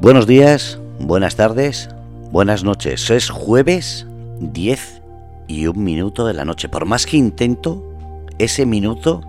Buenos 0.00 0.28
días, 0.28 0.78
buenas 1.00 1.34
tardes, 1.34 1.88
buenas 2.30 2.62
noches. 2.62 3.10
Es 3.10 3.30
jueves 3.30 4.06
10 4.38 5.02
y 5.48 5.66
un 5.66 5.82
minuto 5.82 6.24
de 6.24 6.34
la 6.34 6.44
noche. 6.44 6.68
Por 6.68 6.86
más 6.86 7.04
que 7.04 7.16
intento, 7.16 7.82
ese 8.38 8.64
minuto 8.64 9.22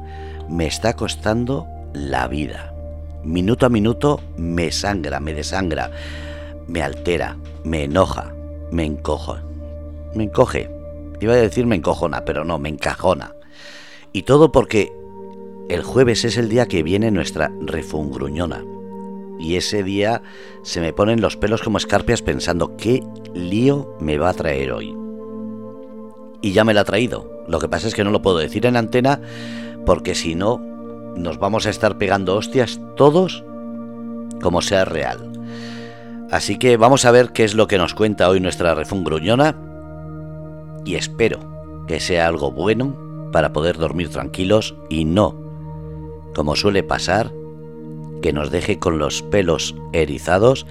me 0.48 0.68
está 0.68 0.96
costando 0.96 1.68
la 1.94 2.28
vida. 2.28 2.72
Minuto 3.24 3.66
a 3.66 3.70
minuto 3.70 4.22
me 4.38 4.72
sangra, 4.72 5.20
me 5.20 5.34
desangra, 5.34 5.90
me 6.68 6.84
altera, 6.84 7.36
me 7.64 7.86
enoja, 7.86 8.32
me 8.72 8.86
encojo. 8.86 9.38
Me 10.14 10.26
encoge. 10.26 10.70
Iba 11.20 11.34
a 11.34 11.38
decir 11.38 11.66
me 11.66 11.78
encojona, 11.78 12.26
pero 12.26 12.46
no, 12.46 12.60
me 12.60 12.70
encajona. 12.70 13.34
Y 14.14 14.22
todo 14.22 14.52
porque 14.52 14.94
el 15.68 15.82
jueves 15.82 16.26
es 16.26 16.38
el 16.38 16.48
día 16.48 16.68
que 16.68 16.84
viene 16.84 17.10
nuestra 17.10 17.52
refungruñona. 17.60 18.64
Y 19.40 19.56
ese 19.56 19.84
día 19.84 20.22
se 20.64 20.82
me 20.82 20.94
ponen 20.94 21.22
los 21.22 21.38
pelos 21.38 21.62
como 21.62 21.78
escarpias 21.78 22.22
pensando 22.22 22.76
qué 22.78 23.02
lío 23.34 23.96
me 24.00 24.18
va 24.18 24.30
a 24.30 24.34
traer 24.34 24.72
hoy. 24.72 24.96
Y 26.42 26.52
ya 26.52 26.64
me 26.64 26.74
la 26.74 26.82
ha 26.82 26.86
traído. 26.86 27.44
Lo 27.48 27.60
que 27.60 27.70
pasa 27.70 27.88
es 27.88 27.96
que 27.96 28.04
no 28.04 28.12
lo 28.12 28.22
puedo 28.22 28.38
decir 28.38 28.66
en 28.66 28.76
antena 28.76 29.22
porque 29.86 30.14
si 30.14 30.36
no 30.36 30.60
nos 31.16 31.40
vamos 31.40 31.66
a 31.66 31.70
estar 31.70 31.98
pegando 31.98 32.36
hostias 32.36 32.80
todos 32.96 33.44
como 34.42 34.62
sea 34.62 34.86
real. 34.86 35.32
Así 36.30 36.60
que 36.60 36.78
vamos 36.78 37.06
a 37.06 37.12
ver 37.12 37.32
qué 37.32 37.44
es 37.44 37.56
lo 37.56 37.68
que 37.68 37.78
nos 37.78 37.94
cuenta 37.94 38.30
hoy 38.30 38.40
nuestra 38.40 38.76
refungruñona 38.76 39.56
y 40.86 40.96
espero 40.96 41.40
que 41.88 42.00
sea 42.00 42.28
algo 42.28 42.52
bueno 42.52 42.96
para 43.32 43.52
poder 43.52 43.78
dormir 43.78 44.10
tranquilos 44.10 44.76
y 44.90 45.06
no 45.06 45.50
como 46.34 46.56
suele 46.56 46.84
pasar, 46.84 47.34
que 48.22 48.34
nos 48.34 48.52
deje 48.52 48.80
con 48.80 49.00
los 49.00 49.22
pelos 49.24 49.76
erizados 49.94 50.66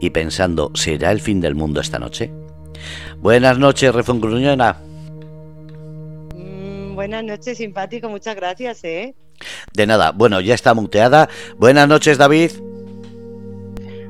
y 0.00 0.10
pensando, 0.10 0.70
¿será 0.74 1.12
el 1.12 1.20
fin 1.20 1.40
del 1.40 1.54
mundo 1.54 1.80
esta 1.80 1.98
noche? 1.98 2.30
Buenas 3.18 3.58
noches, 3.58 3.94
Refungruñona. 3.94 4.76
Mm, 6.34 6.94
buenas 6.94 7.24
noches, 7.24 7.58
simpático, 7.58 8.08
muchas 8.08 8.36
gracias, 8.36 8.82
¿eh? 8.84 9.14
De 9.72 9.86
nada, 9.86 10.12
bueno, 10.12 10.40
ya 10.40 10.54
está 10.54 10.74
muteada. 10.74 11.28
Buenas 11.58 11.88
noches, 11.88 12.18
David. 12.18 12.50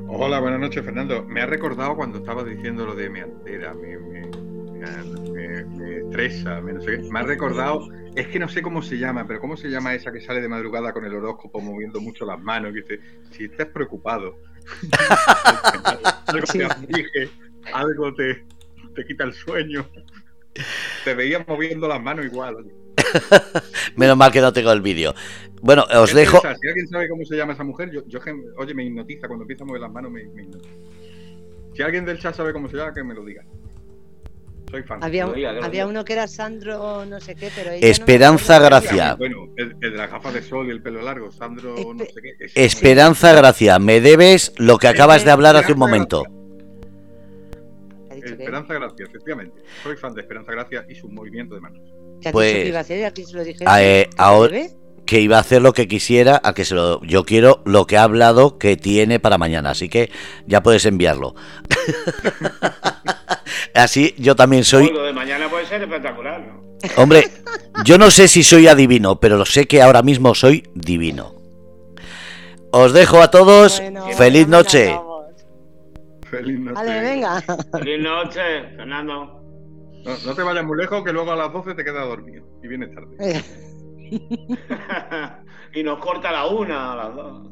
Hola, 0.08 0.40
buenas 0.40 0.60
noches, 0.60 0.84
Fernando. 0.84 1.24
Me 1.24 1.40
ha 1.40 1.46
recordado 1.46 1.96
cuando 1.96 2.18
estaba 2.18 2.44
diciendo 2.44 2.84
lo 2.84 2.94
de 2.94 3.08
mi 3.08 3.20
antera, 3.20 3.74
me, 3.74 3.96
me, 4.80 5.64
me, 5.64 5.96
estresa, 5.98 6.60
me, 6.60 6.72
no 6.72 6.80
sé 6.80 6.98
me 7.10 7.20
ha 7.20 7.22
recordado 7.22 7.88
es 8.14 8.26
que 8.26 8.38
no 8.38 8.48
sé 8.48 8.60
cómo 8.62 8.82
se 8.82 8.98
llama, 8.98 9.26
pero 9.26 9.40
¿cómo 9.40 9.56
se 9.56 9.68
llama 9.68 9.94
esa 9.94 10.10
que 10.10 10.20
sale 10.20 10.40
de 10.40 10.48
madrugada 10.48 10.92
con 10.92 11.04
el 11.04 11.14
horóscopo 11.14 11.60
moviendo 11.60 12.00
mucho 12.00 12.24
las 12.24 12.40
manos? 12.40 12.72
Que 12.72 12.80
dice, 12.80 13.00
si 13.30 13.44
estás 13.44 13.68
preocupado, 13.68 14.36
algo 16.26 16.46
te 16.52 16.64
aflige, 16.64 17.30
algo 17.72 18.14
te, 18.14 18.44
te 18.94 19.04
quita 19.04 19.24
el 19.24 19.32
sueño. 19.32 19.88
Te 21.04 21.14
veías 21.14 21.46
moviendo 21.46 21.86
las 21.86 22.02
manos 22.02 22.26
igual. 22.26 22.66
Menos 23.96 24.16
mal 24.16 24.32
que 24.32 24.40
no 24.40 24.52
tengo 24.52 24.72
el 24.72 24.80
vídeo. 24.80 25.14
Bueno, 25.62 25.84
os 25.94 26.12
dejo. 26.12 26.40
Si 26.40 26.68
alguien 26.68 26.88
sabe 26.88 27.08
cómo 27.08 27.24
se 27.24 27.36
llama 27.36 27.52
esa 27.52 27.64
mujer, 27.64 27.90
yo, 27.92 28.06
yo 28.08 28.18
oye, 28.56 28.74
me 28.74 28.84
hipnotiza. 28.84 29.28
Cuando 29.28 29.44
empieza 29.44 29.62
a 29.62 29.66
mover 29.66 29.82
las 29.82 29.92
manos, 29.92 30.10
me, 30.10 30.24
me 30.24 30.42
hipnotiza. 30.42 30.74
Si 31.74 31.82
alguien 31.82 32.04
del 32.04 32.18
chat 32.18 32.34
sabe 32.34 32.52
cómo 32.52 32.68
se 32.68 32.76
llama, 32.76 32.92
que 32.92 33.04
me 33.04 33.14
lo 33.14 33.24
diga. 33.24 33.44
Había, 35.00 35.86
uno 35.86 36.04
que 36.04 36.12
era 36.12 36.26
Sandro, 36.26 37.04
no 37.06 37.20
sé 37.20 37.34
qué, 37.34 37.50
pero. 37.54 37.70
Esperanza 37.72 38.58
Gracia. 38.58 39.14
Bueno, 39.14 39.48
el, 39.56 39.78
de 39.78 39.90
la 39.90 40.06
gafa 40.06 40.32
de 40.32 40.42
sol 40.42 40.68
y 40.68 40.70
el 40.70 40.82
pelo 40.82 41.02
largo, 41.02 41.30
Sandro, 41.32 41.74
no 41.94 42.04
sé 42.04 42.20
qué. 42.22 42.34
Esperanza 42.54 43.32
Gracia, 43.32 43.78
me 43.78 44.00
debes 44.00 44.52
lo 44.58 44.78
que 44.78 44.88
acabas 44.88 45.24
de 45.24 45.30
hablar 45.30 45.56
hace 45.56 45.72
un 45.72 45.78
momento. 45.78 46.24
Esperanza 48.10 48.74
Gracia, 48.74 49.06
efectivamente. 49.08 49.62
Soy 49.82 49.96
fan 49.96 50.14
de 50.14 50.20
Esperanza 50.20 50.52
Gracia 50.52 50.84
y 50.88 50.94
su 50.94 51.08
movimiento 51.08 51.54
de 51.54 51.60
manos. 51.60 51.80
Pues, 52.32 52.74
eh, 53.78 54.10
ahora, 54.18 54.58
que 55.06 55.20
iba 55.20 55.38
a 55.38 55.40
hacer 55.40 55.62
lo 55.62 55.72
que 55.72 55.88
quisiera, 55.88 56.40
a 56.44 56.54
que 56.54 56.64
se 56.64 56.74
lo, 56.74 57.02
yo 57.02 57.24
quiero 57.24 57.62
lo 57.64 57.86
que 57.86 57.96
ha 57.96 58.02
hablado 58.02 58.58
que 58.58 58.76
tiene 58.76 59.18
para 59.20 59.38
mañana, 59.38 59.70
así 59.70 59.88
que 59.88 60.10
ya 60.46 60.62
puedes 60.62 60.84
enviarlo. 60.84 61.34
Así 63.74 64.14
yo 64.18 64.36
también 64.36 64.64
soy. 64.64 64.90
Lo 64.90 65.02
de 65.02 65.12
mañana 65.12 65.48
puede 65.48 65.66
ser 65.66 65.82
espectacular, 65.82 66.40
¿no? 66.40 66.70
Hombre, 66.96 67.28
yo 67.84 67.98
no 67.98 68.10
sé 68.10 68.28
si 68.28 68.42
soy 68.42 68.66
adivino, 68.66 69.20
pero 69.20 69.36
lo 69.36 69.44
sé 69.44 69.66
que 69.66 69.82
ahora 69.82 70.02
mismo 70.02 70.34
soy 70.34 70.64
divino. 70.74 71.34
Os 72.72 72.92
dejo 72.92 73.20
a 73.20 73.30
todos. 73.30 73.82
Feliz 74.16 74.46
noche. 74.48 74.98
Feliz 76.30 76.58
noche. 76.60 76.74
Vale, 76.74 77.00
venga. 77.00 77.40
Feliz 77.72 78.02
noche, 78.02 78.40
Fernando. 78.76 79.40
No, 80.04 80.34
te 80.34 80.42
vayas 80.42 80.64
muy 80.64 80.78
lejos, 80.78 81.04
que 81.04 81.12
luego 81.12 81.32
a 81.32 81.36
las 81.36 81.52
12 81.52 81.74
te 81.74 81.84
quedas 81.84 82.06
dormido 82.06 82.46
y 82.62 82.68
vienes 82.68 82.90
tarde. 82.94 83.44
y 85.74 85.82
nos 85.82 85.98
corta 85.98 86.32
la 86.32 86.46
una 86.46 86.92
a 86.92 86.96
las 86.96 87.14
dos. 87.14 87.48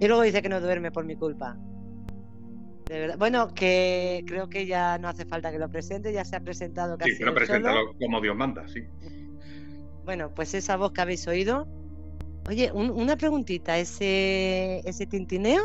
Y 0.00 0.08
luego 0.08 0.22
dice 0.22 0.42
que 0.42 0.48
no 0.48 0.60
duerme 0.60 0.90
por 0.90 1.04
mi 1.04 1.14
culpa. 1.14 1.56
Bueno, 3.18 3.54
que 3.54 4.24
creo 4.26 4.48
que 4.48 4.66
ya 4.66 4.98
no 4.98 5.08
hace 5.08 5.24
falta 5.24 5.50
que 5.50 5.58
lo 5.58 5.70
presente, 5.70 6.12
ya 6.12 6.24
se 6.24 6.36
ha 6.36 6.40
presentado 6.40 6.98
casi. 6.98 7.14
Sí, 7.14 7.22
lo 7.22 7.34
presenta 7.34 7.72
como 7.98 8.20
Dios 8.20 8.36
manda, 8.36 8.66
sí. 8.68 8.82
Bueno, 10.04 10.30
pues 10.34 10.54
esa 10.54 10.76
voz 10.76 10.92
que 10.92 11.00
habéis 11.00 11.26
oído. 11.28 11.66
Oye, 12.48 12.72
una 12.72 13.16
preguntita, 13.16 13.78
¿ese, 13.78 14.80
¿ese 14.84 15.06
tintineo 15.06 15.62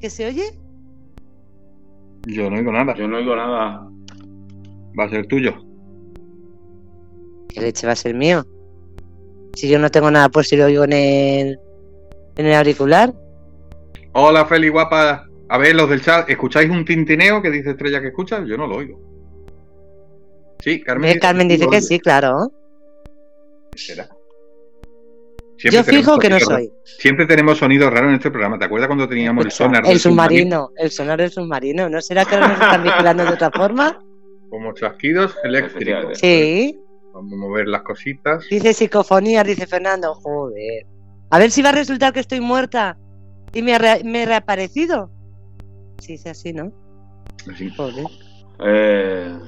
que 0.00 0.10
se 0.10 0.26
oye? 0.26 0.44
Yo 2.26 2.48
no 2.48 2.56
oigo 2.56 2.72
nada. 2.72 2.94
Yo 2.94 3.08
no 3.08 3.16
oigo 3.16 3.34
nada. 3.34 3.86
Va 4.98 5.04
a 5.04 5.10
ser 5.10 5.26
tuyo. 5.26 5.52
¿Qué 7.48 7.60
leche 7.60 7.86
va 7.86 7.92
a 7.92 7.96
ser 7.96 8.14
mío? 8.14 8.46
Si 9.54 9.68
yo 9.68 9.78
no 9.78 9.90
tengo 9.90 10.10
nada 10.10 10.28
pues 10.28 10.48
si 10.48 10.56
lo 10.56 10.64
oigo 10.66 10.84
en 10.84 10.92
el, 10.92 11.58
en 12.36 12.46
el 12.46 12.54
auricular. 12.54 13.12
Hola, 14.12 14.46
Feli, 14.46 14.68
guapa. 14.68 15.26
A 15.48 15.58
ver, 15.58 15.74
los 15.74 15.88
del 15.90 16.00
chat, 16.00 16.28
¿escucháis 16.28 16.70
un 16.70 16.84
tintineo 16.84 17.42
que 17.42 17.50
dice 17.50 17.70
Estrella 17.70 18.00
que 18.00 18.08
escucha? 18.08 18.44
Yo 18.44 18.56
no 18.56 18.66
lo 18.66 18.76
oigo. 18.76 19.00
Sí, 20.60 20.82
Carmen. 20.82 21.18
Carmen 21.18 21.48
dice 21.48 21.68
que 21.68 21.80
sí, 21.80 22.00
claro. 22.00 22.50
¿Será? 23.74 24.08
Yo 25.58 25.84
fijo 25.84 26.18
que 26.18 26.28
no 26.28 26.40
soy. 26.40 26.70
Siempre 26.84 27.26
tenemos 27.26 27.58
sonidos 27.58 27.92
raros 27.92 28.08
en 28.08 28.16
este 28.16 28.30
programa. 28.30 28.58
¿Te 28.58 28.64
acuerdas 28.66 28.88
cuando 28.88 29.08
teníamos 29.08 29.44
el 29.44 29.50
sonar? 29.50 29.82
El 29.86 29.98
submarino, 29.98 30.70
el 30.76 30.90
sonar 30.90 31.20
del 31.20 31.30
submarino. 31.30 31.88
¿No 31.88 32.00
será 32.00 32.24
que 32.24 32.34
ahora 32.34 32.48
nos 32.48 32.60
están 32.60 32.82
vigilando 32.82 33.24
de 33.24 33.30
otra 33.30 33.50
forma? 33.50 34.04
Como 34.50 34.72
chasquidos 34.74 35.36
eléctricos. 35.42 36.18
Sí. 36.18 36.78
Vamos 37.12 37.32
a 37.32 37.36
mover 37.36 37.68
las 37.68 37.82
cositas. 37.82 38.44
Dice 38.50 38.74
psicofonía, 38.74 39.44
dice 39.44 39.66
Fernando. 39.66 40.14
Joder. 40.14 40.86
A 41.30 41.38
ver 41.38 41.50
si 41.50 41.62
va 41.62 41.70
a 41.70 41.72
resultar 41.72 42.12
que 42.12 42.20
estoy 42.20 42.40
muerta 42.40 42.98
y 43.52 43.62
me, 43.62 43.78
me 44.04 44.22
he 44.22 44.26
reaparecido. 44.26 45.10
Sí, 46.04 46.14
es 46.14 46.26
así, 46.26 46.52
¿no? 46.52 46.70
Así. 47.50 47.72
Eh, 48.60 49.38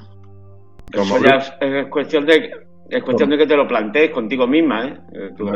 eso 0.91 1.23
ya 1.23 1.37
es, 1.61 1.87
cuestión 1.89 2.25
de 2.25 2.51
es 2.89 3.03
cuestión 3.03 3.29
de 3.29 3.37
que 3.37 3.47
te 3.47 3.57
lo 3.57 3.69
plantees 3.69 4.11
contigo 4.11 4.47
misma, 4.47 4.87
¿eh? 4.87 5.01
eh 5.13 5.31
tú. 5.37 5.51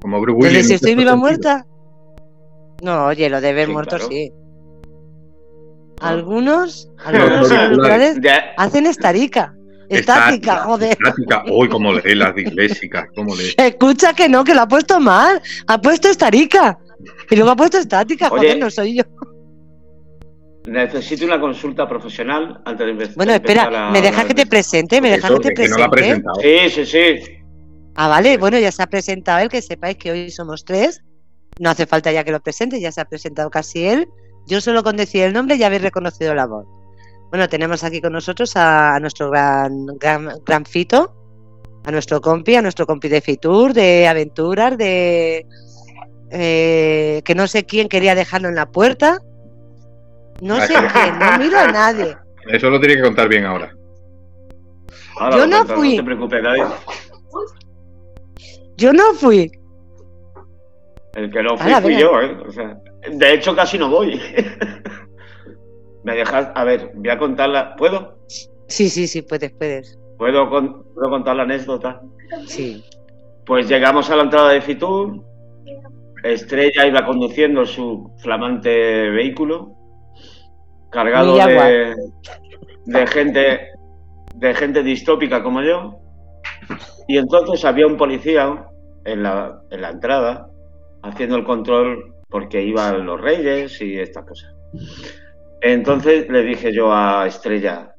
Como 0.00 0.20
Bruce 0.20 0.48
Willis. 0.48 0.66
si 0.66 0.74
estoy 0.74 0.96
viva 0.96 1.12
o 1.12 1.16
muerta. 1.16 1.64
No, 2.82 3.06
oye, 3.06 3.30
lo 3.30 3.40
de 3.40 3.52
ver 3.52 3.68
muerto 3.68 3.96
sí. 4.00 4.32
Algunos, 6.00 6.90
algunos 7.04 7.52
hacen 8.56 8.86
estarica. 8.86 9.54
Estática, 9.88 10.64
joder. 10.64 10.98
Estática. 11.00 11.44
Uy, 11.48 11.68
como 11.68 11.92
lee 11.92 12.16
las 12.16 12.34
disléxicas, 12.34 13.06
cómo 13.14 13.36
lee. 13.36 13.54
Escucha 13.56 14.14
que 14.14 14.28
no, 14.28 14.42
que 14.42 14.52
lo 14.52 14.62
ha 14.62 14.68
puesto 14.68 14.98
mal. 14.98 15.40
Ha 15.68 15.80
puesto 15.80 16.08
estarica. 16.08 16.76
Y 17.30 17.36
luego 17.36 17.52
ha 17.52 17.56
puesto 17.56 17.78
estática, 17.78 18.28
joder, 18.28 18.58
no 18.58 18.68
soy 18.68 18.96
yo. 18.96 19.04
Necesito 20.66 21.24
una 21.24 21.40
consulta 21.40 21.88
profesional 21.88 22.60
antes 22.64 22.86
de 22.86 22.92
empezar. 22.92 23.14
Bueno, 23.16 23.32
espera, 23.32 23.90
¿me 23.90 24.00
dejas 24.00 24.24
que 24.24 24.34
te 24.34 24.46
presente? 24.46 25.00
¿Me 25.00 25.10
dejas 25.10 25.30
que 25.30 25.50
te 25.50 25.88
presente? 25.88 26.22
sí, 26.42 26.70
sí, 26.70 26.86
sí. 26.86 27.36
Ah, 27.94 28.08
vale, 28.08 28.36
bueno, 28.36 28.58
ya 28.58 28.70
se 28.72 28.82
ha 28.82 28.86
presentado 28.88 29.40
él, 29.40 29.48
que 29.48 29.62
sepáis 29.62 29.96
que 29.96 30.10
hoy 30.10 30.30
somos 30.30 30.64
tres. 30.64 31.02
No 31.58 31.70
hace 31.70 31.86
falta 31.86 32.12
ya 32.12 32.24
que 32.24 32.32
lo 32.32 32.40
presente, 32.40 32.80
ya 32.80 32.92
se 32.92 33.00
ha 33.00 33.06
presentado 33.06 33.48
casi 33.48 33.86
él. 33.86 34.08
Yo 34.46 34.60
solo 34.60 34.82
con 34.82 34.96
decir 34.96 35.22
el 35.22 35.32
nombre 35.32 35.56
ya 35.56 35.68
habéis 35.68 35.82
reconocido 35.82 36.34
la 36.34 36.46
voz. 36.46 36.66
Bueno, 37.30 37.48
tenemos 37.48 37.82
aquí 37.84 38.00
con 38.00 38.12
nosotros 38.12 38.52
a, 38.56 38.98
nuestro 39.00 39.30
gran, 39.30 39.86
gran, 39.98 40.66
Fito, 40.66 41.14
a 41.84 41.90
nuestro 41.90 42.20
compi, 42.20 42.56
a 42.56 42.62
nuestro 42.62 42.86
compi 42.86 43.08
de 43.08 43.20
Fitur, 43.20 43.72
de 43.72 44.06
aventuras, 44.06 44.76
de... 44.76 45.46
Eh, 46.32 47.22
que 47.24 47.34
no 47.36 47.46
sé 47.46 47.64
quién 47.64 47.88
quería 47.88 48.16
dejarlo 48.16 48.48
en 48.48 48.56
la 48.56 48.66
puerta 48.66 49.20
no 50.40 50.60
sé 50.60 50.74
qué, 50.74 51.12
no 51.12 51.38
miro 51.38 51.58
a 51.58 51.66
nadie. 51.68 52.16
Eso 52.48 52.70
lo 52.70 52.78
tiene 52.80 52.96
que 52.96 53.02
contar 53.02 53.28
bien 53.28 53.44
ahora. 53.44 53.72
Yo 55.32 55.46
no 55.46 55.64
fui. 55.64 55.96
No 55.96 56.02
te 56.02 56.04
preocupes, 56.04 56.42
David. 56.42 56.62
Yo 58.76 58.92
no 58.92 59.14
fui. 59.14 59.50
El 61.14 61.30
que 61.30 61.42
no 61.42 61.56
fui, 61.56 61.72
fui 61.80 61.98
yo, 61.98 62.20
¿eh? 62.20 62.36
de 63.10 63.34
hecho, 63.34 63.56
casi 63.56 63.78
no 63.78 63.88
voy. 63.88 64.20
¿Me 66.04 66.14
dejas? 66.14 66.50
A 66.54 66.64
ver, 66.64 66.92
voy 66.94 67.08
a 67.08 67.18
contarla. 67.18 67.74
¿Puedo? 67.76 68.18
Sí, 68.68 68.88
sí, 68.90 69.06
sí, 69.06 69.22
puedes, 69.22 69.52
puedes. 69.52 69.98
¿Puedo, 70.18 70.48
¿Puedo 70.48 71.10
contar 71.10 71.36
la 71.36 71.44
anécdota? 71.44 72.00
Sí. 72.46 72.84
Pues 73.46 73.68
llegamos 73.68 74.10
a 74.10 74.16
la 74.16 74.24
entrada 74.24 74.50
de 74.50 74.60
Fitur. 74.60 75.24
Estrella 76.22 76.86
iba 76.86 77.06
conduciendo 77.06 77.64
su 77.64 78.12
flamante 78.18 79.10
vehículo, 79.10 79.75
cargado 80.96 81.36
de, 81.36 81.94
de 82.86 83.06
gente 83.06 83.76
de 84.36 84.54
gente 84.54 84.82
distópica 84.82 85.42
como 85.42 85.62
yo. 85.62 85.98
Y 87.08 87.18
entonces 87.18 87.64
había 87.64 87.86
un 87.86 87.96
policía 87.96 88.66
en 89.04 89.22
la, 89.22 89.60
en 89.70 89.80
la 89.82 89.90
entrada 89.90 90.48
haciendo 91.02 91.36
el 91.36 91.44
control 91.44 92.14
porque 92.28 92.62
iban 92.62 93.06
los 93.06 93.20
reyes 93.20 93.80
y 93.80 93.98
estas 93.98 94.26
cosas. 94.26 94.54
Entonces 95.60 96.28
le 96.28 96.42
dije 96.42 96.72
yo 96.72 96.92
a 96.92 97.26
Estrella, 97.26 97.94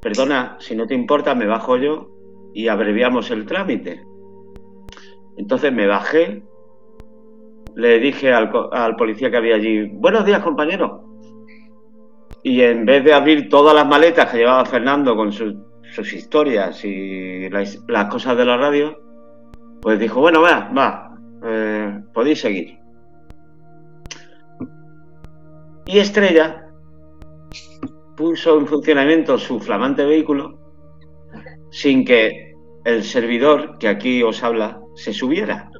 perdona, 0.00 0.56
si 0.58 0.74
no 0.74 0.86
te 0.86 0.94
importa, 0.94 1.34
me 1.34 1.46
bajo 1.46 1.76
yo 1.76 2.08
y 2.54 2.68
abreviamos 2.68 3.30
el 3.30 3.46
trámite. 3.46 4.02
Entonces 5.36 5.72
me 5.72 5.86
bajé, 5.86 6.42
le 7.76 7.98
dije 8.00 8.32
al, 8.32 8.50
al 8.72 8.96
policía 8.96 9.30
que 9.30 9.36
había 9.36 9.56
allí, 9.56 9.86
buenos 9.92 10.24
días 10.24 10.42
compañero. 10.42 11.07
Y 12.42 12.62
en 12.62 12.84
vez 12.84 13.04
de 13.04 13.12
abrir 13.12 13.48
todas 13.48 13.74
las 13.74 13.86
maletas 13.86 14.30
que 14.30 14.38
llevaba 14.38 14.64
Fernando 14.64 15.16
con 15.16 15.32
sus, 15.32 15.54
sus 15.92 16.12
historias 16.12 16.84
y 16.84 17.48
las, 17.50 17.78
cosas 18.10 18.36
de 18.36 18.44
la 18.44 18.56
radio, 18.56 19.00
pues 19.80 19.98
dijo, 19.98 20.20
bueno, 20.20 20.40
va, 20.40 20.70
va, 20.76 21.16
eh, 21.44 22.00
podéis 22.12 22.40
seguir. 22.40 22.78
Y 25.86 25.98
Estrella 25.98 26.66
puso 28.16 28.58
en 28.58 28.66
funcionamiento 28.66 29.38
su 29.38 29.58
flamante 29.60 30.04
vehículo 30.04 30.58
sin 31.70 32.04
que 32.04 32.54
el 32.84 33.02
servidor 33.04 33.78
que 33.78 33.88
aquí 33.88 34.22
os 34.22 34.42
habla 34.42 34.80
se 34.96 35.12
subiera. 35.12 35.70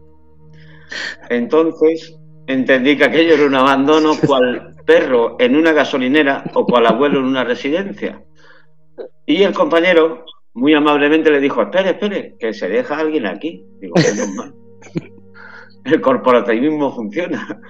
Entonces 1.29 2.17
entendí 2.47 2.97
que 2.97 3.05
aquello 3.05 3.35
era 3.35 3.47
un 3.47 3.55
abandono 3.55 4.13
cual 4.27 4.75
perro 4.89 5.37
en 5.39 5.55
una 5.55 5.73
gasolinera 5.73 6.45
o 6.55 6.65
cual 6.65 6.87
abuelo 6.87 7.19
en 7.19 7.27
una 7.27 7.45
residencia. 7.45 8.25
Y 9.27 9.43
el 9.43 9.53
compañero 9.53 10.25
muy 10.55 10.73
amablemente 10.73 11.31
le 11.31 11.41
dijo, 11.41 11.61
espere, 11.61 11.91
espere, 11.91 12.37
que 12.39 12.55
se 12.55 12.71
deja 12.71 12.99
alguien 12.99 13.27
aquí. 13.27 13.63
Digo, 13.83 13.95
mal. 14.35 14.55
El 15.85 16.01
corporativismo 16.01 16.91
funciona. 16.95 17.61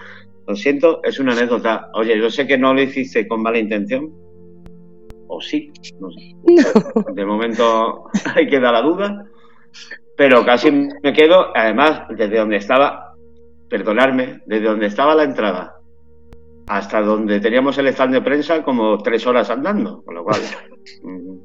Lo 0.46 0.54
siento, 0.54 1.00
es 1.02 1.18
una 1.18 1.32
anécdota. 1.32 1.90
Oye, 1.94 2.16
yo 2.16 2.30
sé 2.30 2.46
que 2.46 2.56
no 2.56 2.72
lo 2.72 2.82
hiciste 2.82 3.26
con 3.26 3.42
mala 3.42 3.58
intención. 3.58 4.12
O 5.26 5.40
sí, 5.40 5.72
no 5.98 6.10
sé. 6.12 6.36
De 7.14 7.26
momento 7.26 8.04
hay 8.32 8.48
que 8.48 8.60
dar 8.60 8.74
la 8.74 8.82
duda. 8.82 9.24
Pero 10.16 10.44
casi 10.44 10.70
me 10.70 11.12
quedo, 11.12 11.48
además, 11.52 12.02
desde 12.10 12.38
donde 12.38 12.56
estaba, 12.56 13.14
perdonarme, 13.68 14.40
desde 14.46 14.66
donde 14.66 14.86
estaba 14.86 15.16
la 15.16 15.24
entrada 15.24 15.77
hasta 16.68 17.00
donde 17.00 17.40
teníamos 17.40 17.76
el 17.78 17.88
stand 17.88 18.14
de 18.14 18.22
prensa, 18.22 18.62
como 18.62 18.98
tres 18.98 19.26
horas 19.26 19.50
andando. 19.50 20.02
Con 20.02 20.14
lo 20.14 20.24
cual, 20.24 20.40
mm, 21.02 21.38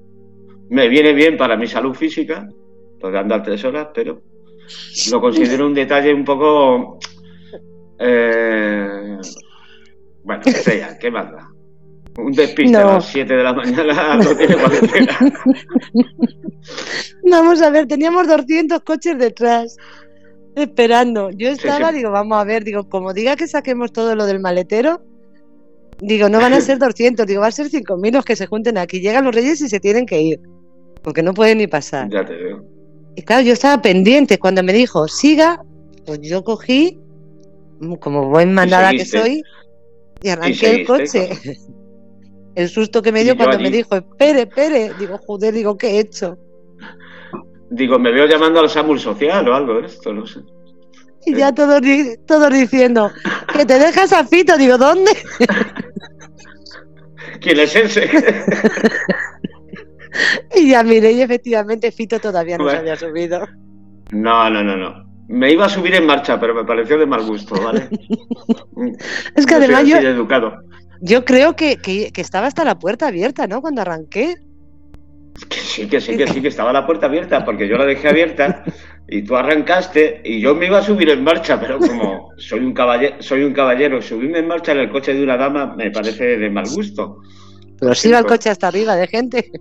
me 0.69 0.87
viene 0.87 1.13
bien 1.13 1.37
para 1.37 1.57
mi 1.57 1.67
salud 1.67 1.93
física, 1.93 2.47
de 3.01 3.19
andar 3.19 3.43
tres 3.43 3.63
horas, 3.65 3.89
pero 3.93 4.21
lo 5.11 5.19
considero 5.19 5.67
un 5.67 5.73
detalle 5.73 6.13
un 6.13 6.23
poco 6.23 6.99
eh, 7.99 9.17
bueno, 10.23 10.41
sea, 10.43 10.97
¿qué 10.97 11.11
más 11.11 11.31
da? 11.31 11.49
Un 12.17 12.31
despiste 12.31 12.77
a 12.77 12.85
las 12.85 13.05
7 13.05 13.33
de 13.33 13.43
la 13.43 13.53
mañana 13.53 14.17
no 14.17 14.35
tiene 14.35 14.55
cuarentena. 14.55 15.19
Vamos 17.29 17.61
a 17.61 17.69
ver, 17.69 17.87
teníamos 17.87 18.27
200 18.27 18.81
coches 18.81 19.17
detrás 19.17 19.77
esperando. 20.55 21.31
Yo 21.31 21.49
estaba, 21.49 21.91
digo, 21.91 22.11
vamos 22.11 22.37
a 22.37 22.43
ver, 22.43 22.63
digo, 22.63 22.87
como 22.87 23.11
diga 23.11 23.35
que 23.35 23.47
saquemos 23.47 23.91
todo 23.91 24.15
lo 24.15 24.27
del 24.27 24.39
maletero, 24.39 25.01
digo, 26.03 26.29
no 26.29 26.39
van 26.39 26.53
a 26.53 26.61
ser 26.61 26.77
200, 26.79 27.25
digo, 27.25 27.41
va 27.41 27.47
a 27.47 27.51
ser 27.51 27.69
5.000 27.69 28.13
los 28.13 28.25
que 28.25 28.35
se 28.35 28.47
junten 28.47 28.77
aquí. 28.77 28.99
Llegan 28.99 29.25
los 29.25 29.33
reyes 29.33 29.61
y 29.61 29.69
se 29.69 29.79
tienen 29.79 30.05
que 30.05 30.21
ir, 30.21 30.39
porque 31.01 31.23
no 31.23 31.33
pueden 31.33 31.57
ni 31.59 31.67
pasar. 31.67 32.09
Ya 32.11 32.23
te 32.25 32.35
veo. 32.35 32.63
Y 33.15 33.21
claro, 33.21 33.43
yo 33.43 33.53
estaba 33.53 33.81
pendiente. 33.81 34.39
Cuando 34.39 34.63
me 34.63 34.73
dijo, 34.73 35.07
siga, 35.07 35.63
pues 36.05 36.19
yo 36.21 36.43
cogí 36.43 36.99
como 37.99 38.29
buen 38.29 38.53
mandada 38.53 38.91
que 38.91 39.05
soy, 39.05 39.43
y 40.21 40.29
arranqué 40.29 40.75
el 40.75 40.87
coche. 40.87 41.29
El 42.55 42.69
susto 42.69 43.01
que 43.01 43.11
me 43.11 43.23
dio 43.23 43.35
cuando 43.35 43.57
me 43.57 43.71
dijo, 43.71 43.95
espere, 43.95 44.41
espere, 44.41 44.91
digo, 44.99 45.17
joder, 45.25 45.55
digo, 45.55 45.75
¿qué 45.75 45.87
he 45.87 45.99
hecho? 46.01 46.37
Digo, 47.71 47.97
me 47.97 48.11
veo 48.11 48.27
llamando 48.27 48.59
al 48.59 48.69
SAMUR 48.69 48.99
social 48.99 49.49
o 49.49 49.55
algo, 49.55 49.79
esto, 49.79 50.13
no 50.13 50.27
sé. 50.27 50.41
Y 51.25 51.33
ya 51.33 51.51
todos, 51.51 51.81
todos 52.27 52.53
diciendo, 52.53 53.09
que 53.57 53.65
te 53.65 53.79
dejas 53.79 54.13
a 54.13 54.23
Fito, 54.23 54.55
digo, 54.55 54.77
¿dónde? 54.77 55.11
¿Quién 57.43 57.59
es 57.59 57.75
ese? 57.75 58.09
y 60.55 60.69
ya 60.69 60.81
miré, 60.83 61.11
y 61.11 61.21
efectivamente 61.21 61.91
Fito 61.91 62.19
todavía 62.19 62.57
no 62.57 62.69
se 62.69 62.77
había 62.77 62.95
subido. 62.95 63.45
No, 64.11 64.49
no, 64.49 64.63
no, 64.63 64.77
no. 64.77 65.03
Me 65.27 65.51
iba 65.51 65.65
a 65.65 65.69
subir 65.69 65.95
en 65.95 66.05
marcha, 66.05 66.39
pero 66.39 66.53
me 66.53 66.63
pareció 66.63 66.97
de 66.97 67.05
mal 67.05 67.25
gusto, 67.25 67.55
¿vale? 67.61 67.89
es 69.35 69.45
que 69.45 69.55
además 69.55 69.85
yo, 69.85 69.97
educado. 69.97 70.61
yo 71.01 71.25
creo 71.25 71.55
que, 71.55 71.77
que, 71.77 72.11
estaba 72.15 72.47
hasta 72.47 72.63
la 72.63 72.79
puerta 72.79 73.07
abierta, 73.07 73.47
¿no? 73.47 73.61
Cuando 73.61 73.81
arranqué. 73.81 74.35
Que 75.49 75.57
sí, 75.57 75.87
que 75.87 75.99
sí, 75.99 76.15
que 76.15 76.27
sí, 76.27 76.41
que 76.41 76.47
estaba 76.47 76.71
la 76.71 76.85
puerta 76.85 77.07
abierta, 77.07 77.43
porque 77.43 77.67
yo 77.67 77.77
la 77.77 77.85
dejé 77.85 78.09
abierta 78.09 78.63
y 79.07 79.21
tú 79.23 79.35
arrancaste 79.35 80.21
y 80.23 80.39
yo 80.39 80.55
me 80.55 80.67
iba 80.67 80.79
a 80.79 80.83
subir 80.83 81.09
en 81.09 81.23
marcha, 81.23 81.59
pero 81.59 81.77
como 81.77 82.29
soy 82.37 82.59
un 82.59 82.73
caballero, 82.73 83.15
soy 83.19 83.43
un 83.43 83.53
caballero, 83.53 84.01
subirme 84.01 84.39
en 84.39 84.47
marcha 84.47 84.71
en 84.71 84.79
el 84.79 84.89
coche 84.89 85.13
de 85.13 85.23
una 85.23 85.37
dama 85.37 85.75
me 85.75 85.91
parece 85.91 86.37
de 86.37 86.49
mal 86.49 86.65
gusto. 86.69 87.19
Pero 87.79 87.95
sí 87.95 88.09
iba 88.09 88.19
el 88.19 88.25
coche 88.25 88.49
hasta 88.49 88.67
arriba 88.67 88.95
de 88.95 89.07
gente. 89.07 89.51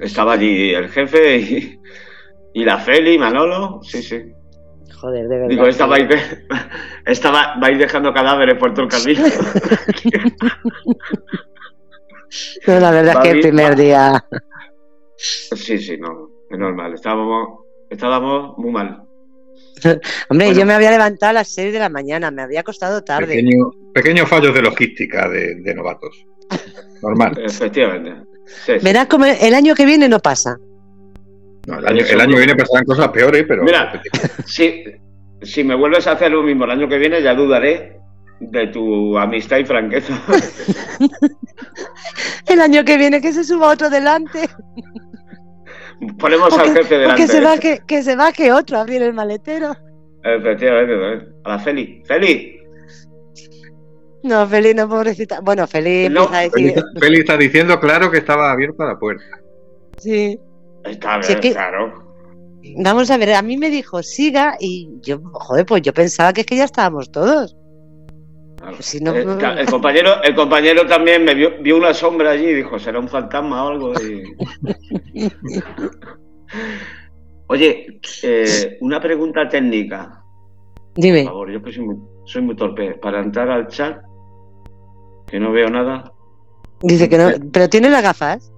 Estaba 0.00 0.34
allí 0.34 0.74
el 0.74 0.88
jefe 0.88 1.38
y, 1.38 1.80
y 2.54 2.64
la 2.64 2.78
Feli, 2.78 3.18
Manolo, 3.18 3.80
sí, 3.82 4.02
sí. 4.02 4.32
Joder, 5.02 5.28
de 5.28 5.36
verdad. 5.36 5.48
Digo, 5.48 5.66
esta 5.66 5.86
va, 5.86 5.96
a 5.96 7.70
ir, 7.70 7.78
dejando 7.78 8.12
cadáveres 8.12 8.56
por 8.56 8.72
todo 8.72 8.84
el 8.84 8.90
camino. 8.90 9.24
no, 12.66 12.80
la 12.80 12.90
verdad 12.92 13.16
es 13.16 13.20
que 13.20 13.30
el 13.30 13.40
primer 13.40 13.76
día. 13.76 14.24
Sí, 15.16 15.78
sí, 15.78 15.98
no, 15.98 16.30
es 16.52 16.58
normal. 16.58 16.94
Estábamos, 16.94 17.60
estábamos 17.90 18.58
muy 18.58 18.70
mal. 18.70 19.02
Hombre, 20.28 20.54
yo 20.54 20.64
me 20.64 20.74
había 20.74 20.90
levantado 20.90 21.30
a 21.30 21.34
las 21.34 21.48
6 21.48 21.72
de 21.72 21.78
la 21.78 21.88
mañana, 21.88 22.30
me 22.30 22.42
había 22.42 22.62
costado 22.62 23.02
tarde. 23.02 23.34
Pequeño, 23.34 23.70
pequeños 23.92 24.28
fallos 24.28 24.54
de 24.54 24.62
logística 24.62 25.28
de, 25.28 25.74
novatos. 25.74 26.26
Normal. 27.02 27.38
Efectivamente. 27.44 28.14
Verás 28.82 29.06
como 29.06 29.24
el 29.24 29.54
año 29.54 29.74
que 29.74 29.86
viene 29.86 30.08
no 30.08 30.18
pasa 30.18 30.58
el, 31.66 32.20
año, 32.20 32.34
que 32.34 32.38
viene 32.38 32.56
pasarán 32.56 32.84
cosas 32.84 33.08
peores, 33.08 33.44
pero. 33.46 33.62
Mira, 33.62 34.02
si, 34.46 34.84
si 35.42 35.64
me 35.64 35.74
vuelves 35.74 36.06
a 36.06 36.12
hacer 36.12 36.32
lo 36.32 36.42
mismo 36.42 36.64
el 36.64 36.72
año 36.72 36.88
que 36.88 36.98
viene, 36.98 37.22
ya 37.22 37.34
dudaré 37.34 38.00
de 38.40 38.66
tu 38.68 39.16
amistad 39.16 39.58
y 39.58 39.64
franqueza. 39.64 40.20
el 42.48 42.60
año 42.60 42.84
que 42.84 42.98
viene 42.98 43.20
que 43.20 43.32
se 43.32 43.44
suba 43.44 43.68
otro 43.68 43.88
delante. 43.90 44.48
Ponemos 46.18 46.56
al 46.58 46.72
jefe 46.72 46.98
delante. 46.98 47.22
Que 47.22 47.28
se, 47.28 47.40
va 47.40 47.58
que, 47.58 47.80
que 47.86 48.02
se 48.02 48.16
va 48.16 48.32
que 48.32 48.52
otro 48.52 48.78
a 48.78 48.80
abrir 48.82 49.02
el 49.02 49.12
maletero. 49.12 49.74
Efectivamente, 50.24 51.32
a 51.44 51.48
la 51.48 51.58
Feli. 51.58 52.02
¡Feli! 52.06 52.60
No, 54.22 54.46
Feli 54.46 54.74
no, 54.74 54.88
pobrecita. 54.88 55.40
Bueno, 55.40 55.66
Feli 55.66 56.06
empieza 56.06 56.38
a 56.38 56.42
decir. 56.42 56.84
Feli 57.00 57.20
está 57.20 57.36
diciendo, 57.36 57.80
claro, 57.80 58.10
que 58.10 58.18
estaba 58.18 58.52
abierta 58.52 58.84
la 58.84 58.98
puerta. 58.98 59.24
Sí. 59.98 60.38
Está 60.84 61.18
bien, 61.18 61.40
claro. 61.40 62.02
Vamos 62.76 63.10
a 63.10 63.16
ver, 63.16 63.34
a 63.34 63.42
mí 63.42 63.56
me 63.56 63.70
dijo 63.70 64.02
siga 64.02 64.56
y 64.60 64.88
yo, 65.00 65.20
joder, 65.32 65.66
pues 65.66 65.82
yo 65.82 65.92
pensaba 65.92 66.32
que 66.32 66.42
es 66.42 66.46
que 66.46 66.56
ya 66.56 66.64
estábamos 66.64 67.10
todos. 67.10 67.56
Pues 68.70 68.94
eh, 68.94 69.00
el, 69.02 69.66
compañero, 69.66 70.22
el 70.22 70.34
compañero 70.36 70.86
también 70.86 71.24
me 71.24 71.34
vio, 71.34 71.60
vio 71.60 71.76
una 71.76 71.92
sombra 71.92 72.30
allí 72.30 72.46
y 72.46 72.54
dijo, 72.54 72.78
será 72.78 73.00
un 73.00 73.08
fantasma 73.08 73.64
o 73.64 73.68
algo. 73.68 73.92
Oye, 77.48 77.98
eh, 78.22 78.78
una 78.80 79.00
pregunta 79.00 79.48
técnica. 79.48 80.22
Dime. 80.94 81.24
Por 81.24 81.32
favor, 81.32 81.50
yo 81.50 81.62
que 81.62 81.72
soy 81.72 81.84
muy, 81.84 81.96
soy 82.24 82.42
muy 82.42 82.54
torpe. 82.54 82.94
Para 82.94 83.20
entrar 83.20 83.50
al 83.50 83.66
chat, 83.66 84.00
que 85.26 85.40
no 85.40 85.50
veo 85.50 85.68
nada. 85.68 86.12
Dice 86.82 87.08
que 87.08 87.18
no, 87.18 87.30
pero 87.52 87.68
tiene 87.68 87.90
las 87.90 88.02
gafas. 88.02 88.52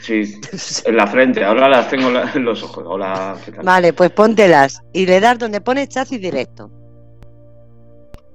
Sí, 0.00 0.22
en 0.84 0.96
la 0.96 1.06
frente, 1.08 1.44
ahora 1.44 1.68
las 1.68 1.88
tengo 1.88 2.10
en 2.10 2.44
los 2.44 2.62
ojos. 2.62 2.84
Hola, 2.86 3.36
¿qué 3.44 3.50
tal? 3.50 3.64
Vale, 3.64 3.92
pues 3.92 4.10
póntelas 4.10 4.80
y 4.92 5.04
le 5.06 5.18
das 5.18 5.38
donde 5.38 5.60
pone 5.60 5.88
chasis 5.88 6.20
directo. 6.20 6.70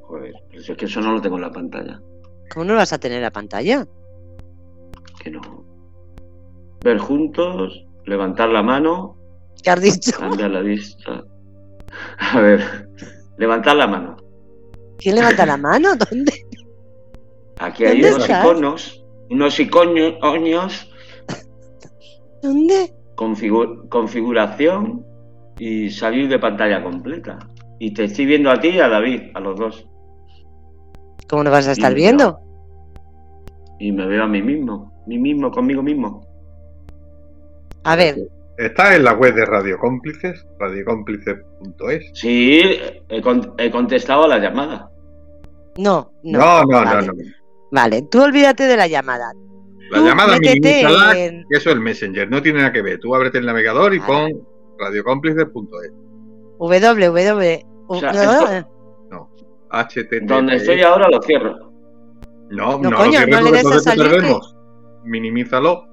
Joder, 0.09 0.33
pero 0.49 0.63
si 0.63 0.71
es 0.71 0.77
que 0.77 0.85
eso 0.85 1.01
no 1.01 1.13
lo 1.13 1.21
tengo 1.21 1.35
en 1.35 1.43
la 1.43 1.51
pantalla. 1.51 2.01
¿Cómo 2.51 2.65
no 2.65 2.73
lo 2.73 2.79
vas 2.79 2.91
a 2.93 2.97
tener 2.97 3.17
en 3.17 3.23
la 3.23 3.31
pantalla? 3.31 3.85
Que 5.23 5.29
no. 5.29 5.39
Ver 6.83 6.97
juntos, 6.97 7.85
levantar 8.05 8.49
la 8.49 8.63
mano, 8.63 9.15
¿Qué 9.63 9.69
has 9.69 9.81
dicho? 9.81 10.17
cambiar 10.17 10.49
la 10.49 10.61
vista. 10.61 11.23
A 12.33 12.39
ver, 12.41 12.89
levantar 13.37 13.75
la 13.75 13.85
mano. 13.85 14.17
¿Quién 14.97 15.15
levanta 15.15 15.45
la 15.45 15.57
mano? 15.57 15.89
¿Dónde? 15.95 16.33
Aquí 17.59 17.85
hay 17.85 18.01
¿Dónde 18.01 18.15
unos 18.15 18.21
estás? 18.29 18.43
iconos, 18.45 19.05
unos 19.29 19.59
iconos, 19.59 20.89
¿Dónde? 22.41 22.93
configu- 23.15 23.87
configuración 23.89 25.05
y 25.59 25.89
salir 25.91 26.29
de 26.29 26.39
pantalla 26.39 26.81
completa. 26.83 27.37
Y 27.79 27.93
te 27.93 28.05
estoy 28.05 28.25
viendo 28.25 28.49
a 28.49 28.59
ti 28.59 28.69
y 28.69 28.79
a 28.79 28.87
David, 28.89 29.31
a 29.35 29.39
los 29.39 29.57
dos. 29.59 29.85
¿Cómo 31.29 31.43
no 31.43 31.51
vas 31.51 31.67
a 31.67 31.71
estar 31.73 31.93
viendo? 31.93 32.39
Y 33.79 33.91
me 33.91 34.05
veo 34.07 34.23
a 34.23 34.27
mí 34.27 34.41
mismo, 34.41 34.91
mí 35.07 35.17
mismo, 35.17 35.51
conmigo 35.51 35.81
mismo. 35.83 36.25
A 37.83 37.95
ver, 37.95 38.15
Está 38.57 38.93
en 38.93 39.05
la 39.05 39.13
web 39.13 39.33
de 39.35 39.45
Radio 39.45 39.77
Cómplices, 39.79 40.45
radiocómplices.es. 40.59 42.11
Sí, 42.13 42.59
he, 43.07 43.21
con- 43.21 43.53
he 43.57 43.71
contestado 43.71 44.25
a 44.25 44.27
la 44.27 44.37
llamada. 44.39 44.91
no, 45.77 46.11
no. 46.23 46.39
No, 46.39 46.61
no, 46.63 46.67
vale. 46.83 47.07
no, 47.07 47.13
no. 47.13 47.23
Vale, 47.71 48.01
tú 48.11 48.21
olvídate 48.21 48.63
de 48.65 48.75
la 48.75 48.87
llamada. 48.87 49.31
La 49.91 49.99
Tú 49.99 50.05
llamada 50.05 50.33
métete 50.39 50.59
minimízala, 50.59 51.17
en- 51.17 51.45
que 51.49 51.57
eso 51.57 51.69
es 51.69 51.75
el 51.75 51.81
Messenger, 51.81 52.29
no 52.29 52.41
tiene 52.41 52.59
nada 52.59 52.73
que 52.73 52.81
ver. 52.81 52.99
Tú 52.99 53.15
ábrete 53.15 53.37
el 53.37 53.45
navegador 53.45 53.93
y 53.93 53.99
Vale. 53.99 54.11
pon 54.33 54.47
radiocómplices.es. 54.77 55.91
www. 56.57 57.65
O 57.87 57.99
sea, 57.99 58.11
no, 58.11 58.21
esto- 58.21 58.69
HTTP. 59.71 60.23
Donde 60.27 60.55
estoy 60.55 60.81
ahora 60.81 61.07
lo 61.09 61.21
cierro. 61.21 61.71
No, 62.49 62.79
No, 62.79 62.89
no, 62.89 62.97
coño, 62.97 63.11
lo 63.19 63.25
cierres 63.25 63.29
no 63.29 63.41
le 63.41 63.51
des 63.51 63.65
a 63.71 63.79
salir 63.79 64.09
que-. 64.21 64.39
Minimízalo. 65.05 65.85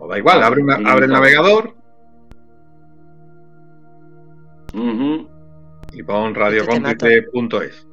O 0.00 0.08
da 0.08 0.16
igual, 0.18 0.42
abre, 0.42 0.62
una- 0.62 0.76
abre 0.90 1.06
el 1.06 1.12
navegador 1.12 1.74
Ujú. 4.74 5.28
y 5.92 6.02
pon 6.02 6.30
mato. 6.32 6.40
radiocómplices.es. 6.40 7.86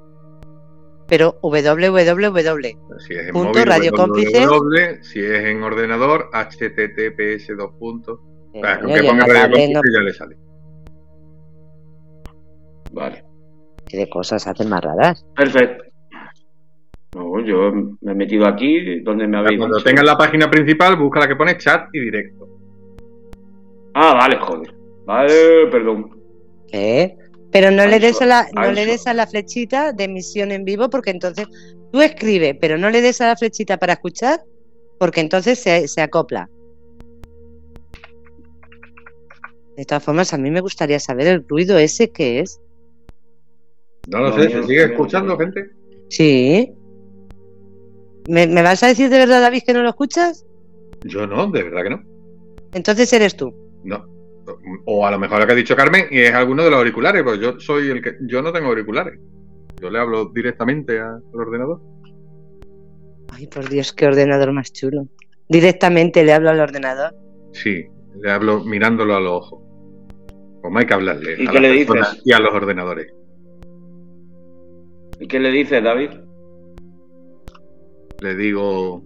pero 1.08 1.38
www. 1.42 3.00
Si 3.00 3.14
es 3.14 3.28
en 3.28 3.34
Punto, 3.34 3.50
móvil, 3.50 3.66
radiocómplices. 3.66 4.48
www, 4.48 5.04
si 5.04 5.20
es 5.20 5.46
en 5.46 5.64
ordenador, 5.64 6.30
https 6.34 7.48
dos 7.58 7.72
puntos. 7.80 8.20
O 8.54 8.60
sea, 8.60 8.80
que 8.80 9.04
ponga 9.04 9.26
Radio 9.26 9.42
tablet 9.42 9.70
no- 9.74 9.82
Cómplices 9.82 9.92
ya 9.94 10.00
le 10.02 10.14
sale. 10.14 10.38
Vale. 12.92 13.26
¿Qué 13.96 14.02
de 14.02 14.10
cosas 14.10 14.46
hacen 14.46 14.68
más 14.68 14.84
raras? 14.84 15.26
Perfecto. 15.38 15.86
No, 17.14 17.40
yo 17.40 17.72
me 18.02 18.12
he 18.12 18.16
metido 18.16 18.46
aquí 18.46 19.00
donde 19.00 19.26
me 19.26 19.38
habéis 19.38 19.58
Cuando 19.58 19.82
tengas 19.82 20.04
la 20.04 20.18
página 20.18 20.52
principal, 20.52 20.98
busca 20.98 21.22
la 21.22 21.30
que 21.30 21.36
pone 21.38 21.58
chat 21.58 21.88
y 21.94 22.02
directo. 22.02 22.46
Ah, 23.94 24.14
vale, 24.16 24.38
joder. 24.38 24.76
Vale, 25.06 25.68
perdón. 25.72 26.10
¿Qué? 26.68 27.16
Pero 27.54 27.72
no 27.72 27.86
le 27.86 28.02
des 28.02 28.22
a 28.22 28.26
la, 28.26 28.48
no 28.54 28.70
le 28.70 28.86
des 28.86 29.08
a 29.08 29.14
la 29.14 29.28
flechita 29.28 29.94
de 29.94 30.04
emisión 30.04 30.52
en 30.52 30.66
vivo, 30.66 30.90
porque 30.90 31.12
entonces 31.12 31.48
tú 31.94 32.02
escribes, 32.02 32.58
pero 32.60 32.78
no 32.78 32.90
le 32.90 33.00
des 33.00 33.22
a 33.22 33.28
la 33.28 33.38
flechita 33.38 33.78
para 33.78 33.94
escuchar, 33.94 34.42
porque 35.00 35.22
entonces 35.22 35.58
se, 35.58 35.88
se 35.88 36.02
acopla. 36.02 36.50
De 39.78 39.86
todas 39.86 40.04
formas, 40.04 40.34
a 40.34 40.38
mí 40.38 40.52
me 40.52 40.60
gustaría 40.60 41.00
saber 41.00 41.28
el 41.28 41.48
ruido 41.48 41.78
ese 41.78 42.12
que 42.12 42.42
es. 42.42 42.60
No 44.08 44.20
lo 44.20 44.30
No, 44.30 44.36
sé, 44.36 44.50
¿se 44.50 44.64
sigue 44.64 44.84
escuchando, 44.84 45.38
gente? 45.38 45.72
Sí. 46.10 46.72
¿Me, 48.28 48.48
me 48.48 48.62
vas 48.62 48.82
a 48.84 48.88
decir 48.88 49.10
de 49.10 49.18
verdad, 49.18 49.42
David, 49.42 49.64
que 49.66 49.74
no 49.74 49.82
lo 49.82 49.90
escuchas? 49.90 50.46
Yo 51.04 51.28
no, 51.28 51.48
de 51.48 51.64
verdad 51.64 51.84
que 51.84 51.90
no. 51.90 52.04
Entonces 52.74 53.12
eres 53.14 53.36
tú. 53.36 53.54
No. 53.84 54.06
O 54.86 55.06
a 55.06 55.12
lo 55.12 55.20
mejor 55.20 55.40
lo 55.40 55.48
que 55.48 55.54
ha 55.54 55.56
dicho 55.56 55.76
Carmen 55.76 56.06
y 56.12 56.20
es 56.20 56.34
alguno 56.34 56.64
de 56.64 56.70
los 56.70 56.78
auriculares, 56.78 57.24
pues 57.24 57.40
yo 57.40 57.60
soy 57.60 57.90
el 57.90 58.02
que. 58.02 58.16
Yo 58.22 58.42
no 58.42 58.52
tengo 58.52 58.68
auriculares. 58.68 59.20
Yo 59.82 59.90
le 59.90 60.00
hablo 60.00 60.26
directamente 60.26 61.00
al 61.00 61.22
ordenador. 61.34 61.82
Ay, 63.32 63.48
por 63.48 63.68
Dios, 63.70 63.92
qué 63.94 64.06
ordenador 64.06 64.52
más 64.54 64.72
chulo. 64.72 65.08
Directamente 65.50 66.24
le 66.24 66.34
hablo 66.34 66.50
al 66.50 66.60
ordenador. 66.60 67.14
Sí, 67.54 67.86
le 68.22 68.32
hablo 68.32 68.64
mirándolo 68.64 69.16
a 69.16 69.20
los 69.20 69.34
ojos. 69.34 69.62
Como 70.62 70.80
hay 70.80 70.86
que 70.86 70.94
hablarle. 70.94 71.36
¿Y 71.44 71.48
a 71.48 71.52
qué 71.52 71.60
las 71.60 71.62
le 71.62 71.72
dices? 71.72 72.22
Y 72.24 72.34
a 72.34 72.40
los 72.40 72.54
ordenadores. 72.54 73.14
¿Y 75.20 75.28
qué 75.28 75.40
le 75.40 75.50
dices, 75.52 75.84
David? 75.84 76.10
Le 78.22 78.36
digo. 78.36 79.04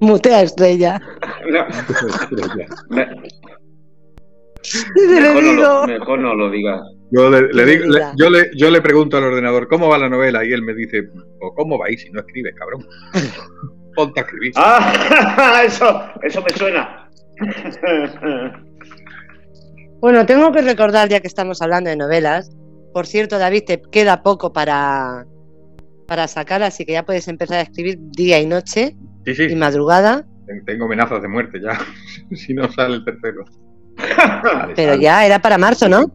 Mutea 0.00 0.42
estrella. 0.42 1.00
No, 1.48 1.64
me- 2.90 3.06
Se 4.62 4.84
le 4.98 5.20
mejor, 5.20 5.42
no 5.44 5.52
lo, 5.52 5.86
mejor 5.86 6.18
no 6.18 6.34
lo 6.34 6.50
digas. 6.50 6.80
Yo 7.12 7.30
le, 7.30 7.52
le 7.52 7.64
digo- 7.66 7.84
le- 7.86 8.02
yo, 8.16 8.30
le, 8.30 8.50
yo 8.56 8.68
le 8.70 8.80
pregunto 8.82 9.16
al 9.16 9.22
ordenador 9.24 9.68
cómo 9.68 9.88
va 9.88 9.96
la 9.96 10.08
novela 10.08 10.44
y 10.44 10.52
él 10.52 10.62
me 10.62 10.74
dice, 10.74 11.04
"Pues, 11.04 11.52
¿cómo 11.54 11.78
va 11.78 11.86
ahí 11.86 11.96
si 11.96 12.10
no 12.10 12.18
escribes, 12.20 12.52
cabrón? 12.56 12.84
Ponte 13.94 14.20
a 14.20 14.24
escribir. 14.24 14.52
¡Ah! 14.56 15.62
Eso, 15.64 16.00
eso 16.22 16.42
me 16.42 16.50
suena. 16.50 17.08
Bueno, 20.00 20.26
tengo 20.26 20.50
que 20.52 20.62
recordar, 20.62 21.08
ya 21.08 21.20
que 21.20 21.28
estamos 21.28 21.62
hablando 21.62 21.90
de 21.90 21.96
novelas. 21.96 22.50
Por 22.96 23.06
cierto, 23.06 23.38
David, 23.38 23.64
te 23.66 23.82
queda 23.82 24.22
poco 24.22 24.54
para, 24.54 25.26
para 26.06 26.26
sacar, 26.28 26.62
así 26.62 26.86
que 26.86 26.92
ya 26.94 27.04
puedes 27.04 27.28
empezar 27.28 27.58
a 27.58 27.60
escribir 27.60 27.98
día 28.00 28.40
y 28.40 28.46
noche 28.46 28.96
Sí, 29.26 29.34
y 29.50 29.54
madrugada. 29.54 30.24
tengo 30.64 30.86
amenazas 30.86 31.20
de 31.20 31.28
muerte 31.28 31.60
ya. 31.60 31.78
si 32.34 32.54
no 32.54 32.72
sale 32.72 32.94
el 32.96 33.04
tercero. 33.04 33.44
Vale, 34.42 34.72
Pero 34.74 34.92
sale. 34.92 35.02
ya 35.02 35.26
era 35.26 35.38
para 35.42 35.58
marzo, 35.58 35.90
¿no? 35.90 36.06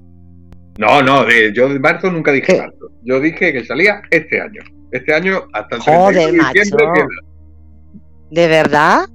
No, 0.80 1.04
no, 1.04 1.24
de, 1.24 1.54
yo 1.54 1.70
de 1.70 1.78
marzo 1.78 2.10
nunca 2.10 2.32
dije 2.32 2.48
¿Qué? 2.54 2.58
marzo. 2.62 2.90
Yo 3.04 3.20
dije 3.20 3.54
que 3.54 3.64
salía 3.64 4.02
este 4.10 4.42
año. 4.42 4.64
Este 4.92 5.14
año 5.14 5.44
hasta 5.54 5.76
el 5.76 5.82
Joder, 5.84 6.14
31 6.16 6.44
de 6.48 6.60
diciembre 6.62 6.88
macho. 6.88 6.94
queda. 6.96 8.02
¿De 8.32 8.48
verdad? 8.48 9.06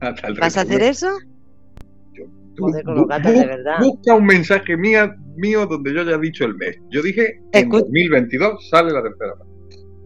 ¿Vas 0.00 0.56
a 0.56 0.62
hacer 0.62 0.78
31. 0.78 0.84
eso? 0.86 1.08
Tú 2.58 2.64
Joder, 2.64 2.84
con 2.84 2.94
los 2.96 3.04
bu- 3.04 3.08
gatos, 3.08 3.32
bu- 3.32 3.40
de 3.40 3.46
verdad. 3.46 3.76
Busca 3.80 4.14
un 4.14 4.26
mensaje 4.26 4.76
mía, 4.76 5.16
mío 5.36 5.64
donde 5.66 5.94
yo 5.94 6.00
haya 6.02 6.18
dicho 6.18 6.44
el 6.44 6.54
mes. 6.56 6.76
Yo 6.90 7.00
dije 7.02 7.40
en 7.52 7.70
Escu- 7.70 7.80
2022 7.80 8.68
sale 8.68 8.92
la 8.92 9.02
tercera 9.02 9.34
parte. 9.36 9.52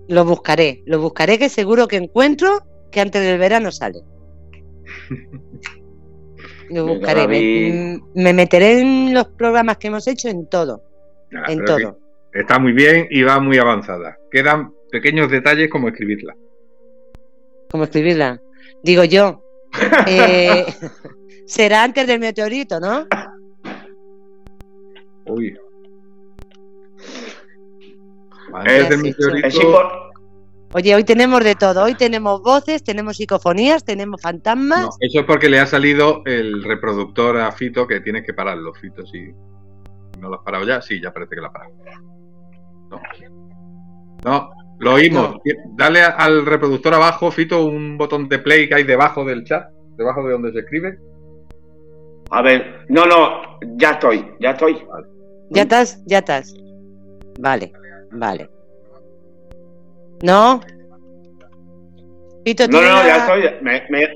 Lo 0.09 0.25
buscaré, 0.25 0.83
lo 0.87 1.01
buscaré 1.01 1.39
que 1.39 1.49
seguro 1.49 1.89
que 1.89 1.97
encuentro 1.97 2.61
que 2.91 3.01
antes 3.01 3.23
del 3.23 3.39
verano 3.39 3.73
sale. 3.73 4.01
Lo 6.71 6.87
buscaré. 6.87 7.27
Me, 8.15 8.33
meteré 8.33 8.81
en 8.81 9.13
los 9.15 9.27
programas 9.29 9.77
que 9.77 9.89
hemos 9.89 10.07
hecho 10.09 10.29
en 10.29 10.47
todo, 10.49 10.83
Nada, 11.31 11.53
en 11.53 11.65
todo. 11.65 11.99
Está 12.33 12.59
muy 12.59 12.73
bien 12.73 13.07
y 13.11 13.23
va 13.23 13.41
muy 13.41 13.59
avanzada. 13.59 14.17
Quedan 14.31 14.73
pequeños 14.91 15.31
detalles 15.31 15.69
como 15.69 15.89
escribirla. 15.89 16.35
¿Cómo 17.71 17.85
escribirla? 17.85 18.41
Digo 18.83 19.05
yo. 19.05 19.43
eh, 20.07 20.65
será 21.47 21.85
antes 21.85 22.07
del 22.07 22.21
meteorito, 22.21 22.81
¿no? 22.81 23.07
Uy. 25.27 25.57
Es- 28.65 28.89
del 28.89 29.03
meteorito, 29.03 29.47
Es 29.47 29.59
Oye, 30.75 30.95
hoy 30.95 31.05
tenemos 31.05 31.45
de 31.45 31.55
todo. 31.55 31.83
Hoy 31.83 31.95
tenemos 31.95 32.41
voces, 32.41 32.83
tenemos 32.83 33.19
psicofonías, 33.19 33.85
tenemos 33.85 34.23
fantasmas. 34.23 34.81
No, 34.81 34.91
eso 35.01 35.21
es 35.21 35.27
porque 35.27 35.51
le 35.51 35.61
ha 35.61 35.67
salido 35.67 36.23
el 36.25 36.65
reproductor 36.65 37.37
a 37.37 37.53
Fito 37.53 37.87
que 37.87 38.01
tienes 38.01 38.25
que 38.25 38.33
pararlo, 38.33 38.73
Fito. 38.73 39.05
Si 39.07 39.33
no 40.19 40.31
lo 40.31 40.37
has 40.37 40.43
parado 40.43 40.65
ya, 40.67 40.81
sí, 40.81 40.99
ya 41.03 41.13
parece 41.13 41.35
que 41.35 41.41
lo 41.43 41.49
has 41.49 41.53
parado. 41.53 41.75
No, 42.91 43.01
no 44.25 44.51
lo 44.79 44.95
oímos. 44.95 45.37
Dale 45.77 46.03
al 46.03 46.47
reproductor 46.47 46.95
abajo, 46.95 47.31
Fito, 47.31 47.65
un 47.67 47.99
botón 47.99 48.29
de 48.29 48.39
play 48.39 48.67
que 48.67 48.77
hay 48.77 48.85
debajo 48.85 49.27
del 49.27 49.45
chat, 49.45 49.69
debajo 49.99 50.25
de 50.27 50.33
donde 50.33 50.53
se 50.53 50.61
escribe. 50.61 50.99
A 52.33 52.43
ver, 52.43 52.87
no, 52.89 53.05
no, 53.07 53.43
ya 53.77 53.93
estoy, 53.93 54.25
ya 54.41 54.51
estoy. 54.53 54.83
¿Ya 55.51 55.63
estás? 55.63 56.03
¿Ya 56.07 56.19
estás? 56.19 56.55
Vale, 57.39 57.73
vale. 58.13 58.49
¿No? 60.23 60.61
Pito, 62.45 62.65
No, 62.65 62.71
¿tiene 62.71 62.89
no, 62.89 62.95
la- 62.97 63.07
ya 63.07 63.17
estoy. 63.19 63.43
Me, 63.63 63.83
me- 63.91 64.09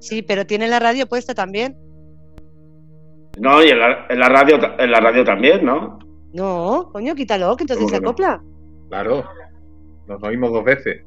Sí, 0.00 0.22
pero 0.22 0.46
tiene 0.46 0.68
la 0.68 0.78
radio 0.78 1.06
puesta 1.06 1.34
también. 1.34 1.76
no, 3.38 3.62
y 3.62 3.68
en 3.68 3.78
la, 3.78 4.06
en 4.08 4.18
la 4.18 4.28
radio, 4.28 4.58
en 4.78 4.90
la 4.90 5.00
radio 5.00 5.24
también, 5.24 5.64
¿no? 5.64 5.98
No, 6.32 6.90
coño, 6.92 7.14
quítalo, 7.14 7.56
que 7.56 7.64
entonces 7.64 7.84
¿Cómo 7.86 7.94
se 7.96 8.00
no? 8.00 8.08
acopla. 8.08 8.42
Claro. 8.88 9.24
nos 10.06 10.22
oímos 10.22 10.52
dos 10.52 10.64
veces. 10.64 11.02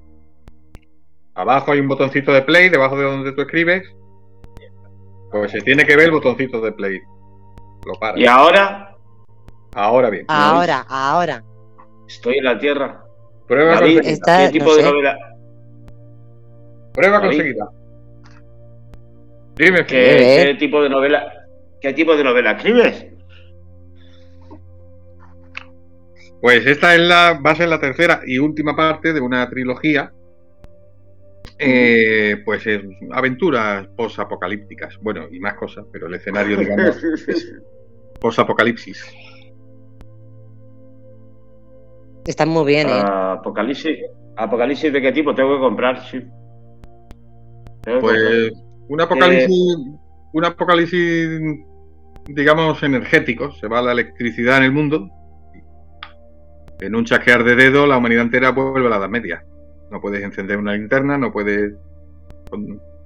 Abajo 1.33 1.71
hay 1.71 1.79
un 1.79 1.87
botoncito 1.87 2.31
de 2.33 2.41
play, 2.41 2.69
debajo 2.69 2.97
de 2.97 3.03
donde 3.05 3.31
tú 3.33 3.41
escribes. 3.41 3.83
Pues 5.31 5.51
se 5.51 5.61
tiene 5.61 5.85
que 5.85 5.95
ver 5.95 6.05
el 6.05 6.11
botoncito 6.11 6.59
de 6.61 6.71
play. 6.73 6.99
Lo 7.85 7.93
para. 7.99 8.19
¿Y 8.19 8.25
ahora? 8.25 8.95
Ahora 9.73 10.09
bien. 10.09 10.25
Ahora, 10.27 10.85
ahora. 10.89 11.43
Estoy 12.07 12.37
en 12.37 12.43
la 12.43 12.59
Tierra. 12.59 13.05
Prueba 13.47 13.75
David, 13.75 13.95
conseguida. 13.97 14.11
Está- 14.13 14.45
¿Qué 14.45 14.51
tipo 14.51 14.65
no 14.65 14.75
de 14.75 14.81
sé. 14.83 14.89
novela? 14.89 15.17
Prueba 16.93 17.19
David. 17.19 17.27
conseguida. 17.37 17.69
Dime, 19.55 19.85
¿Qué, 19.85 20.43
qué 20.47 20.55
tipo 20.59 20.81
de 20.81 20.89
novela? 20.89 21.31
¿Qué 21.79 21.93
tipo 21.93 22.15
de 22.15 22.23
novela 22.23 22.51
escribes? 22.51 23.07
Pues 26.41 26.65
esta 26.65 26.95
es 26.95 27.01
la, 27.01 27.39
va 27.45 27.51
a 27.51 27.55
ser 27.55 27.69
la 27.69 27.79
tercera 27.79 28.21
y 28.25 28.39
última 28.39 28.75
parte 28.75 29.13
de 29.13 29.21
una 29.21 29.47
trilogía. 29.49 30.11
Eh, 31.63 32.41
pues 32.43 32.65
es 32.65 32.81
aventuras 33.11 33.87
posapocalípticas. 33.95 34.97
Bueno, 35.01 35.27
y 35.31 35.39
más 35.39 35.53
cosas, 35.53 35.85
pero 35.91 36.07
el 36.07 36.15
escenario, 36.15 36.57
digamos, 36.57 37.03
es 37.27 37.53
posapocalipsis. 38.19 39.05
Están 42.25 42.49
muy 42.49 42.65
bien, 42.65 42.87
¿eh? 42.89 43.03
Apocalipsis. 43.05 43.97
¿Apocalipsis 44.37 44.91
de 44.91 45.01
qué 45.01 45.11
tipo? 45.11 45.35
Tengo 45.35 45.55
que 45.55 45.59
comprar, 45.59 46.03
sí. 46.09 46.19
Tengo 47.81 47.99
que 47.99 48.01
Pues 48.01 48.53
un 48.87 49.01
apocalipsis, 49.01 49.77
un 50.33 50.45
apocalipsis, 50.45 51.29
digamos, 52.27 52.81
energético. 52.81 53.51
Se 53.51 53.67
va 53.67 53.83
la 53.83 53.91
electricidad 53.91 54.57
en 54.57 54.63
el 54.63 54.71
mundo. 54.71 55.09
En 56.79 56.95
un 56.95 57.05
chasquear 57.05 57.43
de 57.43 57.55
dedo, 57.55 57.85
la 57.85 57.97
humanidad 57.97 58.23
entera 58.23 58.49
vuelve 58.49 58.87
a 58.87 58.89
la 58.89 58.97
Edad 58.97 59.09
Media. 59.09 59.45
No 59.91 59.99
puedes 60.01 60.23
encender 60.23 60.57
una 60.57 60.73
linterna, 60.73 61.17
no 61.17 61.31
puedes 61.31 61.73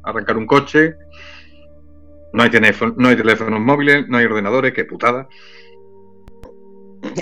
arrancar 0.04 0.38
un 0.38 0.46
coche. 0.48 0.96
No 2.34 2.44
hay, 2.44 2.50
teléfono, 2.50 2.94
no 2.98 3.08
hay 3.10 3.16
teléfonos 3.16 3.60
móviles, 3.60 4.08
no 4.08 4.18
hay 4.18 4.26
ordenadores, 4.26 4.74
qué 4.74 4.86
putada. 4.86 5.28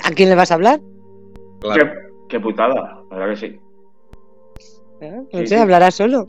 ¿A 0.04 0.10
quién 0.10 0.28
le 0.28 0.34
vas 0.34 0.50
a 0.50 0.54
hablar? 0.54 0.80
Claro. 1.60 1.84
Qué, 1.84 1.92
qué 2.28 2.40
putada, 2.40 3.02
la 3.10 3.16
verdad 3.16 3.30
que 3.34 3.36
sí. 3.36 3.60
¿Eh? 5.00 5.10
No 5.32 5.38
Sí, 5.40 5.46
sé, 5.46 5.54
sí. 5.54 5.54
hablará 5.54 5.90
solo. 5.90 6.26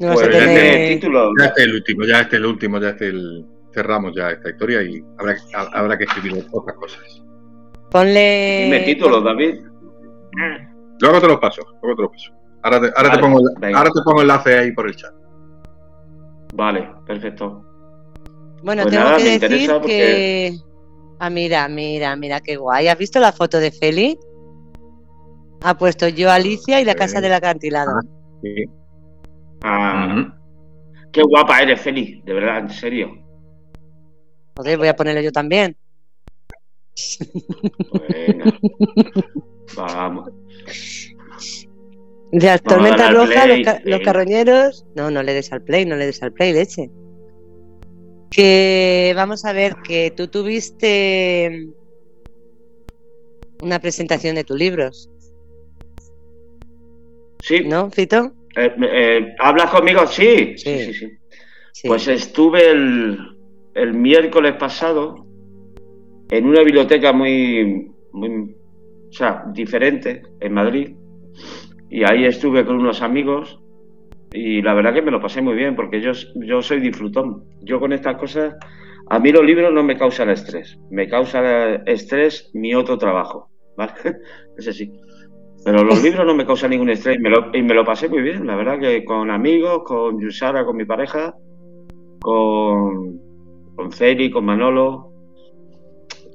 No 0.00 0.06
vas 0.08 0.14
Pues 0.16 0.28
a 0.28 0.30
ya 0.32 0.38
Este 0.38 0.54
tener... 0.54 0.88
título. 1.00 1.30
Ya 1.38 1.46
este 1.46 1.60
es 1.62 1.66
el 1.68 1.74
último, 1.74 2.04
ya 2.04 2.20
este 2.20 2.36
es 2.36 2.40
el 2.42 2.46
último, 2.46 2.78
ya 2.80 2.88
este 2.88 3.08
es 3.08 3.14
el... 3.14 3.46
cerramos 3.74 4.14
ya 4.16 4.30
esta 4.30 4.48
historia 4.50 4.82
y 4.82 5.04
habrá, 5.18 5.36
ha- 5.54 5.78
habrá 5.78 5.98
que 5.98 6.04
escribir 6.04 6.44
otras 6.50 6.76
cosas. 6.76 7.22
Ponle... 7.90 8.62
Dime 8.64 8.80
título, 8.86 9.20
David. 9.20 9.56
Luego 11.00 11.20
te 11.20 11.28
los 11.28 11.38
paso, 11.38 11.62
luego 11.82 11.96
te 11.96 12.02
los 12.02 12.12
paso. 12.12 12.32
Ahora 12.62 12.80
te, 12.80 12.92
ahora 12.96 13.12
te 13.12 13.18
pongo, 13.18 13.40
venga. 13.58 13.78
ahora 13.78 13.90
te 13.90 14.00
pongo 14.04 14.20
enlace 14.20 14.58
ahí 14.58 14.72
por 14.72 14.86
el 14.86 14.96
chat. 14.96 15.12
Vale, 16.54 16.90
perfecto. 17.06 17.64
Bueno, 18.62 18.82
Pues 18.82 18.94
tengo 18.94 19.04
nada, 19.04 19.16
que 19.16 19.38
decir 19.38 19.70
que... 19.84 20.54
Ah, 21.18 21.30
mira, 21.30 21.68
mira, 21.68 22.16
mira 22.16 22.40
qué 22.40 22.56
guay. 22.56 22.88
¿Has 22.88 22.98
visto 22.98 23.20
la 23.20 23.32
foto 23.32 23.58
de 23.58 23.70
Feli? 23.70 24.18
Ha 25.62 25.76
puesto 25.76 26.08
yo 26.08 26.30
Alicia 26.30 26.80
y 26.80 26.84
la 26.84 26.94
casa 26.94 27.20
del 27.20 27.32
acantilado. 27.32 27.92
Sí. 28.42 28.64
Ah. 29.62 30.34
Qué 31.12 31.22
guapa 31.22 31.60
eres, 31.60 31.80
Feli, 31.80 32.22
de 32.24 32.32
verdad, 32.32 32.58
en 32.60 32.70
serio. 32.70 33.10
Joder, 34.56 34.78
voy 34.78 34.88
a 34.88 34.96
ponerlo 34.96 35.20
yo 35.20 35.32
también. 35.32 35.76
Venga. 38.08 38.52
Vamos. 39.76 40.30
De 42.32 42.46
las 42.46 42.62
tormentas 42.62 43.12
rojas, 43.12 43.48
los, 43.48 43.60
ca- 43.64 43.82
carroñeros. 44.04 44.86
No, 44.94 45.10
no 45.10 45.22
le 45.22 45.34
des 45.34 45.52
al 45.52 45.62
play, 45.62 45.84
no 45.84 45.96
le 45.96 46.06
des 46.06 46.22
al 46.22 46.32
play, 46.32 46.52
leche. 46.52 46.90
Que 48.30 49.12
vamos 49.16 49.44
a 49.44 49.52
ver 49.52 49.76
que 49.82 50.12
tú 50.16 50.28
tuviste 50.28 51.68
una 53.60 53.78
presentación 53.80 54.36
de 54.36 54.44
tus 54.44 54.56
libros, 54.58 55.10
Sí, 57.42 57.60
¿no, 57.64 57.90
Fito? 57.90 58.32
eh, 58.56 58.74
eh, 58.92 59.34
¿hablas 59.38 59.70
conmigo? 59.70 60.06
Sí, 60.06 60.54
sí, 60.56 60.78
Sí. 60.78 60.78
sí. 60.84 60.94
sí. 60.94 61.06
Sí. 61.72 61.88
Pues 61.88 62.06
estuve 62.08 62.70
el, 62.70 63.18
el 63.74 63.94
miércoles 63.94 64.54
pasado 64.56 65.14
en 66.30 66.46
una 66.46 66.62
biblioteca 66.62 67.12
muy, 67.12 67.90
muy, 68.12 68.54
o 69.10 69.12
sea, 69.12 69.44
diferente 69.52 70.22
en 70.40 70.52
Madrid. 70.52 70.94
Y 71.90 72.04
ahí 72.04 72.24
estuve 72.24 72.64
con 72.64 72.76
unos 72.76 73.02
amigos 73.02 73.60
y 74.32 74.62
la 74.62 74.74
verdad 74.74 74.94
que 74.94 75.02
me 75.02 75.10
lo 75.10 75.20
pasé 75.20 75.42
muy 75.42 75.54
bien 75.54 75.74
porque 75.74 76.00
yo, 76.00 76.12
yo 76.36 76.62
soy 76.62 76.80
disfrutón. 76.80 77.44
Yo 77.62 77.80
con 77.80 77.92
estas 77.92 78.16
cosas, 78.16 78.54
a 79.08 79.18
mí 79.18 79.32
los 79.32 79.44
libros 79.44 79.72
no 79.72 79.82
me 79.82 79.96
causan 79.96 80.30
estrés. 80.30 80.78
Me 80.90 81.08
causa 81.08 81.74
estrés 81.86 82.50
mi 82.54 82.74
otro 82.74 82.96
trabajo, 82.96 83.50
¿vale? 83.76 83.92
Ese 84.56 84.72
sí. 84.72 84.92
Pero 85.64 85.84
los 85.84 86.02
libros 86.02 86.24
no 86.24 86.34
me 86.34 86.46
causan 86.46 86.70
ningún 86.70 86.90
estrés 86.90 87.16
y 87.18 87.20
me, 87.20 87.28
lo, 87.28 87.50
y 87.52 87.62
me 87.62 87.74
lo 87.74 87.84
pasé 87.84 88.08
muy 88.08 88.22
bien. 88.22 88.46
La 88.46 88.56
verdad 88.56 88.78
que 88.78 89.04
con 89.04 89.30
amigos, 89.30 89.82
con 89.84 90.20
Yusara, 90.20 90.64
con 90.64 90.76
mi 90.76 90.84
pareja, 90.84 91.34
con, 92.20 93.20
con 93.74 93.90
Celi, 93.90 94.30
con 94.30 94.44
Manolo, 94.44 95.09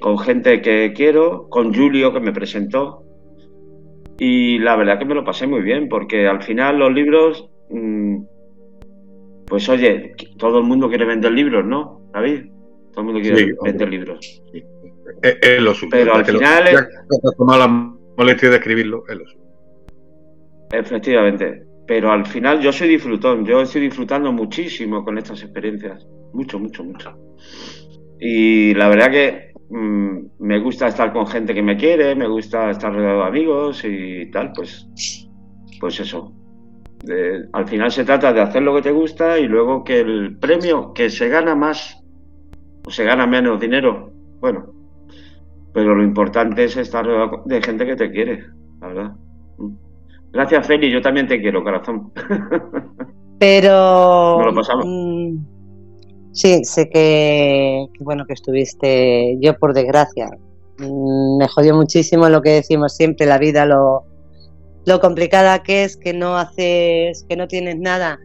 con 0.05 0.19
gente 0.19 0.61
que 0.61 0.93
quiero, 0.95 1.49
con 1.49 1.73
Julio 1.73 2.13
que 2.13 2.19
me 2.19 2.31
presentó. 2.31 3.01
Y 4.19 4.59
la 4.59 4.75
verdad 4.75 4.99
que 4.99 5.05
me 5.05 5.15
lo 5.15 5.23
pasé 5.25 5.47
muy 5.47 5.61
bien, 5.63 5.89
porque 5.89 6.27
al 6.27 6.43
final 6.43 6.77
los 6.77 6.93
libros, 6.93 7.49
mm, 7.71 8.17
pues 9.47 9.67
oye, 9.67 10.13
todo 10.37 10.59
el 10.59 10.65
mundo 10.65 10.89
quiere 10.89 11.05
vender 11.05 11.31
libros, 11.31 11.65
¿no, 11.65 12.01
David? 12.13 12.51
Todo 12.91 13.01
el 13.01 13.05
mundo 13.05 13.19
quiere 13.19 13.47
Sí, 13.47 13.53
vender 13.63 13.89
libros. 13.89 14.43
Es, 15.23 15.37
es 15.41 15.59
lo 15.59 15.73
suyo. 15.73 15.89
Pero 15.89 16.11
ya 16.11 16.17
al 16.19 16.23
que 16.23 16.31
lo- 16.33 16.37
final 16.37 16.65
ya 16.65 17.31
tomado 17.35 17.59
la 17.61 17.95
molestia 18.15 18.51
de 18.51 18.57
escribirlo, 18.57 19.03
es 19.09 19.17
lo 19.17 19.25
suyo. 19.25 19.43
Efectivamente. 20.71 21.63
Pero 21.87 22.11
al 22.11 22.27
final 22.27 22.61
yo 22.61 22.71
soy 22.71 22.89
disfrutón, 22.89 23.43
yo 23.43 23.59
estoy 23.61 23.81
disfrutando 23.81 24.31
muchísimo 24.31 25.03
con 25.03 25.17
estas 25.17 25.41
experiencias. 25.41 26.05
Mucho, 26.31 26.59
mucho, 26.59 26.83
mucho. 26.83 27.17
Y 28.19 28.75
la 28.75 28.87
verdad 28.87 29.09
que 29.09 29.54
mm, 29.69 30.17
me 30.39 30.59
gusta 30.59 30.87
estar 30.87 31.11
con 31.13 31.27
gente 31.27 31.53
que 31.53 31.61
me 31.63 31.77
quiere, 31.77 32.15
me 32.15 32.27
gusta 32.27 32.69
estar 32.71 32.93
rodeado 32.93 33.21
de 33.21 33.27
amigos 33.27 33.83
y 33.85 34.29
tal, 34.31 34.51
pues, 34.53 34.89
pues 35.79 35.99
eso. 35.99 36.31
De- 37.03 37.47
al 37.53 37.67
final 37.67 37.91
se 37.91 38.03
trata 38.03 38.33
de 38.33 38.41
hacer 38.41 38.63
lo 38.63 38.73
que 38.75 38.81
te 38.81 38.91
gusta 38.91 39.37
y 39.39 39.47
luego 39.47 39.83
que 39.83 39.99
el 39.99 40.37
premio, 40.37 40.93
que 40.93 41.09
se 41.09 41.29
gana 41.29 41.55
más 41.55 42.01
o 42.85 42.89
se 42.91 43.03
gana 43.03 43.27
menos 43.27 43.59
dinero, 43.59 44.11
bueno. 44.39 44.67
Pero 45.73 45.93
lo 45.93 46.03
importante 46.03 46.63
es 46.63 46.77
estar 46.77 47.05
rodeado 47.05 47.43
de 47.45 47.61
gente 47.61 47.85
que 47.85 47.95
te 47.95 48.09
quiere, 48.11 48.45
la 48.81 48.87
verdad. 48.87 49.11
Mm. 49.57 49.73
Gracias, 50.31 50.67
Feli, 50.67 50.89
yo 50.91 51.01
también 51.01 51.27
te 51.27 51.39
quiero, 51.41 51.63
corazón. 51.63 52.11
Pero. 53.39 54.37
Nos 54.37 54.45
lo 54.45 54.55
pasamos. 54.55 54.85
mm, 54.87 55.37
sí, 56.35 56.63
sé 56.65 56.89
que, 56.89 57.87
que 57.97 58.03
bueno 58.03 58.25
que 58.27 58.33
estuviste. 58.33 59.37
Yo, 59.39 59.57
por 59.57 59.73
desgracia, 59.73 60.29
mm, 60.77 61.37
me 61.37 61.47
jodió 61.47 61.73
muchísimo 61.75 62.29
lo 62.29 62.41
que 62.41 62.51
decimos 62.51 62.95
siempre, 62.95 63.25
la 63.25 63.37
vida, 63.39 63.65
lo, 63.65 64.03
lo 64.85 64.99
complicada 64.99 65.63
que 65.63 65.83
es, 65.83 65.97
que 65.97 66.13
no 66.13 66.37
haces, 66.37 67.25
que 67.27 67.35
no 67.35 67.47
tienes 67.47 67.77
nada. 67.79 68.19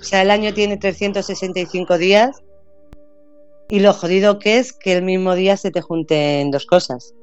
O 0.00 0.04
sea, 0.04 0.22
el 0.22 0.30
año 0.30 0.54
tiene 0.54 0.76
365 0.76 1.98
días 1.98 2.30
y 3.68 3.80
lo 3.80 3.92
jodido 3.92 4.38
que 4.38 4.58
es 4.58 4.72
que 4.72 4.92
el 4.92 5.02
mismo 5.02 5.34
día 5.34 5.56
se 5.56 5.70
te 5.72 5.80
junten 5.80 6.50
dos 6.52 6.66
cosas. 6.66 7.14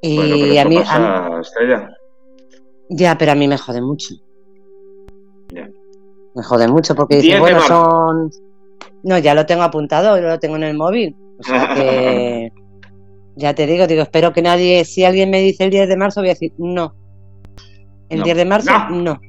Y 0.00 0.16
bueno, 0.16 0.34
pero 0.40 0.46
a 0.46 0.48
mí, 0.48 0.58
a 0.58 0.64
mí- 0.64 0.76
pasa, 0.78 1.40
Estrella. 1.40 1.96
ya, 2.88 3.16
pero 3.16 3.32
a 3.32 3.34
mí 3.36 3.46
me 3.46 3.56
jode 3.56 3.80
mucho. 3.80 4.14
Ya. 5.50 5.70
Me 6.34 6.42
jode 6.42 6.66
mucho 6.66 6.94
porque 6.96 7.20
10 7.20 7.24
dices, 7.24 7.36
de 7.36 7.40
bueno, 7.40 7.60
son. 7.68 8.30
No, 9.04 9.18
ya 9.18 9.34
lo 9.34 9.46
tengo 9.46 9.62
apuntado, 9.62 10.16
yo 10.16 10.28
lo 10.28 10.38
tengo 10.38 10.56
en 10.56 10.62
el 10.64 10.76
móvil. 10.76 11.16
O 11.38 11.42
sea 11.42 11.74
que. 11.74 12.52
ya 13.36 13.54
te 13.54 13.66
digo, 13.66 13.86
digo, 13.86 14.02
espero 14.02 14.32
que 14.32 14.42
nadie. 14.42 14.84
Si 14.84 15.04
alguien 15.04 15.30
me 15.30 15.40
dice 15.40 15.64
el 15.64 15.70
10 15.70 15.88
de 15.88 15.96
marzo, 15.96 16.20
voy 16.20 16.28
a 16.30 16.32
decir, 16.34 16.52
no. 16.58 16.94
El 18.08 18.18
No. 18.20 18.24
10 18.24 18.36
de 18.36 18.44
marzo, 18.44 18.70
No. 18.90 18.90
no. 18.90 19.20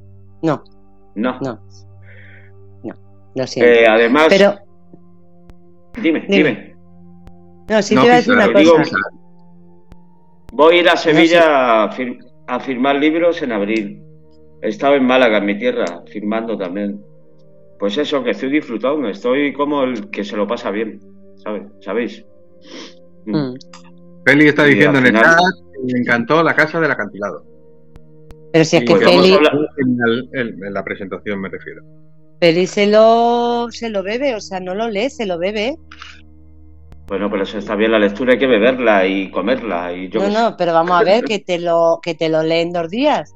No, 0.41 0.63
No. 1.15 1.39
no. 1.41 1.59
No, 2.83 2.93
lo 3.35 3.47
siento. 3.47 3.71
Eh, 3.71 3.87
además, 3.87 4.25
pero, 4.29 4.55
dime, 6.01 6.25
dime. 6.27 6.37
dime. 6.37 6.75
no, 7.69 7.81
sí 7.81 7.95
no, 7.95 8.01
te 8.01 8.07
iba 8.07 8.13
a 8.13 8.17
decir 8.17 8.33
una 8.33 8.47
digo, 8.47 8.75
cosa. 8.75 8.97
Voy 10.51 10.75
a 10.75 10.79
ir 10.81 10.89
a. 10.89 10.97
Sevilla 10.97 11.83
a, 11.85 11.91
fir- 11.91 12.19
a 12.47 12.59
firmar 12.59 12.95
libros 12.97 13.41
en 13.41 13.51
abril. 13.53 14.03
He 14.61 14.67
estado 14.69 14.95
en 14.95 15.05
Málaga, 15.05 15.37
en 15.39 15.45
mi 15.45 15.57
tierra, 15.57 15.85
firmando 16.11 16.57
también. 16.57 17.01
Pues 17.79 17.97
eso, 17.97 18.23
que 18.23 18.31
estoy 18.31 18.49
disfrutando, 18.49 19.07
estoy 19.09 19.51
como 19.53 19.83
el 19.83 20.09
que 20.09 20.23
se 20.23 20.37
lo 20.37 20.47
pasa 20.47 20.71
bien, 20.71 20.99
¿sabes? 21.43 21.63
¿Sabéis? 21.81 22.25
Mm. 23.25 23.35
Mm. 23.37 23.53
Feli 24.25 24.47
está 24.47 24.65
Y 24.67 24.75
diciendo 24.75 24.99
en 24.99 25.07
el 25.07 25.13
chat 25.13 25.37
me 25.83 25.99
encantó 25.99 26.41
La 26.43 26.55
Casa 26.55 26.79
del 26.79 26.91
Acantilado. 26.91 27.43
Pero 28.53 28.63
si 28.65 28.77
es 28.77 28.83
Y 28.83 28.85
que 28.85 28.95
Feli, 28.95 29.33
en, 29.33 29.97
el- 30.05 30.29
en- 30.33 30.63
en 30.63 30.73
la 30.73 30.83
presentación 30.83 31.41
me 31.41 31.49
refiero. 31.49 31.81
Feli 32.39 32.67
se 32.67 32.87
lo, 32.87 33.67
se 33.69 33.89
lo 33.89 34.03
bebe, 34.03 34.35
o 34.35 34.39
sea, 34.41 34.59
no 34.59 34.75
lo 34.75 34.89
lee, 34.89 35.09
se 35.09 35.25
lo 35.25 35.37
bebe. 35.37 35.75
Bueno, 37.07 37.29
pero 37.29 37.43
eso 37.43 37.57
está 37.57 37.75
bien 37.75 37.91
la 37.91 37.99
lectura, 37.99 38.33
hay 38.33 38.39
que 38.39 38.47
beberla 38.47 39.05
y 39.05 39.29
comerla. 39.29 39.93
Y 39.93 40.09
yo 40.09 40.21
No, 40.21 40.29
no, 40.29 40.57
pero 40.57 40.71
vamos 40.73 40.99
a 40.99 41.03
ver 41.03 41.25
que 41.25 41.39
te 41.39 41.59
lo, 41.59 41.99
que 42.01 42.15
te 42.15 42.29
lo 42.29 42.43
lee 42.43 42.59
en 42.61 42.71
dos 42.71 42.89
días. 42.89 43.33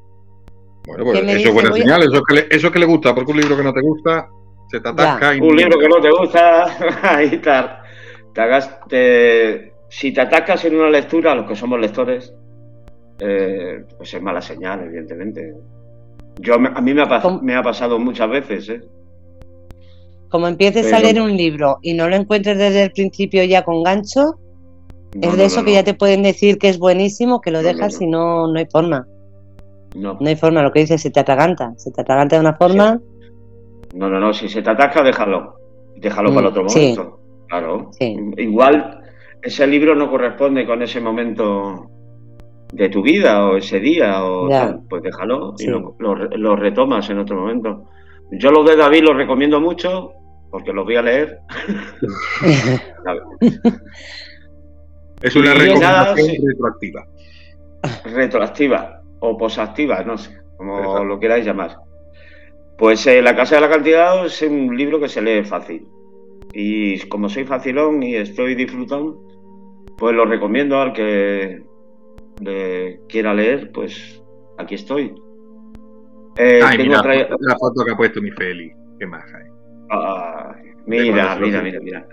Bueno, 0.87 1.03
pues 1.03 1.19
¿Qué 1.19 1.25
me 1.25 1.31
eso 1.33 1.37
dice? 1.37 1.49
es 1.49 1.53
buena 1.53 1.69
a- 1.69 1.73
señal, 1.73 2.01
eso 2.03 2.15
es, 2.15 2.21
que 2.27 2.33
le, 2.35 2.47
eso 2.49 2.67
es 2.67 2.73
que 2.73 2.79
le 2.79 2.85
gusta, 2.85 3.13
porque 3.13 3.31
un 3.31 3.37
libro 3.39 3.57
que 3.57 3.63
no 3.63 3.73
te 3.73 3.81
gusta 3.81 4.27
se 4.69 4.79
te 4.79 4.89
atasca 4.89 5.35
y 5.35 5.39
Un 5.39 5.55
libro 5.55 5.79
que 5.79 5.87
no 5.89 6.01
te 6.01 6.09
gusta, 6.11 6.65
ahí 7.17 7.29
está. 7.33 7.83
Te 8.33 8.41
hagas, 8.41 8.79
te- 8.87 9.73
si 9.89 10.13
te 10.13 10.21
atacas 10.21 10.65
en 10.65 10.75
una 10.75 10.89
lectura, 10.89 11.35
los 11.35 11.47
que 11.47 11.55
somos 11.55 11.79
lectores, 11.79 12.33
eh, 13.19 13.83
pues 13.97 14.13
es 14.13 14.21
mala 14.21 14.41
señal, 14.41 14.81
evidentemente. 14.85 15.53
Yo, 16.39 16.55
a 16.55 16.81
mí 16.81 16.93
me 16.93 17.01
ha, 17.01 17.39
me 17.41 17.55
ha 17.55 17.63
pasado 17.63 17.99
muchas 17.99 18.29
veces, 18.29 18.69
¿eh? 18.69 18.81
Como 20.29 20.47
empieces 20.47 20.91
a 20.93 20.99
leer 20.99 21.21
un 21.21 21.35
libro 21.35 21.79
y 21.81 21.93
no 21.93 22.09
lo 22.09 22.15
encuentres 22.15 22.57
desde 22.57 22.83
el 22.83 22.91
principio 22.91 23.43
ya 23.45 23.63
con 23.63 23.81
gancho, 23.83 24.35
No, 25.15 25.21
es 25.21 25.31
no, 25.31 25.35
de 25.37 25.45
eso 25.45 25.59
no, 25.61 25.65
que 25.65 25.73
ya 25.73 25.83
te 25.83 25.93
pueden 25.93 26.21
decir 26.23 26.57
que 26.57 26.69
es 26.69 26.77
buenísimo, 26.77 27.39
que 27.41 27.51
lo 27.51 27.63
dejas 27.63 27.99
no. 27.99 28.05
y 28.05 28.09
no, 28.09 28.47
no 28.51 28.59
hay 28.59 28.65
forma. 28.69 29.07
No, 29.97 30.17
No 30.19 30.27
hay 30.29 30.35
forma, 30.35 30.61
lo 30.61 30.71
que 30.71 30.81
dices, 30.81 31.01
se 31.01 31.11
te 31.11 31.19
atraganta. 31.19 31.73
Se 31.77 31.91
te 31.91 32.01
atraganta 32.01 32.35
de 32.35 32.41
una 32.41 32.55
forma. 32.55 32.99
no, 33.95 34.09
no, 34.09 34.19
no, 34.19 34.33
si 34.33 34.47
se 34.47 34.61
te 34.61 34.69
atasca, 34.69 35.03
déjalo. 35.03 35.55
Déjalo 35.97 36.31
Mm, 36.31 36.35
para 36.35 36.47
otro 36.49 36.69
sí. 36.69 36.79
momento. 36.95 37.19
Claro. 37.47 37.89
Sí. 37.97 38.15
Igual 38.37 39.01
ese 39.41 39.65
libro 39.67 39.95
no 39.95 40.09
corresponde 40.09 40.65
con 40.65 40.81
ese 40.81 40.99
momento 41.01 41.89
de 42.73 42.89
tu 42.89 43.01
vida 43.01 43.45
o 43.47 43.57
ese 43.57 43.79
día 43.79 44.23
o 44.25 44.49
tal, 44.49 44.81
pues 44.89 45.01
déjalo 45.01 45.53
y 45.57 45.63
Sí. 45.63 45.69
lo, 45.69 45.95
lo 45.99 46.15
re- 46.15 46.37
lo 46.37 46.55
retomas 46.55 47.09
en 47.09 47.19
otro 47.19 47.37
momento. 47.37 47.85
Yo 48.31 48.51
los 48.51 48.69
de 48.69 48.75
David 48.75 49.03
los 49.03 49.15
recomiendo 49.15 49.61
mucho 49.61 50.11
porque 50.51 50.73
los 50.73 50.83
voy 50.85 50.97
a 50.97 51.01
leer. 51.01 51.39
Es 55.21 55.35
una 55.35 55.53
recomendación 55.53 55.81
nada, 55.81 56.15
sí. 56.15 56.37
retroactiva. 56.45 57.05
retroactiva 58.05 58.96
o 59.19 59.37
posactiva, 59.37 60.03
no 60.03 60.17
sé, 60.17 60.37
como 60.57 60.77
Exacto. 60.79 61.03
lo 61.05 61.19
queráis 61.19 61.45
llamar. 61.45 61.77
Pues 62.77 63.05
eh, 63.07 63.21
La 63.21 63.35
Casa 63.35 63.55
del 63.55 63.63
Acantilado 63.63 64.25
es 64.25 64.41
un 64.43 64.75
libro 64.77 64.99
que 64.99 65.09
se 65.09 65.21
lee 65.21 65.43
fácil. 65.43 65.87
Y 66.53 66.99
como 67.07 67.27
soy 67.29 67.43
facilón 67.45 68.01
y 68.03 68.15
estoy 68.15 68.55
disfrutando, 68.55 69.19
pues 69.97 70.15
lo 70.15 70.25
recomiendo 70.25 70.79
al 70.79 70.93
que 70.93 71.63
le 72.41 72.99
quiera 73.09 73.33
leer, 73.33 73.71
pues 73.71 74.21
aquí 74.57 74.75
estoy. 74.75 75.13
Eh, 76.37 76.61
Ay, 76.63 76.77
tengo 76.77 76.89
mira, 76.91 77.01
traído- 77.01 77.37
la 77.39 77.55
foto 77.57 77.83
que 77.83 77.91
ha 77.91 77.97
puesto 77.97 78.21
mi 78.21 78.29
Feli. 78.31 78.71
Qué 78.99 79.07
maja. 79.07 79.39
De 80.85 80.99
mira, 81.01 81.35
mira, 81.39 81.61
mira, 81.63 81.79
lo 81.79 81.83
mira. 81.83 82.07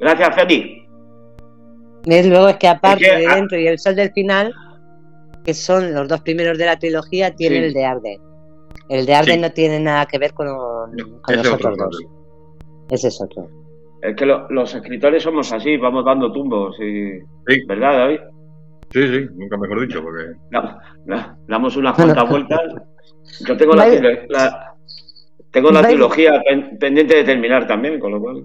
Gracias, 0.00 0.34
Feli. 0.34 0.86
Luego 2.06 2.48
es 2.48 2.56
que 2.56 2.68
aparte 2.68 3.04
Es 3.04 3.10
que, 3.10 3.16
de 3.18 3.26
ah- 3.26 3.34
Dentro 3.36 3.58
y 3.58 3.66
El 3.66 3.78
Sol 3.78 3.96
del 3.96 4.12
Final, 4.12 4.52
que 5.44 5.54
son 5.54 5.94
los 5.94 6.08
dos 6.08 6.20
primeros 6.20 6.58
de 6.58 6.66
la 6.66 6.78
trilogía, 6.78 7.34
tiene 7.34 7.56
Sí. 7.58 7.64
el 7.64 7.72
de 7.72 7.84
Arden. 7.84 8.20
El 8.88 9.06
de 9.06 9.14
Arden 9.14 9.34
Sí. 9.36 9.40
no 9.40 9.50
tiene 9.52 9.80
nada 9.80 10.06
que 10.06 10.18
ver 10.18 10.32
con, 10.34 10.46
con 10.48 10.94
Ese 11.28 11.36
los 11.36 11.46
es 11.46 11.52
otros 11.52 11.72
otro 11.74 11.84
dos. 11.86 12.02
Ese 12.90 13.08
es 13.08 13.20
otro. 13.22 13.48
Es 14.02 14.16
que 14.16 14.26
lo- 14.26 14.48
los 14.50 14.74
escritores 14.74 15.22
somos 15.22 15.52
así, 15.52 15.76
vamos 15.76 16.04
dando 16.04 16.32
tumbos. 16.32 16.74
Y... 16.80 17.18
Sí. 17.48 17.64
¿Verdad, 17.68 17.98
David? 17.98 18.18
Sí, 18.92 19.02
sí, 19.06 19.26
nunca 19.36 19.56
mejor 19.56 19.80
dicho, 19.86 20.02
porque 20.02 20.24
da- 20.50 21.36
damos 21.46 21.76
unas 21.76 21.94
cuantas 21.94 22.28
vueltas. 22.28 22.60
Yo 23.46 23.56
tengo 23.56 23.74
la, 23.74 23.86
la- 24.28 24.74
tengo 25.52 25.70
la 25.70 25.82
trilogía 25.82 26.40
pen- 26.48 26.76
pendiente 26.78 27.16
de 27.16 27.24
terminar 27.24 27.66
también, 27.68 28.00
con 28.00 28.10
lo 28.12 28.20
cual. 28.20 28.44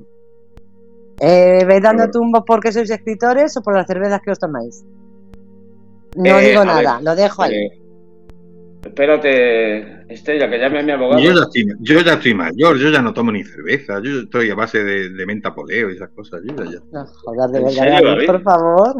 Eh, 1.20 1.64
¿Vais 1.66 1.82
dando 1.82 2.10
tumbos 2.12 2.44
porque 2.46 2.72
sois 2.72 2.90
escritores 2.92 3.56
o 3.58 3.62
por 3.64 3.74
las 3.76 3.88
cervezas 3.88 4.20
que 4.22 4.32
os 4.32 4.40
tomáis? 4.40 4.84
No 6.16 6.40
Eh, 6.40 6.50
digo 6.50 6.64
nada, 6.66 6.96
ver, 6.96 7.04
lo 7.04 7.16
dejo 7.16 7.44
ahí. 7.44 7.54
eh, 7.56 7.70
espérate, 8.86 10.14
Estrella, 10.14 10.50
que 10.50 10.58
llame 10.60 10.80
a 10.80 10.84
mi 10.84 10.92
abogado. 10.92 11.22
yo 11.22 11.34
ya, 11.34 11.42
estoy, 11.42 11.66
yo 11.80 12.00
ya 12.02 12.14
estoy 12.14 12.34
mayor, 12.34 12.78
yo 12.78 12.90
ya 12.90 13.02
no 13.02 13.14
tomo 13.14 13.32
ni 13.32 13.44
cerveza, 13.44 14.00
yo 14.04 14.22
estoy 14.22 14.50
a 14.50 14.56
base 14.56 14.84
de, 14.84 15.10
de 15.10 15.26
menta 15.26 15.54
poleo 15.54 15.90
y 15.92 15.96
esas 15.96 16.10
cosas. 16.12 16.42
Yo 16.46 16.56
ya, 16.64 16.72
ya- 16.72 16.80
No, 16.92 17.06
joder, 17.06 17.50
de 17.50 17.58
¿En 17.60 17.66
verdad, 17.66 18.02
David? 18.04 18.26
por 18.28 18.42
favor. 18.44 18.96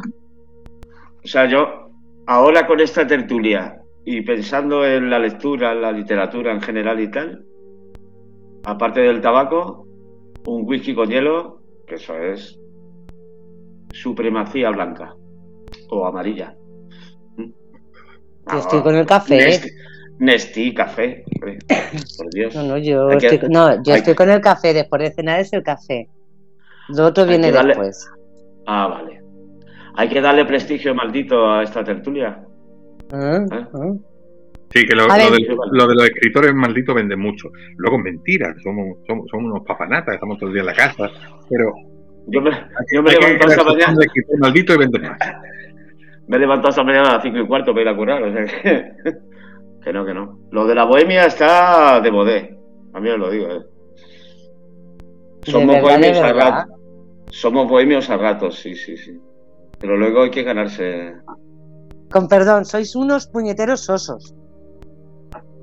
O 1.24 1.28
sea, 1.28 1.48
yo 1.50 1.92
ahora 2.28 2.68
con 2.68 2.80
esta 2.80 3.06
tertulia 3.08 3.82
y 4.06 4.22
pensando 4.22 4.86
en 4.86 5.10
la 5.10 5.20
lectura, 5.20 5.72
en 5.72 5.82
la 5.82 5.92
literatura 5.92 6.52
en 6.52 6.62
general 6.62 7.00
y 7.00 7.10
tal, 7.10 7.44
aparte 8.66 9.02
del 9.02 9.22
tabaco, 9.22 9.88
un 10.46 10.64
whisky 10.68 10.94
con 10.94 11.10
hielo, 11.10 11.62
que 11.88 11.96
eso 11.96 12.16
es 12.18 12.60
supremacía 13.94 14.70
blanca 14.72 15.16
o 15.90 16.06
amarilla. 16.06 16.56
Yo 18.52 18.60
estoy 18.60 18.82
con 18.82 18.96
el 18.96 19.06
café. 19.06 19.38
Nesti, 19.38 19.70
Nestí, 20.20 20.74
café, 20.74 21.24
hombre, 21.36 21.58
por 22.18 22.30
Dios. 22.32 22.56
No, 22.56 22.64
no, 22.64 22.78
yo 22.78 23.10
Hay 23.10 23.18
que- 23.18 23.28
estoy, 23.28 23.50
no, 23.50 23.84
yo 23.84 23.94
hay 23.94 24.00
estoy 24.00 24.14
que- 24.14 24.16
con 24.16 24.30
el 24.30 24.42
café. 24.42 24.74
Después 24.74 25.02
de 25.02 25.12
cenar 25.12 25.40
es 25.40 25.52
el 25.54 25.64
café. 25.64 26.08
Lo 26.90 27.06
otro 27.08 27.24
Hay 27.24 27.30
viene 27.30 27.52
darle- 27.52 27.70
después. 27.70 28.10
Ah, 28.68 28.88
vale. 28.88 29.22
Hay 29.96 30.10
que 30.10 30.22
darle 30.22 30.46
prestigio 30.46 30.94
maldito 30.96 31.50
a 31.52 31.64
esta 31.64 31.84
tertulia. 31.84 32.40
Ah, 33.12 33.40
¿Eh? 33.52 33.66
ah. 33.74 33.94
Sí, 34.74 34.86
que 34.86 34.96
lo, 34.96 35.08
lo 35.08 35.14
de, 35.14 35.48
lo 35.72 35.88
de 35.88 35.96
los 35.96 36.04
escritores 36.06 36.54
malditos 36.54 36.96
vende 36.96 37.16
mucho. 37.16 37.50
Luego 37.78 37.98
es 37.98 38.04
mentira, 38.04 38.54
somos, 38.62 38.98
somos, 39.08 39.26
somos 39.30 39.52
unos 39.52 39.66
papanatas, 39.66 40.16
estamos 40.16 40.38
todo 40.38 40.50
el 40.50 40.54
día 40.54 40.62
en 40.62 40.66
la 40.68 40.74
casa. 40.74 41.10
Pero 41.50 41.72
Yo 42.28 42.42
me, 42.42 42.52
yo 42.94 43.02
me 43.04 43.12
levanto 43.12 43.48
esta 43.48 43.64
mañana. 43.64 43.96
maldito 44.40 44.74
y 44.74 44.78
vende 44.78 45.00
más. 45.00 45.18
Me 46.28 46.38
he 46.38 46.40
levantado 46.40 46.70
esta 46.70 46.84
mañana 46.84 47.10
a 47.10 47.14
las 47.16 47.24
5 47.24 47.38
y 47.38 47.48
cuarto 47.48 47.72
para 47.72 47.82
ir 47.84 47.88
a 47.90 47.96
curar, 47.96 48.24
o 48.24 48.34
sea 48.34 48.46
que, 48.46 48.92
que 49.84 49.94
no, 49.94 50.06
que 50.06 50.14
no. 50.14 50.40
Lo 50.52 50.66
de 50.66 50.76
la 50.76 50.86
bohemia 50.86 51.26
está 51.26 52.00
de 52.02 52.12
modé, 52.12 52.58
a 52.94 53.00
mí 53.00 53.10
os 53.10 53.20
lo 53.20 53.30
digo. 53.30 53.48
¿eh? 53.48 53.62
Somos 55.44 55.68
verdad, 55.76 55.82
bohemios 55.82 56.18
a 56.18 56.34
ratos. 56.34 56.76
Somos 57.32 57.68
bohemios 57.70 58.10
a 58.10 58.18
ratos, 58.18 58.56
sí, 58.60 58.76
sí, 58.76 58.98
sí. 58.98 59.20
Pero 59.80 59.98
luego 59.98 60.24
hay 60.24 60.32
que 60.32 60.44
ganarse. 60.44 61.14
Con 62.10 62.28
perdón, 62.28 62.66
sois 62.66 62.96
unos 62.96 63.28
puñeteros 63.28 63.82
sosos. 63.82 64.34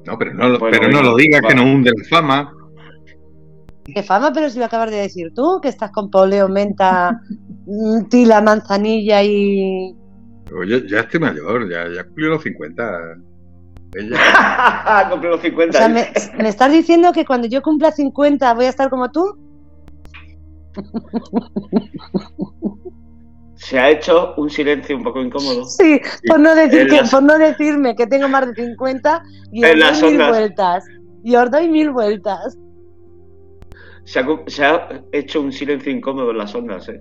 No, 0.05 0.18
pero 0.18 0.35
no, 0.35 0.48
lo- 0.48 0.59
Bueno, 0.59 0.77
pero 0.79 0.92
no 0.92 0.98
venga, 0.98 1.11
lo 1.11 1.16
digas, 1.16 1.42
que 1.48 1.55
nos 1.55 1.64
hunde 1.64 1.90
la 1.96 2.05
fama. 2.09 2.53
Qué 3.85 4.03
fama, 4.03 4.31
pero 4.33 4.48
si 4.51 4.59
lo 4.61 4.66
acabas 4.66 4.90
de 4.90 4.98
decir 4.98 5.33
tú, 5.35 5.59
que 5.61 5.68
estás 5.68 5.90
con 5.90 6.11
poleo, 6.11 6.48
menta, 6.48 7.18
tila, 8.11 8.40
manzanilla 8.40 9.22
y. 9.25 9.96
Yo 10.67 10.79
ya 10.79 11.01
estoy 11.01 11.21
mayor, 11.21 11.69
ya, 11.71 11.88
ya 11.88 12.05
cumplí 12.05 12.27
los 12.27 12.43
50. 12.43 12.91
Ella, 13.95 15.07
Compré 15.11 15.31
los 15.31 15.38
O 15.41 15.43
50. 15.43 15.79
sea, 15.79 15.88
¿me, 15.88 16.12
me 16.38 16.49
estás 16.49 16.73
diciendo 16.73 17.12
que 17.12 17.25
cuando 17.25 17.47
yo 17.47 17.61
cumpla 17.62 17.93
50 17.93 18.55
voy 18.55 18.65
a 18.67 18.69
estar 18.71 18.88
como 18.91 19.11
tú? 19.11 19.37
Se 23.57 23.79
ha 23.79 23.91
hecho 23.91 24.35
un 24.37 24.51
silencio 24.51 24.97
un 24.97 25.05
poco 25.05 25.21
incómodo. 25.21 25.65
Sí, 25.67 26.01
por 26.27 26.41
no, 26.41 26.55
decir 26.55 26.88
que, 26.88 26.97
las- 26.97 27.11
por 27.11 27.23
no 27.23 27.38
decirme 27.38 27.95
que 27.95 28.07
tengo 28.07 28.29
más 28.29 28.47
de 28.49 28.55
50 28.67 29.23
y 29.53 29.65
os 29.65 29.71
En 29.71 29.79
las 29.79 30.01
doy 30.01 30.11
mil 30.12 30.21
ondas. 30.21 30.38
vueltas. 30.38 30.85
Y 31.23 31.37
os 31.37 31.51
doy 31.51 31.69
mil 31.69 31.91
vueltas. 31.91 32.59
Se 34.05 34.19
ha, 34.19 34.27
cu- 34.27 34.43
se 34.49 34.65
ha 34.65 34.88
hecho 35.12 35.41
un 35.41 35.53
silencio 35.53 35.93
incómodo 35.93 36.33
en 36.33 36.38
las 36.38 36.55
ondas, 36.55 36.88
¿eh? 36.88 37.01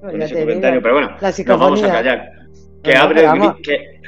Pues 0.00 0.12
Con 0.12 0.20
ya 0.20 0.26
ese 0.26 0.40
comentario. 0.40 0.80
Pero 0.82 0.94
bueno, 0.94 1.10
nos 1.20 1.58
vamos 1.60 1.82
a 1.82 1.88
callar. 1.90 2.22
Que 2.82 2.92
el 2.92 2.98
gri- 2.98 3.62
que, 3.62 4.00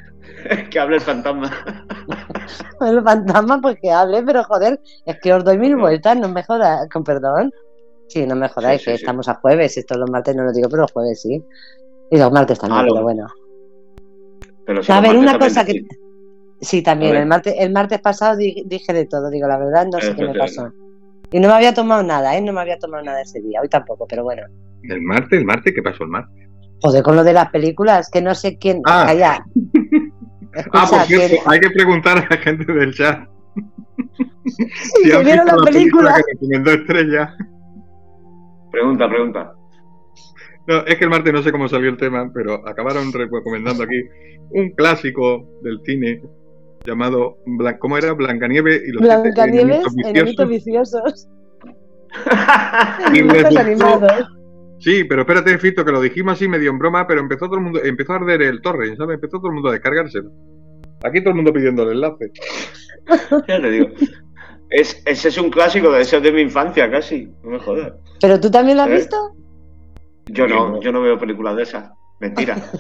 que 0.70 0.78
hable 0.78 0.96
el 0.96 1.02
fantasma. 1.02 1.50
El 2.80 3.02
fantasma, 3.02 3.60
pues 3.60 3.76
que 3.80 3.90
hable, 3.90 4.22
pero 4.22 4.42
joder, 4.44 4.80
es 5.04 5.18
que 5.20 5.34
os 5.34 5.44
doy 5.44 5.58
mil 5.58 5.76
vueltas, 5.76 6.16
no 6.16 6.28
me 6.30 6.42
jodáis, 6.42 6.88
con 6.90 7.04
perdón. 7.04 7.52
Sí, 8.08 8.26
no 8.26 8.34
me 8.36 8.48
jodáis, 8.48 8.80
Sí, 8.80 8.84
sí, 8.86 8.90
que 8.92 8.96
sí. 8.98 9.02
estamos 9.04 9.28
a 9.28 9.34
jueves, 9.34 9.76
esto 9.76 9.98
los 9.98 10.10
martes 10.10 10.34
no 10.34 10.44
lo 10.44 10.52
digo, 10.52 10.68
pero 10.70 10.82
los 10.82 10.92
jueves 10.92 11.20
sí. 11.20 11.44
Y 12.10 12.18
los 12.18 12.32
martes 12.32 12.58
también, 12.58 12.80
Ah, 12.80 12.86
pero 12.88 13.02
bueno. 13.02 13.26
Pero 14.64 14.82
si 14.82 14.92
A 14.92 15.00
ver, 15.00 15.16
una 15.16 15.32
también 15.32 15.48
cosa 15.50 15.64
que. 15.66 15.84
Sí, 16.62 16.82
también, 16.82 17.16
el 17.16 17.26
martes, 17.26 17.54
el 17.58 17.70
martes 17.72 18.00
pasado 18.00 18.36
di- 18.36 18.62
dije 18.66 18.92
de 18.92 19.06
todo, 19.06 19.30
digo 19.30 19.46
la 19.46 19.58
verdad, 19.58 19.86
no 19.86 20.00
sé 20.00 20.14
qué 20.14 20.24
me 20.24 20.34
pasó. 20.34 20.72
Y 21.30 21.38
no 21.38 21.48
me 21.48 21.54
había 21.54 21.72
tomado 21.74 22.02
nada, 22.02 22.36
¿eh? 22.36 22.40
No 22.40 22.52
me 22.52 22.60
había 22.62 22.78
tomado 22.78 23.02
nada 23.04 23.20
ese 23.20 23.40
día, 23.40 23.60
hoy 23.60 23.68
tampoco, 23.68 24.06
pero 24.06 24.24
bueno. 24.24 24.42
el 24.82 25.00
martes, 25.02 25.38
el 25.38 25.44
martes, 25.44 25.72
¿qué 25.74 25.82
pasó 25.82 26.04
el 26.04 26.10
martes? 26.10 26.48
Joder, 26.82 27.02
con 27.02 27.16
lo 27.16 27.24
de 27.24 27.32
las 27.32 27.50
películas, 27.50 28.08
que 28.10 28.22
no 28.22 28.34
sé 28.34 28.56
quién. 28.58 28.80
Ah. 28.86 29.04
Calla. 29.06 29.44
Ah, 29.44 30.60
Escucha, 30.60 30.86
por 30.88 31.00
cierto, 31.06 31.28
¿quién- 31.28 31.42
hay 31.46 31.60
que 31.60 31.70
preguntar 31.70 32.18
a 32.18 32.26
la 32.28 32.36
gente 32.38 32.72
del 32.72 32.92
chat. 32.94 33.28
Sí, 34.42 35.04
que 35.04 35.12
han 35.14 35.24
vieron 35.24 35.44
visto 35.44 35.58
la 35.60 35.64
película. 35.64 36.14
que 36.16 36.22
recomendó 36.32 36.70
Estrella. 36.72 37.34
Pregunta, 38.72 39.08
pregunta. 39.08 39.52
No, 40.66 40.78
es 40.86 40.96
que 40.96 41.04
el 41.04 41.10
martes 41.10 41.32
no 41.32 41.42
sé 41.42 41.52
cómo 41.52 41.68
salió 41.68 41.90
el 41.90 41.96
tema, 41.96 42.30
pero 42.32 42.66
acabaron 42.68 43.12
recomendando 43.12 43.84
aquí 43.84 44.02
un 44.50 44.70
clásico 44.70 45.48
del 45.62 45.80
cine 45.84 46.22
llamado, 46.84 47.38
¿cómo 47.78 47.98
era? 47.98 48.12
Blancanieve 48.12 48.80
y 48.86 48.92
los 48.92 49.02
Blancanieves, 49.02 49.84
enanitos 50.04 50.48
viciosos. 50.48 51.28
viciosos. 53.12 53.56
animados. 53.56 54.26
Sí, 54.80 55.04
pero 55.04 55.22
espérate, 55.22 55.58
Fito, 55.58 55.84
que 55.84 55.92
lo 55.92 56.00
dijimos 56.00 56.32
así 56.32 56.48
medio 56.48 56.70
en 56.70 56.78
broma, 56.78 57.06
pero 57.06 57.20
empezó 57.20 57.46
todo 57.46 57.56
el 57.56 57.62
mundo, 57.62 57.80
empezó 57.84 58.14
a 58.14 58.16
arder 58.16 58.42
el 58.42 58.62
torre, 58.62 58.96
¿sabes? 58.96 59.14
Empezó 59.14 59.38
todo 59.38 59.48
el 59.48 59.54
mundo 59.54 59.68
a 59.68 59.72
descargárselo. 59.72 60.30
Aquí 61.04 61.20
todo 61.20 61.30
el 61.30 61.36
mundo 61.36 61.52
pidiendo 61.52 61.82
el 61.84 61.92
enlace. 61.92 62.32
Ya 63.48 63.60
te 63.60 63.70
digo. 63.70 63.88
Es, 64.68 65.02
ese 65.04 65.28
es 65.28 65.38
un 65.38 65.50
clásico 65.50 65.90
de 65.90 66.02
ese 66.02 66.20
de 66.20 66.32
mi 66.32 66.42
infancia, 66.42 66.90
casi. 66.90 67.28
No 67.42 67.50
me 67.50 67.58
jodas. 67.58 67.92
¿Pero 68.20 68.38
tú 68.38 68.50
también 68.50 68.76
lo 68.76 68.84
has 68.84 68.90
¿Eh? 68.90 68.94
visto? 68.94 69.16
Yo 70.26 70.46
no, 70.46 70.80
yo 70.80 70.92
no 70.92 71.02
veo 71.02 71.18
películas 71.18 71.56
de 71.56 71.62
esas. 71.64 71.90
Mentira. 72.20 72.56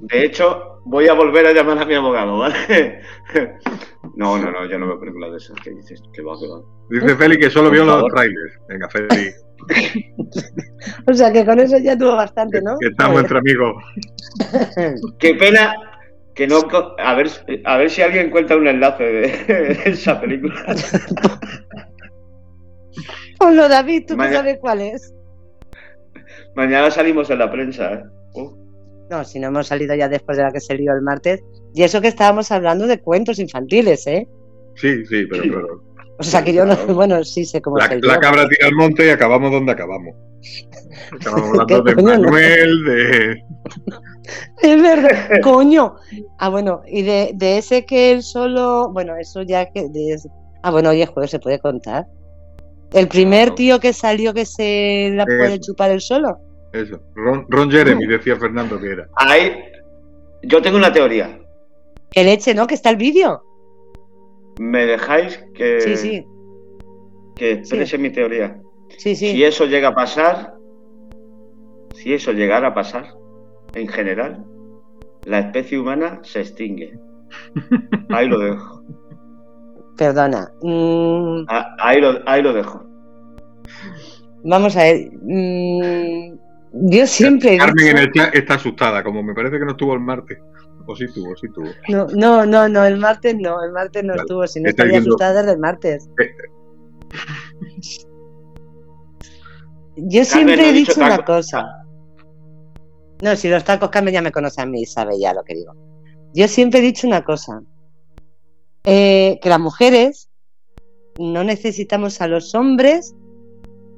De 0.00 0.24
hecho, 0.24 0.80
voy 0.84 1.08
a 1.08 1.14
volver 1.14 1.46
a 1.46 1.52
llamar 1.52 1.78
a 1.78 1.84
mi 1.84 1.94
abogado, 1.94 2.38
¿vale? 2.38 3.00
No, 4.14 4.38
no, 4.38 4.50
no, 4.50 4.64
yo 4.64 4.78
no 4.78 4.86
veo 4.86 4.98
películas 4.98 5.32
de 5.32 5.36
esas. 5.36 5.56
¿Qué 5.62 5.70
dices? 5.70 6.00
¿Qué 6.14 6.22
va, 6.22 6.32
qué 6.40 6.48
va? 6.48 6.62
Dice 6.88 7.16
Feli 7.16 7.38
que 7.38 7.50
solo 7.50 7.70
vio 7.70 7.84
los 7.84 8.06
trailers. 8.06 8.58
Venga, 8.66 8.88
Feli. 8.88 9.30
o 11.06 11.14
sea 11.14 11.32
que 11.32 11.44
con 11.44 11.58
eso 11.58 11.78
ya 11.78 11.96
tuvo 11.96 12.16
bastante, 12.16 12.60
¿no? 12.62 12.76
Que 12.78 12.88
está 12.88 13.08
nuestro 13.08 13.38
amigo. 13.38 13.74
Qué 15.18 15.34
pena 15.34 15.74
que 16.34 16.46
no. 16.46 16.60
A 16.98 17.14
ver, 17.14 17.28
a 17.64 17.76
ver 17.76 17.90
si 17.90 18.02
alguien 18.02 18.30
cuenta 18.30 18.56
un 18.56 18.68
enlace 18.68 19.04
de 19.04 19.80
esa 19.86 20.20
película. 20.20 20.54
Ponlo, 23.38 23.68
David, 23.68 24.04
tú 24.06 24.16
que 24.16 24.32
sabes 24.32 24.58
cuál 24.60 24.80
es. 24.80 25.14
Mañana 26.54 26.90
salimos 26.90 27.28
en 27.30 27.38
la 27.38 27.50
prensa, 27.50 27.92
¿eh? 27.92 28.04
No, 29.10 29.24
si 29.24 29.38
no 29.38 29.48
hemos 29.48 29.68
salido 29.68 29.94
ya 29.94 30.08
después 30.08 30.36
de 30.36 30.44
la 30.44 30.52
que 30.52 30.60
se 30.60 30.74
lió 30.74 30.92
el 30.92 31.02
martes. 31.02 31.42
Y 31.74 31.82
eso 31.82 32.00
que 32.00 32.08
estábamos 32.08 32.50
hablando 32.50 32.86
de 32.86 33.00
cuentos 33.00 33.38
infantiles, 33.38 34.06
¿eh? 34.06 34.26
Sí, 34.74 35.04
sí, 35.06 35.26
pero 35.26 35.82
O 36.18 36.22
sea 36.22 36.42
que 36.42 36.52
yo 36.52 36.64
no, 36.64 36.76
bueno, 36.94 37.22
sí 37.24 37.44
sé 37.44 37.60
cómo 37.60 37.78
La, 37.78 37.88
la 38.00 38.18
cabra 38.18 38.48
tira 38.48 38.68
al 38.68 38.74
monte 38.74 39.06
y 39.06 39.10
acabamos 39.10 39.50
donde 39.50 39.72
acabamos. 39.72 40.14
Estamos 41.12 41.40
hablando 41.60 41.82
de 41.82 42.02
Manuel, 42.02 42.84
de. 42.84 43.44
Es 44.60 44.82
verdad, 44.82 45.40
coño. 45.42 45.94
Ah, 46.38 46.48
bueno, 46.48 46.82
y 46.86 47.02
de, 47.02 47.30
de, 47.34 47.58
ese 47.58 47.86
que 47.86 48.10
él 48.10 48.22
solo. 48.22 48.90
Bueno, 48.92 49.16
eso 49.16 49.42
ya 49.42 49.70
que. 49.70 49.86
Ah, 50.62 50.72
bueno, 50.72 50.90
oye, 50.90 51.06
juego 51.06 51.28
se 51.28 51.38
puede 51.38 51.60
contar. 51.60 52.06
El 52.92 53.06
primer 53.06 53.54
tío 53.54 53.78
que 53.78 53.92
salió 53.92 54.34
que 54.34 54.44
se 54.44 55.10
la 55.14 55.24
puede 55.24 55.60
chupar 55.60 55.90
el 55.90 56.00
solo. 56.00 56.38
Eso, 56.72 57.00
Ron, 57.14 57.70
Jeremy, 57.70 58.06
decía 58.06 58.36
Fernando 58.36 58.80
que 58.80 58.90
era. 58.90 59.08
Ahí, 59.14 59.52
yo 60.42 60.60
tengo 60.60 60.76
una 60.76 60.92
teoría. 60.92 61.38
Que 62.10 62.24
leche, 62.24 62.54
¿no? 62.54 62.66
Que 62.66 62.74
está 62.74 62.90
el 62.90 62.96
vídeo. 62.96 63.42
¿Me 64.58 64.86
dejáis 64.86 65.38
que, 65.54 65.80
sí, 65.80 65.96
sí. 65.96 66.26
que 67.34 67.52
exprese 67.52 67.98
mi 67.98 68.10
teoría? 68.10 68.60
Sí, 68.96 69.14
sí. 69.14 69.32
Si 69.32 69.44
eso 69.44 69.66
llega 69.66 69.88
a 69.88 69.94
pasar, 69.94 70.54
si 71.94 72.14
eso 72.14 72.32
llegara 72.32 72.68
a 72.68 72.74
pasar, 72.74 73.14
en 73.74 73.88
general, 73.88 74.44
la 75.24 75.40
especie 75.40 75.78
humana 75.78 76.20
se 76.22 76.40
extingue. 76.40 76.98
Ahí 78.10 78.28
lo 78.28 78.38
dejo. 78.38 78.82
Perdona. 79.96 80.50
Mm. 80.62 81.46
Ah, 81.48 81.74
ahí, 81.80 82.00
lo, 82.00 82.20
ahí 82.26 82.42
lo 82.42 82.52
dejo. 82.52 82.84
Vamos 84.44 84.76
a 84.76 84.82
ver. 84.82 85.10
Mm, 85.22 86.38
yo 86.82 87.06
siempre. 87.06 87.58
Carmen 87.58 87.88
en 87.88 87.98
el 87.98 88.12
chat 88.12 88.34
está 88.34 88.54
asustada, 88.54 89.02
como 89.02 89.22
me 89.22 89.34
parece 89.34 89.58
que 89.58 89.64
no 89.64 89.72
estuvo 89.72 89.94
el 89.94 90.00
martes. 90.00 90.38
O 90.86 90.94
sí 90.94 91.06
tuvo, 91.12 91.36
sí 91.36 91.48
tuvo. 91.52 91.68
No, 91.88 92.06
no, 92.14 92.46
no, 92.46 92.68
no 92.68 92.84
el 92.84 92.96
martes 92.98 93.34
no, 93.36 93.62
el 93.64 93.72
martes 93.72 94.04
no 94.04 94.14
estuvo, 94.14 94.46
si 94.46 94.60
no 94.60 94.68
estaría 94.70 94.98
asustada 95.00 95.40
desde 95.40 95.52
el 95.52 95.58
martes. 95.58 96.08
Eh, 96.20 96.30
yo 99.96 100.24
siempre 100.24 100.68
he 100.68 100.72
dicho 100.72 101.00
una 101.00 101.24
cosa. 101.24 101.66
No, 103.22 103.34
si 103.34 103.48
los 103.48 103.64
tacos 103.64 103.88
Carmen 103.90 104.14
ya 104.14 104.22
me 104.22 104.30
conoce 104.30 104.60
a 104.60 104.66
mí 104.66 104.82
y 104.82 104.86
sabe 104.86 105.18
ya 105.18 105.32
lo 105.32 105.42
que 105.42 105.54
digo. 105.54 105.74
Yo 106.34 106.46
siempre 106.48 106.80
he 106.80 106.82
dicho 106.82 107.06
una 107.06 107.24
cosa. 107.24 107.62
Eh, 108.84 109.40
que 109.42 109.48
las 109.48 109.58
mujeres 109.58 110.30
no 111.18 111.42
necesitamos 111.42 112.20
a 112.20 112.28
los 112.28 112.54
hombres, 112.54 113.14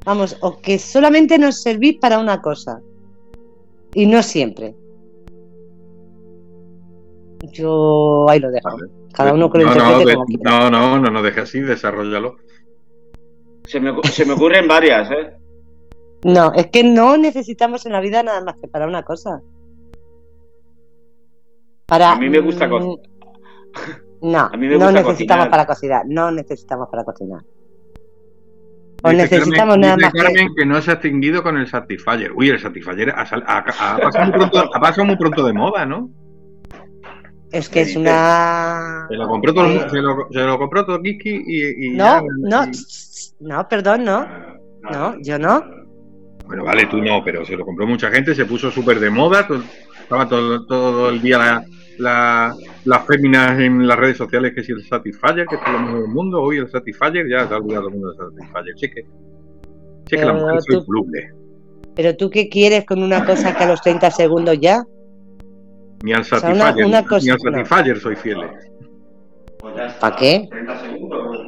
vamos, 0.08 0.38
o 0.40 0.58
que 0.58 0.78
solamente 0.78 1.38
nos 1.38 1.60
servís 1.60 1.98
para 1.98 2.18
una 2.18 2.40
cosa. 2.40 2.80
Y 3.92 4.06
no 4.06 4.22
siempre. 4.22 4.74
Yo 7.52 8.26
ahí 8.28 8.40
lo 8.40 8.50
dejo. 8.50 8.70
Cada 9.12 9.34
uno 9.34 9.50
que 9.50 9.58
lo 9.58 9.74
no, 9.74 9.74
no, 9.74 10.24
No, 10.40 10.70
no, 10.70 10.98
no, 10.98 11.10
no 11.10 11.22
deje 11.22 11.40
así, 11.40 11.60
desarrollalo. 11.60 12.36
Se 13.64 13.80
me, 13.80 13.92
se 14.04 14.24
me 14.24 14.32
ocurren 14.32 14.66
varias, 14.66 15.10
¿eh? 15.10 15.36
No, 16.24 16.52
es 16.54 16.68
que 16.68 16.82
no 16.82 17.18
necesitamos 17.18 17.84
en 17.84 17.92
la 17.92 18.00
vida 18.00 18.22
nada 18.22 18.42
más 18.42 18.56
que 18.56 18.66
para 18.66 18.86
una 18.86 19.02
cosa. 19.02 19.42
Para, 21.86 22.12
a 22.12 22.16
mí 22.16 22.28
me 22.30 22.40
gusta 22.40 22.66
mm, 22.66 22.96
no, 24.22 24.48
no 24.56 24.92
necesitamos 24.92 25.48
para 25.48 25.66
cocinar, 25.66 26.04
no 26.06 26.30
necesitamos 26.30 26.88
para 26.90 27.04
cocinar. 27.04 27.42
O 29.02 29.12
necesitamos 29.12 29.78
nada 29.78 29.96
más. 29.96 30.12
Carmen 30.12 30.48
que... 30.56 30.66
no 30.66 30.80
se 30.82 30.90
ha 30.90 30.94
extinguido 30.94 31.42
con 31.42 31.56
el 31.56 31.68
Satisfyer. 31.68 32.32
Uy, 32.32 32.50
el 32.50 32.58
Satisfyer 32.58 33.10
ha, 33.10 33.24
pasado, 34.80 35.04
muy 35.04 35.16
pronto, 35.16 35.46
de 35.46 35.52
moda, 35.52 35.86
¿no? 35.86 36.10
Es 37.52 37.68
que 37.68 37.82
es 37.82 37.96
una. 37.96 39.06
Se 39.08 39.16
lo 39.16 39.28
compró 39.28 39.54
todo, 39.54 39.88
se 39.88 40.02
lo, 40.02 40.28
se 40.30 40.40
lo 40.40 40.58
compró 40.58 40.84
todo 40.84 41.00
Kiki 41.00 41.44
y. 41.46 41.90
no, 41.90 42.22
no, 42.38 42.66
no, 43.40 43.68
perdón, 43.68 44.04
no. 44.04 44.26
No, 44.90 45.14
yo 45.20 45.38
no. 45.38 45.64
Bueno, 46.46 46.64
vale, 46.64 46.86
tú 46.86 47.00
no, 47.02 47.22
pero 47.22 47.44
se 47.44 47.56
lo 47.56 47.64
compró 47.64 47.86
mucha 47.86 48.10
gente, 48.10 48.34
se 48.34 48.46
puso 48.46 48.70
súper 48.70 49.00
de 49.00 49.10
moda, 49.10 49.46
estaba 50.00 50.26
todo, 50.26 50.64
todo 50.66 51.10
el 51.10 51.20
día 51.20 51.38
la, 51.38 51.64
la, 51.98 52.54
las 52.84 53.06
féminas 53.06 53.58
en 53.60 53.86
las 53.86 53.98
redes 53.98 54.16
sociales 54.16 54.52
que 54.54 54.62
si 54.62 54.72
el 54.72 54.84
Satisfyer, 54.84 55.46
que 55.46 55.56
es 55.56 55.60
lo 55.72 55.78
mejor 55.78 56.00
del 56.02 56.08
mundo, 56.08 56.42
hoy 56.42 56.58
el 56.58 56.68
Satisfyer, 56.68 57.28
ya 57.28 57.46
se 57.46 57.54
ha 57.54 57.56
olvidado 57.56 57.88
el 57.88 57.94
mundo 57.94 58.12
del 58.12 58.16
Satisfyer. 58.16 58.74
Cheque, 58.76 59.06
cheque 60.06 60.24
la 60.24 60.32
mujer 60.32 60.58
tú, 60.66 60.84
voluble. 60.84 61.32
Pero 61.94 62.16
tú 62.16 62.30
qué 62.30 62.48
quieres 62.48 62.84
con 62.86 63.02
una 63.02 63.24
cosa 63.24 63.56
que 63.56 63.64
a 63.64 63.68
los 63.68 63.80
30 63.82 64.10
segundos 64.10 64.58
ya? 64.60 64.84
Ni 66.02 66.12
al 66.12 66.24
Satisfyer, 66.24 66.54
o 66.54 66.56
sea, 66.56 67.20
ni 67.20 67.30
al 67.30 67.38
Satisfyer 67.40 67.98
soy 67.98 68.16
fiel. 68.16 68.38
¿Para 70.00 70.16
qué? 70.16 70.46
30 70.50 70.80
segundos. 70.80 71.38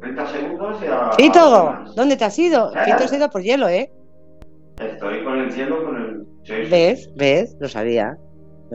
30 0.00 0.26
segundos 0.26 0.80
ya... 0.82 1.10
Fito, 1.16 1.74
¿dónde 1.96 2.16
te 2.16 2.24
has 2.24 2.38
ido? 2.38 2.70
Fito 2.84 3.08
se 3.08 3.14
ha 3.14 3.18
ido 3.18 3.30
por 3.30 3.42
hielo, 3.42 3.68
¿eh? 3.68 3.90
Estoy 4.78 5.24
con 5.24 5.38
el 5.38 5.54
hielo, 5.54 5.84
con 5.84 5.96
el... 5.96 6.68
¿Ves? 6.68 7.10
¿Ves? 7.16 7.56
Lo 7.58 7.68
sabía. 7.68 8.18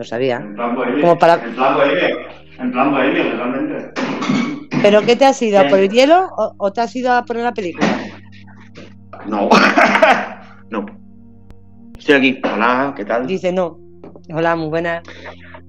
Lo 0.00 0.04
sabía. 0.04 0.36
En 0.38 0.54
plan 0.54 0.74
bohemio. 0.74 1.00
Como 1.02 1.18
para... 1.18 1.34
En 1.34 1.54
plan 1.54 1.74
bohemio. 1.74 2.18
En 2.58 2.72
plan 2.72 2.90
bohemio, 2.90 3.22
realmente. 3.22 3.90
¿Pero 4.80 5.02
qué 5.02 5.14
te 5.14 5.26
has 5.26 5.42
ido? 5.42 5.60
¿A 5.60 5.68
por 5.68 5.78
el 5.78 5.90
hielo 5.90 6.26
o, 6.56 6.72
te 6.72 6.80
has 6.80 6.96
ido 6.96 7.12
a 7.12 7.22
poner 7.22 7.42
la 7.42 7.52
película? 7.52 7.86
No. 9.26 9.50
no. 10.70 10.86
Estoy 11.98 12.14
aquí. 12.14 12.40
Hola, 12.42 12.94
¿qué 12.96 13.04
tal? 13.04 13.26
Dice 13.26 13.52
no. 13.52 13.78
Hola, 14.32 14.56
muy 14.56 14.70
buenas. 14.70 15.02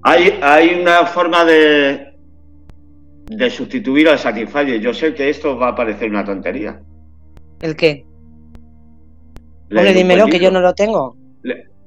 Hay, 0.03 0.39
hay 0.41 0.79
una 0.81 1.05
forma 1.07 1.43
de, 1.43 2.13
de 3.25 3.49
sustituir 3.49 4.07
al 4.07 4.17
Satisfyer. 4.17 4.79
Yo 4.79 4.93
sé 4.93 5.13
que 5.13 5.29
esto 5.29 5.57
va 5.57 5.67
a 5.67 5.75
parecer 5.75 6.09
una 6.09 6.23
tontería. 6.23 6.79
¿El 7.59 7.75
qué? 7.75 8.05
Hombre, 9.69 9.93
dímelo, 9.93 10.27
que 10.27 10.39
yo 10.39 10.51
no 10.51 10.61
lo 10.61 10.73
tengo. 10.73 11.17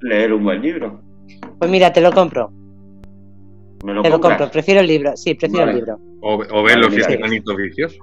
leer 0.03 0.35
un 0.35 0.45
buen 0.45 0.61
libro. 0.61 1.04
Pues 1.65 1.73
mira, 1.73 1.91
te 1.91 2.03
lo 2.03 2.13
compro. 2.13 2.53
¿Me 3.85 3.95
lo 3.95 4.03
te 4.03 4.11
lo 4.11 4.21
compro, 4.21 4.51
prefiero 4.51 4.81
el 4.81 4.87
libro. 4.87 5.17
Sí, 5.17 5.33
prefiero 5.33 5.71
el 5.71 5.77
libro. 5.77 5.99
O, 6.21 6.35
o 6.35 6.63
ver 6.63 6.77
los 6.77 6.95
enanitos 7.09 7.57
viciosos. 7.57 7.99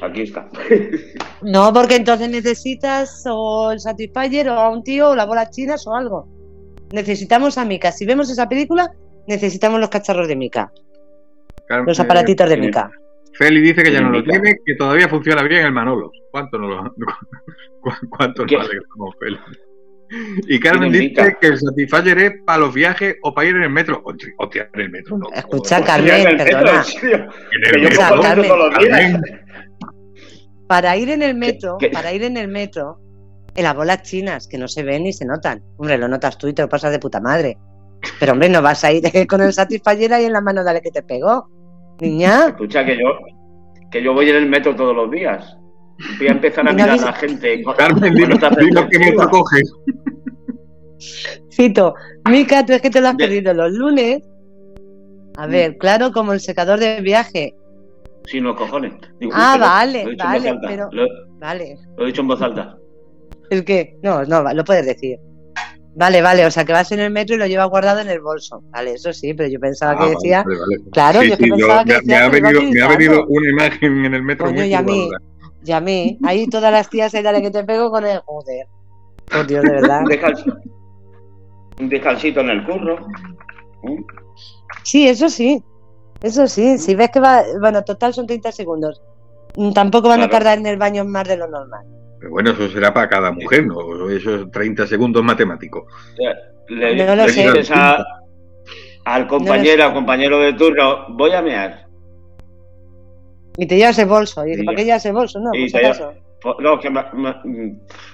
Aquí 0.00 0.22
está. 0.22 0.48
no, 1.42 1.72
porque 1.72 1.96
entonces 1.96 2.30
necesitas 2.30 3.24
o 3.28 3.72
el 3.72 3.80
Satisfyer 3.80 4.50
o 4.50 4.52
a 4.52 4.68
un 4.68 4.84
tío 4.84 5.10
o 5.10 5.16
las 5.16 5.26
bolas 5.26 5.50
chinas 5.50 5.84
o 5.88 5.96
algo. 5.96 6.28
Necesitamos 6.92 7.58
a 7.58 7.64
Mika. 7.64 7.90
Si 7.90 8.06
vemos 8.06 8.30
esa 8.30 8.48
película, 8.48 8.88
necesitamos 9.26 9.80
los 9.80 9.88
cacharros 9.88 10.28
de 10.28 10.36
Mika. 10.36 10.70
los 11.84 11.98
aparatitos 11.98 12.48
de 12.48 12.56
Mika. 12.56 12.88
Feli 13.32 13.60
dice 13.62 13.82
que 13.82 13.90
ya 13.90 14.00
no 14.00 14.10
lo 14.10 14.22
tiene, 14.22 14.58
que 14.64 14.76
todavía 14.76 15.08
funciona 15.08 15.42
bien 15.42 15.66
el 15.66 15.72
Manolo. 15.72 16.12
¿Cuánto 16.30 16.56
no 16.56 16.68
lo 16.68 16.94
¿Cuánto 18.10 18.46
nos 18.46 18.52
alegramos, 18.52 19.16
Feli? 19.18 19.38
Y 20.48 20.58
Carmen 20.58 20.92
dice 20.92 21.36
que 21.40 21.46
el 21.48 21.58
Satisfyer 21.58 22.18
es 22.18 22.32
para 22.44 22.58
los 22.58 22.74
viajes 22.74 23.16
o 23.22 23.32
para 23.32 23.48
ir 23.48 23.56
en 23.56 23.62
el 23.62 23.70
metro. 23.70 24.02
Hostia, 24.38 24.68
en 24.74 24.80
el 24.80 24.90
metro, 24.90 25.18
no. 25.18 25.28
Escucha, 25.32 25.84
Carmen, 25.84 26.36
perdona. 26.36 26.84
En 27.02 27.74
el 27.74 27.82
metro, 27.82 28.20
Carmen, 28.20 29.22
Para 30.66 30.96
ir 30.96 31.10
en 31.10 31.22
el 31.22 31.34
metro, 31.34 31.78
para 31.92 32.12
ir 32.12 32.24
en 32.24 32.36
el 32.36 32.48
metro, 32.48 32.98
En 33.54 33.64
las 33.64 33.74
bolas 33.74 34.02
chinas, 34.02 34.48
que 34.48 34.58
no 34.58 34.68
se 34.68 34.82
ven 34.82 35.04
ni 35.04 35.12
se 35.12 35.24
notan. 35.24 35.62
Hombre, 35.76 35.98
lo 35.98 36.08
notas 36.08 36.38
tú 36.38 36.48
y 36.48 36.52
te 36.52 36.62
lo 36.62 36.68
pasas 36.68 36.90
de 36.90 36.98
puta 36.98 37.20
madre. 37.20 37.56
Pero 38.18 38.32
hombre, 38.32 38.48
no 38.48 38.62
vas 38.62 38.82
a 38.84 38.92
ir 38.92 39.02
con 39.28 39.40
el 39.42 39.52
Satisfyer 39.52 40.12
ahí 40.12 40.24
en 40.24 40.32
la 40.32 40.40
mano, 40.40 40.64
dale 40.64 40.80
que 40.80 40.90
te 40.90 41.02
pegó. 41.02 41.48
Niña. 42.00 42.48
Escucha 42.48 42.84
que 42.84 42.96
yo, 42.96 43.18
que 43.90 44.02
yo 44.02 44.14
voy 44.14 44.30
en 44.30 44.36
el 44.36 44.48
metro 44.48 44.74
todos 44.74 44.96
los 44.96 45.10
días. 45.10 45.56
Voy 46.18 46.28
a 46.28 46.32
empezar 46.32 46.68
a 46.68 46.72
mirar 46.72 46.90
a 46.90 46.96
la 46.96 47.12
gente. 47.12 47.62
Carmen, 47.76 48.14
dime, 48.14 48.34
dime 48.58 48.88
qué 48.90 48.98
metro 48.98 49.28
coges. 49.28 49.72
Cito, 51.52 51.94
Mica, 52.28 52.64
tú 52.64 52.72
es 52.72 52.82
que 52.82 52.90
te 52.90 53.00
lo 53.00 53.08
has 53.08 53.16
perdido 53.16 53.52
los 53.54 53.72
lunes. 53.72 54.22
A 55.36 55.46
ver, 55.46 55.76
claro, 55.78 56.12
como 56.12 56.32
el 56.32 56.40
secador 56.40 56.78
de 56.78 57.00
viaje. 57.00 57.54
Sin 58.24 58.44
los 58.44 58.56
cojones. 58.56 58.92
ah, 59.32 59.56
vale, 59.58 60.04
vale, 60.16 60.58
pero. 60.66 60.88
Lo, 60.92 61.06
vale. 61.38 61.76
Lo 61.96 62.04
he 62.04 62.06
dicho 62.08 62.20
en 62.20 62.28
voz 62.28 62.42
alta. 62.42 62.76
¿El 63.50 63.64
qué? 63.64 63.96
No, 64.02 64.24
no, 64.24 64.42
lo 64.52 64.64
puedes 64.64 64.86
decir. 64.86 65.18
Vale, 65.96 66.22
vale, 66.22 66.46
o 66.46 66.50
sea 66.50 66.64
que 66.64 66.72
vas 66.72 66.92
en 66.92 67.00
el 67.00 67.10
metro 67.10 67.34
y 67.34 67.38
lo 67.38 67.46
llevas 67.46 67.68
guardado 67.68 68.00
en 68.00 68.08
el 68.08 68.20
bolso. 68.20 68.62
Vale, 68.70 68.92
eso 68.92 69.12
sí, 69.12 69.34
pero 69.34 69.48
yo 69.48 69.58
pensaba 69.58 69.98
que 69.98 70.04
ah, 70.04 70.08
decía. 70.08 70.44
Claro, 70.92 71.22
yo 71.22 71.36
pensaba 71.36 71.84
que 71.84 72.00
me, 72.04 72.14
ha 72.14 72.28
venido, 72.28 72.62
me 72.62 72.82
ha 72.82 72.88
venido 72.88 73.26
una 73.26 73.50
imagen 73.50 74.04
en 74.04 74.14
el 74.14 74.22
metro. 74.22 74.46
Coño, 74.46 74.64
y 74.64 74.74
a 74.74 74.82
mí, 74.82 75.10
y 75.64 75.72
a 75.72 75.80
mí, 75.80 76.18
ahí 76.24 76.46
todas 76.46 76.72
las 76.72 76.88
tías 76.88 77.12
se 77.12 77.22
dale 77.22 77.42
que 77.42 77.50
te 77.50 77.64
pego 77.64 77.90
con 77.90 78.04
el 78.06 78.20
joder. 78.20 78.66
Por 79.30 79.46
Dios, 79.46 79.62
de 79.62 79.72
verdad. 79.72 80.02
Un 81.78 81.88
descansito 81.88 82.40
en 82.40 82.50
el 82.50 82.64
curro. 82.64 82.98
Sí, 84.82 85.08
eso 85.08 85.28
sí. 85.28 85.62
Eso 86.22 86.46
sí, 86.46 86.78
si 86.78 86.94
ves 86.94 87.10
que 87.10 87.20
va. 87.20 87.42
Bueno, 87.60 87.82
total 87.82 88.12
son 88.12 88.26
30 88.26 88.52
segundos. 88.52 89.00
Tampoco 89.74 90.08
van 90.08 90.22
a 90.22 90.28
tardar 90.28 90.58
en 90.58 90.66
el 90.66 90.76
baño 90.76 91.04
más 91.04 91.26
de 91.26 91.36
lo 91.36 91.48
normal. 91.48 91.84
Pero 92.18 92.30
bueno, 92.30 92.50
eso 92.50 92.68
será 92.68 92.92
para 92.92 93.08
cada 93.08 93.32
mujer, 93.32 93.66
¿no? 93.66 94.08
Esos 94.10 94.50
30 94.50 94.86
segundos 94.86 95.24
matemáticos. 95.24 95.84
Le, 96.68 97.06
no 97.06 97.16
lo 97.16 97.28
sé. 97.28 97.46
al 99.04 99.26
compañero, 99.26 99.84
al 99.84 99.94
compañero 99.94 100.38
de 100.38 100.52
turno, 100.52 101.06
voy 101.16 101.32
a 101.32 101.40
mear. 101.40 101.89
Y 103.56 103.66
te 103.66 103.76
llevas 103.76 103.98
el 103.98 104.08
bolso. 104.08 104.46
Y 104.46 104.50
dice, 104.50 104.64
¿para 104.64 104.76
qué 104.76 104.84
llevas 104.84 105.06
el 105.06 105.12
bolso? 105.12 105.40
No, 105.40 105.50
pues 105.50 105.74
acaso. 105.74 106.12
No, 106.60 106.78
que 106.78 106.90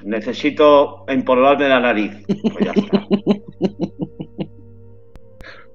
necesito 0.04 1.04
empolvarme 1.06 1.68
la 1.68 1.80
nariz. 1.80 2.12
Pues 2.26 2.64
ya 2.64 2.72
está. 2.72 3.06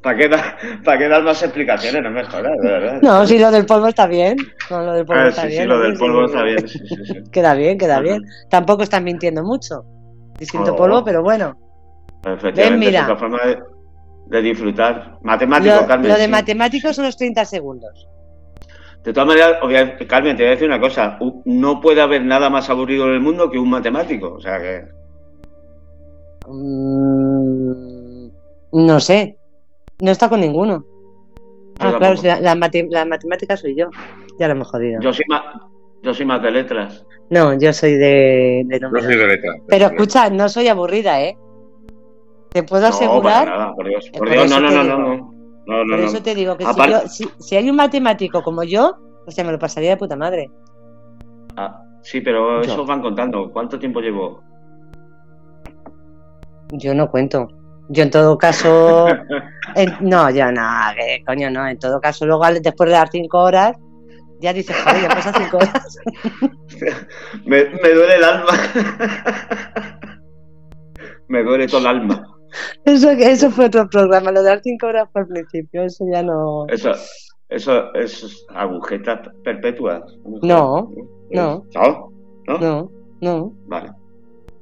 ¿Para 0.02 0.18
qué, 0.18 1.08
dar, 1.08 1.24
más 1.24 1.44
explicaciones? 1.44 2.02
No 2.02 2.10
me 2.10 2.24
jodas, 2.24 2.58
de 2.60 2.70
verdad. 2.70 3.02
No, 3.04 3.26
si 3.28 3.38
lo 3.38 3.52
del 3.52 3.68
polvo 3.68 3.88
está 3.88 4.08
bien. 4.08 4.36
No, 4.72 4.82
lo 4.84 4.94
del 4.94 5.06
polvo 5.06 5.22
ah, 5.22 5.28
está 5.28 5.46
bien. 5.46 5.62
Sí, 5.62 5.68
lo 5.68 5.80
del 5.80 5.94
polvo 5.94 6.26
está 6.26 6.44
bien. 6.44 6.66
queda 7.32 7.54
bien, 7.54 7.78
queda 7.78 8.00
bien. 8.00 8.24
Tampoco 8.50 8.82
están 8.82 9.04
mintiendo 9.04 9.44
mucho. 9.44 9.84
Distinto 10.40 10.74
oh. 10.74 10.76
polvo, 10.76 11.04
pero 11.04 11.22
bueno. 11.22 11.56
Efectivamente, 12.26 12.86
mira. 12.88 13.00
es 13.00 13.06
otra 13.06 13.18
forma 13.18 13.40
de, 14.28 14.42
disfrutar. 14.42 15.20
Matemático, 15.22 15.86
Carmen. 15.88 16.12
Lo 16.12 16.18
de 16.18 16.28
matemáticos 16.28 16.96
son 16.96 17.06
los 17.06 17.16
30 17.16 17.46
segundos. 17.46 18.08
De 19.04 19.14
todas 19.14 19.28
maneras, 19.28 19.58
Carmen, 20.08 20.38
te 20.38 20.44
voy 20.44 20.48
a 20.48 20.52
decir 20.52 20.68
una 20.68 20.80
cosa. 20.80 21.18
No 21.46 21.82
puede 21.82 22.02
haber 22.02 22.24
nada 22.24 22.50
más 22.50 22.70
aburrido 22.70 23.08
en 23.08 23.14
el 23.14 23.20
mundo 23.20 23.50
que 23.50 23.58
un 23.58 23.70
matemático. 23.70 24.34
O 24.34 24.40
sea 24.40 24.60
que. 24.60 24.84
Mm, 26.48 28.28
no 28.74 29.00
sé. 29.00 29.38
No 30.02 30.12
está 30.12 30.30
con 30.30 30.42
ninguno. 30.42 30.86
ah, 31.80 31.96
claro, 31.98 32.20
la, 32.24 32.56
matemática 33.06 33.58
soy 33.58 33.76
yo. 33.76 33.90
Ya 34.40 34.48
lo 34.48 34.54
hemos 34.54 34.70
jodido. 34.70 35.02
Yo 35.02 35.14
soy 35.14 35.26
más, 35.28 35.42
yo 36.04 36.14
soy 36.14 36.26
más 36.26 36.42
de 36.44 36.52
letras. 36.52 37.04
No, 37.32 37.58
yo 37.58 37.74
soy 37.74 37.94
de, 37.94 38.64
de 38.66 38.80
No 38.80 38.90
soy 39.00 39.16
de 39.16 39.28
letras. 39.28 39.58
Pero 39.68 39.86
escucha, 39.88 40.30
no 40.30 40.48
soy 40.48 40.68
aburrida, 40.68 41.22
¿eh? 41.24 41.38
Te 42.50 42.64
puedo 42.64 42.86
asegurar. 42.86 43.48
No, 43.48 43.58
nada, 43.58 43.74
por 43.74 43.88
Dios. 43.88 44.10
Por, 44.12 44.30
Dios, 44.30 44.50
no, 44.50 44.60
no, 44.60 44.70
no, 44.70 44.84
no, 44.84 44.98
no, 44.98 45.31
Por 45.66 46.00
eso 46.00 46.22
te 46.22 46.36
digo 46.36 46.58
que 46.58 46.66
si, 47.08 47.30
si, 47.40 47.56
hay 47.56 47.70
un 47.70 47.76
matemático 47.76 48.42
como 48.42 48.64
yo, 48.64 48.98
o 49.26 49.32
sea, 49.32 49.44
me 49.44 49.52
lo 49.52 49.60
pasaría 49.60 49.92
de 49.92 49.98
puta 49.98 50.16
madre. 50.16 50.50
Ah, 51.56 51.82
sí, 52.02 52.22
pero 52.22 52.62
eso 52.62 52.86
van 52.86 53.02
contando. 53.02 53.52
¿Cuánto 53.52 53.78
tiempo 53.78 54.02
llevo? 54.02 54.42
Yo 56.72 56.94
no 56.94 57.10
cuento. 57.10 57.48
Yo 57.90 58.04
en 58.04 58.10
todo 58.10 58.38
caso, 58.38 59.08
no, 60.02 60.30
yo 60.30 60.52
no, 60.52 60.62
que 60.96 61.24
coño 61.26 61.50
no, 61.50 61.68
en 61.68 61.78
todo 61.78 62.00
caso 62.00 62.26
luego 62.26 62.46
después 62.62 62.90
de 62.90 62.96
dar 62.96 63.10
cinco 63.10 63.40
horas, 63.40 63.76
ya 64.40 64.54
dices, 64.54 64.76
joder, 64.84 65.02
ya 65.02 65.10
pasan 65.10 65.34
cinco 65.36 65.58
horas. 65.58 65.98
me, 67.46 67.64
duele 67.66 68.16
el 68.16 68.24
alma. 68.24 68.52
me 71.28 71.44
duele 71.44 71.68
todo 71.68 71.82
el 71.82 71.88
alma. 71.88 72.31
Eso, 72.86 73.12
eso 73.12 73.52
fue 73.52 73.66
otro 73.66 73.90
programa, 73.90 74.32
lo 74.32 74.42
de 74.42 74.50
dar 74.50 74.62
cinco 74.62 74.88
horas 74.88 75.08
por 75.14 75.28
principio, 75.28 75.84
eso 75.84 76.06
ya 76.12 76.24
no... 76.24 76.68
Eso, 76.68 76.92
eso 77.50 77.94
es 77.94 78.46
agujetas 78.56 79.28
perpetuas. 79.44 80.04
No, 80.42 80.92
no. 81.32 81.66
¿No? 81.74 82.12
¿No? 82.48 82.60
No, 82.60 82.92
no. 83.22 83.54
Vale. 83.68 83.92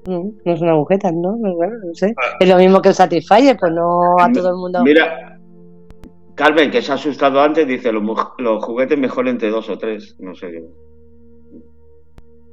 No, 0.07 0.31
no 0.43 0.57
son 0.57 0.69
agujetas, 0.69 1.13
¿no? 1.13 1.35
Bueno, 1.35 1.73
no 1.85 1.93
sé. 1.93 2.13
Ah. 2.17 2.37
Es 2.39 2.49
lo 2.49 2.57
mismo 2.57 2.81
que 2.81 2.89
el 2.89 2.95
Satisfyer, 2.95 3.57
pues 3.57 3.71
no 3.73 4.19
a 4.19 4.31
todo 4.31 4.49
el 4.49 4.55
mundo. 4.55 4.83
Mira, 4.83 5.39
Carmen, 6.35 6.71
que 6.71 6.81
se 6.81 6.91
ha 6.91 6.95
asustado 6.95 7.41
antes, 7.41 7.67
dice 7.67 7.91
los, 7.91 8.03
los 8.37 8.63
juguetes 8.63 8.97
mejor 8.97 9.27
entre 9.27 9.49
dos 9.49 9.69
o 9.69 9.77
tres. 9.77 10.15
No 10.19 10.33
sé 10.33 10.51
qué. 10.51 10.63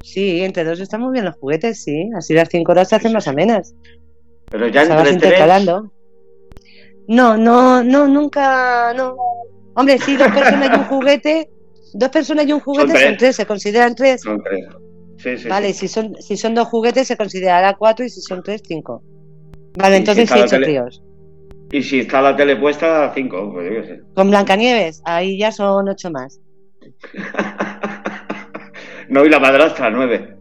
Sí, 0.03 0.43
entre 0.43 0.65
dos 0.65 0.81
están 0.81 1.01
muy 1.01 1.13
bien 1.13 1.25
los 1.25 1.37
juguetes, 1.37 1.83
sí. 1.83 2.11
Así 2.17 2.35
las 2.35 2.49
cinco 2.49 2.73
horas 2.73 2.89
se 2.89 2.97
hacen 2.97 3.13
más 3.13 3.27
amenas. 3.29 3.75
Pero 4.51 4.69
ya 4.69 4.83
entre 4.83 5.11
intercalando. 5.11 5.93
No, 7.09 7.37
no, 7.37 7.83
no, 7.83 8.07
nunca, 8.07 8.93
no. 8.95 9.17
Hombre, 9.75 9.99
sí, 9.99 10.17
dos 10.17 10.29
personas 10.29 10.71
y 10.71 10.79
un 10.79 10.85
juguete. 10.85 11.51
Dos 11.93 12.09
personas 12.11 12.47
y 12.47 12.53
un 12.53 12.61
juguete 12.61 13.07
son 13.07 13.17
tres, 13.17 13.37
se 13.37 13.47
consideran 13.47 13.95
tres. 13.95 14.23
Son 14.23 14.43
tres 14.43 14.67
vale, 15.49 15.73
Si, 15.73 15.89
son, 15.89 16.15
si 16.21 16.37
son 16.37 16.55
dos 16.55 16.69
juguetes 16.69 17.09
se 17.09 17.17
considerará 17.17 17.75
cuatro 17.75 18.05
y 18.05 18.11
si 18.11 18.21
son 18.21 18.43
tres, 18.43 18.63
cinco. 18.67 19.03
Vale, 19.79 19.97
entonces 19.97 20.29
sí, 20.29 20.39
ocho 20.39 20.61
tíos. 20.61 21.03
Y 21.73 21.83
si 21.83 22.01
está 22.01 22.23
la 22.23 22.37
tele 22.37 22.57
puesta, 22.57 23.13
cinco, 23.15 23.53
pues 23.53 23.73
yo 23.75 23.83
sé. 23.85 24.01
Con 24.15 24.31
Blancanieves, 24.31 25.03
ahí 25.05 25.39
ya 25.39 25.53
son 25.53 25.89
ocho 25.89 26.11
más. 26.11 26.41
no, 29.09 29.25
y 29.25 29.29
la 29.29 29.41
madrastra, 29.41 29.91
nueve. 29.91 30.37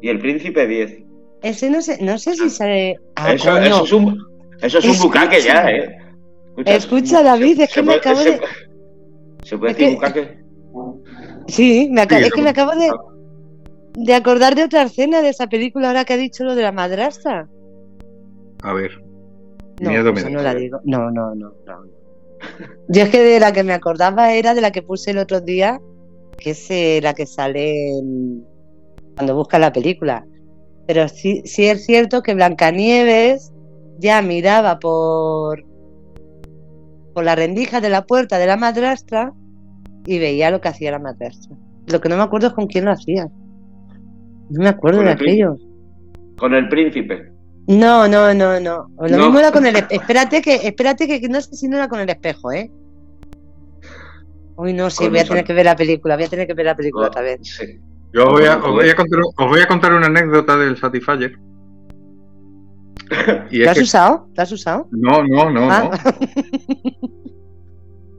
Y 0.00 0.08
el 0.08 0.18
príncipe, 0.18 0.66
diez. 0.66 1.02
Ese 1.42 1.70
no 1.70 1.82
sé, 1.82 1.98
no 2.02 2.18
sé 2.18 2.34
si 2.34 2.50
sale. 2.50 2.98
Ah, 3.16 3.32
eso, 3.32 3.56
es 3.58 3.92
un, 3.92 4.18
eso 4.60 4.78
es 4.78 4.84
un 4.84 4.98
bucaque 4.98 5.40
ya, 5.40 5.70
¿eh? 5.70 5.96
Escucha, 6.64 7.22
David, 7.22 7.60
es 7.60 7.72
que 7.72 7.82
me 7.82 7.94
acabo 7.94 8.20
de. 8.20 8.40
¿Se 9.44 9.58
puede 9.58 9.74
decir 9.74 9.94
bucaque? 9.94 10.38
Sí, 11.48 11.88
me 11.92 12.02
es 12.02 12.32
que 12.32 12.42
me 12.42 12.50
acabo 12.50 12.72
de, 12.72 12.90
de 13.94 14.14
acordar 14.14 14.54
de 14.54 14.64
otra 14.64 14.82
escena 14.82 15.22
de 15.22 15.28
esa 15.28 15.46
película 15.46 15.88
ahora 15.88 16.04
que 16.04 16.14
ha 16.14 16.16
dicho 16.16 16.44
lo 16.44 16.54
de 16.54 16.62
la 16.62 16.72
madrastra. 16.72 17.48
A 18.62 18.72
ver. 18.72 19.02
No, 19.80 19.90
Miedo 19.90 20.12
no 20.12 20.42
la 20.42 20.54
digo. 20.54 20.80
No, 20.84 21.10
no, 21.10 21.34
no, 21.34 21.52
no. 21.66 21.84
Yo 22.88 23.02
es 23.02 23.10
que 23.10 23.22
de 23.22 23.40
la 23.40 23.52
que 23.52 23.62
me 23.62 23.74
acordaba 23.74 24.32
era 24.32 24.54
de 24.54 24.60
la 24.60 24.70
que 24.70 24.82
puse 24.82 25.10
el 25.10 25.18
otro 25.18 25.40
día, 25.40 25.80
que 26.38 26.50
es 26.50 26.70
eh, 26.70 27.00
la 27.02 27.14
que 27.14 27.26
sale 27.26 27.92
cuando 29.14 29.34
busca 29.34 29.58
la 29.58 29.72
película. 29.72 30.26
Pero 30.86 31.08
sí, 31.08 31.42
sí 31.44 31.66
es 31.66 31.84
cierto 31.84 32.22
que 32.22 32.34
Blancanieves 32.34 33.52
ya 33.98 34.22
miraba 34.22 34.78
por, 34.78 35.64
por 37.14 37.24
la 37.24 37.34
rendija 37.34 37.80
de 37.80 37.88
la 37.88 38.06
puerta 38.06 38.38
de 38.38 38.46
la 38.46 38.56
madrastra 38.56 39.32
y 40.06 40.18
veía 40.18 40.50
lo 40.50 40.60
que 40.60 40.68
hacía 40.68 40.92
la 40.92 40.98
madrastra. 40.98 41.56
Lo 41.86 42.00
que 42.00 42.08
no 42.08 42.16
me 42.16 42.22
acuerdo 42.22 42.48
es 42.48 42.52
con 42.52 42.66
quién 42.66 42.84
lo 42.84 42.92
hacía. 42.92 43.28
No 44.50 44.62
me 44.62 44.68
acuerdo 44.68 45.02
de 45.02 45.10
aquello. 45.10 45.56
Con 46.38 46.54
el 46.54 46.68
príncipe. 46.68 47.32
No, 47.66 48.06
no, 48.06 48.32
no, 48.32 48.60
no. 48.60 48.88
Lo 48.98 49.18
mismo 49.18 49.38
era 49.38 49.50
con 49.50 49.66
el 49.66 49.76
espérate 49.90 50.40
que 50.40 50.54
espérate 50.54 51.08
que 51.08 51.28
no 51.28 51.40
sé 51.40 51.56
si 51.56 51.68
no 51.68 51.76
era 51.76 51.88
con 51.88 51.98
el 51.98 52.08
espejo, 52.08 52.52
¿eh? 52.52 52.70
Uy, 54.56 54.72
no, 54.72 54.88
sí, 54.88 55.08
voy 55.08 55.18
a 55.18 55.24
tener 55.24 55.44
que 55.44 55.52
ver 55.52 55.66
la 55.66 55.76
película, 55.76 56.16
voy 56.16 56.24
a 56.24 56.28
tener 56.28 56.46
que 56.46 56.54
ver 56.54 56.66
la 56.66 56.76
película 56.76 57.08
otra 57.08 57.22
vez. 57.22 57.40
Yo 58.16 58.28
os 58.28 58.32
voy, 58.32 58.46
a, 58.46 58.56
voy 58.56 58.88
a 58.88 58.96
contar, 58.96 59.20
os 59.20 59.46
voy 59.46 59.60
a 59.60 59.66
contar 59.66 59.92
una 59.92 60.06
anécdota 60.06 60.56
del 60.56 60.78
Satisfyer. 60.78 61.36
¿Te 63.50 63.68
has 63.68 63.78
usado? 63.78 64.30
¿Te 64.34 64.40
has 64.40 64.50
usado? 64.52 64.88
No, 64.90 65.22
no, 65.22 65.50
no, 65.50 65.70
ah. 65.70 65.90
no. 65.92 67.10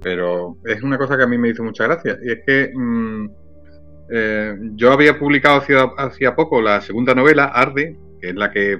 Pero 0.04 0.58
es 0.66 0.84
una 0.84 1.00
cosa 1.00 1.18
que 1.18 1.24
a 1.24 1.28
mí 1.28 1.40
me 1.40 1.50
hizo 1.50 1.64
mucha 1.64 1.86
gracia. 1.86 2.16
Y 2.24 2.32
es 2.32 2.40
que 2.46 2.72
mm, 2.76 3.30
eh, 4.12 4.56
yo 4.76 4.92
había 4.92 5.18
publicado 5.18 5.64
hacía, 5.98 6.36
poco 6.36 6.62
la 6.62 6.80
segunda 6.82 7.16
novela, 7.16 7.46
Arde, 7.46 7.98
que 8.22 8.30
es 8.30 8.36
la 8.36 8.52
que, 8.52 8.80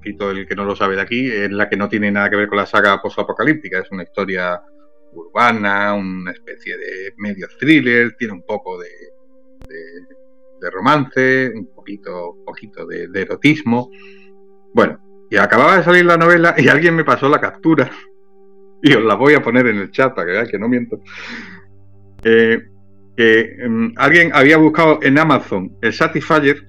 Fito, 0.00 0.30
el 0.30 0.46
que 0.46 0.54
no 0.54 0.64
lo 0.64 0.76
sabe 0.76 0.94
de 0.94 1.02
aquí, 1.02 1.28
es 1.28 1.50
la 1.50 1.68
que 1.68 1.76
no 1.76 1.88
tiene 1.88 2.12
nada 2.12 2.30
que 2.30 2.36
ver 2.36 2.48
con 2.48 2.58
la 2.58 2.66
saga 2.66 3.02
post-apocalíptica, 3.02 3.80
es 3.80 3.90
una 3.90 4.04
historia 4.04 4.62
urbana, 5.12 5.92
una 5.94 6.30
especie 6.30 6.76
de 6.76 7.14
medio 7.16 7.48
thriller, 7.58 8.14
tiene 8.16 8.34
un 8.34 8.42
poco 8.46 8.78
de, 8.78 8.88
romance, 10.70 11.52
un 11.54 11.74
poquito, 11.74 12.36
poquito 12.44 12.86
de, 12.86 13.08
erotismo. 13.14 13.90
Bueno, 14.74 14.98
y 15.30 15.36
acababa 15.36 15.78
de 15.78 15.84
salir 15.84 16.04
la 16.04 16.16
novela 16.16 16.54
y 16.56 16.68
alguien 16.68 16.94
me 16.94 17.04
pasó 17.04 17.28
la 17.28 17.40
captura. 17.40 17.90
Y 18.82 18.94
os 18.94 19.04
la 19.04 19.14
voy 19.14 19.34
a 19.34 19.42
poner 19.42 19.66
en 19.66 19.78
el 19.78 19.90
chat 19.90 20.14
para 20.14 20.26
que 20.26 20.32
veáis 20.32 20.50
que 20.50 20.58
no 20.58 20.68
miento. 20.68 21.00
Eh, 22.22 22.60
que 23.16 23.56
em, 23.58 23.92
alguien 23.96 24.30
había 24.34 24.58
buscado 24.58 24.98
en 25.02 25.18
Amazon 25.18 25.76
el 25.80 25.92
Satisfyer. 25.92 26.68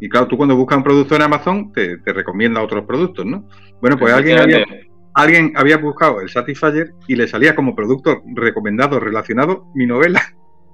Y 0.00 0.08
claro, 0.08 0.26
tú 0.26 0.36
cuando 0.36 0.56
buscas 0.56 0.78
un 0.78 0.84
producto 0.84 1.14
en 1.14 1.22
Amazon 1.22 1.72
te, 1.72 1.98
te 1.98 2.12
recomienda 2.12 2.62
otros 2.62 2.84
productos, 2.86 3.24
¿no? 3.24 3.48
Bueno, 3.80 3.96
pues 3.98 4.12
alguien 4.12 4.38
había, 4.38 4.64
alguien 5.14 5.52
había 5.54 5.76
buscado 5.76 6.20
el 6.20 6.28
Satisfyer 6.28 6.92
y 7.06 7.16
le 7.16 7.28
salía 7.28 7.54
como 7.54 7.76
producto 7.76 8.22
recomendado 8.34 8.98
relacionado 8.98 9.66
mi 9.74 9.86
novela. 9.86 10.22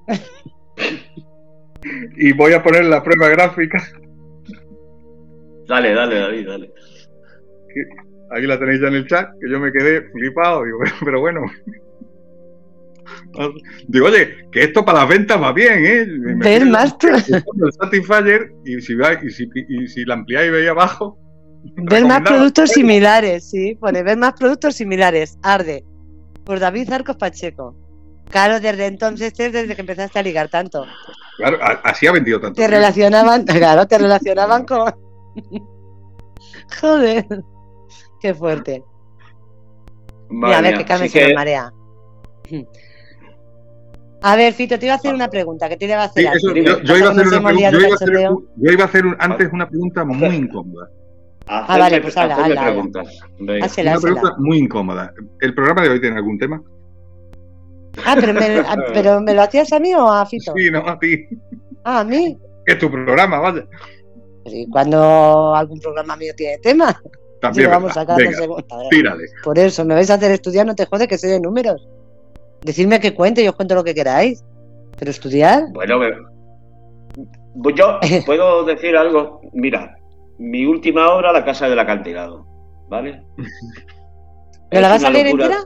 y 2.17 2.33
voy 2.33 2.53
a 2.53 2.63
poner 2.63 2.85
la 2.85 3.03
prueba 3.03 3.29
gráfica. 3.29 3.79
Dale, 5.67 5.95
dale, 5.95 6.19
David, 6.19 6.49
dale. 6.49 6.73
Ahí 8.31 8.47
la 8.47 8.59
tenéis 8.59 8.81
ya 8.81 8.89
en 8.89 8.95
el 8.95 9.07
chat, 9.07 9.31
que 9.41 9.51
yo 9.51 9.61
me 9.61 9.73
quedé 9.73 10.03
flipado, 10.11 10.65
digo, 10.65 10.79
pero 11.05 11.21
bueno. 11.21 11.43
Digo, 13.87 14.07
oye, 14.07 14.49
que 14.53 14.65
esto 14.65 14.85
para 14.85 15.01
las 15.01 15.09
ventas 15.09 15.41
va 15.41 15.53
bien, 15.53 15.85
¿eh? 15.85 16.07
Ver 16.37 16.67
más. 16.67 16.97
El 17.03 17.73
Satisfyer 17.73 18.53
y 18.65 18.81
si, 18.81 18.95
y 19.23 19.31
si, 19.31 19.49
y 19.69 19.87
si 19.87 20.05
la 20.05 20.15
ampliáis 20.15 20.51
veis 20.53 20.69
abajo, 20.69 21.19
Ver 21.77 22.05
más 22.05 22.23
productos 22.23 22.71
similares, 22.71 23.51
sí. 23.51 23.75
Pone 23.75 24.03
ver 24.03 24.17
más 24.17 24.35
productos 24.35 24.77
similares. 24.77 25.39
Arde. 25.43 25.85
Por 26.45 26.61
David 26.61 26.93
Arcos 26.93 27.17
Pacheco. 27.17 27.77
Claro, 28.31 28.61
desde 28.61 28.87
entonces, 28.87 29.33
desde 29.35 29.75
que 29.75 29.81
empezaste 29.81 30.19
a 30.19 30.23
ligar 30.23 30.49
tanto. 30.49 30.85
Claro, 31.37 31.59
así 31.85 32.07
ha 32.07 32.13
vendido 32.13 32.41
tanto. 32.41 32.61
Te 32.61 32.69
relacionaban, 32.69 33.45
claro, 33.47 33.87
te 33.87 33.99
relacionaban 33.99 34.65
con. 34.65 34.93
Joder. 36.81 37.27
Qué 38.21 38.35
fuerte. 38.35 38.83
Mira, 40.29 40.59
a 40.59 40.61
ver, 40.61 40.79
que 40.79 40.85
Carmen 40.85 41.09
se 41.09 41.35
marea. 41.35 41.73
A 44.21 44.37
ver, 44.37 44.53
Fito, 44.53 44.79
te 44.79 44.87
iba 44.87 44.95
a 44.95 44.99
hacer 44.99 45.15
una 45.15 45.29
pregunta, 45.29 45.69
que 45.69 45.77
te 45.77 45.85
iba 45.85 46.03
a 46.03 46.05
hacer. 46.05 46.27
yo, 46.43 46.51
iba 46.97 47.09
a 47.09 47.11
hacer 47.13 47.29
una 47.29 47.43
pregunta, 47.43 47.71
yo 48.57 48.73
iba 48.73 48.85
a 48.85 48.87
hacer 48.87 49.05
antes 49.21 49.53
una 49.53 49.69
pregunta 49.69 50.05
muy 50.05 50.35
incómoda. 50.35 50.91
Ah, 51.47 51.79
vale, 51.79 52.01
pues 52.01 52.17
habla, 52.17 52.45
preguntas. 52.45 53.21
Una 53.39 54.01
pregunta 54.01 54.35
muy 54.39 54.59
incómoda. 54.59 55.15
¿El 55.41 55.55
programa 55.55 55.83
de 55.83 55.91
hoy 55.91 56.01
tiene 56.01 56.17
algún 56.17 56.39
tema? 56.39 56.61
Ah, 58.05 58.17
pero 58.19 58.35
me, 58.35 58.61
ah, 58.61 58.77
pero 58.93 59.21
me 59.21 59.35
lo 59.35 59.43
hacías 59.43 59.73
a 59.73 59.81
mí 59.81 59.95
o 59.95 60.11
a 60.11 60.25
Fito? 60.27 60.53
Sí, 60.57 60.71
no, 60.71 60.87
a 60.87 60.99
ti. 60.99 61.27
Ah, 61.85 62.01
a 62.01 62.05
mí. 62.05 62.37
Es 62.67 62.79
tu 62.79 62.91
programa, 62.91 63.39
vaya. 63.39 63.67
Sí, 64.47 64.67
cuando 64.71 65.55
algún 65.55 65.81
programa 65.81 66.17
mío 66.17 66.33
tiene 66.37 66.59
tema. 66.59 67.01
También. 67.41 67.71
vamos 67.71 67.93
a 67.93 67.95
sacar 67.95 68.19
tírale. 68.91 69.25
Por 69.45 69.59
eso, 69.59 69.85
me 69.85 69.95
vais 69.95 70.11
a 70.11 70.15
hacer 70.15 70.33
estudiar, 70.33 70.67
no 70.67 70.75
te 70.75 70.87
jode 70.87 71.07
que 71.07 71.19
sé 71.19 71.29
de 71.29 71.41
números. 71.41 71.89
Decidme 72.63 72.99
que 72.99 73.15
cuente, 73.15 73.45
yo 73.45 73.51
os 73.51 73.57
cuento 73.57 73.75
lo 73.75 73.85
que 73.85 73.95
queráis. 73.95 74.43
Pero 74.99 75.11
estudiar. 75.11 75.63
Bueno, 75.73 76.01
yo 77.75 78.01
puedo 78.27 78.65
decir 78.65 78.97
algo. 78.97 79.41
Mira, 79.53 79.97
mi 80.39 80.65
última 80.67 81.11
obra, 81.11 81.33
La 81.33 81.45
Casa 81.45 81.69
del 81.69 81.79
Acantilado. 81.79 82.45
¿Vale? 82.89 83.23
¿Pero 84.71 84.83
la 84.83 84.89
vas 84.89 85.05
a 85.05 85.11
leer 85.11 85.29
entera? 85.29 85.63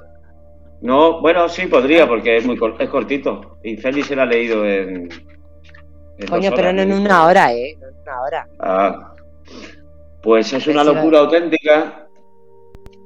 No, 0.83 1.21
bueno, 1.21 1.49
sí 1.49 1.67
podría, 1.67 2.09
porque 2.09 2.37
es 2.37 2.45
muy 2.45 2.59
es 2.79 2.89
cortito. 2.91 3.59
Y 3.63 3.77
Félix 3.77 4.09
se 4.09 4.17
la 4.17 4.25
ha 4.25 4.27
leído 4.27 4.67
en. 4.67 5.09
Coño, 6.29 6.51
pero 6.55 6.73
no 6.73 6.83
en 6.83 6.93
una 6.93 7.25
hora, 7.25 7.53
¿eh? 7.55 7.77
No 7.81 7.89
en 7.89 7.95
una 8.03 8.23
hora. 8.23 8.49
Ah. 8.59 9.15
Pues 10.23 10.53
es 10.53 10.67
una 10.67 10.85
locura 10.85 11.21
auténtica 11.21 12.09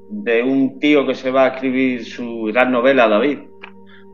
de 0.09 0.43
un 0.43 0.79
tío 0.79 1.07
que 1.07 1.14
se 1.14 1.31
va 1.31 1.45
a 1.45 1.49
escribir 1.49 2.05
su 2.05 2.45
gran 2.45 2.72
novela, 2.72 3.09
David. 3.09 3.41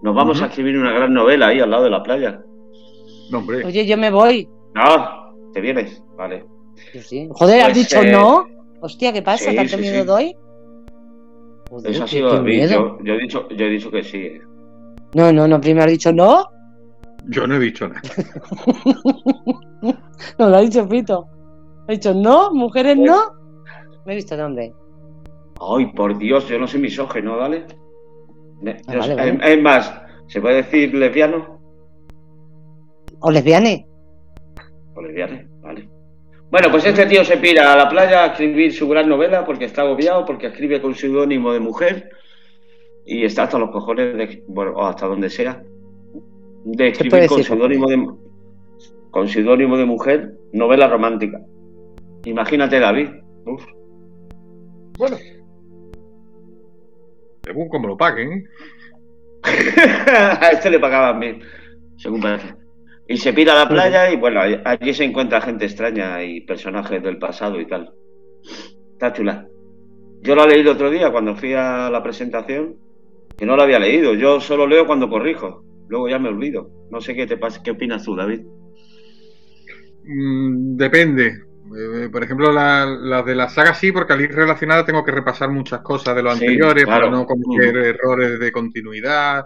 Nos 0.03 0.15
vamos 0.15 0.43
a 0.43 0.47
escribir 0.47 0.77
una 0.77 0.93
gran 0.93 1.15
novela 1.15 1.49
ahí 1.49 1.61
al 1.61 1.71
lado 1.71 1.85
de 1.85 1.91
la 1.91 2.03
playa. 2.03 2.43
No, 3.31 3.39
hombre. 3.39 3.65
Oye, 3.65 3.87
yo 3.87 3.97
me 3.97 4.11
voy. 4.11 4.49
No, 4.75 5.35
te 5.53 5.61
vienes, 5.61 6.03
vale. 6.17 6.45
Joder, 7.31 7.61
¿has 7.61 7.73
pues, 7.73 7.75
dicho 7.75 8.03
eh, 8.03 8.11
no? 8.11 8.49
Hostia, 8.81 9.13
¿qué 9.13 9.23
pasa? 9.23 9.55
¿Tanto 9.55 9.79
miedo 9.79 10.05
doy? 10.05 10.37
Eso 11.85 12.05
ha 12.05 12.07
sido 12.07 12.33
David. 12.33 12.69
Yo, 12.69 12.99
he 13.05 13.19
dicho, 13.19 13.49
yo 13.49 13.67
he 13.67 13.71
dicho 13.71 13.91
que 13.91 14.03
sí. 14.03 14.39
No, 15.15 15.33
no, 15.33 15.49
no. 15.49 15.61
Primero 15.61 15.87
has 15.87 15.93
dicho 15.93 16.13
no. 16.13 16.47
Yo 17.29 17.47
no 17.47 17.57
he 17.57 17.61
dicho 17.61 17.89
nada. 17.89 18.03
no, 20.39 20.49
lo 20.49 20.57
ha 20.57 20.61
dicho 20.61 20.87
Fito. 20.87 21.29
Ha 21.89 21.93
dicho 21.93 22.15
no, 22.15 22.53
mujeres 22.53 22.97
no. 22.97 23.35
Me 24.05 24.13
he 24.13 24.17
visto 24.17 24.37
dónde. 24.37 24.73
Ay, 25.61 25.87
por 25.93 26.19
Dios, 26.19 26.49
yo 26.49 26.59
no 26.59 26.67
soy 26.67 26.81
misógeno, 26.81 27.37
¿vale? 27.37 27.67
Ah, 28.89 29.27
es, 29.43 29.63
más, 29.63 29.93
¿se 30.29 30.41
puede 30.41 30.57
decir 30.57 30.95
lesbiano? 30.95 31.61
¿O 33.21 33.31
lesbiane? 33.31 33.87
O 34.95 35.03
lesbiane, 35.03 35.35
vale. 35.35 35.52
Bueno, 36.53 36.71
pues 36.71 36.85
este 36.85 37.07
tío 37.07 37.25
se 37.25 37.39
pira 37.39 37.73
a 37.73 37.77
la 37.79 37.89
playa 37.89 38.25
a 38.25 38.27
escribir 38.27 38.75
su 38.75 38.87
gran 38.87 39.09
novela 39.09 39.43
porque 39.43 39.65
está 39.65 39.81
agobiado, 39.81 40.27
porque 40.27 40.49
escribe 40.49 40.83
con 40.83 40.95
seudónimo 40.95 41.51
de 41.51 41.61
mujer 41.61 42.11
y 43.07 43.25
está 43.25 43.45
hasta 43.45 43.59
los 43.59 43.71
cojones, 43.71 44.15
de, 44.19 44.45
bueno, 44.49 44.73
o 44.73 44.85
hasta 44.85 45.07
donde 45.07 45.31
sea, 45.31 45.63
de 46.65 46.89
escribir 46.89 47.27
con 47.27 47.43
seudónimo 47.43 47.89
de, 47.89 48.07
con 49.11 49.29
seudónimo 49.29 49.79
de 49.79 49.87
mujer 49.87 50.35
novela 50.53 50.89
romántica. 50.89 51.41
Imagínate, 52.27 52.79
David. 52.79 53.09
Uf. 53.47 53.65
Bueno. 54.99 55.17
Según 57.45 57.69
como 57.71 57.89
lo 57.89 57.97
paguen. 57.97 58.31
¿eh? 58.31 58.45
a 60.39 60.51
este 60.53 60.69
le 60.69 60.79
pagaban 60.79 61.19
bien, 61.19 61.41
según 61.97 62.21
parece. 62.21 62.62
Y 63.13 63.19
se 63.19 63.35
pira 63.35 63.53
a 63.53 63.65
la 63.65 63.69
playa 63.69 64.11
y 64.11 64.17
bueno, 64.17 64.41
allí 64.41 64.95
se 64.95 65.05
encuentra 65.05 65.43
gente 65.43 65.67
extraña 65.67 66.25
y 66.25 66.41
personajes 66.41 67.03
del 67.03 67.19
pasado 67.19 67.61
y 67.61 67.67
tal. 67.67 67.93
Está 68.93 69.13
chula. 69.13 69.47
Yo 70.23 70.35
lo 70.35 70.45
he 70.45 70.49
leído 70.49 70.73
otro 70.73 70.91
día 70.91 71.13
cuando 71.13 71.37
fui 71.37 71.53
a 71.53 71.91
la 71.91 72.03
presentación, 72.03 72.77
que 73.37 73.45
no 73.45 73.55
lo 73.55 73.65
había 73.65 73.79
leído. 73.79 74.15
Yo 74.15 74.41
solo 74.41 74.67
leo 74.67 74.87
cuando 74.87 75.11
corrijo. 75.11 75.63
Luego 75.89 76.09
ya 76.09 76.19
me 76.19 76.31
olvido. 76.31 76.71
No 76.91 77.03
sé 77.03 77.15
qué 77.15 77.27
te 77.27 77.37
pasa, 77.37 77.61
qué 77.63 77.73
opinas 77.73 78.03
tú, 78.03 78.17
David. 78.17 78.47
Mm, 80.05 80.77
depende. 80.79 81.27
Eh, 81.27 82.09
por 82.11 82.25
ejemplo, 82.25 82.51
las 82.51 83.27
de 83.27 83.35
la 83.35 83.51
saga 83.51 83.75
sí, 83.75 83.93
porque 83.93 84.15
al 84.15 84.23
ir 84.23 84.33
relacionada 84.33 84.87
tengo 84.87 85.05
que 85.05 85.13
repasar 85.13 85.51
muchas 85.51 85.83
cosas 85.83 86.17
de 86.17 86.23
los 86.23 86.33
anteriores 86.33 86.87
para 86.87 87.11
no 87.11 87.27
cometer 87.27 87.77
errores 87.77 88.41
de 88.41 88.51
continuidad 88.51 89.45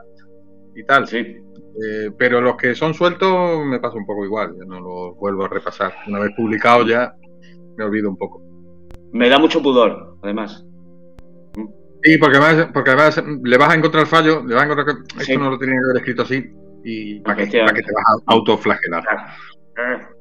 y 0.72 0.84
tal. 0.84 1.08
Sí. 1.08 1.45
Eh, 1.84 2.10
pero 2.16 2.40
los 2.40 2.56
que 2.56 2.74
son 2.74 2.94
sueltos 2.94 3.64
me 3.66 3.78
pasa 3.78 3.96
un 3.96 4.06
poco 4.06 4.24
igual, 4.24 4.54
ya 4.58 4.64
no 4.64 4.80
los 4.80 5.16
vuelvo 5.16 5.44
a 5.44 5.48
repasar. 5.48 5.92
Una 6.06 6.20
vez 6.20 6.30
publicado 6.36 6.86
ya 6.86 7.14
me 7.76 7.84
olvido 7.84 8.08
un 8.08 8.16
poco. 8.16 8.42
Me 9.12 9.28
da 9.28 9.38
mucho 9.38 9.62
pudor, 9.62 10.16
además. 10.22 10.64
Sí, 12.02 12.18
porque 12.18 12.38
además, 12.38 12.68
porque 12.72 12.90
además 12.90 13.22
le 13.42 13.58
vas 13.58 13.70
a 13.70 13.74
encontrar 13.74 14.06
fallo, 14.06 14.42
le 14.44 14.54
vas 14.54 14.62
a 14.62 14.66
encontrar 14.66 14.86
que 14.86 15.22
esto 15.22 15.38
no 15.38 15.50
lo 15.50 15.58
tenía 15.58 15.74
que 15.74 15.84
haber 15.84 15.96
escrito 15.96 16.22
así 16.22 16.50
y 16.84 17.20
para, 17.20 17.36
que, 17.36 17.46
te 17.46 17.62
vas 17.62 17.72
a 17.74 18.32
autoflagelar. 18.32 19.04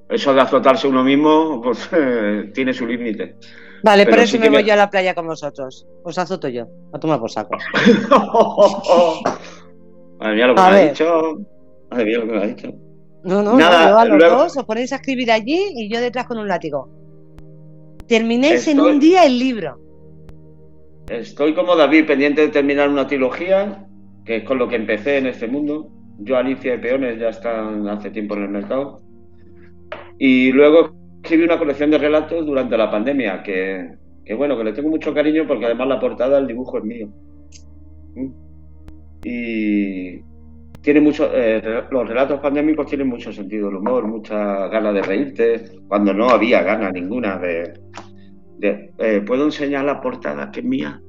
Eso 0.09 0.33
de 0.33 0.41
azotarse 0.41 0.87
uno 0.87 1.03
mismo, 1.03 1.61
pues 1.61 1.89
tiene 2.53 2.73
su 2.73 2.85
límite. 2.85 3.37
Vale, 3.83 4.05
por 4.07 4.19
eso 4.19 4.39
me 4.39 4.49
voy 4.49 4.63
yo 4.63 4.73
a 4.73 4.77
la 4.77 4.89
playa 4.89 5.13
con 5.13 5.27
vosotros. 5.27 5.87
Os 6.03 6.17
azoto 6.17 6.47
yo. 6.47 6.67
A 6.91 6.99
tomar 6.99 7.19
por 7.19 7.29
saco. 7.29 7.55
Madre 10.19 10.35
mía 10.35 10.47
lo 10.47 10.55
que 10.55 10.61
me 10.61 10.67
ha 10.67 10.89
dicho. 10.89 11.37
Madre 11.91 12.05
mía 12.05 12.17
lo 12.19 12.25
que 12.27 12.31
me 12.31 12.37
ha 12.37 12.47
dicho. 12.47 12.73
No, 13.23 13.41
no, 13.41 13.57
Nada, 13.57 13.89
no, 13.89 13.97
a 13.97 14.05
los 14.05 14.19
dos 14.19 14.57
os 14.57 14.63
ponéis 14.65 14.93
a 14.93 14.97
escribir 14.97 15.31
allí 15.31 15.59
y 15.75 15.89
yo 15.89 15.99
detrás 15.99 16.27
con 16.27 16.37
un 16.37 16.47
látigo. 16.47 16.89
Terminéis 18.07 18.67
en 18.67 18.79
un 18.79 18.99
día 18.99 19.25
el 19.25 19.39
libro. 19.39 19.79
Estoy 21.09 21.55
como 21.55 21.75
David, 21.75 22.05
pendiente 22.05 22.41
de 22.41 22.47
terminar 22.49 22.89
una 22.89 23.07
trilogía, 23.07 23.87
que 24.25 24.37
es 24.37 24.43
con 24.43 24.59
lo 24.59 24.67
que 24.67 24.75
empecé 24.75 25.17
en 25.17 25.27
este 25.27 25.47
mundo. 25.47 25.89
Yo, 26.19 26.37
Alicia 26.37 26.75
y 26.75 26.77
Peones 26.77 27.19
ya 27.19 27.29
están 27.29 27.87
hace 27.87 28.11
tiempo 28.11 28.35
en 28.35 28.43
el 28.43 28.49
mercado. 28.49 29.01
Y 30.19 30.51
luego 30.51 30.91
escribí 31.23 31.43
una 31.43 31.59
colección 31.59 31.91
de 31.91 31.97
relatos 31.97 32.45
durante 32.45 32.77
la 32.77 32.89
pandemia, 32.89 33.41
que, 33.43 33.89
que 34.23 34.33
bueno, 34.33 34.57
que 34.57 34.63
le 34.63 34.73
tengo 34.73 34.89
mucho 34.89 35.13
cariño 35.13 35.45
porque 35.47 35.65
además 35.65 35.87
la 35.87 35.99
portada, 35.99 36.37
el 36.37 36.47
dibujo 36.47 36.77
es 36.77 36.83
mío. 36.83 37.09
Y 39.27 40.21
tiene 40.81 41.01
mucho, 41.01 41.31
eh, 41.33 41.83
los 41.89 42.07
relatos 42.07 42.39
pandémicos 42.39 42.85
tienen 42.85 43.07
mucho 43.07 43.33
sentido 43.33 43.69
del 43.69 43.77
humor, 43.77 44.07
mucha 44.07 44.67
ganas 44.67 44.93
de 44.93 45.01
reírte, 45.01 45.65
cuando 45.87 46.13
no 46.13 46.29
había 46.29 46.61
ganas 46.61 46.93
ninguna 46.93 47.39
de... 47.39 47.73
Eh, 48.61 49.23
¿Puedo 49.25 49.45
enseñar 49.45 49.83
la 49.83 49.99
portada 49.99 50.51
que 50.51 50.59
es 50.59 50.65
mía? 50.65 51.01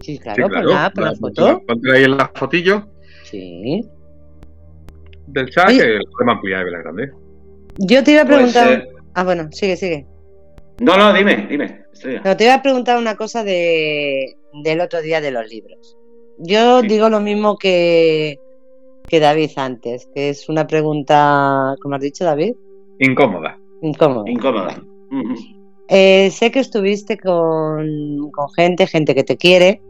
Sí, 0.00 0.18
claro, 0.18 0.48
sí, 0.48 0.52
La, 0.64 0.92
la, 0.94 1.14
foto. 1.14 1.62
Ponte 1.64 1.92
ahí 1.92 2.04
en 2.04 2.16
la 2.16 2.30
fotillo. 2.34 2.88
Sí. 3.22 3.82
Del 5.28 5.48
chat, 5.50 5.68
que 5.68 5.86
lo 5.86 6.10
podemos 6.10 6.34
ampliar 6.34 6.66
y 6.66 6.70
la 6.72 6.78
grande. 6.78 7.12
Yo 7.78 8.02
te 8.02 8.12
iba 8.12 8.22
a 8.22 8.24
pues, 8.24 8.36
preguntar. 8.36 8.72
Eh, 8.72 8.88
ah, 9.14 9.22
bueno, 9.22 9.48
sigue, 9.52 9.76
sigue. 9.76 10.06
No, 10.80 10.96
no, 10.96 11.12
dime, 11.12 11.46
dime. 11.48 11.84
No, 12.24 12.36
te 12.36 12.44
iba 12.44 12.54
a 12.54 12.62
preguntar 12.62 12.98
una 12.98 13.14
cosa 13.14 13.44
de, 13.44 14.36
del 14.64 14.80
otro 14.80 15.02
día 15.02 15.20
de 15.20 15.30
los 15.30 15.48
libros. 15.48 15.98
Yo 16.38 16.82
digo 16.82 17.08
lo 17.08 17.20
mismo 17.20 17.56
que, 17.58 18.38
que 19.08 19.20
David 19.20 19.50
antes, 19.56 20.08
que 20.14 20.30
es 20.30 20.48
una 20.48 20.66
pregunta, 20.66 21.74
¿cómo 21.82 21.96
has 21.96 22.00
dicho, 22.00 22.24
David? 22.24 22.54
Incómoda. 23.00 23.58
Incómoda. 23.82 24.30
Incómoda. 24.30 24.82
Eh, 25.88 26.30
sé 26.30 26.50
que 26.50 26.60
estuviste 26.60 27.18
con, 27.18 28.30
con, 28.30 28.48
gente, 28.54 28.86
gente 28.86 29.14
que 29.14 29.24
te 29.24 29.36
quiere, 29.36 29.80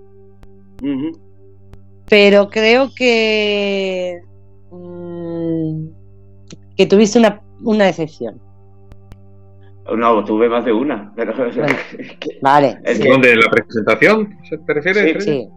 pero 2.08 2.48
creo 2.48 2.90
que, 2.94 4.20
mm, 4.70 5.86
que 6.76 6.86
tuviste 6.86 7.18
una, 7.18 7.42
una 7.62 7.86
decepción. 7.86 8.40
No, 9.96 10.22
tuve 10.24 10.48
más 10.48 10.64
de 10.64 10.72
una. 10.72 11.12
Pero... 11.16 11.32
vale. 12.42 12.78
¿El 12.84 13.20
de 13.20 13.36
la 13.36 13.50
presentación 13.50 14.36
te 14.66 14.74
refieres? 14.74 15.24
Sí, 15.24 15.30
sí. 15.30 15.48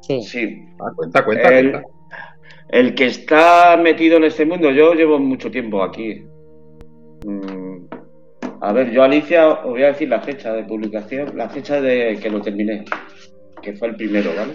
Sí. 0.00 0.64
Ah, 0.80 0.92
cuenta, 0.94 1.24
cuenta, 1.24 1.58
el, 1.58 1.70
cuenta. 1.72 1.88
El 2.70 2.94
que 2.94 3.06
está 3.06 3.76
metido 3.76 4.16
en 4.16 4.24
este 4.24 4.44
mundo, 4.44 4.70
yo 4.70 4.94
llevo 4.94 5.18
mucho 5.18 5.50
tiempo 5.50 5.82
aquí. 5.82 6.24
Mm, 7.26 7.86
a 8.60 8.72
ver, 8.72 8.90
yo 8.90 9.02
Alicia 9.02 9.48
os 9.48 9.70
voy 9.70 9.82
a 9.82 9.88
decir 9.88 10.08
la 10.08 10.20
fecha 10.20 10.52
de 10.52 10.64
publicación, 10.64 11.36
la 11.36 11.48
fecha 11.48 11.80
de 11.80 12.18
que 12.20 12.30
lo 12.30 12.40
terminé, 12.40 12.84
que 13.62 13.72
fue 13.74 13.88
el 13.88 13.96
primero, 13.96 14.30
¿vale? 14.36 14.54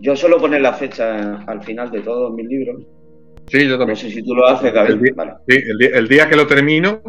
Yo 0.00 0.14
suelo 0.14 0.38
poner 0.38 0.60
la 0.60 0.74
fecha 0.74 1.42
al 1.46 1.62
final 1.62 1.90
de 1.90 2.00
todos 2.00 2.34
mis 2.34 2.46
libros 2.46 2.84
Sí, 3.48 3.68
yo 3.68 3.78
también. 3.78 3.90
No 3.90 3.96
sé 3.96 4.10
si 4.10 4.22
tú 4.22 4.34
lo 4.34 4.46
haces, 4.46 4.72
David. 4.72 4.90
El 4.94 5.00
día, 5.00 5.38
sí, 5.48 5.62
el 5.94 6.08
día, 6.08 6.28
que 6.28 6.36
lo 6.36 6.46
termino, 6.46 7.00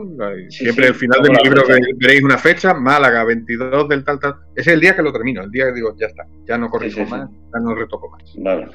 siempre 0.49 0.87
al 0.87 0.95
final 0.95 1.21
de 1.23 1.29
mi 1.31 1.37
libro 1.43 1.63
veréis 1.97 2.23
una 2.23 2.37
fecha, 2.37 2.73
Málaga, 2.73 3.23
22 3.23 3.89
del 3.89 4.03
tal, 4.03 4.19
tal. 4.19 4.35
Ese 4.55 4.69
es 4.69 4.75
el 4.75 4.79
día 4.79 4.95
que 4.95 5.01
lo 5.01 5.11
termino, 5.11 5.43
el 5.43 5.51
día 5.51 5.65
que 5.65 5.73
digo, 5.73 5.95
ya 5.97 6.07
está, 6.07 6.27
ya 6.47 6.57
no 6.57 6.69
corrijo 6.69 7.05
más, 7.05 7.29
ya 7.29 7.59
no 7.59 7.73
retoco 7.73 8.09
más. 8.09 8.35
Vale. 8.37 8.67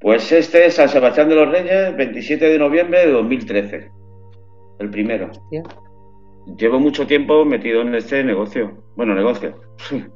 Pues 0.00 0.32
este 0.32 0.66
es 0.66 0.74
San 0.74 0.88
Sebastián 0.88 1.28
de 1.28 1.36
los 1.36 1.48
Reyes, 1.48 1.96
27 1.96 2.44
de 2.44 2.58
noviembre 2.58 3.06
de 3.06 3.12
2013. 3.12 3.90
El 4.80 4.90
primero. 4.90 5.30
Llevo 6.58 6.78
mucho 6.80 7.06
tiempo 7.06 7.44
metido 7.44 7.82
en 7.82 7.94
este 7.94 8.22
negocio. 8.24 8.84
Bueno, 8.96 9.14
negocio. 9.14 9.60
Mundillo. 9.90 10.12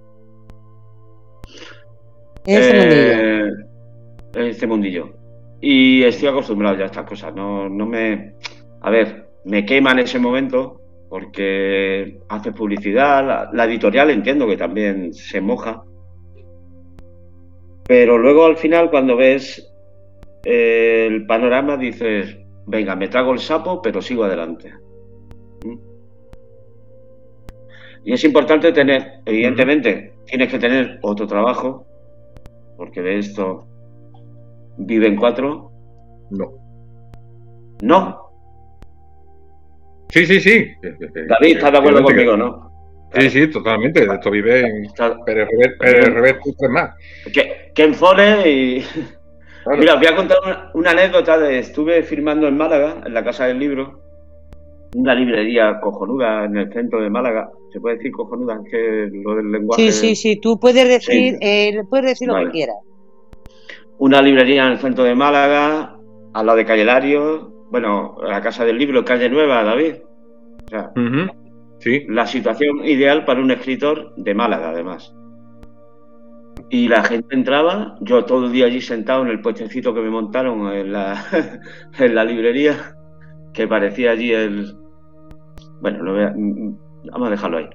En 4.35 4.45
este 4.45 4.67
mundillo. 4.67 5.18
Y 5.61 6.03
estoy 6.05 6.29
acostumbrado 6.29 6.77
ya 6.77 6.85
a 6.85 6.87
estas 6.87 7.07
cosas. 7.07 7.35
No, 7.35 7.69
no 7.69 7.87
me. 7.87 8.35
A 8.81 8.91
ver, 8.91 9.29
me 9.45 9.65
quema 9.65 9.93
en 9.93 10.01
ese 10.01 10.19
momento 10.19 10.81
porque 11.09 12.21
hace 12.29 12.53
publicidad. 12.53 13.51
La, 13.53 13.65
editorial 13.65 14.11
entiendo 14.11 14.47
que 14.47 14.57
también 14.57 15.13
se 15.13 15.41
moja. 15.41 15.83
Pero 17.87 18.19
luego 18.19 18.45
al 18.45 18.57
final, 18.57 18.91
cuando 18.91 19.17
ves 19.17 19.73
eh, 20.45 21.07
el 21.09 21.27
panorama, 21.27 21.77
dices: 21.77 22.39
Venga, 22.67 22.95
me 22.95 23.09
trago 23.09 23.33
el 23.33 23.39
sapo, 23.41 23.83
pero 23.83 24.01
sigo 24.01 24.25
adelante. 24.25 24.73
¿Mm? 25.65 25.79
Y 28.05 28.13
es 28.13 28.25
importante 28.25 28.73
tener, 28.73 29.21
evidentemente, 29.27 30.15
tienes 30.25 30.49
que 30.51 30.59
tener 30.59 30.99
otro 31.03 31.27
trabajo, 31.27 31.85
porque 32.77 33.03
de 33.03 33.19
esto 33.19 33.68
¿Viven 34.79 35.16
cuatro? 35.16 35.72
No. 36.31 36.53
¿No? 37.83 38.29
Sí, 40.09 40.24
sí, 40.24 40.41
sí. 40.41 40.66
David, 41.29 41.57
¿estás 41.57 41.72
de 41.72 41.79
acuerdo 41.79 42.03
conmigo, 42.03 42.37
no? 42.37 42.70
Sí, 43.12 43.29
sí, 43.29 43.51
totalmente. 43.51 44.05
Esto 44.05 44.31
vive 44.31 44.61
en 44.61 44.89
Pérez 45.26 45.49
Revés, 45.81 46.37
tres 46.59 46.70
más. 46.70 46.95
Ken 47.74 47.95
Fole 47.95 48.51
y... 48.51 48.85
Mira, 49.79 49.95
os 49.95 50.01
voy 50.01 50.09
a 50.09 50.16
contar 50.16 50.39
una, 50.74 50.91
anécdota 50.91 51.39
de... 51.39 51.59
Estuve 51.59 52.03
firmando 52.03 52.47
en 52.47 52.57
Málaga, 52.57 53.03
en 53.05 53.12
la 53.12 53.24
Casa 53.24 53.47
del 53.47 53.59
Libro, 53.59 54.01
una 54.95 55.14
librería 55.14 55.79
cojonuda 55.81 56.45
en 56.45 56.57
el 56.57 56.72
centro 56.72 57.03
de 57.03 57.11
Málaga. 57.11 57.51
¿Se 57.72 57.81
puede 57.81 57.97
decir 57.97 58.12
cojonuda? 58.12 58.61
Que 58.70 59.11
lo 59.12 59.35
del 59.35 59.51
lenguaje... 59.51 59.91
Sí, 59.91 59.93
sí, 59.93 60.16
sí. 60.16 60.41
Tú 60.41 60.59
puedes 60.59 60.89
decir, 60.89 61.37
eh, 61.41 61.83
puedes 61.91 62.07
decir 62.07 62.29
lo 62.29 62.37
que 62.37 62.51
quieras 62.51 62.76
una 63.99 64.23
librería 64.23 64.67
en 64.67 64.73
el 64.73 64.79
centro 64.79 65.05
de 65.05 65.15
Málaga, 65.15 65.97
al 66.35 66.47
lado 66.47 66.59
de 66.59 66.65
Calle 66.65 66.85
Lario, 66.85 67.67
bueno, 67.71 68.17
la 68.23 68.41
Casa 68.41 68.65
del 68.65 68.79
Libro, 68.79 69.05
Calle 69.05 69.29
Nueva, 69.29 69.65
David. 69.65 69.95
O 70.67 70.69
sea, 70.69 70.93
sí. 71.79 72.05
la 72.09 72.27
situación 72.27 72.85
ideal 72.85 73.25
para 73.25 73.41
un 73.41 73.51
escritor 73.51 74.15
de 74.17 74.35
Málaga, 74.35 74.71
además. 74.71 75.15
Y 76.71 76.89
la 76.89 77.03
gente 77.03 77.35
entraba, 77.35 77.97
yo 78.01 78.25
todo 78.25 78.47
el 78.47 78.53
día 78.53 78.67
allí 78.67 78.81
sentado 78.81 79.23
en 79.23 79.29
el 79.29 79.41
puestecito 79.41 79.95
que 79.95 80.01
me 80.01 80.11
montaron 80.11 80.71
en 80.73 80.93
la, 80.93 81.25
en 81.99 82.15
la 82.15 82.25
librería, 82.25 82.95
que 83.53 83.67
parecía 83.67 84.13
allí 84.13 84.33
el... 84.33 84.75
Bueno, 85.81 86.03
lo 86.03 86.13
voy 86.13 86.23
a, 86.23 86.35
vamos 87.13 87.29
a 87.29 87.31
dejarlo 87.31 87.59
ahí. 87.59 87.69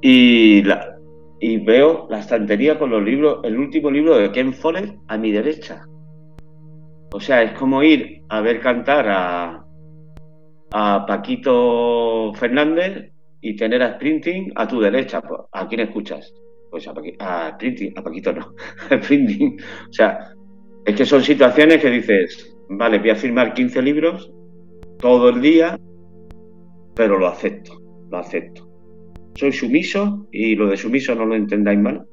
Y 0.00 0.62
la, 0.62 0.97
y 1.40 1.58
veo 1.58 2.06
la 2.10 2.20
estantería 2.20 2.78
con 2.78 2.90
los 2.90 3.02
libros, 3.02 3.40
el 3.44 3.58
último 3.58 3.90
libro 3.90 4.16
de 4.16 4.32
Ken 4.32 4.52
Follett 4.52 4.96
a 5.08 5.16
mi 5.16 5.32
derecha. 5.32 5.84
O 7.12 7.20
sea, 7.20 7.42
es 7.42 7.52
como 7.52 7.82
ir 7.82 8.22
a 8.28 8.40
ver 8.40 8.60
cantar 8.60 9.06
a, 9.08 9.64
a 10.72 11.06
Paquito 11.06 12.32
Fernández 12.34 13.12
y 13.40 13.56
tener 13.56 13.82
a 13.82 13.94
Sprinting 13.94 14.52
a 14.56 14.66
tu 14.66 14.80
derecha. 14.80 15.22
¿A 15.52 15.68
quién 15.68 15.80
escuchas? 15.80 16.34
Pues 16.70 16.86
a, 16.88 17.52
Sprinting, 17.52 17.94
a 17.96 18.02
Paquito 18.02 18.32
no, 18.32 18.54
Sprinting. 19.02 19.58
O 19.88 19.92
sea, 19.92 20.32
es 20.84 20.94
que 20.94 21.06
son 21.06 21.22
situaciones 21.22 21.80
que 21.80 21.90
dices, 21.90 22.56
vale, 22.68 22.98
voy 22.98 23.10
a 23.10 23.16
firmar 23.16 23.54
15 23.54 23.80
libros 23.80 24.30
todo 24.98 25.28
el 25.30 25.40
día, 25.40 25.78
pero 26.94 27.18
lo 27.18 27.28
acepto, 27.28 27.80
lo 28.10 28.18
acepto 28.18 28.67
soy 29.38 29.52
sumiso 29.52 30.26
y 30.32 30.56
lo 30.56 30.68
de 30.68 30.76
sumiso 30.76 31.14
no 31.14 31.24
lo 31.24 31.36
entendáis 31.36 31.78
mal, 31.78 32.06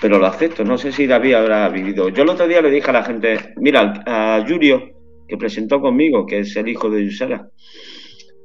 pero 0.00 0.18
lo 0.18 0.26
acepto. 0.26 0.62
No 0.64 0.76
sé 0.76 0.92
si 0.92 1.06
David 1.06 1.34
habrá 1.34 1.68
vivido. 1.70 2.10
Yo 2.10 2.22
el 2.22 2.28
otro 2.28 2.46
día 2.46 2.60
le 2.60 2.70
dije 2.70 2.90
a 2.90 2.94
la 2.94 3.04
gente, 3.04 3.54
mira, 3.56 4.02
a 4.06 4.44
Julio, 4.46 4.90
que 5.26 5.36
presentó 5.36 5.80
conmigo, 5.80 6.26
que 6.26 6.40
es 6.40 6.54
el 6.56 6.68
hijo 6.68 6.90
de 6.90 7.04
Yusara, 7.04 7.48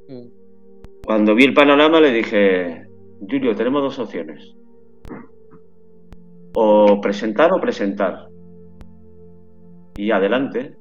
mm. 0.08 1.04
cuando 1.04 1.34
vi 1.34 1.44
el 1.44 1.54
panorama 1.54 2.00
le 2.00 2.12
dije, 2.12 2.86
Julio, 3.20 3.54
tenemos 3.54 3.82
dos 3.82 3.98
opciones. 3.98 4.54
O 6.54 7.00
presentar 7.00 7.52
o 7.52 7.60
presentar. 7.60 8.28
Y 9.96 10.10
adelante. 10.10 10.74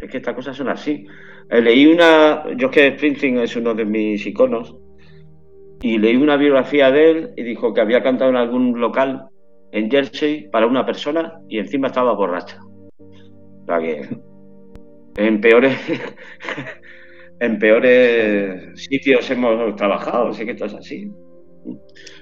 Es 0.00 0.10
que 0.10 0.16
estas 0.16 0.34
cosas 0.34 0.56
son 0.56 0.68
así. 0.68 1.06
Eh, 1.50 1.60
leí 1.60 1.86
una, 1.86 2.44
yo 2.56 2.68
es 2.68 2.72
que 2.72 2.96
Springsteen 2.96 3.38
es 3.38 3.54
uno 3.56 3.74
de 3.74 3.84
mis 3.84 4.26
iconos, 4.26 4.74
y 5.82 5.98
leí 5.98 6.16
una 6.16 6.36
biografía 6.36 6.92
de 6.92 7.10
él 7.10 7.30
y 7.36 7.42
dijo 7.42 7.74
que 7.74 7.80
había 7.80 8.02
cantado 8.02 8.30
en 8.30 8.36
algún 8.36 8.80
local 8.80 9.26
en 9.72 9.90
Jersey 9.90 10.48
para 10.48 10.66
una 10.66 10.86
persona 10.86 11.40
y 11.48 11.58
encima 11.58 11.88
estaba 11.88 12.14
borracha. 12.14 12.58
O 12.62 13.66
sea 13.66 13.80
que 13.80 14.08
en 15.16 15.40
peores 15.40 15.76
en 17.40 17.58
peores 17.58 18.80
sitios 18.80 19.28
hemos 19.32 19.74
trabajado, 19.74 20.32
sé 20.32 20.44
que 20.44 20.52
esto 20.52 20.66
es 20.66 20.74
así. 20.74 21.10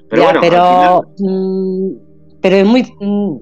Pero 0.08 0.24
bueno, 0.24 0.40
pero, 0.40 1.02
mm, 1.18 2.40
pero 2.40 2.56
es 2.56 2.66
muy 2.66 2.82
mm, 2.98 3.36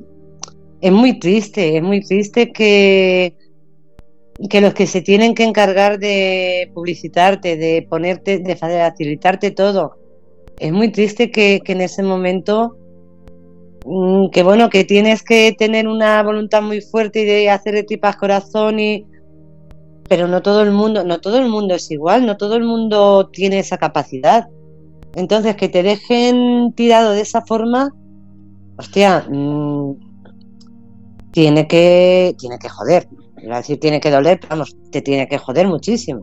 es 0.81 0.93
muy 0.93 1.19
triste, 1.21 1.77
es 1.77 1.83
muy 1.83 2.01
triste 2.03 2.53
que 2.53 3.35
que 4.51 4.61
los 4.61 4.75
que 4.75 4.87
se 4.87 5.01
tienen 5.01 5.35
que 5.35 5.45
encargar 5.45 5.99
de 5.99 6.71
publicitarte, 6.75 7.57
de 7.57 7.87
ponerte, 7.89 8.39
de 8.39 8.57
facilitarte 8.57 9.51
todo, 9.51 9.97
es 10.59 10.73
muy 10.73 10.91
triste 10.91 11.31
que, 11.31 11.63
en 11.65 11.81
ese 11.81 12.03
momento, 12.03 12.77
mm, 13.85 14.31
que 14.31 14.43
bueno, 14.43 14.71
que 14.71 14.85
tienes 14.85 15.23
que 15.23 15.55
tener 15.57 15.89
una 15.89 16.23
voluntad 16.23 16.63
muy 16.63 16.81
fuerte 16.81 17.23
y 17.23 17.25
de 17.25 17.51
hacer 17.51 17.75
de 17.75 17.85
tripas 17.85 18.17
corazón 18.17 18.81
y 18.81 19.07
pero 20.09 20.27
no 20.27 20.41
todo 20.41 20.63
el 20.63 20.71
mundo, 20.71 21.05
no 21.05 21.21
todo 21.21 21.39
el 21.39 21.51
mundo 21.51 21.75
es 21.75 21.91
igual, 21.91 22.25
no 22.25 22.39
todo 22.39 22.57
el 22.57 22.65
mundo 22.65 23.29
tiene 23.31 23.59
esa 23.59 23.77
capacidad. 23.77 24.49
Entonces, 25.15 25.55
que 25.55 25.69
te 25.69 25.83
dejen 25.83 26.73
tirado 26.73 27.13
de 27.13 27.21
esa 27.21 27.43
forma, 27.43 27.95
hostia, 28.79 29.27
mm, 29.29 29.97
tiene 31.31 31.69
que 31.69 32.35
tiene 32.39 32.59
que 32.59 32.71
joder. 32.71 33.07
Iba 33.43 33.59
decir 33.59 33.79
tiene 33.79 34.01
que 34.01 34.11
doler, 34.11 34.39
pero 34.41 34.51
vamos, 34.51 34.75
te 34.91 35.03
tiene 35.03 35.29
que 35.29 35.37
joder 35.37 35.69
muchísimo. 35.69 36.23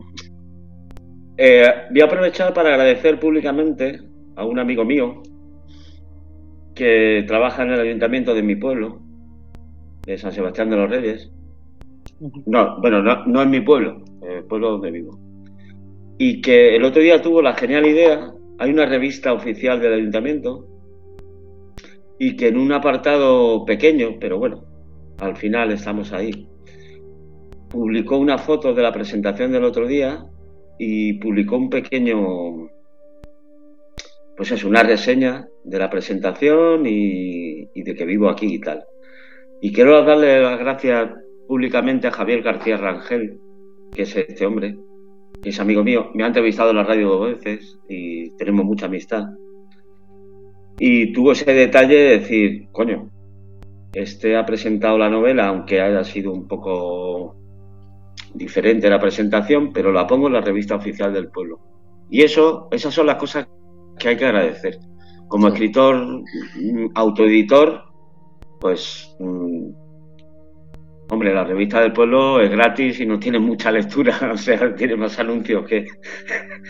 Eh, 1.38 1.66
voy 1.90 2.00
a 2.00 2.04
aprovechar 2.06 2.52
para 2.54 2.70
agradecer 2.70 3.20
públicamente 3.20 4.00
a 4.36 4.44
un 4.44 4.58
amigo 4.58 4.84
mío 4.84 5.22
que 6.74 7.24
trabaja 7.26 7.62
en 7.62 7.70
el 7.70 7.80
ayuntamiento 7.80 8.34
de 8.34 8.42
mi 8.42 8.54
pueblo, 8.54 9.00
de 10.04 10.18
San 10.18 10.32
Sebastián 10.32 10.70
de 10.70 10.76
los 10.76 10.90
Reyes. 10.90 11.32
No, 12.46 12.80
bueno, 12.80 13.02
no, 13.02 13.26
no 13.26 13.42
en 13.42 13.50
mi 13.50 13.60
pueblo, 13.60 14.04
el 14.22 14.44
pueblo 14.44 14.72
donde 14.72 14.90
vivo. 14.90 15.18
y 16.18 16.40
que 16.40 16.76
el 16.76 16.84
otro 16.84 17.02
día 17.02 17.20
tuvo 17.20 17.42
la 17.42 17.54
genial 17.54 17.86
idea, 17.86 18.32
hay 18.58 18.70
una 18.70 18.86
revista 18.86 19.32
oficial 19.32 19.80
del 19.80 19.94
ayuntamiento, 19.94 20.66
y 22.18 22.36
que 22.36 22.48
en 22.48 22.56
un 22.58 22.72
apartado 22.72 23.64
pequeño, 23.64 24.16
pero 24.18 24.38
bueno, 24.38 24.64
al 25.18 25.36
final 25.36 25.72
estamos 25.72 26.12
ahí, 26.12 26.48
publicó 27.68 28.16
una 28.16 28.38
foto 28.38 28.72
de 28.72 28.82
la 28.82 28.92
presentación 28.92 29.52
del 29.52 29.64
otro 29.64 29.86
día 29.86 30.24
y 30.78 31.14
publicó 31.14 31.56
un 31.56 31.68
pequeño, 31.68 32.70
pues 34.36 34.52
es 34.52 34.64
una 34.64 34.82
reseña 34.82 35.48
de 35.64 35.78
la 35.78 35.88
presentación 35.88 36.84
y, 36.86 37.66
de 37.74 37.94
que 37.94 38.04
vivo 38.04 38.28
aquí 38.28 38.54
y 38.54 38.60
tal. 38.60 38.84
Y 39.60 39.72
quiero 39.72 40.04
darle 40.04 40.42
las 40.42 40.58
gracias 40.58 41.10
públicamente 41.48 42.08
a 42.08 42.12
Javier 42.12 42.42
García 42.42 42.76
Rangel, 42.76 43.40
que 43.94 44.02
es 44.02 44.14
este 44.14 44.44
hombre, 44.44 44.76
que 45.42 45.48
es 45.48 45.60
amigo 45.60 45.82
mío. 45.82 46.10
Me 46.14 46.24
ha 46.24 46.26
entrevistado 46.26 46.70
en 46.70 46.76
la 46.76 46.84
radio 46.84 47.08
dos 47.08 47.28
veces 47.32 47.78
y 47.88 48.30
tenemos 48.36 48.66
mucha 48.66 48.86
amistad. 48.86 49.24
Y 50.78 51.12
tuvo 51.12 51.32
ese 51.32 51.52
detalle 51.54 51.94
de 51.94 52.18
decir, 52.18 52.68
coño, 52.72 53.10
este 53.94 54.36
ha 54.36 54.44
presentado 54.44 54.98
la 54.98 55.08
novela, 55.08 55.48
aunque 55.48 55.80
haya 55.80 56.04
sido 56.04 56.32
un 56.32 56.46
poco 56.46 57.34
diferente 58.34 58.90
la 58.90 59.00
presentación, 59.00 59.72
pero 59.72 59.90
la 59.90 60.06
pongo 60.06 60.26
en 60.26 60.34
la 60.34 60.42
revista 60.42 60.76
oficial 60.76 61.14
del 61.14 61.28
pueblo. 61.28 61.60
Y 62.10 62.22
eso, 62.22 62.68
esas 62.70 62.92
son 62.92 63.06
las 63.06 63.16
cosas 63.16 63.48
que 63.98 64.08
hay 64.08 64.16
que 64.16 64.26
agradecer. 64.26 64.78
Como 65.28 65.48
escritor, 65.48 65.96
mm, 65.96 66.86
autoeditor, 66.94 67.82
pues, 68.60 69.14
mm, 69.18 69.70
hombre, 71.10 71.34
la 71.34 71.44
revista 71.44 71.80
del 71.80 71.92
pueblo 71.92 72.40
es 72.40 72.50
gratis 72.50 73.00
y 73.00 73.06
no 73.06 73.18
tiene 73.18 73.38
mucha 73.38 73.70
lectura, 73.70 74.18
o 74.32 74.36
sea, 74.36 74.74
tiene 74.74 74.96
más 74.96 75.18
anuncios 75.18 75.66
que... 75.66 75.86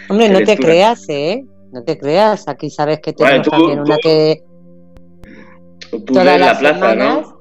Hombre, 0.09 0.29
no 0.29 0.41
te 0.41 0.57
creas, 0.57 1.09
¿eh? 1.09 1.45
No 1.73 1.83
te 1.85 1.99
creas, 1.99 2.49
aquí 2.49 2.71
sabes 2.71 3.01
que 3.01 3.13
tenemos 3.13 3.49
también 3.49 3.81
una 3.81 3.97
que... 3.99 4.43
Tú 5.91 6.05
todas 6.05 6.41
la 6.41 6.59
plaza, 6.59 6.95
¿no? 6.95 7.37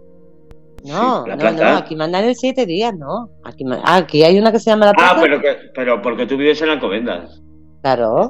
No, 0.86 1.26
no, 1.26 1.52
no, 1.52 1.78
aquí 1.78 1.96
mandan 1.96 2.26
el 2.26 2.36
siete 2.36 2.66
días, 2.66 2.94
no. 2.96 3.32
Aquí, 3.44 3.66
ah, 3.84 3.98
aquí 3.98 4.24
hay 4.24 4.38
una 4.38 4.52
que 4.52 4.60
se 4.60 4.70
llama 4.70 4.86
la 4.86 4.92
ah, 4.92 4.96
plaza. 4.96 5.16
Ah, 5.16 5.20
pero, 5.20 5.42
que, 5.42 5.58
pero 5.74 6.02
porque 6.02 6.28
tú 6.28 6.38
vives 6.38 6.62
en 6.62 6.70
Alcobendas. 6.70 7.42
Claro. 7.82 8.30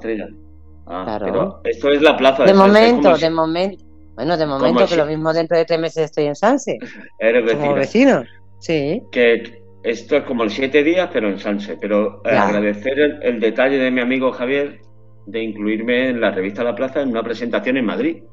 Ah, 0.87 1.03
claro. 1.05 1.59
Pero 1.63 1.75
esto 1.75 1.91
es 1.91 2.01
la 2.01 2.15
plaza. 2.15 2.43
De, 2.43 2.53
momento, 2.53 3.17
de 3.17 3.29
momento. 3.29 3.83
Bueno, 4.15 4.37
de 4.37 4.45
momento 4.45 4.85
que 4.87 4.95
lo 4.95 5.05
mismo 5.05 5.33
dentro 5.33 5.57
de 5.57 5.65
tres 5.65 5.79
meses 5.79 6.05
estoy 6.05 6.25
en 6.25 6.35
Sanse. 6.35 6.77
Eres 7.19 7.43
vecino. 7.43 7.61
Como 7.61 7.73
vecino, 7.75 8.23
sí. 8.59 9.01
Que 9.11 9.61
esto 9.83 10.17
es 10.17 10.23
como 10.23 10.43
el 10.43 10.49
siete 10.49 10.83
días, 10.83 11.09
pero 11.11 11.29
en 11.29 11.39
Sanse. 11.39 11.77
Pero 11.79 12.21
agradecer 12.25 13.19
el, 13.21 13.39
detalle 13.39 13.77
de 13.77 13.91
mi 13.91 14.01
amigo 14.01 14.31
Javier 14.31 14.79
de 15.25 15.43
incluirme 15.43 16.09
en 16.09 16.21
la 16.21 16.31
revista 16.31 16.63
La 16.63 16.75
Plaza 16.75 17.01
en 17.01 17.09
una 17.09 17.23
presentación 17.23 17.77
en 17.77 17.85
Madrid. 17.85 18.23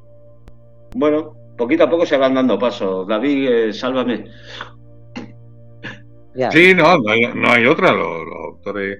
Bueno, 0.95 1.33
poquito 1.57 1.83
a 1.83 1.89
poco 1.89 2.05
se 2.05 2.17
van 2.17 2.35
dando 2.35 2.57
pasos. 2.57 3.07
David, 3.07 3.49
eh, 3.49 3.73
sálvame. 3.73 4.25
Sí, 6.51 6.73
no, 6.73 6.97
no 6.97 7.51
hay, 7.51 7.65
otra. 7.65 7.91
Los, 7.91 8.23
autores 8.47 8.99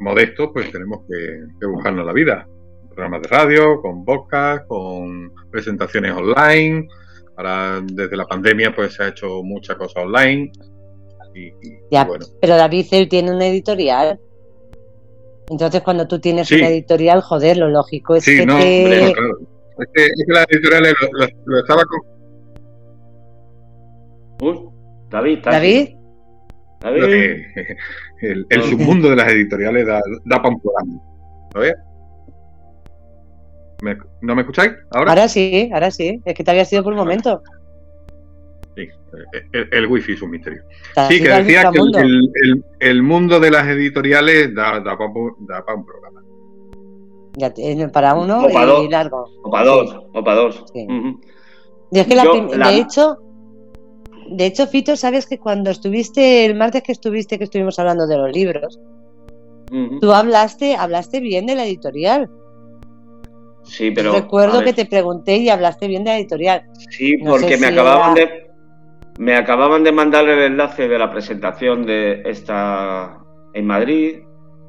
modestos, 0.00 0.50
pues 0.52 0.70
tenemos 0.70 1.00
que, 1.08 1.66
buscarnos 1.66 2.04
la 2.04 2.12
vida. 2.12 2.46
Programas 2.98 3.22
de 3.22 3.28
radio, 3.28 3.80
con 3.80 4.04
podcast, 4.04 4.66
con 4.66 5.32
presentaciones 5.52 6.10
online. 6.10 6.88
Ahora, 7.36 7.80
desde 7.80 8.16
la 8.16 8.26
pandemia, 8.26 8.74
pues 8.74 8.94
se 8.94 9.04
ha 9.04 9.08
hecho 9.10 9.40
mucha 9.44 9.76
cosa 9.76 10.00
online. 10.00 10.50
Y, 11.32 11.52
bueno. 11.90 12.26
Pero 12.40 12.56
David 12.56 12.86
él 12.90 13.08
tiene 13.08 13.30
una 13.30 13.46
editorial. 13.46 14.18
Entonces, 15.48 15.80
cuando 15.82 16.08
tú 16.08 16.18
tienes 16.18 16.50
una 16.50 16.70
editorial, 16.70 17.20
joder, 17.20 17.58
lo 17.58 17.68
lógico 17.68 18.16
es 18.16 18.24
que 18.24 18.44
te... 18.44 19.10
Es 19.10 19.14
que, 19.94 20.06
es 20.06 20.24
que 20.26 20.32
la 20.32 20.42
editorial 20.50 20.96
lo, 21.46 21.58
estaba 21.60 21.84
con. 21.84 22.00
David, 25.08 25.38
David. 25.44 25.90
David. 26.80 27.42
El, 28.22 28.44
el 28.50 28.62
submundo 28.64 29.08
de 29.10 29.14
las 29.14 29.28
editoriales 29.32 29.86
da, 29.86 30.00
da 30.24 30.42
para 30.42 30.48
un 30.48 30.60
programa. 30.60 31.00
¿Lo 31.54 31.60
ves? 31.60 31.74
¿No 34.20 34.34
me 34.34 34.42
escucháis 34.42 34.72
ahora? 34.90 35.10
Ahora 35.10 35.28
sí, 35.28 35.70
ahora 35.72 35.90
sí. 35.90 36.20
Es 36.24 36.34
que 36.34 36.44
te 36.44 36.50
había 36.50 36.64
sido 36.64 36.82
por 36.82 36.92
un 36.92 36.98
momento. 36.98 37.42
Sí, 38.76 38.88
el, 39.52 39.68
el 39.72 39.86
wifi 39.86 40.12
es 40.12 40.22
un 40.22 40.30
misterio. 40.30 40.62
Sí, 41.08 41.22
que 41.22 41.28
decía 41.28 41.70
que 41.70 41.78
el, 41.78 42.64
el, 42.80 43.02
mundo 43.02 43.40
de 43.40 43.50
las 43.50 43.66
editoriales 43.68 44.54
da, 44.54 44.80
da 44.80 44.96
para 44.96 45.76
un 45.76 45.84
programa. 45.84 46.22
Ya, 47.36 47.52
para 47.92 48.14
uno 48.14 48.48
y 48.82 48.88
largo. 48.88 49.26
O 49.44 49.50
para 49.50 49.64
dos, 49.66 49.96
o 50.12 50.24
para 50.24 50.40
dos. 50.40 50.64
de 51.90 52.76
hecho, 52.76 53.18
de 54.30 54.46
hecho, 54.46 54.66
Fito, 54.66 54.96
sabes 54.96 55.26
que 55.26 55.38
cuando 55.38 55.70
estuviste, 55.70 56.44
el 56.44 56.54
martes 56.56 56.82
que 56.82 56.92
estuviste, 56.92 57.38
que 57.38 57.44
estuvimos 57.44 57.78
hablando 57.78 58.06
de 58.06 58.18
los 58.18 58.32
libros, 58.32 58.78
tú 60.00 60.12
hablaste, 60.12 60.74
hablaste 60.74 61.20
bien 61.20 61.46
de 61.46 61.54
la 61.54 61.64
editorial. 61.64 62.28
Sí, 63.68 63.90
pero. 63.90 64.12
Recuerdo 64.12 64.62
que 64.62 64.72
te 64.72 64.86
pregunté 64.86 65.36
y 65.36 65.48
hablaste 65.48 65.86
bien 65.86 66.04
de 66.04 66.10
la 66.10 66.18
editorial. 66.18 66.64
Sí, 66.90 67.16
porque 67.18 67.56
me 67.56 67.68
acababan 67.68 68.14
de. 68.14 68.48
Me 69.18 69.36
acababan 69.36 69.82
de 69.82 69.92
mandar 69.92 70.28
el 70.28 70.38
enlace 70.40 70.88
de 70.88 70.98
la 70.98 71.10
presentación 71.10 71.84
de 71.84 72.22
esta 72.24 73.18
en 73.52 73.66
Madrid. 73.66 74.20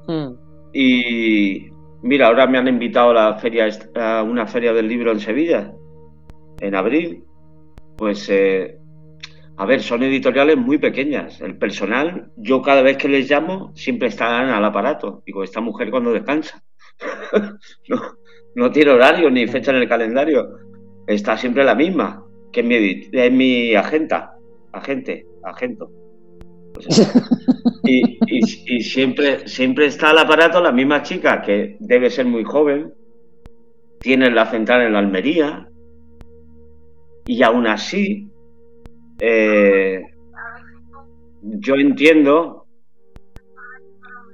Mm. 0.07 0.33
Y, 0.73 1.69
Mira, 2.01 2.27
ahora 2.27 2.47
me 2.47 2.57
han 2.57 2.67
invitado 2.67 3.11
a 3.11 3.13
la 3.13 3.35
feria, 3.35 3.67
a 3.95 4.23
una 4.23 4.47
feria 4.47 4.71
del 4.73 4.87
libro 4.87 5.11
en 5.11 5.19
Sevilla, 5.19 5.73
en 6.59 6.75
abril. 6.75 7.25
Pues, 7.97 8.29
eh, 8.29 8.77
a 9.57 9.65
ver, 9.65 9.81
son 9.81 10.03
editoriales 10.03 10.55
muy 10.55 10.77
pequeñas. 10.77 11.41
El 11.41 11.57
personal, 11.57 12.31
yo 12.37 12.61
cada 12.61 12.81
vez 12.81 12.95
que 12.95 13.09
les 13.09 13.29
llamo, 13.29 13.73
siempre 13.75 14.07
están 14.07 14.49
al 14.49 14.63
aparato. 14.63 15.21
Digo, 15.25 15.43
esta 15.43 15.59
mujer 15.59 15.91
cuando 15.91 16.13
descansa. 16.13 16.63
no, 17.89 18.01
tiene 18.71 18.91
horario 18.91 19.29
ni 19.29 19.47
fecha 19.47 19.71
en 19.71 19.77
el 19.77 19.87
calendario. 19.87 20.57
Está 21.07 21.37
siempre 21.37 21.63
la 21.63 21.75
misma, 21.75 22.25
que 22.51 22.63
mi, 22.63 23.09
es 23.11 23.31
mi 23.31 23.75
agenta, 23.75 24.35
agente, 24.71 25.25
agento. 25.43 25.91
y, 27.83 28.81
siempre, 28.81 29.47
siempre 29.47 29.87
está 29.87 30.11
al 30.11 30.19
aparato 30.19 30.61
la 30.61 30.71
misma 30.71 31.01
chica 31.01 31.41
que 31.41 31.77
debe 31.79 32.09
ser 32.09 32.25
muy 32.25 32.43
joven, 32.43 32.93
tiene 33.99 34.29
la 34.29 34.45
central 34.45 34.83
en 34.83 34.93
la 34.93 34.99
Almería, 34.99 35.69
y 37.25 37.43
aún 37.43 37.67
así, 37.67 38.27
eh, 39.19 40.01
yo 41.41 41.75
entiendo 41.75 42.65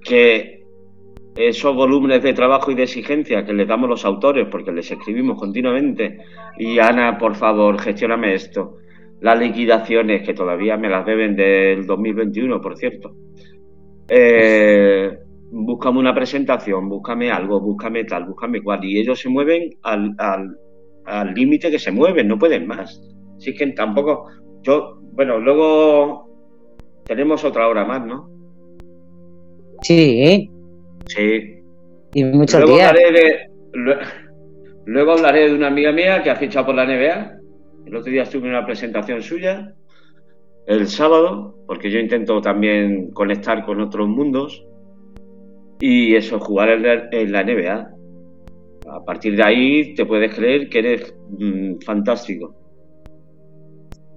que 0.03 0.54
esos 1.35 1.75
volúmenes 1.75 2.23
de 2.23 2.33
trabajo 2.33 2.71
y 2.71 2.75
de 2.75 2.83
exigencia 2.83 3.45
que 3.45 3.53
les 3.53 3.67
damos 3.67 3.89
los 3.89 4.05
autores, 4.05 4.47
porque 4.49 4.71
les 4.71 4.89
escribimos 4.89 5.37
continuamente, 5.37 6.19
y 6.57 6.79
Ana, 6.79 7.17
por 7.17 7.35
favor, 7.35 7.77
gestióname 7.79 8.33
esto, 8.33 8.77
las 9.21 9.39
liquidaciones, 9.39 10.25
que 10.25 10.33
todavía 10.33 10.77
me 10.77 10.89
las 10.89 11.05
deben 11.05 11.35
del 11.35 11.85
2021, 11.85 12.61
por 12.61 12.77
cierto. 12.77 13.15
Eh, 14.07 15.17
búscame 15.51 15.99
una 15.99 16.13
presentación, 16.13 16.87
búscame 16.87 17.31
algo, 17.31 17.59
búscame 17.59 18.05
tal, 18.05 18.25
búscame 18.25 18.61
cual. 18.61 18.83
Y 18.85 18.99
ellos 18.99 19.19
se 19.19 19.29
mueven 19.29 19.71
al 19.83 21.33
límite 21.33 21.71
que 21.71 21.79
se 21.79 21.91
mueven, 21.91 22.27
no 22.27 22.37
pueden 22.37 22.67
más. 22.67 23.01
Así 23.37 23.53
que 23.53 23.67
tampoco. 23.67 24.27
Yo, 24.61 24.99
bueno, 25.13 25.39
luego 25.39 26.29
tenemos 27.05 27.43
otra 27.43 27.67
hora 27.67 27.85
más, 27.85 28.05
¿no? 28.05 28.29
Sí. 29.81 30.49
Sí. 31.07 31.61
Y 32.13 32.23
muchos 32.23 32.61
luego 32.61 32.75
Hablaré 32.75 33.11
de, 33.11 33.49
luego 34.85 35.11
hablaré 35.13 35.49
de 35.49 35.55
una 35.55 35.67
amiga 35.67 35.91
mía 35.91 36.23
que 36.23 36.29
ha 36.29 36.35
fichado 36.35 36.67
por 36.67 36.75
la 36.75 36.85
NBA 36.85 37.35
el 37.85 37.95
otro 37.95 38.11
día 38.11 38.23
estuve 38.23 38.47
en 38.47 38.49
una 38.49 38.65
presentación 38.65 39.21
suya, 39.21 39.73
el 40.65 40.87
sábado, 40.87 41.55
porque 41.67 41.91
yo 41.91 41.99
intento 41.99 42.41
también 42.41 43.11
conectar 43.11 43.63
con 43.63 43.79
otros 43.79 44.07
mundos, 44.07 44.65
y 45.79 46.15
eso, 46.15 46.39
jugar 46.39 46.69
en 46.69 47.31
la, 47.31 47.43
NBA. 47.43 47.91
A 48.87 49.03
partir 49.03 49.35
de 49.35 49.43
ahí 49.43 49.93
te 49.93 50.05
puedes 50.05 50.33
creer 50.33 50.69
que 50.69 50.79
eres 50.79 51.15
mm, 51.37 51.79
fantástico. 51.85 52.55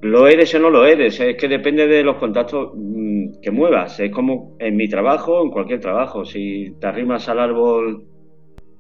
Lo 0.01 0.29
eres 0.29 0.55
o 0.55 0.61
no 0.61 0.71
lo 0.71 0.87
eres, 0.87 1.19
es 1.19 1.37
que 1.37 1.49
depende 1.49 1.87
de 1.87 2.05
los 2.05 2.17
contactos 2.17 2.73
mm, 2.75 3.41
que 3.43 3.51
muevas. 3.51 3.99
Es 3.99 4.13
como 4.13 4.57
en 4.59 4.77
mi 4.77 4.89
trabajo, 4.89 5.43
en 5.43 5.51
cualquier 5.51 5.81
trabajo. 5.81 6.25
Si 6.25 6.75
te 6.81 6.87
arrimas 6.87 7.29
al 7.29 7.41
árbol 7.41 8.07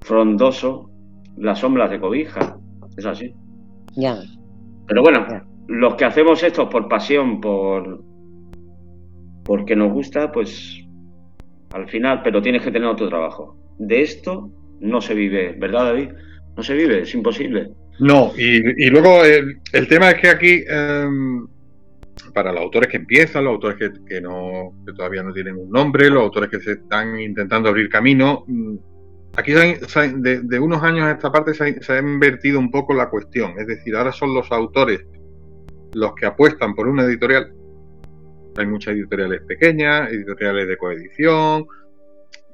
frondoso, 0.01 0.91
la 1.37 1.55
sombra 1.55 1.89
te 1.89 1.99
cobija. 1.99 2.59
Es 2.97 3.07
así. 3.07 3.33
Ya. 3.97 4.17
Pero 4.87 5.03
bueno, 5.03 5.27
los 5.67 5.97
que 5.97 6.05
hacemos 6.05 6.43
esto 6.43 6.69
por 6.69 6.89
pasión, 6.89 7.41
por 7.41 8.03
porque 9.45 9.75
nos 9.75 9.93
gusta, 9.93 10.31
pues 10.31 10.87
al 11.73 11.89
final, 11.89 12.21
pero 12.23 12.43
tienes 12.43 12.63
que 12.63 12.71
tener 12.71 12.89
otro 12.89 13.09
trabajo. 13.09 13.57
de 13.79 14.03
esto 14.03 14.51
no 14.81 15.01
se 15.01 15.15
vive, 15.15 15.55
¿verdad, 15.59 15.87
David? 15.87 16.11
No 16.57 16.63
se 16.63 16.75
vive, 16.75 17.01
es 17.01 17.15
imposible. 17.15 17.71
No, 18.01 18.33
y, 18.37 18.91
luego 18.91 19.25
el, 19.25 19.89
tema 19.89 20.11
es 20.11 20.21
que 20.21 20.29
aquí, 20.29 20.65
em, 20.69 21.47
para 22.33 22.53
los 22.53 22.63
autores 22.63 22.89
que 22.89 22.99
empiezan, 22.99 23.45
los 23.45 23.55
autores 23.55 23.93
que, 24.07 24.21
no, 24.21 24.73
que 24.87 24.93
todavía 24.93 25.23
no 25.23 25.33
tienen 25.33 25.57
un 25.57 25.71
nombre, 25.71 26.09
los 26.09 26.23
autores 26.23 26.49
que 26.49 26.61
se 26.61 26.73
están 26.73 27.19
intentando 27.19 27.69
abrir 27.69 27.89
camino, 27.89 28.45
mm, 28.47 28.77
aquí 29.37 29.53
de, 29.53 30.61
unos 30.61 30.83
años 30.83 31.07
a 31.07 31.13
esta 31.13 31.33
parte 31.33 31.55
se 31.55 31.93
ha, 31.93 31.99
invertido 31.99 32.61
un 32.61 32.71
poco 32.71 32.95
la 32.95 33.11
cuestión. 33.11 33.55
Es 33.59 33.67
decir, 33.67 33.97
ahora 33.97 34.13
son 34.13 34.33
los 34.33 34.51
autores 34.53 35.05
los 35.95 36.15
que 36.15 36.27
apuestan 36.27 36.75
por 36.75 36.87
una 36.87 37.05
editorial. 37.05 37.53
Hay 38.57 38.67
muchas 38.67 38.95
editoriales 38.95 39.43
pequeñas, 39.43 40.13
editoriales 40.13 40.69
de 40.69 40.77
coedición, 40.77 41.67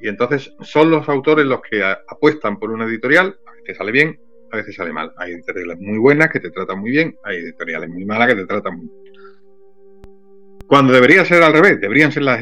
y 0.01 0.09
entonces 0.09 0.55
son 0.61 0.91
los 0.91 1.09
autores 1.09 1.45
los 1.45 1.61
que 1.63 1.83
apuestan 1.83 2.59
por 2.59 2.71
una 2.71 2.85
editorial, 2.85 3.37
a 3.47 3.53
veces 3.53 3.77
sale 3.77 3.93
bien, 3.93 4.19
a 4.55 4.59
veces 4.59 4.77
sale 4.77 4.93
mal. 4.93 5.13
Hay 5.17 5.33
editoriales 5.33 5.79
muy 5.81 5.99
buenas 5.99 6.29
que 6.31 6.41
te 6.41 6.51
tratan 6.51 6.81
muy 6.81 6.91
bien, 6.91 7.17
hay 7.25 7.39
editoriales 7.39 7.91
muy 7.91 8.05
malas 8.05 8.29
que 8.29 8.37
te 8.37 8.47
tratan 8.47 8.77
muy 8.77 8.87
mal. 8.87 9.05
Cuando 10.67 10.93
debería 10.93 11.25
ser 11.25 11.43
al 11.43 11.53
revés, 11.53 11.81
deberían 11.81 12.11
ser 12.11 12.23
las, 12.23 12.41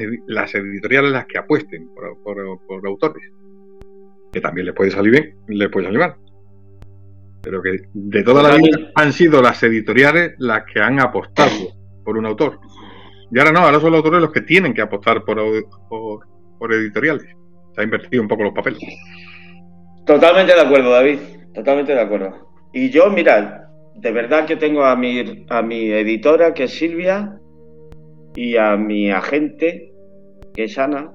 editoriales 0.54 1.10
las 1.10 1.26
que 1.26 1.38
apuesten 1.38 1.88
por, 1.92 2.86
autores. 2.86 3.22
Que 4.32 4.40
también 4.40 4.66
les 4.66 4.74
puede 4.74 4.90
salir 4.90 5.12
bien, 5.12 5.36
les 5.48 5.68
puede 5.68 5.86
salir 5.86 5.98
mal. 5.98 6.14
Pero 7.42 7.60
que 7.60 7.82
de 7.92 8.22
toda 8.22 8.42
la 8.42 8.56
vida 8.56 8.92
han 8.94 9.12
sido 9.12 9.42
las 9.42 9.62
editoriales 9.64 10.34
las 10.38 10.62
que 10.72 10.80
han 10.80 11.00
apostado 11.00 11.50
por 12.04 12.16
un 12.16 12.26
autor. 12.26 12.60
Y 13.32 13.38
ahora 13.38 13.50
no, 13.50 13.60
ahora 13.60 13.80
son 13.80 13.90
los 13.90 13.98
autores 13.98 14.20
los 14.20 14.32
que 14.32 14.42
tienen 14.42 14.72
que 14.72 14.82
apostar 14.82 15.24
por, 15.24 15.38
por 15.88 16.72
editoriales. 16.72 17.26
Se 17.74 17.80
ha 17.80 17.84
invertido 17.84 18.22
un 18.22 18.28
poco 18.28 18.44
los 18.44 18.54
papeles. 18.54 18.80
Totalmente 20.06 20.54
de 20.54 20.60
acuerdo, 20.60 20.90
David. 20.90 21.18
Totalmente 21.54 21.92
de 21.94 22.00
acuerdo. 22.00 22.48
Y 22.72 22.90
yo, 22.90 23.10
mirad, 23.10 23.62
de 23.94 24.12
verdad 24.12 24.46
que 24.46 24.56
tengo 24.56 24.84
a 24.84 24.96
mi, 24.96 25.44
a 25.48 25.62
mi 25.62 25.90
editora, 25.90 26.54
que 26.54 26.64
es 26.64 26.72
Silvia, 26.72 27.38
y 28.34 28.56
a 28.56 28.76
mi 28.76 29.10
agente, 29.10 29.92
que 30.54 30.64
es 30.64 30.78
Ana, 30.78 31.12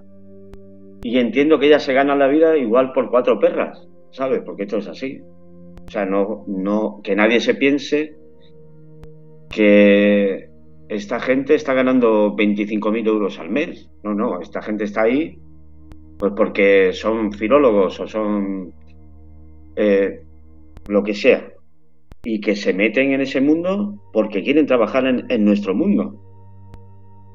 y 1.04 1.18
entiendo 1.20 1.60
que 1.60 1.68
ella 1.68 1.80
se 1.80 1.94
gana 1.94 2.16
la 2.16 2.28
vida 2.28 2.58
igual 2.58 2.92
por 2.94 3.10
cuatro 3.10 3.40
perras, 3.40 3.88
¿sabes? 4.12 4.42
Porque 4.46 4.64
esto 4.64 4.78
es 4.78 4.88
así. 4.88 5.22
O 5.88 5.92
sea, 5.92 6.06
no, 6.06 6.44
no, 6.48 7.02
que 7.04 7.16
nadie 7.16 7.40
se 7.40 7.56
piense 7.56 8.16
que 9.50 10.50
esta 10.90 11.20
gente 11.20 11.56
está 11.56 11.74
ganando 11.74 12.36
25.000 12.36 13.08
euros 13.08 13.40
al 13.40 13.50
mes. 13.50 13.90
No, 14.04 14.14
no, 14.14 14.42
esta 14.42 14.62
gente 14.62 14.84
está 14.84 15.04
ahí 15.04 15.40
pues 16.18 16.34
porque 16.36 16.92
son 16.94 17.32
filólogos 17.32 18.00
o 18.00 18.08
son 18.08 18.74
eh, 19.76 20.24
lo 20.88 21.04
que 21.04 21.14
sea, 21.14 21.52
y 22.24 22.42
que 22.42 22.56
se 22.56 22.74
meten 22.74 23.14
en 23.14 23.22
ese 23.22 23.42
mundo 23.42 23.96
porque 24.12 24.44
quieren 24.44 24.66
trabajar 24.66 25.06
en, 25.06 25.46
nuestro 25.46 25.74
mundo. 25.74 26.16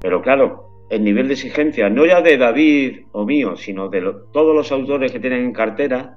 Pero 0.01 0.21
claro, 0.21 0.69
el 0.91 1.05
nivel 1.05 1.29
de 1.29 1.35
exigencia, 1.35 1.89
no 1.89 2.05
ya 2.05 2.21
de 2.21 2.37
David 2.37 3.07
o 3.13 3.25
mío, 3.25 3.57
sino 3.57 3.89
de 3.89 4.03
todos 4.33 4.55
los 4.55 4.71
autores 4.73 5.11
que 5.13 5.21
tienen 5.21 5.45
en 5.45 5.53
cartera, 5.53 6.17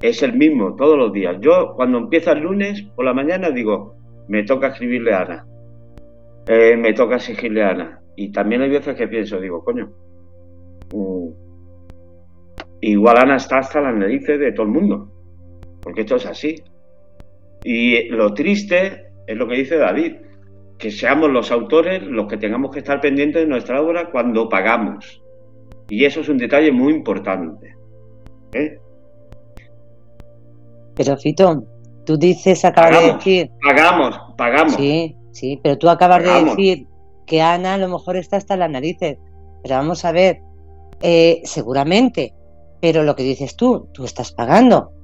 es 0.00 0.22
el 0.22 0.34
mismo 0.34 0.74
todos 0.74 0.98
los 0.98 1.12
días. 1.12 1.36
Yo 1.40 1.74
cuando 1.76 1.98
empieza 1.98 2.32
el 2.32 2.40
lunes 2.40 2.82
por 2.96 3.04
la 3.04 3.14
mañana 3.14 3.50
digo, 3.50 3.94
me 4.28 4.42
toca 4.42 4.68
escribirle 4.68 5.12
a 5.12 5.20
Ana, 5.20 5.46
eh, 6.48 6.76
me 6.76 6.94
toca 6.94 7.16
exigirle 7.16 7.62
a 7.62 7.70
Ana. 7.70 8.00
Y 8.16 8.32
también 8.32 8.62
hay 8.62 8.70
veces 8.70 8.96
que 8.96 9.06
pienso, 9.06 9.38
digo, 9.38 9.62
coño, 9.62 9.92
mm, 10.92 11.28
igual 12.80 13.18
Ana 13.18 13.36
está 13.36 13.58
hasta 13.58 13.80
las 13.80 13.94
narices 13.94 14.38
de 14.38 14.52
todo 14.52 14.66
el 14.66 14.72
mundo 14.72 15.13
porque 15.84 16.00
esto 16.00 16.16
es 16.16 16.26
así. 16.26 16.56
Y 17.62 18.08
lo 18.08 18.32
triste 18.32 19.12
es 19.26 19.36
lo 19.36 19.46
que 19.46 19.56
dice 19.56 19.76
David, 19.76 20.16
que 20.78 20.90
seamos 20.90 21.30
los 21.30 21.52
autores 21.52 22.02
los 22.02 22.26
que 22.26 22.38
tengamos 22.38 22.70
que 22.72 22.80
estar 22.80 23.00
pendientes 23.00 23.42
de 23.42 23.48
nuestra 23.48 23.80
obra 23.80 24.10
cuando 24.10 24.48
pagamos. 24.48 25.22
Y 25.88 26.06
eso 26.06 26.22
es 26.22 26.28
un 26.30 26.38
detalle 26.38 26.72
muy 26.72 26.94
importante. 26.94 27.76
¿eh? 28.54 28.78
Pero 30.96 31.16
Fito, 31.18 31.64
tú 32.06 32.16
dices, 32.16 32.64
acabas 32.64 33.02
de 33.02 33.12
decir... 33.12 33.50
Pagamos, 33.62 34.18
pagamos. 34.38 34.74
Sí, 34.74 35.14
sí, 35.32 35.60
pero 35.62 35.76
tú 35.76 35.90
acabas 35.90 36.24
de 36.24 36.44
decir 36.44 36.86
que 37.26 37.42
Ana 37.42 37.74
a 37.74 37.78
lo 37.78 37.88
mejor 37.88 38.16
está 38.16 38.38
hasta 38.38 38.56
las 38.56 38.70
narices. 38.70 39.18
Pero 39.62 39.76
vamos 39.76 40.04
a 40.04 40.12
ver, 40.12 40.40
eh, 41.02 41.42
seguramente, 41.44 42.34
pero 42.80 43.02
lo 43.02 43.14
que 43.14 43.22
dices 43.22 43.54
tú, 43.56 43.88
tú 43.92 44.04
estás 44.04 44.32
pagando. 44.32 44.94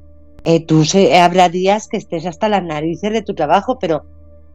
Eh, 0.44 0.64
tú 0.64 0.84
se, 0.84 1.18
habrá 1.18 1.48
días 1.48 1.88
que 1.88 1.96
estés 1.96 2.26
hasta 2.26 2.48
las 2.48 2.62
narices 2.62 3.12
de 3.12 3.22
tu 3.22 3.34
trabajo, 3.34 3.78
pero 3.78 4.04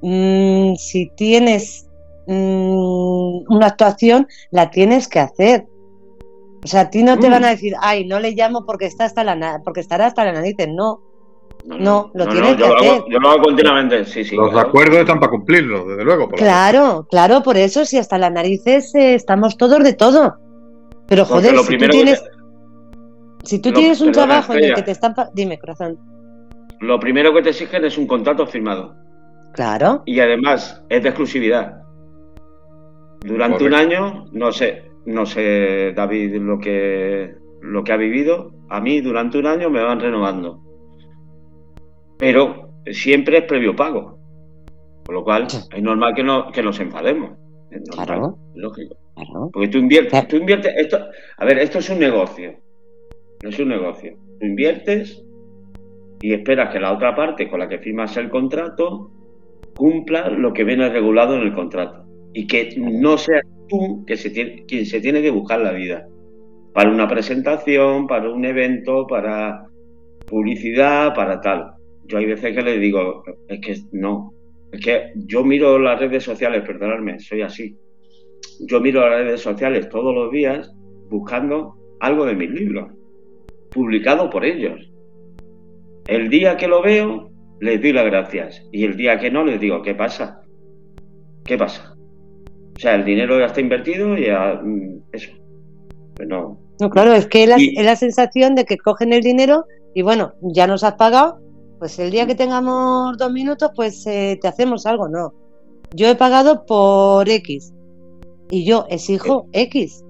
mm, 0.01 0.75
si 0.75 1.11
tienes 1.15 1.87
mm, 2.27 3.51
una 3.51 3.67
actuación, 3.67 4.27
la 4.51 4.71
tienes 4.71 5.07
que 5.07 5.19
hacer. 5.19 5.67
O 6.63 6.67
sea, 6.67 6.81
a 6.81 6.89
ti 6.89 7.03
no 7.03 7.19
te 7.19 7.29
van 7.29 7.43
a 7.45 7.49
mm. 7.49 7.51
decir, 7.51 7.73
ay, 7.79 8.05
no 8.05 8.19
le 8.19 8.31
llamo 8.31 8.65
porque 8.65 8.85
está 8.85 9.05
hasta 9.05 9.23
la 9.23 9.61
porque 9.63 9.81
estará 9.81 10.07
hasta 10.07 10.25
las 10.25 10.33
narices. 10.33 10.67
No, 10.67 11.01
no, 11.65 12.11
lo 12.13 12.27
tienes 12.27 12.55
que 12.55 12.65
hacer. 12.65 13.03
yo 13.09 13.19
lo 13.19 13.29
hago 13.29 13.43
continuamente, 13.43 14.05
sí, 14.05 14.23
sí. 14.23 14.35
Los 14.35 14.55
acuerdos 14.55 14.99
están 14.99 15.19
para 15.19 15.31
cumplirlo, 15.31 15.85
desde 15.85 16.03
luego. 16.03 16.29
claro, 16.29 17.07
claro, 17.09 17.43
por 17.43 17.57
eso, 17.57 17.85
si 17.85 17.97
hasta 17.97 18.17
las 18.17 18.31
narices 18.31 18.93
eh, 18.95 19.15
estamos 19.15 19.57
todos 19.57 19.83
de 19.83 19.93
todo. 19.93 20.35
Pero 21.07 21.25
joder, 21.25 21.57
si 21.59 21.77
tú 21.77 21.87
tienes. 21.87 22.23
Si 23.45 23.59
tú 23.59 23.71
tienes 23.71 24.01
un 24.01 24.11
trabajo 24.11 24.53
en 24.53 24.63
el 24.63 24.73
que 24.73 24.81
te 24.81 24.91
están... 24.91 25.13
Dime, 25.33 25.59
corazón. 25.59 25.99
Lo 26.79 26.99
primero 26.99 27.33
que 27.33 27.43
te 27.43 27.49
exigen 27.49 27.85
es 27.85 27.97
un 27.97 28.07
contrato 28.07 28.45
firmado. 28.47 28.95
Claro. 29.53 30.03
Y 30.05 30.19
además 30.19 30.83
es 30.89 31.03
de 31.03 31.09
exclusividad. 31.09 31.81
Durante 33.21 33.63
un 33.63 33.73
año, 33.73 34.25
no 34.31 34.51
sé, 34.51 34.83
no 35.05 35.25
sé, 35.25 35.93
David, 35.95 36.35
lo 36.41 36.59
que, 36.59 37.35
lo 37.61 37.83
que 37.83 37.93
ha 37.93 37.97
vivido. 37.97 38.51
A 38.69 38.81
mí 38.81 38.99
durante 39.01 39.37
un 39.37 39.45
año 39.45 39.69
me 39.69 39.81
van 39.81 39.99
renovando. 39.99 40.61
Pero 42.17 42.71
siempre 42.91 43.37
es 43.37 43.43
previo 43.45 43.75
pago. 43.75 44.19
Con 45.05 45.15
lo 45.15 45.23
cual, 45.23 45.45
es 45.45 45.83
normal 45.83 46.15
que, 46.15 46.23
no, 46.23 46.51
que 46.51 46.63
nos 46.63 46.79
enfademos. 46.79 47.37
Es 47.69 47.87
claro. 47.89 48.37
lógico. 48.55 48.95
Porque 49.53 49.67
tú 49.69 49.77
inviertes, 49.77 50.27
tú 50.27 50.35
inviertes, 50.37 50.73
esto, 50.75 50.97
a 51.37 51.45
ver, 51.45 51.59
esto 51.59 51.79
es 51.79 51.89
un 51.89 51.99
negocio 51.99 52.64
es 53.49 53.59
un 53.59 53.69
negocio. 53.69 54.17
Tú 54.39 54.45
inviertes 54.45 55.23
y 56.21 56.33
esperas 56.33 56.73
que 56.73 56.79
la 56.79 56.93
otra 56.93 57.15
parte 57.15 57.47
con 57.49 57.59
la 57.59 57.69
que 57.69 57.79
firmas 57.79 58.17
el 58.17 58.29
contrato 58.29 59.11
cumpla 59.75 60.29
lo 60.29 60.53
que 60.53 60.63
viene 60.63 60.89
regulado 60.89 61.35
en 61.35 61.41
el 61.41 61.53
contrato. 61.53 62.05
Y 62.33 62.47
que 62.47 62.75
no 62.77 63.17
seas 63.17 63.43
tú 63.67 64.05
quien 64.05 64.85
se 64.85 64.99
tiene 64.99 65.21
que 65.21 65.31
buscar 65.31 65.61
la 65.61 65.71
vida. 65.71 66.07
Para 66.73 66.91
una 66.91 67.07
presentación, 67.07 68.07
para 68.07 68.29
un 68.29 68.43
evento, 68.43 69.07
para 69.07 69.67
publicidad, 70.25 71.13
para 71.13 71.39
tal. 71.39 71.71
Yo 72.05 72.17
hay 72.17 72.25
veces 72.25 72.55
que 72.55 72.61
le 72.61 72.77
digo, 72.79 73.23
es 73.47 73.59
que 73.61 73.75
no. 73.91 74.33
Es 74.71 74.81
que 74.81 75.11
yo 75.15 75.43
miro 75.43 75.79
las 75.79 75.99
redes 75.99 76.23
sociales, 76.23 76.63
perdonadme, 76.65 77.19
soy 77.19 77.41
así. 77.41 77.77
Yo 78.67 78.81
miro 78.81 79.01
las 79.01 79.19
redes 79.19 79.41
sociales 79.41 79.87
todos 79.89 80.13
los 80.13 80.31
días 80.31 80.73
buscando 81.09 81.75
algo 81.99 82.25
de 82.25 82.35
mis 82.35 82.49
libros 82.49 82.91
publicado 83.75 84.29
por 84.29 84.45
ellos. 84.45 84.79
El 86.07 86.29
día 86.29 86.55
que 86.55 86.67
lo 86.67 86.81
veo, 86.81 87.29
les 87.59 87.81
doy 87.81 87.91
las 87.91 88.05
gracias. 88.05 88.63
Y 88.71 88.85
el 88.85 88.95
día 88.95 89.19
que 89.19 89.29
no, 89.29 89.43
les 89.43 89.59
digo, 89.59 89.81
¿qué 89.81 89.93
pasa? 89.93 90.41
¿Qué 91.43 91.57
pasa? 91.57 91.93
O 92.75 92.79
sea, 92.79 92.95
el 92.95 93.03
dinero 93.03 93.37
ya 93.37 93.47
está 93.47 93.59
invertido 93.59 94.17
y 94.17 94.27
ya, 94.27 94.61
mm, 94.63 95.03
eso. 95.11 95.31
Pues 96.15 96.27
no. 96.27 96.57
No, 96.79 96.89
claro, 96.89 97.13
es 97.13 97.27
que 97.27 97.43
es 97.43 97.85
la, 97.85 97.95
sensación 97.95 98.55
de 98.55 98.65
que 98.65 98.77
cogen 98.77 99.13
el 99.13 99.21
dinero 99.21 99.65
y 99.93 100.01
bueno, 100.01 100.33
ya 100.41 100.67
nos 100.67 100.83
has 100.83 100.95
pagado, 100.95 101.39
pues 101.79 101.99
el 101.99 102.11
día 102.11 102.27
que 102.27 102.35
tengamos 102.35 103.17
dos 103.17 103.31
minutos, 103.31 103.71
pues 103.75 104.05
eh, 104.07 104.37
te 104.41 104.47
hacemos 104.47 104.85
algo, 104.85 105.07
no. 105.07 105.33
Yo 105.93 106.07
he 106.07 106.15
pagado 106.15 106.65
por 106.65 107.29
X 107.29 107.73
y 108.49 108.65
yo 108.65 108.85
exijo 108.89 109.47
eh, 109.53 109.63
X. 109.63 110.03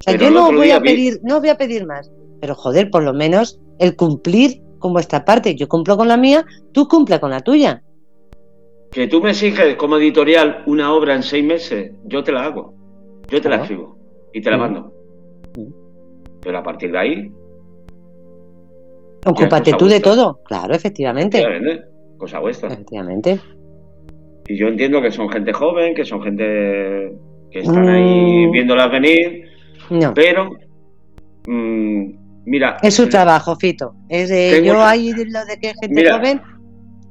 O 0.00 0.02
sea, 0.04 0.16
yo 0.16 0.30
no 0.30 0.52
voy 0.52 0.70
a 0.70 0.80
pedir, 0.80 1.20
no 1.22 1.40
voy 1.40 1.50
a 1.50 1.56
pedir 1.56 1.86
más. 1.86 2.10
Pero 2.40 2.54
joder, 2.54 2.90
por 2.90 3.02
lo 3.02 3.12
menos 3.12 3.60
el 3.78 3.96
cumplir 3.96 4.62
con 4.78 4.92
vuestra 4.92 5.24
parte. 5.24 5.54
Yo 5.54 5.68
cumplo 5.68 5.96
con 5.96 6.08
la 6.08 6.16
mía, 6.16 6.44
tú 6.72 6.88
cumple 6.88 7.20
con 7.20 7.30
la 7.30 7.40
tuya. 7.40 7.82
Que 8.90 9.06
tú 9.06 9.20
me 9.20 9.30
exiges 9.30 9.76
como 9.76 9.96
editorial 9.96 10.62
una 10.66 10.92
obra 10.92 11.14
en 11.14 11.22
seis 11.22 11.44
meses, 11.44 11.92
yo 12.04 12.22
te 12.22 12.32
la 12.32 12.44
hago. 12.44 12.74
Yo 13.28 13.40
te 13.40 13.48
la 13.48 13.56
escribo 13.56 13.98
y 14.32 14.40
te 14.40 14.50
la 14.50 14.56
mando. 14.56 14.92
Pero 16.40 16.58
a 16.58 16.62
partir 16.62 16.92
de 16.92 16.98
ahí. 16.98 17.32
Ocúpate 19.26 19.72
tú 19.74 19.86
de 19.86 20.00
todo. 20.00 20.40
Claro, 20.44 20.74
efectivamente. 20.74 21.44
Cosa 22.16 22.38
vuestra. 22.38 22.68
Efectivamente. 22.68 23.38
Y 24.46 24.56
yo 24.56 24.68
entiendo 24.68 25.02
que 25.02 25.10
son 25.10 25.28
gente 25.28 25.52
joven, 25.52 25.94
que 25.94 26.04
son 26.04 26.22
gente 26.22 27.12
que 27.50 27.60
están 27.60 27.88
ahí 27.88 28.46
mm. 28.46 28.50
viéndolas 28.50 28.90
venir. 28.90 29.44
No. 29.90 30.14
Pero 30.14 30.50
mm, 31.46 32.27
Mira. 32.48 32.78
Es 32.82 32.94
su 32.94 33.08
trabajo, 33.08 33.56
Fito. 33.56 33.94
Es 34.08 34.30
de, 34.30 34.62
yo 34.64 34.82
ahí 34.82 35.12
lo 35.12 35.44
de 35.44 35.58
que 35.60 35.74
gente 35.80 36.10
joven. 36.10 36.40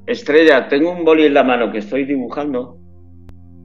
Estrella, 0.08 0.68
tengo 0.68 0.92
un 0.92 1.06
boli 1.06 1.26
en 1.26 1.36
la 1.36 1.44
mano 1.44 1.72
que 1.72 1.78
estoy 1.78 2.06
dibujando. 2.06 2.80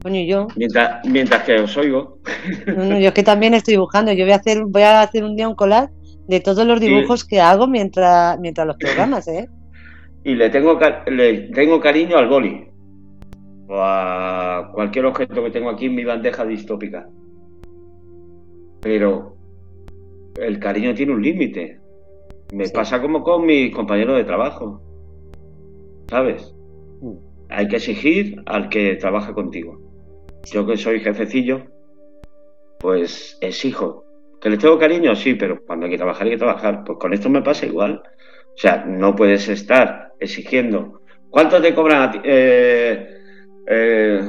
Coño, 0.03 0.21
yo. 0.21 0.49
Mientras, 0.57 1.01
mientras 1.07 1.45
que 1.45 1.61
os 1.61 1.75
oigo. 1.79 2.19
No, 2.67 2.99
yo 2.99 3.09
es 3.09 3.15
que 3.15 3.23
también 3.23 3.55
estoy 3.55 3.75
dibujando. 3.75 4.13
Yo 4.13 4.25
voy 4.25 4.33
a 4.33 4.37
hacer, 4.37 4.65
voy 4.67 4.83
a 4.83 5.01
hacer 5.01 5.25
un 5.25 5.35
día 5.35 5.49
un 5.49 5.55
collage 5.55 5.93
de 6.29 6.41
todos 6.41 6.67
los 6.67 6.79
dibujos 6.79 7.25
que 7.25 7.41
hago 7.41 7.67
mientras, 7.67 8.39
mientras 8.39 8.67
los 8.67 8.77
programas, 8.77 9.27
¿eh? 9.29 9.49
Y 10.25 10.37
le 10.37 10.51
tengo, 10.51 10.79
le 11.07 11.49
tengo 11.53 11.81
cariño 11.81 12.17
al 12.17 12.29
boli. 12.29 12.69
O 13.69 13.77
a 13.77 14.71
cualquier 14.73 15.07
objeto 15.07 15.43
que 15.43 15.51
tengo 15.51 15.71
aquí 15.71 15.87
en 15.87 15.95
mi 15.97 16.05
bandeja 16.05 16.45
distópica. 16.45 17.09
Pero 18.83 19.37
el 20.37 20.59
cariño 20.59 20.95
tiene 20.95 21.13
un 21.13 21.23
límite. 21.23 21.79
Me 22.53 22.69
pasa 22.69 23.01
como 23.01 23.23
con 23.23 23.47
mis 23.47 23.75
compañeros 23.75 24.17
de 24.17 24.25
trabajo. 24.25 24.81
¿Sabes? 26.09 26.55
Mm. 27.01 27.17
Hay 27.49 27.69
que 27.69 27.77
exigir 27.77 28.43
al 28.47 28.69
que 28.69 28.97
trabaja 28.97 29.33
contigo. 29.33 29.81
Yo 30.51 30.67
que 30.67 30.77
soy 30.77 31.01
jefecillo, 31.01 31.63
pues 32.79 33.39
exijo. 33.41 34.05
¿Que 34.41 34.51
le 34.51 34.57
tengo 34.57 34.79
cariño? 34.79 35.15
Sí, 35.15 35.35
pero 35.35 35.63
cuando 35.65 35.87
hay 35.87 35.93
que 35.93 35.99
trabajar 35.99 36.27
hay 36.27 36.33
que 36.33 36.39
trabajar. 36.39 36.83
Pues 36.85 36.99
con 36.99 37.13
esto 37.13 37.31
me 37.31 37.43
pasa 37.43 37.67
igual. 37.67 38.03
O 38.55 38.59
sea, 38.59 38.85
no 38.85 39.15
puedes 39.15 39.49
estar 39.49 40.13
exigiendo. 40.19 41.01
¿Cuánto 41.31 41.63
te 41.63 41.75
cobran 41.75 42.03
a 42.03 42.11
ti? 42.11 42.19
Eh, 42.25 43.09
eh, 43.67 44.21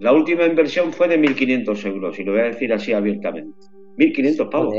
la 0.00 0.12
última 0.12 0.44
inversión 0.44 0.92
fue 0.92 1.06
de 1.06 1.20
1.500 1.20 1.86
euros, 1.86 2.18
y 2.18 2.24
lo 2.24 2.32
voy 2.32 2.40
a 2.40 2.44
decir 2.44 2.72
así 2.72 2.92
abiertamente. 2.92 3.56
1.500 3.96 4.50
pavos. 4.50 4.74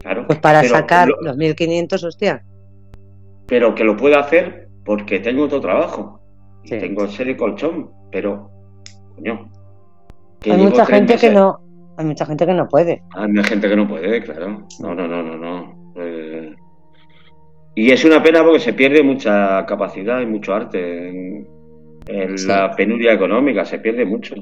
Claro. 0.00 0.26
Pues 0.26 0.38
para 0.38 0.62
sacar 0.64 1.08
los 1.08 1.36
1.500, 1.36 2.04
hostia. 2.04 2.42
Pero 3.46 3.74
que 3.74 3.84
lo 3.84 3.96
puedo 3.96 4.18
hacer 4.18 4.68
porque 4.84 5.20
tengo 5.20 5.44
otro 5.44 5.60
trabajo. 5.60 6.20
Y 6.64 6.70
tengo 6.70 7.04
ese 7.04 7.24
de 7.24 7.36
colchón. 7.36 7.90
Pero, 8.10 8.50
coño. 9.14 9.50
hay 10.44 10.56
mucha 10.56 10.86
gente 10.86 11.16
que 11.16 11.30
no. 11.30 11.60
Hay 11.96 12.06
mucha 12.06 12.24
gente 12.24 12.46
que 12.46 12.54
no 12.54 12.66
puede. 12.66 13.02
Hay 13.14 13.28
mucha 13.28 13.48
gente 13.48 13.68
que 13.68 13.76
no 13.76 13.86
puede, 13.86 14.22
claro. 14.22 14.66
No, 14.80 14.94
no, 14.94 15.06
no, 15.06 15.22
no, 15.22 15.36
no. 15.36 15.92
Eh, 15.96 16.54
y 17.74 17.90
es 17.90 18.04
una 18.04 18.22
pena 18.22 18.42
porque 18.42 18.60
se 18.60 18.72
pierde 18.72 19.02
mucha 19.02 19.64
capacidad 19.66 20.20
y 20.20 20.26
mucho 20.26 20.54
arte 20.54 21.08
en, 21.08 21.46
la 22.46 22.74
penuria 22.74 23.12
económica, 23.12 23.64
se 23.64 23.78
pierde 23.78 24.04
mucho. 24.04 24.34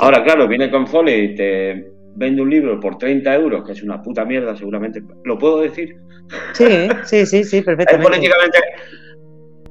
Ahora, 0.00 0.22
claro, 0.22 0.46
viene 0.46 0.70
con 0.70 0.86
Foley 0.86 1.24
y 1.24 1.34
te 1.34 1.86
vende 2.18 2.42
un 2.42 2.50
libro 2.50 2.80
por 2.80 2.98
30 2.98 3.34
euros, 3.34 3.64
que 3.64 3.72
es 3.72 3.82
una 3.82 4.02
puta 4.02 4.24
mierda, 4.24 4.56
seguramente. 4.56 5.02
¿Lo 5.24 5.38
puedo 5.38 5.60
decir? 5.60 5.96
Sí, 6.52 6.88
sí, 7.04 7.24
sí, 7.24 7.44
sí, 7.44 7.62
perfectamente. 7.62 8.08
políticamente 8.08 8.58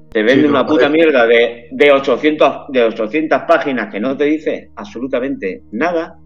te 0.10 0.24
vende 0.24 0.48
una 0.48 0.66
puta 0.66 0.90
mierda 0.90 1.28
de, 1.28 1.68
de, 1.70 1.92
800, 1.92 2.68
de 2.70 2.84
800 2.86 3.42
páginas 3.48 3.92
que 3.92 4.00
no 4.00 4.16
te 4.16 4.24
dice 4.24 4.72
absolutamente 4.76 5.62
nada 5.72 6.18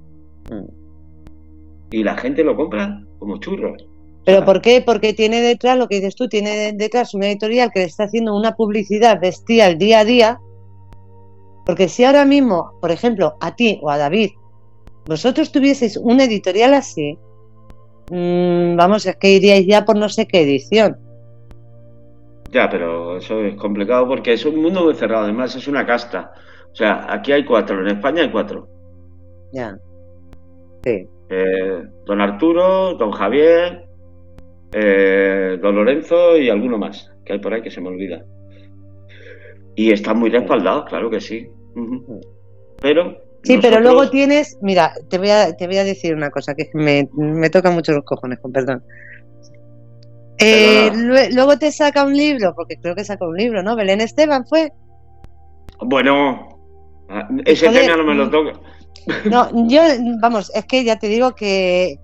mm. 0.50 1.92
y 1.92 2.04
la 2.04 2.16
gente 2.16 2.44
lo 2.44 2.56
compra 2.56 3.02
como 3.18 3.40
churros. 3.40 3.84
¿Pero 4.24 4.46
por 4.46 4.62
qué? 4.62 4.84
Porque 4.86 5.14
tiene 5.14 5.42
detrás, 5.42 5.78
lo 5.80 5.88
que 5.88 5.96
dices 5.96 6.16
tú, 6.16 6.30
tiene 6.30 6.74
detrás 6.74 7.16
una 7.16 7.28
editorial 7.28 7.72
que 7.74 7.80
le 7.80 7.86
está 7.86 8.04
haciendo 8.04 8.38
una 8.38 8.56
publicidad 8.56 9.20
bestial 9.20 9.80
día 9.80 10.00
a 10.00 10.06
día. 10.06 10.40
Porque 11.66 11.90
si 11.90 12.04
ahora 12.04 12.24
mismo, 12.24 12.78
por 12.80 12.92
ejemplo, 12.92 13.36
a 13.42 13.56
ti 13.56 13.80
o 13.82 13.90
a 13.90 13.98
David 13.98 14.30
vosotros 15.06 15.52
tuvieseis 15.52 15.98
una 15.98 16.26
editorial 16.26 16.74
así, 16.74 17.18
mmm, 18.10 18.76
vamos, 18.76 19.06
es 19.06 19.16
que 19.16 19.32
iríais 19.32 19.66
ya 19.66 19.86
por 19.86 19.98
no 19.98 20.10
sé 20.10 20.28
qué 20.28 20.42
edición. 20.42 20.98
Ya, 22.52 22.70
pero 22.70 23.18
eso 23.18 23.40
es 23.40 23.56
complicado 23.56 24.08
porque 24.08 24.34
es 24.34 24.46
un 24.46 24.62
mundo 24.62 24.84
muy 24.84 24.96
cerrado, 24.96 25.24
además 25.24 25.56
es 25.56 25.68
una 25.68 25.86
casta. 25.86 26.34
O 26.72 26.76
sea, 26.76 27.06
aquí 27.10 27.32
hay 27.32 27.46
cuatro, 27.46 27.80
en 27.82 27.96
España 27.96 28.24
hay 28.24 28.32
cuatro. 28.32 28.68
Ya. 29.54 29.78
Sí. 30.84 31.08
Eh, 31.30 31.84
don 32.06 32.20
Arturo, 32.20 32.96
don 32.96 33.12
Javier, 33.12 33.86
eh, 34.74 35.58
don 35.62 35.76
Lorenzo 35.76 36.38
y 36.38 36.50
alguno 36.50 36.78
más 36.78 37.10
que 37.26 37.34
hay 37.34 37.40
por 37.40 37.54
ahí 37.54 37.62
que 37.62 37.72
se 37.72 37.82
me 37.82 37.90
olvida. 37.90 38.26
Y 39.76 39.92
están 39.92 40.20
muy 40.20 40.30
respaldados, 40.30 40.86
claro 40.86 41.10
que 41.10 41.22
sí. 41.22 41.50
Pero 42.82 43.18
Sí, 43.44 43.58
pero 43.62 43.80
luego 43.80 44.10
tienes, 44.10 44.58
mira, 44.62 44.94
te 45.10 45.18
voy 45.18 45.30
a, 45.30 45.56
te 45.56 45.66
voy 45.66 45.78
a 45.78 45.84
decir 45.84 46.14
una 46.14 46.30
cosa 46.30 46.54
que 46.54 46.70
me, 46.74 47.10
me 47.14 47.50
toca 47.50 47.72
mucho 47.72 47.92
los 47.92 48.04
cojones, 48.04 48.40
con 48.40 48.52
perdón. 48.52 48.84
Eh, 50.38 50.92
luego 51.32 51.58
te 51.58 51.72
saca 51.72 52.04
un 52.04 52.16
libro, 52.16 52.54
porque 52.56 52.78
creo 52.78 52.96
que 52.96 53.04
saca 53.04 53.28
un 53.28 53.38
libro, 53.38 53.62
¿no? 53.62 53.76
Belén 53.76 54.02
Esteban 54.02 54.46
fue. 54.46 54.72
Bueno, 55.80 56.60
ese 57.46 57.70
tema 57.70 57.98
no 57.98 58.04
me 58.04 58.16
lo 58.16 58.30
toca. 58.30 58.60
No, 59.26 59.68
yo, 59.68 59.82
vamos, 60.20 60.52
es 60.56 60.66
que 60.66 60.84
ya 60.84 60.98
te 60.98 61.08
digo 61.08 61.36
que, 61.36 61.98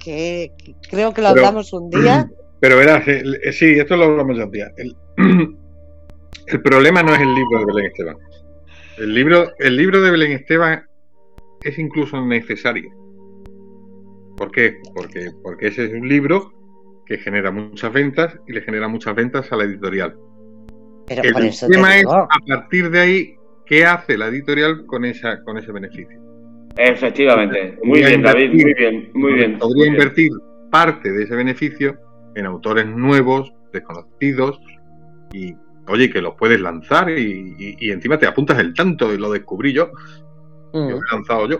creo 0.89 1.13
que 1.13 1.21
lo 1.21 1.29
hablamos 1.29 1.73
un 1.73 1.89
día. 1.89 2.27
Pero 2.59 2.77
verás, 2.77 3.05
sí, 3.51 3.77
esto 3.77 3.97
lo 3.97 4.05
hablamos 4.05 4.37
ya 4.37 4.45
un 4.45 4.51
día. 4.51 4.71
El, 4.77 4.95
el 6.47 6.61
problema 6.61 7.03
no 7.03 7.13
es 7.13 7.21
el 7.21 7.33
libro 7.33 7.59
de 7.59 7.65
Belén 7.65 7.85
Esteban. 7.85 8.17
El 8.97 9.13
libro, 9.13 9.51
el 9.59 9.77
libro 9.77 10.01
de 10.01 10.11
Belén 10.11 10.31
Esteban 10.31 10.87
es 11.61 11.79
incluso 11.79 12.23
necesario. 12.25 12.91
¿Por 14.37 14.51
qué? 14.51 14.77
Porque, 14.93 15.31
porque 15.41 15.67
ese 15.67 15.85
es 15.85 15.93
un 15.93 16.07
libro 16.07 16.53
que 17.05 17.17
genera 17.17 17.51
muchas 17.51 17.91
ventas 17.91 18.37
y 18.47 18.53
le 18.53 18.61
genera 18.61 18.87
muchas 18.87 19.15
ventas 19.15 19.51
a 19.51 19.55
la 19.55 19.63
editorial. 19.63 20.15
Pero 21.07 21.21
el 21.23 21.51
tema 21.71 21.97
es, 21.97 22.05
a 22.05 22.27
partir 22.45 22.89
de 22.89 22.99
ahí, 22.99 23.35
¿qué 23.65 23.85
hace 23.85 24.17
la 24.17 24.27
editorial 24.27 24.85
con, 24.85 25.05
esa, 25.05 25.41
con 25.43 25.57
ese 25.57 25.71
beneficio? 25.71 26.19
Efectivamente. 26.75 27.77
Muy 27.83 27.99
bien, 27.99 28.21
David, 28.21 28.51
muy 28.51 28.73
bien, 28.73 29.09
muy 29.13 29.33
bien. 29.33 29.57
Podría 29.57 29.87
invertir 29.87 30.31
parte 30.69 31.11
de 31.11 31.23
ese 31.23 31.35
beneficio 31.35 31.97
en 32.35 32.45
autores 32.45 32.85
nuevos, 32.85 33.51
desconocidos, 33.73 34.59
y 35.33 35.55
oye, 35.87 36.09
que 36.09 36.21
los 36.21 36.35
puedes 36.35 36.59
lanzar 36.59 37.09
y, 37.09 37.55
y, 37.79 37.91
encima 37.91 38.19
te 38.19 38.27
apuntas 38.27 38.59
el 38.59 38.73
tanto 38.73 39.13
y 39.13 39.17
lo 39.17 39.31
descubrí 39.31 39.73
yo 39.73 39.91
Mm. 40.85 40.89
he 40.89 41.11
lanzado 41.11 41.49
yo. 41.49 41.59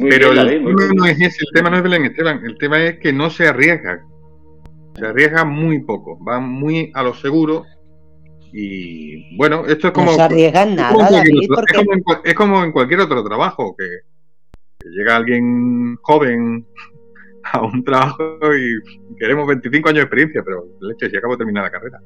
Pero 0.00 0.32
el, 0.32 0.64
tema 0.64 0.92
no 0.94 1.04
es 1.06 1.20
ese, 1.20 1.38
el 1.40 1.52
tema 1.54 1.70
no 1.70 1.76
es 1.76 1.82
Belén 1.82 2.04
Esteban, 2.04 2.44
el 2.44 2.58
tema 2.58 2.82
es 2.82 2.98
que 2.98 3.12
no 3.12 3.30
se 3.30 3.46
arriesga. 3.46 4.04
Se 4.96 5.06
arriesga 5.06 5.44
muy 5.44 5.80
poco, 5.80 6.18
va 6.24 6.40
muy 6.40 6.90
a 6.94 7.02
lo 7.02 7.14
seguro. 7.14 7.64
Y 8.52 9.36
bueno, 9.36 9.64
esto 9.66 9.88
es 9.88 9.92
como. 9.92 10.12
No 10.12 10.16
se 10.16 10.22
arriesgan 10.22 10.76
nada, 10.76 11.22
es, 12.24 12.34
como 12.34 12.62
en, 12.62 12.72
cualquier 12.72 13.00
otro 13.00 13.24
trabajo, 13.24 13.74
que, 13.76 14.88
llega 14.90 15.16
alguien 15.16 15.96
joven 16.02 16.66
a 17.52 17.62
un 17.62 17.84
trabajo 17.84 18.38
y 18.54 19.16
queremos 19.18 19.46
25 19.46 19.88
años 19.88 19.96
de 19.96 20.02
experiencia, 20.02 20.42
pero 20.44 20.66
leche, 20.80 21.10
si 21.10 21.16
acabo 21.16 21.34
de 21.34 21.38
terminar 21.38 21.64
la 21.64 21.70
carrera. 21.70 22.00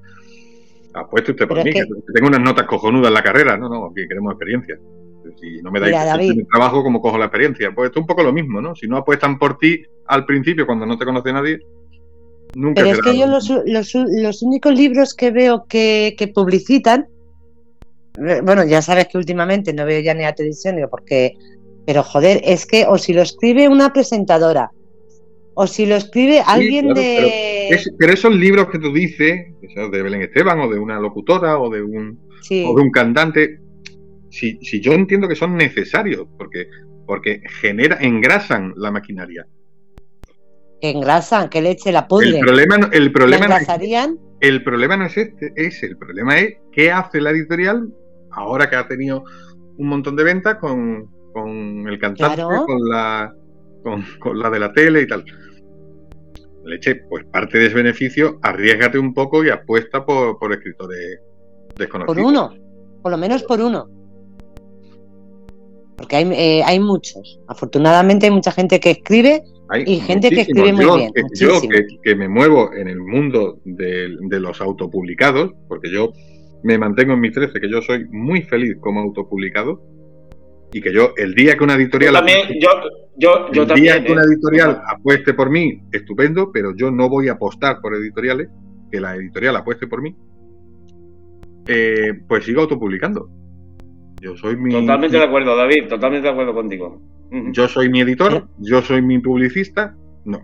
Apuesto 0.94 1.32
usted 1.32 1.46
por 1.46 1.62
mí, 1.62 1.70
que... 1.70 1.84
tengo 2.14 2.28
unas 2.28 2.40
notas 2.40 2.66
cojonudas 2.66 3.08
en 3.08 3.14
la 3.14 3.22
carrera, 3.22 3.56
no, 3.56 3.68
no, 3.68 3.86
aquí 3.86 4.08
queremos 4.08 4.32
experiencia. 4.32 4.78
Si 5.40 5.62
no 5.62 5.70
me 5.70 5.80
dais 5.80 5.94
el 6.20 6.46
trabajo, 6.46 6.82
como 6.82 7.00
cojo 7.00 7.18
la 7.18 7.26
experiencia? 7.26 7.72
Pues 7.74 7.88
esto 7.88 8.00
es 8.00 8.02
un 8.02 8.06
poco 8.06 8.22
lo 8.22 8.32
mismo, 8.32 8.60
¿no? 8.60 8.74
Si 8.74 8.86
no 8.86 8.96
apuestan 8.96 9.38
por 9.38 9.58
ti 9.58 9.82
al 10.06 10.24
principio, 10.24 10.66
cuando 10.66 10.86
no 10.86 10.96
te 10.96 11.04
conoce 11.04 11.32
nadie, 11.32 11.58
nunca 12.54 12.82
Pero 12.82 12.94
es 12.94 13.00
que 13.02 13.18
yo 13.18 13.26
los, 13.26 13.52
los, 13.66 14.42
únicos 14.42 14.74
libros 14.74 15.14
que 15.14 15.30
veo 15.30 15.66
que, 15.68 16.32
publicitan, 16.34 17.06
eh, 18.26 18.40
bueno, 18.42 18.64
ya 18.64 18.82
sabes 18.82 19.08
que 19.08 19.18
últimamente 19.18 19.72
no 19.72 19.84
veo 19.84 20.00
ya 20.00 20.14
ni 20.14 20.24
a 20.24 20.34
televisión, 20.34 20.76
porque, 20.90 21.34
pero 21.86 22.02
joder, 22.02 22.40
es 22.44 22.66
que 22.66 22.86
o 22.86 22.98
si 22.98 23.12
lo 23.12 23.22
escribe 23.22 23.68
una 23.68 23.92
presentadora, 23.92 24.70
o 25.54 25.66
si 25.66 25.86
lo 25.86 25.96
escribe 25.96 26.40
alguien 26.46 26.94
de... 26.94 27.76
Pero, 27.98 28.12
esos 28.12 28.34
libros 28.34 28.68
que 28.70 28.78
tú 28.78 28.92
dices, 28.92 29.46
de 29.60 30.02
Belén 30.02 30.22
Esteban, 30.22 30.60
o 30.60 30.68
de 30.68 30.78
una 30.78 31.00
locutora, 31.00 31.58
o 31.58 31.68
de 31.68 31.82
un, 31.82 32.18
o 32.66 32.76
de 32.76 32.82
un 32.82 32.90
cantante, 32.90 33.58
si, 34.30 34.58
si 34.62 34.80
yo 34.80 34.92
entiendo 34.92 35.28
que 35.28 35.36
son 35.36 35.56
necesarios, 35.56 36.26
porque, 36.36 36.68
porque 37.06 37.40
genera, 37.60 37.98
engrasan 38.00 38.74
la 38.76 38.90
maquinaria. 38.90 39.46
engrasan, 40.80 41.48
que 41.48 41.62
leche 41.62 41.92
la 41.92 42.06
pudren. 42.06 42.36
El 42.36 42.40
problema, 42.40 42.90
el 42.92 43.12
problema, 43.12 43.48
no 43.48 43.56
es, 43.56 43.68
el 44.40 44.62
problema 44.62 44.96
no 44.96 45.06
es 45.06 45.16
este, 45.16 45.52
es 45.56 45.82
el 45.82 45.96
problema 45.96 46.38
es 46.38 46.56
qué 46.72 46.92
hace 46.92 47.20
la 47.20 47.30
editorial 47.30 47.88
ahora 48.30 48.70
que 48.70 48.76
ha 48.76 48.86
tenido 48.86 49.24
un 49.76 49.88
montón 49.88 50.16
de 50.16 50.24
ventas 50.24 50.56
con, 50.56 51.08
el 51.88 51.98
cantante, 51.98 52.42
con 52.42 52.88
la 52.88 53.32
con, 53.82 54.38
la 54.38 54.50
de 54.50 54.58
la 54.58 54.72
tele 54.72 55.02
y 55.02 55.06
tal. 55.06 55.24
Leche, 56.64 56.96
pues 57.08 57.24
parte 57.26 57.58
de 57.58 57.66
ese 57.66 57.76
beneficio, 57.76 58.38
arriesgate 58.42 58.98
un 58.98 59.14
poco 59.14 59.42
y 59.44 59.48
apuesta 59.48 60.04
por, 60.04 60.38
por 60.38 60.52
escritores 60.52 61.20
desconocidos. 61.76 62.16
Por 62.16 62.24
uno, 62.24 62.54
por 63.02 63.12
lo 63.12 63.18
menos 63.18 63.42
por 63.44 63.60
uno. 63.60 63.88
Porque 65.98 66.16
hay, 66.16 66.30
eh, 66.32 66.62
hay 66.64 66.80
muchos. 66.80 67.40
Afortunadamente 67.48 68.26
hay 68.26 68.32
mucha 68.32 68.52
gente 68.52 68.80
que 68.80 68.92
escribe 68.92 69.42
y 69.84 70.00
gente 70.00 70.30
que 70.30 70.42
escribe 70.42 70.72
muy 70.72 70.84
bien. 70.84 71.12
yo 71.34 71.60
que, 72.02 72.14
me 72.14 72.28
muevo 72.28 72.72
en 72.72 72.88
el 72.88 73.00
mundo 73.00 73.60
de, 73.64 74.16
los 74.40 74.60
autopublicados, 74.60 75.52
porque 75.68 75.90
yo 75.90 76.12
me 76.62 76.78
mantengo 76.78 77.12
en 77.12 77.20
mis 77.20 77.32
13, 77.32 77.60
que 77.60 77.70
yo 77.70 77.82
soy 77.82 78.06
muy 78.08 78.42
feliz 78.42 78.76
como 78.80 79.00
autopublicado 79.00 79.82
y 80.72 80.80
que 80.80 80.92
yo 80.92 81.12
el 81.16 81.34
día 81.34 81.56
que 81.56 81.64
una 81.64 81.74
editorial 81.74 82.14
yo 83.16 83.48
el 83.52 83.68
día 83.74 84.04
que 84.04 84.12
una 84.12 84.22
¿eh? 84.22 84.26
editorial 84.26 84.82
apueste 84.86 85.32
por 85.32 85.48
mí 85.48 85.80
estupendo 85.92 86.50
pero 86.52 86.76
yo 86.76 86.90
no 86.90 87.08
voy 87.08 87.28
a 87.28 87.32
apostar 87.32 87.80
por 87.80 87.94
editoriales 87.94 88.48
que 88.92 89.00
la 89.00 89.16
editorial 89.16 89.56
apueste 89.56 89.86
por 89.86 90.02
mí 90.02 90.14
eh, 91.66 92.12
pues 92.28 92.44
sigo 92.44 92.60
autopublicando 92.60 93.30
yo 94.20 94.36
soy 94.36 94.56
mi 94.56 94.70
totalmente 94.70 95.16
de 95.16 95.24
acuerdo 95.24 95.56
David 95.56 95.88
totalmente 95.88 96.26
de 96.26 96.32
acuerdo 96.32 96.54
contigo 96.54 97.00
yo 97.52 97.68
soy 97.68 97.88
mi 97.88 98.00
editor 98.00 98.48
yo 98.58 98.82
soy 98.82 99.02
mi 99.02 99.18
publicista 99.18 99.94
no, 100.24 100.40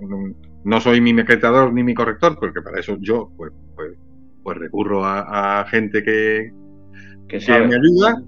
no, 0.64 0.80
soy 0.80 1.00
mi 1.00 1.12
maquetador 1.12 1.72
ni 1.72 1.82
mi 1.82 1.94
corrector 1.94 2.38
porque 2.38 2.62
para 2.62 2.80
eso 2.80 2.96
yo 3.00 3.30
pues 3.36 3.52
pues, 3.74 3.92
pues 4.42 4.58
recurro 4.58 5.04
a, 5.04 5.64
gente 5.68 6.02
que 6.02 6.52
que, 7.28 7.38
que 7.38 7.58
me 7.60 7.74
ayuda 7.74 8.22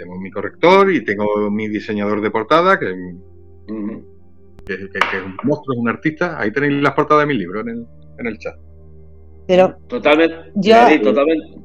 tengo 0.00 0.18
mi 0.18 0.30
corrector 0.30 0.90
y 0.90 1.04
tengo 1.04 1.50
mi 1.50 1.68
diseñador 1.68 2.22
de 2.22 2.30
portada, 2.30 2.78
que, 2.78 2.86
es 2.86 2.94
un 3.68 5.36
monstruo, 5.42 5.74
es 5.74 5.78
un 5.78 5.88
artista. 5.88 6.40
Ahí 6.40 6.50
tenéis 6.52 6.82
las 6.82 6.94
portadas 6.94 7.26
de 7.26 7.34
mi 7.34 7.38
libro 7.38 7.60
en 7.60 7.68
el, 7.68 7.86
en 8.18 8.26
el 8.26 8.38
chat. 8.38 8.56
Pero 9.46 9.76
totalmente, 9.88 10.52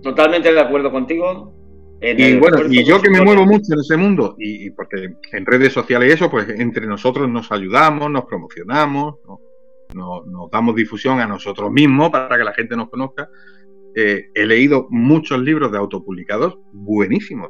totalmente, 0.01 0.51
de 0.51 0.59
acuerdo 0.59 0.91
contigo. 0.91 1.53
Y 2.01 2.37
bueno, 2.37 2.57
y 2.69 2.83
yo 2.83 3.01
que 3.01 3.09
me 3.09 3.21
muevo 3.21 3.45
mucho 3.45 3.73
en 3.73 3.79
ese 3.79 3.97
mundo, 3.97 4.35
y, 4.37 4.69
porque 4.71 5.15
en 5.31 5.45
redes 5.45 5.73
sociales 5.73 6.09
y 6.09 6.13
eso, 6.13 6.29
pues 6.29 6.47
entre 6.49 6.85
nosotros 6.85 7.29
nos 7.29 7.51
ayudamos, 7.51 8.11
nos 8.11 8.25
promocionamos, 8.25 9.15
nos 9.93 10.51
damos 10.51 10.75
difusión 10.75 11.19
a 11.19 11.27
nosotros 11.27 11.71
mismos 11.71 12.09
para 12.09 12.37
que 12.37 12.43
la 12.43 12.53
gente 12.53 12.75
nos 12.75 12.89
conozca. 12.89 13.29
Eh, 13.95 14.25
he 14.33 14.45
leído 14.45 14.87
muchos 14.89 15.39
libros 15.39 15.71
de 15.71 15.77
autopublicados 15.77 16.59
buenísimos. 16.73 17.49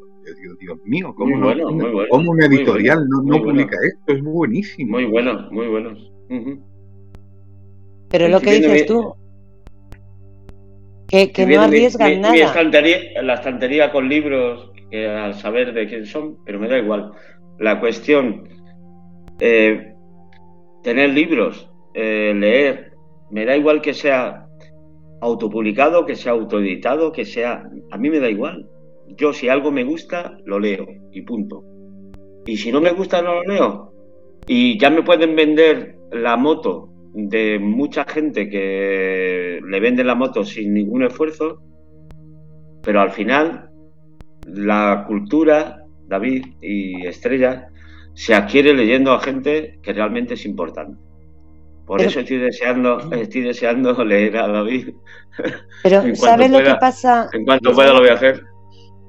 Dios 0.59 0.79
mío, 0.85 1.13
¿cómo, 1.15 1.35
una 1.35 2.45
editorial 2.45 3.07
no, 3.07 3.41
publica 3.41 3.75
esto? 3.83 4.13
Es 4.13 4.23
buenísimo. 4.23 4.91
Muy 4.91 5.05
bueno, 5.05 5.47
muy 5.51 5.67
bueno. 5.67 5.95
Pero 8.09 8.27
lo 8.27 8.39
que 8.41 8.53
dices 8.53 8.85
tú, 8.85 9.13
que, 11.07 11.45
no 11.45 11.61
arriesgan 11.61 12.21
nada. 12.21 12.35
la 13.21 13.33
estantería 13.35 13.91
con 13.91 14.09
libros, 14.09 14.71
que 14.89 15.07
al 15.07 15.33
saber 15.35 15.73
de 15.73 15.87
quién 15.87 16.05
son, 16.05 16.37
pero 16.45 16.59
me 16.59 16.67
da 16.67 16.77
igual. 16.77 17.11
La 17.59 17.79
cuestión, 17.79 18.49
eh, 19.39 19.93
tener 20.83 21.09
libros, 21.11 21.69
eh, 21.93 22.33
leer, 22.35 22.91
me 23.31 23.45
da 23.45 23.55
igual 23.55 23.81
que 23.81 23.93
sea 23.93 24.47
autopublicado, 25.21 26.05
que 26.05 26.15
sea 26.15 26.33
autoeditado, 26.33 27.11
que 27.11 27.25
sea... 27.25 27.63
A 27.91 27.97
mí 27.97 28.09
me 28.09 28.19
da 28.19 28.29
igual. 28.29 28.67
Yo 29.17 29.33
si 29.33 29.49
algo 29.49 29.71
me 29.71 29.83
gusta, 29.83 30.37
lo 30.45 30.59
leo 30.59 30.85
y 31.11 31.21
punto. 31.21 31.63
Y 32.45 32.57
si 32.57 32.71
no 32.71 32.81
me 32.81 32.91
gusta, 32.91 33.21
no 33.21 33.35
lo 33.35 33.43
leo. 33.43 33.93
Y 34.47 34.79
ya 34.79 34.89
me 34.89 35.03
pueden 35.03 35.35
vender 35.35 35.95
la 36.11 36.35
moto 36.37 36.89
de 37.15 37.59
mucha 37.59 38.03
gente 38.03 38.49
que 38.49 39.61
le 39.65 39.79
vende 39.79 40.03
la 40.03 40.15
moto 40.15 40.43
sin 40.43 40.73
ningún 40.73 41.03
esfuerzo, 41.03 41.61
pero 42.83 43.01
al 43.01 43.11
final 43.11 43.69
la 44.45 45.05
cultura, 45.07 45.83
David 46.07 46.45
y 46.61 47.07
Estrella, 47.07 47.69
se 48.13 48.35
adquiere 48.35 48.73
leyendo 48.73 49.13
a 49.13 49.21
gente 49.21 49.79
que 49.81 49.93
realmente 49.93 50.33
es 50.33 50.45
importante. 50.45 50.97
Por 51.85 52.01
eso 52.01 52.19
estoy 52.19 52.37
deseando, 52.37 52.97
estoy 53.13 53.41
deseando 53.41 54.03
leer 54.03 54.37
a 54.37 54.47
David. 54.47 54.93
Pero 55.83 56.03
¿sabes 56.15 56.51
lo 56.51 56.63
que 56.63 56.75
pasa? 56.75 57.29
En 57.31 57.45
cuanto 57.45 57.71
pueda 57.71 57.93
lo 57.93 57.99
voy 57.99 58.09
a 58.09 58.13
hacer. 58.13 58.43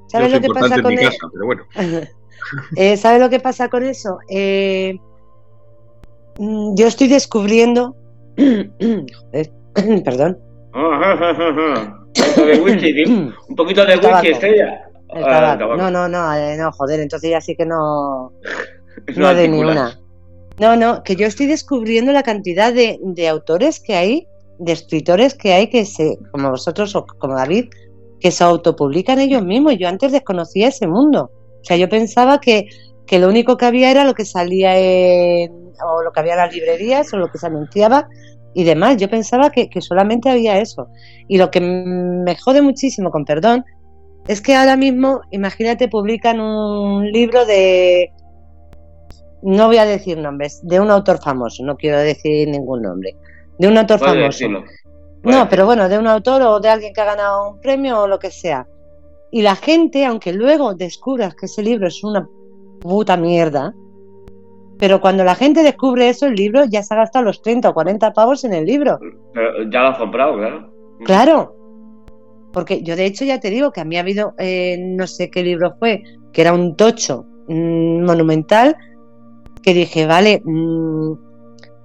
¿Sabes 0.06 0.32
lo 0.32 0.40
que 0.40 0.48
pasa 0.48 0.82
con 0.82 0.92
eso? 0.92 1.30
Eh, 2.76 2.96
¿Sabes 2.96 3.20
lo 3.20 3.28
que 3.28 3.40
pasa 3.40 3.68
con 3.68 3.82
eso? 3.82 4.20
Eh, 4.28 5.00
yo 6.38 6.86
estoy 6.86 7.08
descubriendo. 7.08 7.96
perdón. 10.04 10.38
Un 13.48 13.56
poquito 13.56 13.84
de 13.84 13.96
whisky, 13.96 14.28
estrella. 14.28 14.82
Ah, 15.14 15.56
no, 15.58 15.90
no, 15.90 16.08
no, 16.08 16.34
eh, 16.34 16.56
no, 16.56 16.72
joder, 16.72 17.00
entonces 17.00 17.30
ya 17.30 17.40
sí 17.40 17.54
que 17.54 17.64
no. 17.64 18.32
no 19.16 19.34
de 19.34 19.48
ni 19.48 19.60
una. 19.60 19.98
No, 20.58 20.76
no, 20.76 21.02
que 21.02 21.16
yo 21.16 21.26
estoy 21.26 21.46
descubriendo 21.46 22.12
la 22.12 22.22
cantidad 22.22 22.72
de, 22.72 23.28
autores 23.28 23.80
que 23.80 23.94
hay, 23.94 24.26
de 24.58 24.72
escritores 24.72 25.34
que 25.34 25.52
hay 25.52 25.68
que 25.68 25.84
se, 25.84 26.18
como 26.32 26.50
vosotros 26.50 26.96
o 26.96 27.06
como 27.06 27.36
David, 27.36 27.66
que 28.20 28.30
se 28.30 28.42
autopublican 28.42 29.18
ellos 29.18 29.44
mismos. 29.44 29.76
Yo 29.78 29.88
antes 29.88 30.12
desconocía 30.12 30.68
ese 30.68 30.86
mundo. 30.86 31.30
O 31.60 31.64
sea, 31.64 31.76
yo 31.76 31.88
pensaba 31.88 32.40
que, 32.40 32.68
que 33.06 33.18
lo 33.18 33.28
único 33.28 33.56
que 33.56 33.66
había 33.66 33.90
era 33.90 34.04
lo 34.04 34.14
que 34.14 34.24
salía 34.24 34.78
en, 34.78 35.65
o 35.84 36.02
lo 36.02 36.12
que 36.12 36.20
había 36.20 36.34
en 36.34 36.38
las 36.40 36.54
librerías 36.54 37.12
o 37.12 37.16
lo 37.16 37.30
que 37.30 37.38
se 37.38 37.46
anunciaba 37.46 38.08
y 38.54 38.64
demás. 38.64 38.96
Yo 38.96 39.10
pensaba 39.10 39.50
que, 39.50 39.68
que 39.68 39.80
solamente 39.80 40.30
había 40.30 40.58
eso. 40.58 40.88
Y 41.28 41.38
lo 41.38 41.50
que 41.50 41.60
me 41.60 42.36
jode 42.36 42.62
muchísimo, 42.62 43.10
con 43.10 43.24
perdón, 43.24 43.64
es 44.28 44.40
que 44.40 44.54
ahora 44.54 44.76
mismo, 44.76 45.20
imagínate, 45.30 45.88
publican 45.88 46.40
un 46.40 47.10
libro 47.10 47.46
de 47.46 48.12
no 49.42 49.66
voy 49.68 49.76
a 49.76 49.84
decir 49.84 50.18
nombres, 50.18 50.60
de 50.64 50.80
un 50.80 50.90
autor 50.90 51.22
famoso, 51.22 51.62
no 51.64 51.76
quiero 51.76 51.98
decir 51.98 52.48
ningún 52.48 52.82
nombre, 52.82 53.16
de 53.58 53.68
un 53.68 53.78
autor 53.78 54.00
famoso. 54.00 54.44
No, 55.22 55.48
pero 55.48 55.66
bueno, 55.66 55.88
de 55.88 55.98
un 55.98 56.06
autor 56.06 56.42
o 56.42 56.60
de 56.60 56.68
alguien 56.68 56.92
que 56.92 57.00
ha 57.00 57.04
ganado 57.04 57.50
un 57.50 57.60
premio 57.60 58.02
o 58.02 58.08
lo 58.08 58.18
que 58.18 58.30
sea. 58.30 58.66
Y 59.30 59.42
la 59.42 59.56
gente, 59.56 60.04
aunque 60.04 60.32
luego 60.32 60.74
descubras 60.74 61.34
que 61.34 61.46
ese 61.46 61.62
libro 61.62 61.88
es 61.88 62.02
una 62.02 62.28
puta 62.80 63.16
mierda, 63.16 63.74
pero 64.78 65.00
cuando 65.00 65.24
la 65.24 65.34
gente 65.34 65.62
descubre 65.62 66.08
eso, 66.08 66.26
el 66.26 66.34
libro 66.34 66.64
ya 66.64 66.82
se 66.82 66.94
ha 66.94 66.98
gastado 66.98 67.24
los 67.24 67.40
30 67.42 67.70
o 67.70 67.74
40 67.74 68.12
pavos 68.12 68.44
en 68.44 68.52
el 68.52 68.66
libro. 68.66 68.98
Pero 69.32 69.70
ya 69.70 69.82
lo 69.82 69.88
has 69.88 69.98
comprado, 69.98 70.36
claro. 70.36 70.72
Claro. 71.04 71.56
Porque 72.52 72.82
yo 72.82 72.96
de 72.96 73.06
hecho 73.06 73.24
ya 73.24 73.40
te 73.40 73.50
digo 73.50 73.70
que 73.70 73.80
a 73.80 73.84
mí 73.84 73.96
ha 73.96 74.00
habido, 74.00 74.34
eh, 74.38 74.76
no 74.78 75.06
sé 75.06 75.30
qué 75.30 75.42
libro 75.42 75.76
fue, 75.78 76.02
que 76.32 76.40
era 76.42 76.52
un 76.52 76.76
tocho 76.76 77.24
mm, 77.48 78.04
monumental, 78.04 78.76
que 79.62 79.74
dije, 79.74 80.06
vale, 80.06 80.42
mm", 80.44 81.12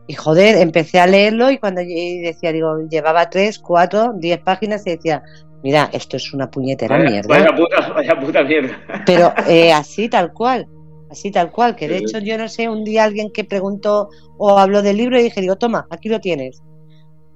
y 0.08 0.14
joder, 0.14 0.58
empecé 0.58 1.00
a 1.00 1.08
leerlo 1.08 1.52
y 1.52 1.58
cuando 1.58 1.82
decía, 1.82 2.52
digo, 2.52 2.88
llevaba 2.90 3.30
tres, 3.30 3.60
cuatro, 3.60 4.14
diez 4.18 4.40
páginas 4.40 4.86
y 4.86 4.92
decía, 4.92 5.24
mira, 5.64 5.90
esto 5.94 6.18
es 6.18 6.34
una 6.34 6.50
puñetera 6.50 6.98
mierda. 6.98 7.28
Vaya 7.28 7.56
puta, 7.56 7.94
vaya 7.94 8.20
puta 8.20 8.44
mierda. 8.44 8.76
Pero 9.06 9.34
eh, 9.48 9.72
así 9.72 10.10
tal 10.10 10.34
cual, 10.34 10.68
así 11.12 11.30
tal 11.30 11.52
cual, 11.52 11.76
que 11.76 11.90
de 11.90 11.98
hecho 11.98 12.20
yo 12.20 12.38
no 12.38 12.48
sé, 12.48 12.70
un 12.70 12.86
día 12.86 13.04
alguien 13.04 13.32
que 13.32 13.44
preguntó 13.44 14.10
o 14.38 14.58
habló 14.58 14.82
del 14.82 14.98
libro 14.98 15.20
y 15.20 15.24
dije, 15.24 15.42
digo, 15.42 15.58
toma, 15.58 15.86
aquí 15.90 16.08
lo 16.08 16.22
tienes. 16.22 16.64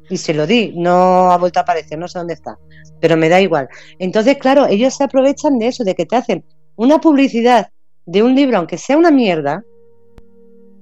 Y 0.09 0.17
se 0.17 0.33
lo 0.33 0.47
di, 0.47 0.73
no 0.75 1.31
ha 1.31 1.37
vuelto 1.37 1.59
a 1.59 1.63
aparecer, 1.63 1.99
no 1.99 2.07
sé 2.07 2.19
dónde 2.19 2.35
está, 2.35 2.57
pero 3.01 3.17
me 3.17 3.27
da 3.27 3.41
igual. 3.41 3.67
Entonces, 3.99 4.37
claro, 4.37 4.65
ellos 4.67 4.95
se 4.95 5.03
aprovechan 5.03 5.59
de 5.59 5.67
eso, 5.67 5.83
de 5.83 5.93
que 5.93 6.05
te 6.05 6.15
hacen 6.15 6.45
una 6.77 7.01
publicidad 7.01 7.69
de 8.05 8.23
un 8.23 8.33
libro, 8.33 8.57
aunque 8.57 8.77
sea 8.77 8.97
una 8.97 9.11
mierda, 9.11 9.63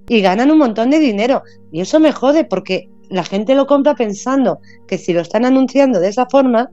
y 0.07 0.21
ganan 0.21 0.51
un 0.51 0.59
montón 0.59 0.89
de 0.89 0.99
dinero. 0.99 1.43
Y 1.71 1.81
eso 1.81 1.99
me 1.99 2.11
jode 2.11 2.43
porque 2.43 2.89
la 3.09 3.23
gente 3.23 3.55
lo 3.55 3.65
compra 3.65 3.95
pensando 3.95 4.59
que 4.87 4.97
si 4.97 5.13
lo 5.13 5.21
están 5.21 5.45
anunciando 5.45 5.99
de 5.99 6.09
esa 6.09 6.27
forma, 6.27 6.69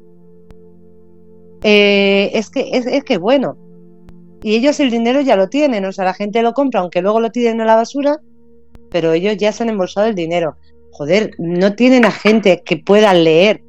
eh, 1.63 2.31
es 2.35 2.51
que 2.51 2.71
es, 2.73 2.87
es 2.87 3.05
que 3.05 3.17
bueno. 3.17 3.57
Y 4.43 4.55
ellos 4.55 4.81
el 4.81 4.91
dinero 4.91 5.21
ya 5.21 5.37
lo 5.37 5.49
tienen, 5.49 5.85
o 5.85 5.93
sea, 5.93 6.05
la 6.05 6.15
gente 6.15 6.43
lo 6.43 6.53
compra 6.53 6.81
aunque 6.81 7.03
luego 7.03 7.21
lo 7.21 7.31
tiren 7.31 7.61
a 7.61 7.65
la 7.65 7.77
basura, 7.77 8.19
pero 8.91 9.13
ellos 9.13 9.37
ya 9.37 9.53
se 9.53 9.63
han 9.63 9.69
embolsado 9.69 10.07
el 10.07 10.15
dinero. 10.15 10.57
Joder, 10.93 11.33
no 11.39 11.75
tienen 11.75 12.05
a 12.05 12.11
gente 12.11 12.63
que 12.65 12.79
pueda 12.79 13.13
leer 13.15 13.63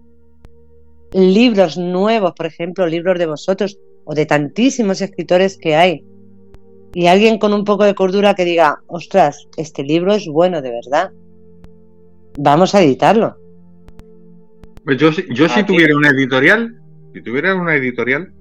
libros 1.13 1.77
nuevos, 1.77 2.33
por 2.33 2.45
ejemplo, 2.45 2.87
libros 2.87 3.19
de 3.19 3.25
vosotros 3.25 3.77
o 4.05 4.15
de 4.15 4.25
tantísimos 4.25 5.01
escritores 5.01 5.57
que 5.57 5.75
hay 5.75 6.03
y 6.93 7.07
alguien 7.07 7.37
con 7.37 7.53
un 7.53 7.63
poco 7.63 7.85
de 7.85 7.95
cordura 7.95 8.33
que 8.33 8.45
diga, 8.45 8.81
ostras, 8.87 9.47
este 9.57 9.83
libro 9.83 10.13
es 10.13 10.27
bueno 10.27 10.61
de 10.61 10.71
verdad, 10.71 11.11
vamos 12.37 12.75
a 12.75 12.81
editarlo. 12.81 13.37
Pues 14.83 14.97
yo, 14.97 15.11
yo 15.29 15.47
si 15.47 15.63
tuviera 15.63 15.95
una 15.95 16.09
editorial, 16.09 16.81
si 17.13 17.21
tuviera 17.21 17.55
una 17.55 17.75
editorial, 17.75 18.33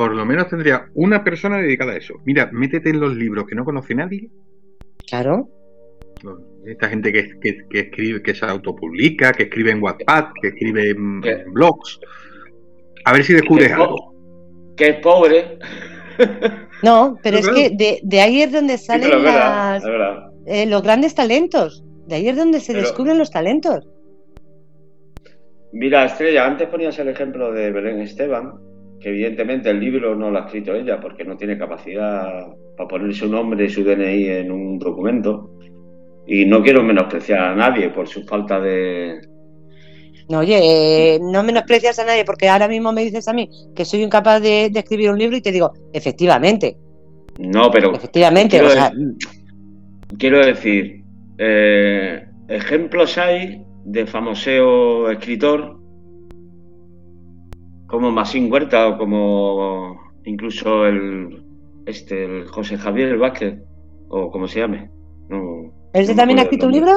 por 0.00 0.14
lo 0.14 0.24
menos 0.24 0.48
tendría 0.48 0.86
una 0.94 1.22
persona 1.22 1.58
dedicada 1.58 1.92
a 1.92 1.96
eso. 1.98 2.14
Mira, 2.24 2.48
métete 2.52 2.88
en 2.88 3.00
los 3.00 3.14
libros 3.14 3.44
que 3.46 3.54
no 3.54 3.66
conoce 3.66 3.94
nadie. 3.94 4.30
Claro. 5.06 5.46
Esta 6.64 6.88
gente 6.88 7.12
que, 7.12 7.38
que, 7.38 7.80
escribe, 7.80 8.22
que 8.22 8.34
se 8.34 8.46
autopublica, 8.46 9.30
que 9.32 9.42
escribe 9.42 9.72
en 9.72 9.82
WhatsApp, 9.82 10.32
que 10.40 10.48
escribe 10.48 10.88
en, 10.92 11.20
blogs. 11.52 12.00
A 13.04 13.12
ver 13.12 13.24
si 13.24 13.34
descubres 13.34 13.70
algo. 13.72 14.14
Que 14.74 14.88
es 14.88 14.96
pobre. 15.00 15.58
No, 16.82 17.18
pero 17.22 17.36
es 17.36 17.48
que 17.48 18.00
de, 18.02 18.20
ahí 18.22 18.40
es 18.40 18.52
donde 18.52 18.78
salen 18.78 19.10
eh, 20.46 20.64
los 20.64 20.82
grandes 20.82 21.14
talentos. 21.14 21.84
De 22.06 22.14
ahí 22.14 22.28
es 22.28 22.36
donde 22.38 22.60
se 22.60 22.72
descubren 22.72 23.18
los 23.18 23.30
talentos. 23.30 23.86
Mira, 25.72 26.06
Estrella, 26.06 26.46
antes 26.46 26.68
ponías 26.68 26.98
el 26.98 27.08
ejemplo 27.08 27.52
de 27.52 27.70
Belén 27.70 28.00
Esteban, 28.00 28.69
que 29.00 29.08
evidentemente 29.08 29.70
el 29.70 29.80
libro 29.80 30.14
no 30.14 30.30
lo 30.30 30.38
ha 30.38 30.44
escrito 30.44 30.74
ella 30.74 31.00
porque 31.00 31.24
no 31.24 31.36
tiene 31.36 31.56
capacidad 31.56 32.46
para 32.76 32.88
poner 32.88 33.14
su 33.14 33.28
nombre 33.28 33.64
y 33.64 33.70
su 33.70 33.82
DNI 33.82 34.28
en 34.28 34.52
un 34.52 34.78
documento. 34.78 35.50
Y 36.26 36.44
no 36.44 36.62
quiero 36.62 36.82
menospreciar 36.82 37.40
a 37.40 37.54
nadie 37.54 37.88
por 37.88 38.06
su 38.06 38.22
falta 38.24 38.60
de... 38.60 39.20
No, 40.28 40.40
oye, 40.40 41.14
eh, 41.14 41.18
no 41.20 41.42
menosprecias 41.42 41.98
a 41.98 42.04
nadie 42.04 42.24
porque 42.24 42.48
ahora 42.48 42.68
mismo 42.68 42.92
me 42.92 43.02
dices 43.02 43.26
a 43.26 43.32
mí 43.32 43.48
que 43.74 43.84
soy 43.84 44.02
incapaz 44.02 44.40
de, 44.40 44.66
escribir 44.66 45.10
un 45.10 45.18
libro 45.18 45.36
y 45.36 45.40
te 45.40 45.50
digo, 45.50 45.72
efectivamente. 45.92 46.76
No, 47.38 47.70
pero... 47.70 47.92
Efectivamente, 47.94 48.58
quiero, 48.58 48.68
o 48.68 48.70
sea... 48.70 48.92
quiero 50.18 50.46
decir, 50.46 51.02
eh, 51.38 52.26
ejemplos 52.48 53.18
hay 53.18 53.64
de 53.84 54.06
famoseo 54.06 55.10
escritor 55.10 55.79
como 57.90 58.10
Masín 58.10 58.50
Huerta 58.50 58.88
o 58.88 58.98
como 58.98 60.00
incluso 60.24 60.86
el 60.86 61.42
este 61.86 62.24
el 62.24 62.46
José 62.46 62.78
Javier 62.78 63.18
Vázquez 63.18 63.58
o 64.08 64.30
como 64.30 64.46
se 64.46 64.60
llame. 64.60 64.90
No, 65.28 65.72
¿Ese 65.92 66.14
también 66.14 66.38
ha 66.38 66.42
escrito 66.42 66.66
un 66.66 66.72
libro? 66.72 66.92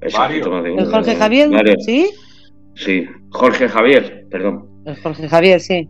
¿El 0.00 0.12
Jorge 0.12 1.14
Javier? 1.14 1.50
¿Sí? 1.80 2.10
Sí, 2.74 3.06
Jorge 3.30 3.68
Javier, 3.68 4.26
perdón. 4.30 4.68
El 4.84 4.96
Jorge 4.96 5.28
Javier, 5.28 5.60
sí. 5.60 5.88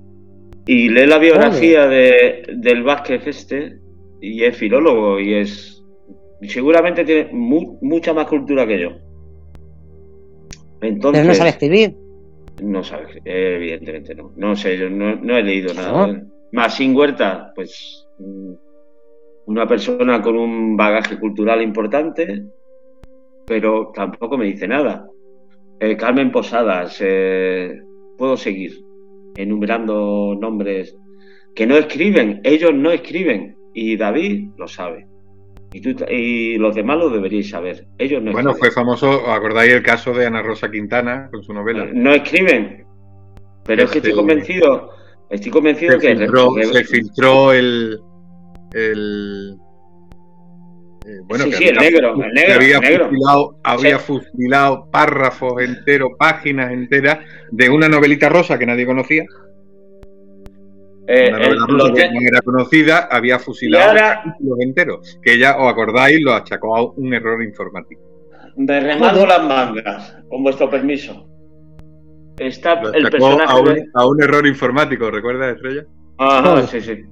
Y 0.66 0.89
lee 0.89 1.07
la 1.07 1.18
biografía 1.18 1.87
de, 1.87 2.45
del 2.57 2.83
Vázquez 2.83 3.27
este 3.27 3.79
y 4.20 4.45
es 4.45 4.57
filólogo 4.57 5.18
y 5.18 5.35
es 5.35 5.83
seguramente 6.49 7.05
tiene 7.05 7.31
mucha 7.33 8.12
más 8.12 8.27
cultura 8.27 8.66
que 8.66 8.81
yo. 8.81 8.91
Entonces, 10.81 11.23
Pero 11.23 11.33
no 11.33 11.35
sabe 11.35 11.51
escribir. 11.51 11.97
No 12.61 12.82
sabe, 12.82 13.22
evidentemente 13.24 14.14
no. 14.14 14.32
No 14.36 14.55
sé, 14.57 14.76
yo 14.78 14.90
no, 14.90 15.36
he 15.36 15.42
leído 15.42 15.72
nada. 15.74 16.22
Más 16.53 16.74
sin 16.74 16.94
Huerta, 16.94 17.53
pues 17.55 18.07
mm, 18.18 18.53
una 19.46 19.66
persona 19.66 20.20
con 20.20 20.36
un 20.36 20.76
bagaje 20.76 21.18
cultural 21.18 21.62
importante, 21.62 22.44
pero 23.46 23.90
tampoco 23.94 24.36
me 24.36 24.46
dice 24.46 24.68
nada. 24.68 25.09
Eh, 25.80 25.96
Carmen 25.96 26.30
Posadas, 26.30 26.98
eh, 27.00 27.80
puedo 28.16 28.36
seguir 28.36 28.84
enumerando 29.36 30.36
nombres 30.38 30.96
que 31.55 31.66
no 31.66 31.76
escriben, 31.76 32.40
ellos 32.44 32.74
no 32.74 32.90
escriben, 32.90 33.57
y 33.74 33.96
David 33.96 34.50
lo 34.57 34.68
sabe. 34.68 35.07
Y, 35.73 36.59
los 36.59 36.75
demás 36.75 36.99
lo 36.99 37.11
deberíais 37.11 37.49
saber. 37.49 37.87
Ellos 37.99 38.23
no 38.23 38.33
Bueno, 38.33 38.55
fue 38.55 38.70
famoso, 38.70 39.31
¿acordáis 39.31 39.73
el 39.73 39.83
caso 39.83 40.12
de 40.12 40.27
Ana 40.27 40.43
Rosa 40.43 40.70
Quintana 40.70 41.29
con 41.31 41.43
su 41.43 41.53
novela? 41.53 41.89
No, 41.93 42.12
escriben. 42.12 42.85
Pero 43.64 43.85
es 43.85 43.91
que 43.91 43.99
estoy 43.99 44.11
este, 44.11 44.20
convencido, 44.20 44.91
estoy 45.31 45.51
convencido 45.51 45.99
que... 45.99 46.16
se 46.73 46.85
filtró 46.85 47.53
el... 47.53 47.99
el 48.73 49.57
eh, 51.07 51.18
bueno, 51.25 51.45
sí, 51.45 51.53
sí, 51.53 51.64
el 51.64 51.77
negro, 51.77 52.14
el 52.23 52.33
negro, 52.33 52.55
había, 52.55 52.81
Fusilado, 52.81 53.57
había 53.64 53.99
fusilado 53.99 54.89
párrafos 54.93 55.61
enteros, 55.61 56.11
páginas 56.16 56.70
enteras 56.70 57.18
de 57.51 57.70
una 57.70 57.89
novelita 57.89 58.29
rosa 58.29 58.57
que 58.57 58.66
nadie 58.66 58.87
conocía. 58.87 59.25
Eh, 61.09 61.30
no 61.30 61.38
era 61.38 62.40
conocida, 62.42 63.09
había 63.11 63.38
fusilado 63.38 63.94
los 64.38 64.61
enteros, 64.61 65.18
que 65.22 65.38
ya 65.38 65.57
os 65.57 65.70
acordáis, 65.70 66.20
lo 66.22 66.32
achacó 66.32 66.76
a 66.76 66.92
un 66.92 67.12
error 67.12 67.42
informático. 67.42 68.00
Me 68.57 68.80
remargo 68.80 69.26
las 69.26 69.42
mangas, 69.42 70.16
con 70.28 70.44
vuestro 70.44 70.70
permiso. 70.70 71.26
Está 72.38 72.80
el 72.94 73.11
personaje 73.11 73.84
a, 73.94 74.07
un, 74.07 74.22
error 74.22 74.46
informático, 74.46 75.11
¿recuerdas, 75.11 75.57
Estrella? 75.57 75.86
Ajá, 76.18 76.66
sí, 76.66 76.80
sí. 76.80 77.05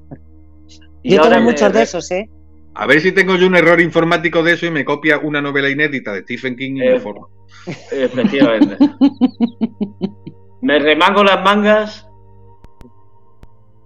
yo 1.03 1.23
tengo 1.23 1.43
muchos 1.43 1.73
de 1.73 1.83
esos, 1.83 2.11
¿eh? 2.11 2.29
A 2.75 2.87
ver 2.87 3.01
si 3.01 3.13
tengo 3.13 3.35
yo 3.37 3.47
un 3.47 3.57
error 3.57 3.81
informático 3.81 4.43
de 4.43 4.53
eso 4.53 4.67
y 4.67 4.71
me 4.71 4.85
copia 4.85 5.19
una 5.19 5.43
novela 5.43 5.69
inédita 5.69 6.13
de 6.13 6.23
Stephen 6.23 6.57
King 6.57 6.77
y 6.77 6.81
me 6.81 6.95
eh, 6.95 7.01
forma. 7.01 7.27
Efectivamente. 7.91 8.77
me 10.63 10.79
remango 10.79 11.25
las 11.25 11.43
mangas 11.43 12.10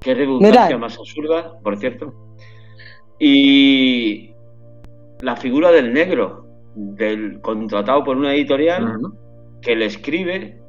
Qué 0.04 0.14
redundancia 0.14 0.76
más 0.76 0.98
absurda, 0.98 1.58
por 1.62 1.78
cierto. 1.78 2.12
Y 3.18 4.34
la 5.20 5.34
figura 5.34 5.72
del 5.72 5.94
negro, 5.94 6.46
del 6.74 7.40
contratado 7.40 8.04
por 8.04 8.18
una 8.18 8.34
editorial 8.34 8.98
que 9.62 9.74
le 9.74 9.86
escribe 9.86 10.60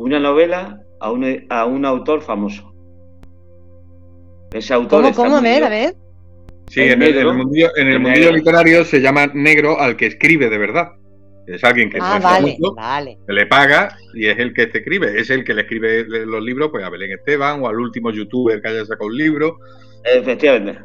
una 0.00 0.18
novela 0.18 0.82
a 0.98 1.12
un, 1.12 1.46
a 1.48 1.66
un 1.66 1.84
autor 1.84 2.20
famoso. 2.20 2.74
Ese 4.52 4.74
autor 4.74 5.02
¿Cómo, 5.02 5.14
cómo? 5.14 5.36
A 5.36 5.40
ver, 5.40 5.62
a 5.62 5.68
ver. 5.68 5.94
Sí, 6.66 6.80
en, 6.80 7.00
el, 7.00 7.16
en 7.16 7.88
el 7.88 8.00
mundillo 8.00 8.32
literario 8.32 8.84
se 8.84 9.00
llama 9.00 9.28
negro 9.32 9.78
al 9.78 9.96
que 9.96 10.06
escribe 10.06 10.50
de 10.50 10.58
verdad. 10.58 10.88
Es 11.48 11.64
alguien 11.64 11.88
que, 11.88 11.98
ah, 12.00 12.40
le 13.26 13.46
paga 13.46 13.88
y 14.14 14.26
es 14.26 14.38
el 14.38 14.52
que 14.52 14.66
te 14.66 14.78
escribe. 14.78 15.18
Es 15.18 15.30
el 15.30 15.44
que 15.44 15.54
le 15.54 15.62
escribe 15.62 16.04
los 16.04 16.42
libros 16.42 16.68
pues, 16.70 16.84
a 16.84 16.90
Belén 16.90 17.12
Esteban 17.12 17.62
o 17.62 17.68
al 17.68 17.80
último 17.80 18.10
youtuber 18.10 18.60
que 18.60 18.68
haya 18.68 18.84
sacado 18.84 19.06
un 19.06 19.16
libro. 19.16 19.58
Efectivamente. 20.04 20.82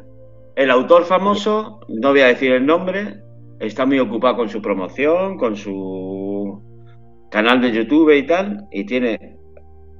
El 0.56 0.70
autor 0.70 1.04
famoso, 1.04 1.80
no 1.88 2.10
voy 2.10 2.20
a 2.20 2.28
decir 2.28 2.52
el 2.52 2.64
nombre, 2.64 3.20
está 3.60 3.84
muy 3.84 3.98
ocupado 3.98 4.36
con 4.36 4.48
su 4.48 4.62
promoción, 4.62 5.36
con 5.36 5.56
su 5.56 6.62
canal 7.30 7.60
de 7.60 7.72
YouTube 7.72 8.12
y 8.12 8.22
tal, 8.24 8.64
y 8.70 8.84
tiene 8.84 9.36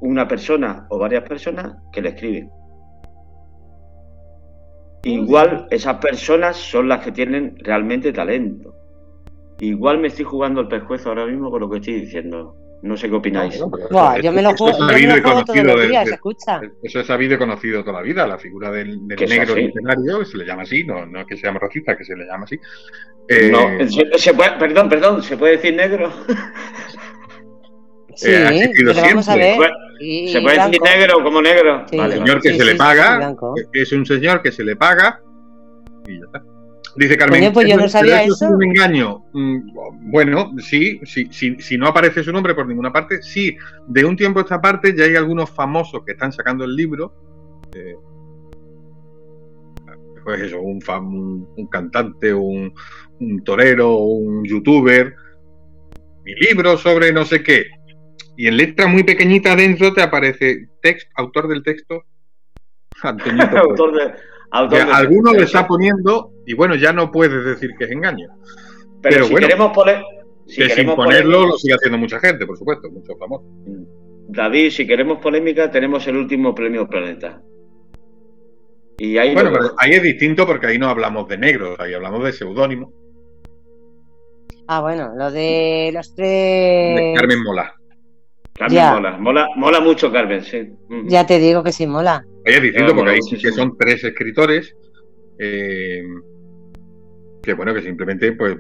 una 0.01 0.27
persona 0.29 0.87
o 0.91 0.99
varias 0.99 1.25
personas 1.29 1.75
que 1.93 2.03
le 2.03 2.11
escriben. 2.11 2.51
Igual 5.03 5.67
esas 5.71 5.97
personas 5.97 6.57
son 6.57 6.89
las 6.89 7.05
que 7.05 7.13
tienen 7.13 7.57
realmente 7.59 8.13
talento. 8.13 8.75
Igual 9.61 9.99
me 9.99 10.09
estoy 10.09 10.25
jugando 10.25 10.61
el 10.61 10.69
pescuezo 10.69 11.11
ahora 11.11 11.27
mismo 11.27 11.51
con 11.51 11.61
lo 11.61 11.71
que 11.71 11.79
estoy 11.79 12.01
diciendo. 12.01 12.57
No 12.83 12.99
sé 12.99 13.09
qué 13.09 13.15
opináis. 13.15 13.59
yo 13.59 14.33
me 14.33 14.43
lo 14.43 14.55
juego, 14.55 14.77
todos 15.47 15.63
los 15.63 15.89
días, 15.89 16.07
escucha. 16.07 16.61
Eso 16.83 17.01
es 17.01 17.07
sabido 17.07 17.35
y 17.35 17.39
conocido 17.39 17.83
toda 17.83 18.01
la 18.01 18.03
vida, 18.03 18.27
la 18.27 18.37
figura 18.37 18.71
del, 18.71 19.07
negro 19.07 19.55
literario, 19.55 20.19
que 20.19 20.27
se 20.27 20.37
le 20.37 20.45
llama 20.45 20.63
así, 20.63 20.85
no, 20.85 21.07
no 21.07 21.21
es 21.21 21.27
que 21.27 21.37
se 21.37 21.47
llame 21.47 21.61
racista, 21.61 21.97
que 21.97 22.05
se 22.05 22.15
le 22.15 22.27
llama 22.27 22.45
así. 22.45 22.59
no, 23.51 23.71
eh, 23.81 23.89
se, 24.19 24.35
puede, 24.35 24.53
perdón, 24.59 24.91
perdón, 24.91 25.23
¿se 25.23 25.37
puede 25.39 25.53
decir 25.53 25.75
negro? 25.75 26.13
Sí, 28.17 28.31
eh, 28.31 28.71
pero 28.77 28.95
vamos 28.95 29.29
a 29.29 29.35
ver. 29.35 29.57
se 30.29 30.41
puede 30.41 30.57
decir 30.57 30.81
negro 30.83 31.23
como 31.23 31.41
negro. 31.41 31.87
Sí, 31.91 31.99
señor 31.99 32.41
que 32.43 32.55
se 32.55 32.65
le 32.65 32.75
paga, 32.77 33.35
es 33.73 33.93
un 33.93 34.05
señor 34.07 34.43
que 34.43 34.53
se 34.53 34.63
le 34.63 34.77
paga 34.77 35.21
y 36.07 36.19
ya 36.19 36.27
está. 36.27 36.54
Dice 36.97 37.17
Carmen, 37.17 37.53
pues 37.53 37.69
yo 37.69 37.77
no 37.77 37.89
sabía 37.89 38.23
eso. 38.23 38.45
Es 38.45 38.51
un 38.51 38.63
engaño. 38.63 39.25
Mm, 39.33 40.11
bueno, 40.11 40.53
sí, 40.59 41.01
sí, 41.05 41.29
si 41.31 41.77
no 41.77 41.89
aparece 41.89 42.23
su 42.23 42.33
nombre 42.33 42.55
por 42.55 42.67
ninguna 42.67 42.93
parte, 42.93 43.23
sí. 43.23 43.57
De 43.87 44.05
un 44.05 44.17
tiempo 44.17 44.39
a 44.39 44.43
esta 44.43 44.61
parte 44.61 44.95
ya 44.97 45.05
hay 45.05 45.17
algunos 45.17 45.51
famosos 45.51 46.05
que 46.05 46.13
están 46.13 46.33
sacando 46.33 46.65
el 46.65 46.77
libro. 46.77 47.13
Eh, 47.75 47.95
pues 50.25 50.41
eso, 50.41 50.61
un, 50.61 50.81
un, 51.57 51.67
cantante, 51.67 52.33
un, 52.33 52.73
un 53.21 53.45
torero, 53.45 53.97
un 53.97 54.45
youtuber. 54.45 55.15
Mi 56.25 56.35
libro 56.37 56.79
sobre 56.79 57.13
no 57.13 57.25
sé 57.25 57.43
qué. 57.43 57.67
Y 58.37 58.47
en 58.47 58.57
letra 58.57 58.87
muy 58.87 59.05
pequeñita 59.05 59.53
adentro 59.53 59.93
te 59.93 60.03
aparece 60.03 60.69
text, 60.81 61.09
autor 61.17 61.49
del 61.49 61.63
texto. 61.63 62.05
autor 63.03 63.93
de 63.93 64.34
alguno 64.55 65.33
le 65.33 65.43
está 65.43 65.67
poniendo 65.67 66.33
y 66.47 66.55
bueno, 66.55 66.75
ya 66.75 66.93
no 66.93 67.11
puedes 67.11 67.45
decir 67.45 67.71
que 67.79 67.85
es 67.85 67.91
engaño. 67.91 68.29
Pero, 69.03 69.25
si 69.27 69.35
queremos 69.35 69.73
poner... 69.73 70.03
que 70.47 70.71
sin 70.71 70.95
ponerlo 70.95 71.47
lo 71.47 71.59
sigue 71.59 71.75
haciendo 71.75 71.99
mucha 71.99 72.19
gente, 72.21 72.47
por 72.47 72.57
supuesto, 72.57 72.91
mucho 72.91 73.17
famosos. 73.19 73.47
David, 74.29 74.71
si 74.71 74.87
queremos 74.87 75.19
polémica, 75.19 75.71
tenemos 75.71 76.07
el 76.07 76.17
último 76.17 76.55
premio 76.55 76.89
Planeta. 76.89 77.43
Y 78.99 79.19
ahí 79.19 79.35
bueno, 79.35 79.51
pero 79.53 79.75
ahí 79.77 79.93
es 79.93 80.03
distinto 80.03 80.47
porque 80.47 80.69
ahí 80.69 80.79
no 80.79 80.89
hablamos 80.89 81.29
de 81.29 81.37
negros, 81.37 81.77
ahí 81.81 81.95
hablamos 81.95 82.25
de 82.25 82.33
seudónimo. 82.33 82.93
Ah, 84.67 84.81
bueno, 84.81 85.13
lo 85.17 85.31
de 85.31 85.91
los 85.93 86.15
tres. 86.15 86.97
De 86.97 87.13
Carmen 87.17 87.43
Mola. 87.43 87.75
Carmen 88.55 88.85
mola. 88.95 89.19
mola. 89.19 89.49
Mola 89.57 89.81
mucho 89.81 90.13
Carmen, 90.13 90.43
sí. 90.43 90.71
Ya 91.07 91.27
te 91.27 91.39
digo 91.39 91.63
que 91.63 91.73
sí 91.73 91.87
mola. 91.87 92.25
Es 92.45 92.63
distinto 92.63 92.95
porque 92.95 93.11
ahí 93.13 93.23
sí 93.23 93.37
que 93.39 93.51
son 93.53 93.77
tres 93.79 94.05
escritores 94.05 94.75
eh, 95.39 96.03
que 97.43 97.53
bueno, 97.55 97.75
que 97.75 97.83
simplemente 97.83 98.33
pues 98.33 98.57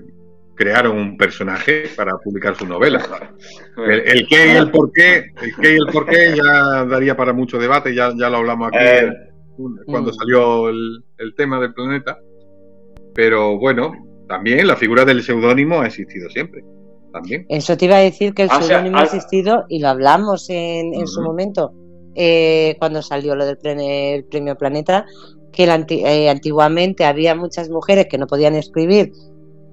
crearon 0.57 0.97
un 0.97 1.17
personaje 1.17 1.85
para 1.97 2.13
publicar 2.19 2.57
su 2.57 2.67
novela. 2.67 3.01
El, 3.77 4.27
qué 4.29 4.47
y 4.47 4.57
el 4.57 4.71
por 4.71 4.93
qué, 4.93 5.27
el 5.43 5.55
qué 5.61 5.73
y 5.73 5.77
el 5.77 5.87
por 5.93 6.07
qué 6.07 6.35
ya 6.37 6.85
daría 6.85 7.17
para 7.17 7.33
mucho 7.33 7.59
debate, 7.59 7.95
ya, 7.95 8.13
ya 8.17 8.31
lo 8.31 8.37
hablamos 8.39 8.69
aquí. 8.69 8.79
Eh, 8.81 9.13
cuando 9.87 10.11
Mm. 10.11 10.15
salió 10.15 10.69
el, 10.69 11.05
el 11.19 11.35
tema 11.37 11.61
del 11.61 11.73
planeta. 11.75 12.19
Pero 13.15 13.57
bueno, 13.59 13.93
también 14.29 14.67
la 14.67 14.75
figura 14.77 15.05
del 15.05 15.23
seudónimo 15.23 15.81
ha 15.81 15.87
existido 15.87 16.29
siempre. 16.31 16.63
También. 17.15 17.47
Eso 17.49 17.77
te 17.77 17.85
iba 17.87 17.97
a 17.97 18.01
decir 18.01 18.35
que 18.35 18.43
el 18.43 18.51
Ah, 18.51 18.57
o 18.57 18.59
sea, 18.59 18.67
seudónimo 18.69 18.99
ha 18.99 19.05
existido 19.05 19.65
y 19.69 19.79
lo 19.79 19.89
hablamos 19.89 20.51
en, 20.51 20.93
en 20.95 21.07
su 21.07 21.23
momento, 21.23 21.73
eh, 22.17 22.75
cuando 22.81 23.01
salió 23.03 23.35
lo 23.37 23.47
del 23.47 23.57
pre- 23.57 24.15
el 24.17 24.25
premio 24.25 24.57
Planeta, 24.57 25.07
que 25.53 25.71
anti- 25.71 26.03
eh, 26.05 26.29
antiguamente 26.29 27.05
había 27.05 27.37
muchas 27.37 27.71
mujeres 27.71 28.07
que 28.11 28.19
no 28.19 28.27
podían 28.27 28.57
escribir 28.57 29.13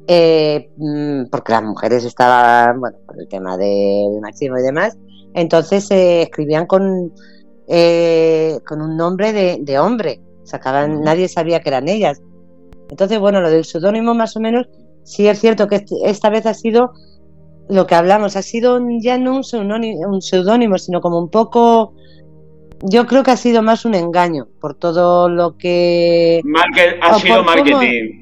eh, 0.07 0.69
mm, 0.77 1.25
porque 1.31 1.51
las 1.53 1.63
mujeres 1.63 2.05
estaban, 2.05 2.79
bueno, 2.79 2.97
por 3.07 3.19
el 3.19 3.27
tema 3.27 3.57
del 3.57 4.19
machismo 4.21 4.59
y 4.59 4.61
demás, 4.61 4.95
entonces 5.33 5.87
escribían 5.89 6.67
con, 6.67 7.11
eh, 7.67 8.59
con 8.67 8.81
un 8.81 8.95
nombre 8.97 9.33
de, 9.33 9.57
de 9.61 9.79
hombre, 9.79 10.21
sacaban, 10.43 10.95
Ujú. 10.95 11.03
nadie 11.03 11.27
sabía 11.27 11.59
que 11.61 11.69
eran 11.69 11.87
ellas. 11.87 12.21
Entonces, 12.89 13.19
bueno, 13.19 13.41
lo 13.41 13.49
del 13.49 13.63
seudónimo 13.65 14.13
más 14.13 14.35
o 14.35 14.39
menos, 14.39 14.67
sí 15.03 15.27
es 15.27 15.39
cierto 15.39 15.67
que 15.67 15.75
este- 15.77 15.95
esta 16.03 16.29
vez 16.29 16.45
ha 16.45 16.53
sido 16.53 16.91
lo 17.71 17.87
que 17.87 17.95
hablamos, 17.95 18.35
ha 18.35 18.41
sido 18.41 18.79
ya 18.99 19.17
no 19.17 19.35
un 19.35 19.43
seudónimo, 19.43 19.99
un 20.09 20.21
seudónimo, 20.21 20.77
sino 20.77 20.99
como 21.01 21.19
un 21.19 21.29
poco, 21.29 21.93
yo 22.83 23.07
creo 23.07 23.23
que 23.23 23.31
ha 23.31 23.37
sido 23.37 23.61
más 23.63 23.85
un 23.85 23.95
engaño 23.95 24.47
por 24.59 24.75
todo 24.75 25.29
lo 25.29 25.57
que... 25.57 26.41
Market- 26.43 26.97
ha 27.01 27.13
sido 27.19 27.37
cómo- 27.37 27.45
marketing. 27.49 28.17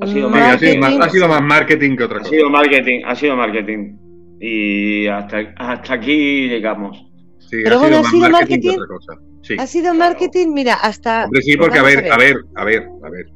Ha 0.00 0.06
sido 0.06 0.30
Sí, 0.32 0.34
ha, 0.40 0.58
sido 0.58 0.80
más, 0.80 0.90
Marketing. 0.90 1.00
ha 1.02 1.08
sido 1.10 1.28
más 1.28 1.42
marketing 1.42 1.96
que 1.96 2.04
otra 2.04 2.16
Ha 2.16 2.20
cosa. 2.20 2.30
sido 2.30 2.50
marketing, 2.50 3.00
ha 3.06 3.14
sido 3.14 3.36
marketing. 3.36 3.96
Y 4.40 5.06
hasta, 5.06 5.38
hasta 5.56 5.94
aquí 5.94 6.48
llegamos. 6.48 6.96
Sí, 7.38 7.58
Pero 7.62 7.78
bueno, 7.78 7.98
ha 7.98 8.02
más 8.02 8.10
sido 8.10 8.30
marketing. 8.30 8.70
otra 8.70 8.86
cosa. 8.88 9.12
Sí. 9.42 9.54
Ha 9.58 9.66
sido 9.66 9.94
marketing, 9.94 10.48
mira, 10.54 10.74
hasta... 10.74 11.24
Hombre, 11.26 11.42
sí, 11.42 11.56
porque 11.56 11.78
a 11.78 11.82
ver, 11.82 12.10
a 12.10 12.16
ver, 12.16 12.36
a 12.56 12.64
ver, 12.64 12.88
a 13.04 13.10
ver. 13.10 13.26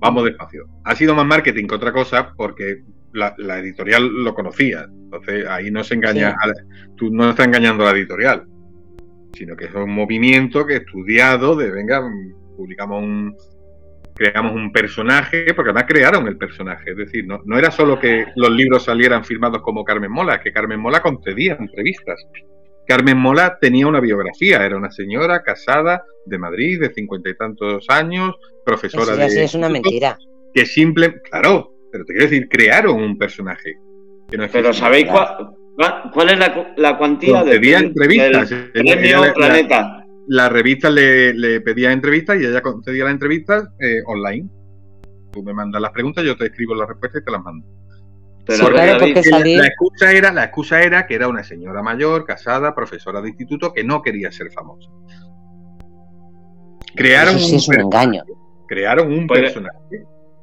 Vamos 0.00 0.24
despacio. 0.24 0.64
Ha 0.84 0.96
sido 0.96 1.14
más 1.14 1.26
marketing 1.26 1.66
que 1.68 1.74
otra 1.76 1.92
cosa 1.92 2.32
porque 2.36 2.82
la, 3.12 3.34
la 3.38 3.58
editorial 3.58 4.06
lo 4.24 4.34
conocía. 4.34 4.86
Entonces 4.88 5.46
ahí 5.46 5.70
no 5.70 5.84
se 5.84 5.94
engaña, 5.94 6.30
Sí. 6.30 6.36
a 6.42 6.46
la- 6.48 6.54
tú 6.96 7.10
no 7.10 7.30
estás 7.30 7.46
engañando 7.46 7.86
a 7.86 7.92
la 7.92 7.98
editorial, 7.98 8.44
sino 9.34 9.56
que 9.56 9.66
es 9.66 9.74
un 9.74 9.90
movimiento 9.94 10.66
que 10.66 10.76
estudiado 10.76 11.56
de, 11.56 11.70
venga, 11.70 12.02
publicamos 12.56 13.02
un, 13.02 13.36
creamos 14.14 14.54
un 14.54 14.70
personaje, 14.72 15.54
porque 15.54 15.70
además 15.70 15.86
crearon 15.88 16.28
el 16.28 16.36
personaje. 16.36 16.90
Es 16.90 16.96
decir, 16.96 17.26
no, 17.26 17.40
no 17.44 17.58
era 17.58 17.70
solo 17.70 17.98
que 17.98 18.26
los 18.36 18.50
libros 18.50 18.84
salieran 18.84 19.24
firmados 19.24 19.62
como 19.62 19.84
Carmen 19.84 20.10
Mola, 20.12 20.40
que 20.40 20.52
Carmen 20.52 20.80
Mola 20.80 21.00
concedía 21.00 21.56
entrevistas. 21.58 22.20
Carmen 22.86 23.16
Mola 23.16 23.58
tenía 23.60 23.86
una 23.86 24.00
biografía, 24.00 24.64
era 24.66 24.76
una 24.76 24.90
señora 24.90 25.42
casada 25.42 26.04
de 26.26 26.38
Madrid, 26.38 26.80
de 26.80 26.92
cincuenta 26.92 27.30
y 27.30 27.36
tantos 27.36 27.86
años, 27.88 28.34
profesora 28.66 29.12
Eso 29.12 29.16
de. 29.22 29.30
sí 29.30 29.38
es 29.40 29.54
una 29.54 29.68
mentira. 29.68 30.18
Que 30.52 30.66
simple, 30.66 31.20
claro, 31.22 31.72
pero 31.92 32.04
te 32.06 32.14
quiero 32.14 32.28
decir, 32.30 32.48
crearon 32.48 33.00
un 33.02 33.16
personaje. 33.18 33.74
Que 34.28 34.38
no 34.38 34.48
Pero. 34.50 34.72
¿sabéis 34.72 35.06
cuál, 35.06 36.30
es 36.30 36.38
la, 36.38 36.54
cu- 36.54 36.66
la 36.76 36.96
cuantía 36.98 37.44
de, 37.44 37.52
Concedía 37.52 37.78
entrevistas. 37.78 38.50
del 38.50 38.70
premio 38.72 39.24
ella 39.24 39.34
Planeta? 39.34 40.06
La 40.28 40.48
revista 40.48 40.88
le, 40.88 41.34
le 41.34 41.60
pedía 41.60 41.92
entrevistas 41.92 42.40
y 42.40 42.46
ella 42.46 42.62
concedía 42.62 43.04
las 43.04 43.12
entrevistas 43.12 43.68
eh, 43.80 44.00
online. 44.06 44.48
Tú 45.32 45.42
me 45.42 45.52
mandas 45.52 45.82
las 45.82 45.90
preguntas, 45.90 46.24
yo 46.24 46.36
te 46.36 46.46
escribo 46.46 46.74
las 46.74 46.88
respuestas 46.88 47.22
y 47.22 47.24
te 47.24 47.30
las 47.32 47.42
mando. 47.42 47.66
Pero 48.46 48.66
Sí, 48.66 48.72
claro, 48.72 48.98
porque 48.98 49.14
la, 49.14 49.22
salir- 49.22 49.58
la 49.58 49.66
excusa 49.66 50.12
era, 50.12 50.32
la 50.32 50.44
excusa 50.44 50.82
era 50.82 51.06
que 51.06 51.14
era 51.14 51.28
una 51.28 51.44
señora 51.44 51.82
mayor, 51.82 52.24
casada, 52.24 52.74
profesora 52.74 53.20
de 53.20 53.28
instituto, 53.30 53.72
que 53.72 53.84
no 53.84 54.02
quería 54.02 54.30
ser 54.32 54.50
famosa. 54.52 54.88
Crearon 56.94 57.36
Eso 57.36 57.46
sí 57.46 57.52
un 57.52 57.58
es 57.58 57.68
un 57.68 57.80
engaño. 57.80 58.22
Crearon 58.68 59.12
un 59.12 59.26
Pues, 59.26 59.40
personaje. 59.40 59.78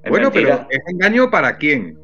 Es 0.03 0.09
Bueno, 0.09 0.29
mentira. 0.31 0.67
pero 0.69 0.81
¿es 0.83 0.93
engaño 0.93 1.29
para 1.29 1.57
quién? 1.57 1.97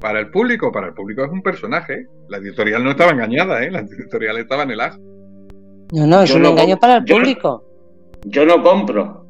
Para 0.00 0.20
el 0.20 0.30
público. 0.30 0.70
Para 0.72 0.88
el 0.88 0.94
público 0.94 1.24
es 1.24 1.30
un 1.30 1.42
personaje. 1.42 2.06
La 2.28 2.38
editorial 2.38 2.82
no 2.84 2.90
estaba 2.90 3.12
engañada, 3.12 3.62
¿eh? 3.64 3.70
La 3.70 3.80
editorial 3.80 4.36
estaba 4.38 4.62
en 4.64 4.70
el 4.72 4.80
ajo. 4.80 4.98
No, 5.92 6.06
no, 6.06 6.22
es 6.22 6.30
Yo 6.30 6.36
un 6.36 6.42
no 6.42 6.48
engaño 6.50 6.76
para 6.78 6.96
el 6.96 7.04
yo 7.04 7.14
no- 7.16 7.20
público. 7.22 7.64
Yo 8.24 8.44
no 8.44 8.62
compro. 8.62 9.24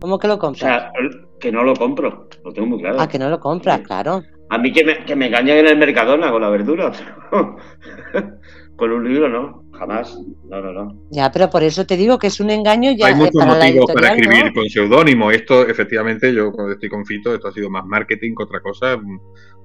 ¿Cómo 0.00 0.18
que 0.18 0.28
lo 0.28 0.34
O 0.34 0.38
compras? 0.38 0.60
sea, 0.60 0.92
que 1.40 1.50
no 1.50 1.64
lo 1.64 1.74
compro. 1.74 2.28
Lo 2.44 2.52
tengo 2.52 2.68
muy 2.68 2.80
claro. 2.80 2.96
ah, 3.00 3.08
que 3.08 3.18
no 3.18 3.28
lo 3.28 3.40
compras, 3.40 3.78
Sí. 3.78 3.84
claro. 3.84 4.22
A 4.50 4.58
mí 4.58 4.72
que 4.72 4.84
me, 4.84 5.04
que 5.04 5.16
me 5.16 5.26
engañen 5.26 5.58
en 5.58 5.66
el 5.66 5.78
Mercadona 5.78 6.30
con 6.30 6.40
la 6.40 6.48
verdura. 6.50 6.92
con 8.76 8.92
un 8.92 9.04
libro, 9.08 9.28
no. 9.28 9.64
Jamás. 9.78 10.18
No, 10.48 10.60
no, 10.60 10.72
no. 10.72 11.02
Ya, 11.10 11.30
pero 11.30 11.48
por 11.50 11.62
eso 11.62 11.84
te 11.86 11.96
digo 11.96 12.18
que 12.18 12.28
es 12.28 12.40
un 12.40 12.50
engaño 12.50 12.92
ya 12.96 13.06
Hay 13.06 13.12
eh, 13.12 13.16
muchos 13.16 13.34
para 13.38 13.58
la 13.58 13.64
motivos 13.66 13.92
para 13.92 14.08
escribir 14.14 14.46
¿no? 14.46 14.52
con 14.54 14.68
seudónimo. 14.68 15.30
Esto, 15.30 15.66
efectivamente, 15.66 16.32
yo 16.32 16.50
cuando 16.52 16.72
estoy 16.74 16.88
con 16.88 17.04
Fito, 17.04 17.34
esto 17.34 17.48
ha 17.48 17.52
sido 17.52 17.68
más 17.70 17.84
marketing 17.84 18.34
que 18.36 18.42
otra 18.42 18.60
cosa. 18.60 18.98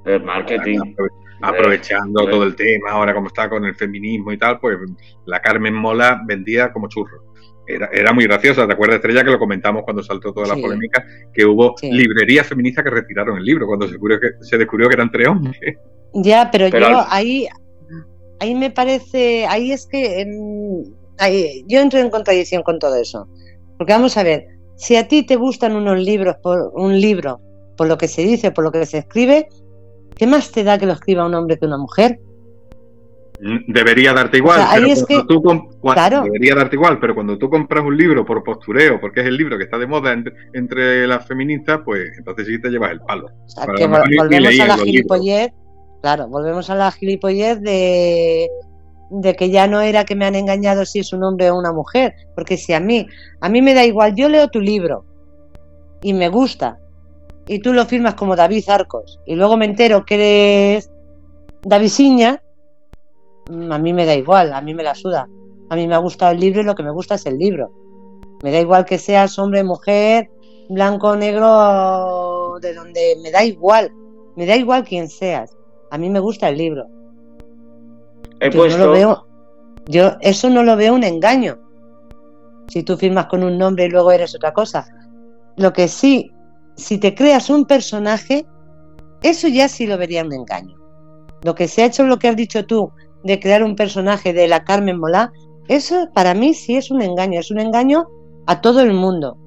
El 0.06 0.24
marketing. 0.24 0.80
Aprovechando 1.42 2.20
Hombre. 2.22 2.34
todo 2.36 2.44
el 2.44 2.56
tema, 2.56 2.92
ahora 2.92 3.14
como 3.14 3.28
está 3.28 3.50
con 3.50 3.66
el 3.66 3.74
feminismo 3.76 4.32
y 4.32 4.38
tal, 4.38 4.60
pues 4.60 4.78
la 5.26 5.40
Carmen 5.40 5.74
Mola 5.74 6.22
vendía 6.26 6.72
como 6.72 6.88
churro. 6.88 7.32
Era, 7.68 7.90
era 7.94 8.12
muy 8.12 8.26
graciosa, 8.26 8.68
¿te 8.68 8.74
acuerdas, 8.74 8.98
Estrella, 8.98 9.24
que 9.24 9.32
lo 9.32 9.40
comentamos 9.40 9.84
cuando 9.84 10.04
saltó 10.04 10.34
toda 10.34 10.48
la 10.48 10.56
Sí. 10.56 10.62
polémica? 10.62 11.06
Que 11.34 11.46
hubo 11.46 11.74
Sí. 11.78 11.90
librerías 11.92 12.46
feministas 12.48 12.84
que 12.84 12.90
retiraron 12.90 13.38
el 13.38 13.46
libro 13.46 13.66
cuando 13.66 13.86
se 13.86 13.94
descubrió 13.94 14.20
que, 14.20 14.28
se 14.42 14.58
descubrió 14.58 14.88
que 14.90 14.96
eran 14.96 15.12
tres 15.12 15.28
hombres. 15.30 15.58
Ya, 16.14 16.50
pero, 16.52 16.68
Pero 16.70 16.90
yo 16.90 17.00
al- 17.00 17.06
ahí, 17.10 17.48
ahí 18.42 18.56
me 18.56 18.72
parece, 18.72 19.46
ahí 19.46 19.72
es 19.72 19.86
que 19.86 20.26
ahí- 21.20 21.64
yo 21.68 21.80
entro 21.80 22.00
en 22.00 22.10
contradicción 22.10 22.64
con 22.64 22.80
todo 22.80 22.96
eso. 22.96 23.28
Porque 23.78 23.94
vamos 23.94 24.18
a 24.18 24.24
ver, 24.24 24.48
si 24.76 24.96
a 24.96 25.08
ti 25.08 25.24
te 25.24 25.36
gustan 25.36 25.76
unos 25.76 26.00
libros, 26.00 26.36
por 26.42 26.72
un 26.74 27.00
libro, 27.00 27.40
por 27.78 27.88
lo 27.88 27.98
que 27.98 28.08
se 28.08 28.24
dice, 28.24 28.52
por 28.52 28.64
lo 28.64 28.72
que 28.72 28.86
se 28.88 28.98
escribe, 28.98 29.48
¿qué 30.16 30.26
más 30.26 30.52
te 30.52 30.64
da 30.64 30.78
que 30.80 30.88
lo 30.88 30.94
escriba 30.94 31.26
un 31.26 31.36
hombre 31.36 31.58
que 31.60 31.66
una 31.68 31.78
mujer? 31.78 32.20
Debería 33.68 34.14
darte 34.14 34.38
igual, 34.38 34.60
O 34.60 34.62
sea, 34.64 34.72
ahí 34.74 34.82
pero 34.82 34.94
es 34.94 35.04
cuando 35.06 35.28
que- 35.28 35.34
tú 35.34 35.80
claro. 35.82 36.22
debería 36.24 36.54
darte 36.54 36.76
igual, 36.76 37.00
pero 37.00 37.16
cuando 37.16 37.40
tú 37.40 37.50
compras 37.50 37.84
un 37.84 37.98
libro 37.98 38.24
por 38.24 38.44
postureo, 38.44 39.00
porque 39.02 39.22
es 39.22 39.26
el 39.28 39.36
libro 39.38 39.58
que 39.58 39.64
está 39.64 39.80
de 39.80 39.88
moda 39.88 40.14
entre, 40.14 40.34
entre 40.54 41.08
las 41.08 41.28
feministas, 41.28 41.80
pues 41.84 42.12
entonces 42.20 42.46
sí 42.48 42.62
te 42.62 42.70
llevas 42.70 42.92
el 42.92 43.02
palo. 43.02 43.28
O 43.46 43.50
sea, 43.50 43.66
que 43.76 43.88
vol- 43.88 44.16
volvemos 44.18 44.60
a 44.60 44.68
la 44.68 44.78
gilipollez, 44.78 45.52
claro, 46.02 46.28
volvemos 46.28 46.70
a 46.70 46.76
la 46.76 46.92
gilipollez 46.92 47.62
de, 47.62 48.50
que 49.38 49.50
ya 49.50 49.68
no 49.68 49.82
era 49.82 50.06
que 50.06 50.16
me 50.16 50.26
han 50.26 50.36
engañado 50.36 50.86
si 50.86 51.00
es 51.00 51.14
un 51.14 51.24
hombre 51.24 51.50
o 51.52 51.58
una 51.58 51.72
mujer, 51.72 52.16
porque 52.36 52.58
si 52.58 52.74
a 52.74 52.80
mí, 52.80 53.08
a 53.40 53.50
mí 53.50 53.62
me 53.62 53.74
da 53.74 53.86
igual, 53.86 54.16
yo 54.16 54.30
leo 54.30 54.48
tu 54.50 54.60
libro 54.60 55.06
y 56.02 56.14
me 56.14 56.30
gusta, 56.30 56.80
y 57.48 57.60
tú 57.60 57.74
lo 57.74 57.86
firmas 57.86 58.16
como 58.16 58.36
David 58.36 58.70
Arcos, 58.70 59.20
y 59.26 59.36
luego 59.36 59.58
me 59.58 59.66
entero 59.66 60.06
que 60.06 60.16
eres 60.16 60.92
David 61.64 61.90
Siña, 61.90 62.42
a 63.50 63.78
mí 63.78 63.94
me 63.94 64.06
da 64.06 64.16
igual, 64.16 64.54
a 64.54 64.62
mí 64.62 64.74
me 64.74 64.84
la 64.84 64.96
suda. 64.96 65.28
A 65.72 65.76
mí 65.76 65.88
me 65.88 65.96
ha 65.96 66.00
gustado 66.00 66.34
el 66.34 66.40
libro 66.42 66.60
y 66.60 66.66
lo 66.66 66.76
que 66.76 66.84
me 66.84 66.92
gusta 66.92 67.16
es 67.16 67.26
el 67.26 67.38
libro. 67.38 67.72
Me 68.44 68.52
da 68.52 68.60
igual 68.60 68.84
que 68.84 68.98
seas 68.98 69.40
hombre, 69.40 69.64
mujer, 69.64 70.30
blanco, 70.68 71.16
negro, 71.16 72.58
de 72.60 72.74
donde 72.74 73.16
me 73.24 73.32
da 73.32 73.44
igual. 73.46 73.90
Me 74.36 74.46
da 74.46 74.58
igual 74.58 74.84
quién 74.84 75.08
seas. 75.08 75.56
A 75.92 75.98
mí 75.98 76.10
me 76.10 76.20
gusta 76.20 76.50
el 76.50 76.58
libro. 76.58 76.88
He 78.40 78.50
Yo 78.50 78.58
puesto. 78.60 78.80
no 78.80 78.86
lo 78.88 78.92
veo. 78.92 79.28
Yo 79.88 80.14
eso 80.22 80.50
no 80.50 80.64
lo 80.64 80.76
veo 80.76 80.94
un 80.94 81.04
engaño. 81.04 81.60
Si 82.68 82.84
tú 82.84 82.98
firmas 82.98 83.26
con 83.28 83.44
un 83.44 83.58
nombre 83.58 83.86
y 83.86 83.90
luego 83.90 84.12
eres 84.12 84.34
otra 84.34 84.54
cosa. 84.54 84.88
Lo 85.58 85.74
que 85.74 85.88
sí, 85.88 86.32
si 86.76 86.98
te 86.98 87.14
creas 87.14 87.50
un 87.50 87.66
personaje, 87.66 88.46
eso 89.22 89.48
ya 89.48 89.68
sí 89.68 89.86
lo 89.86 89.98
vería 89.98 90.24
un 90.24 90.34
engaño. 90.34 90.78
Lo 91.44 91.56
que 91.56 91.68
se 91.68 91.84
ha 91.84 91.86
hecho, 91.88 92.06
lo 92.06 92.18
que 92.18 92.30
has 92.30 92.36
dicho 92.36 92.66
tú, 92.66 92.92
de 93.24 93.40
crear 93.40 93.64
un 93.64 93.76
personaje 93.76 94.32
de 94.32 94.48
la 94.48 94.64
Carmen 94.64 94.98
Molá, 94.98 95.32
eso 95.68 96.10
para 96.14 96.34
mí 96.34 96.54
sí 96.54 96.78
es 96.78 96.90
un 96.90 97.02
engaño. 97.02 97.40
Es 97.40 97.52
un 97.52 97.60
engaño 97.60 98.08
a 98.48 98.62
todo 98.62 98.80
el 98.82 98.94
mundo. 98.94 99.38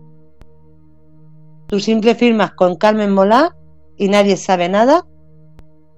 Tú 1.67 1.81
simple 1.81 2.15
firmas 2.15 2.53
con 2.53 2.77
Carmen 2.77 3.13
Molá 3.13 3.57
y 3.97 4.09
nadie 4.09 4.37
sabe 4.37 4.69
nada, 4.69 5.07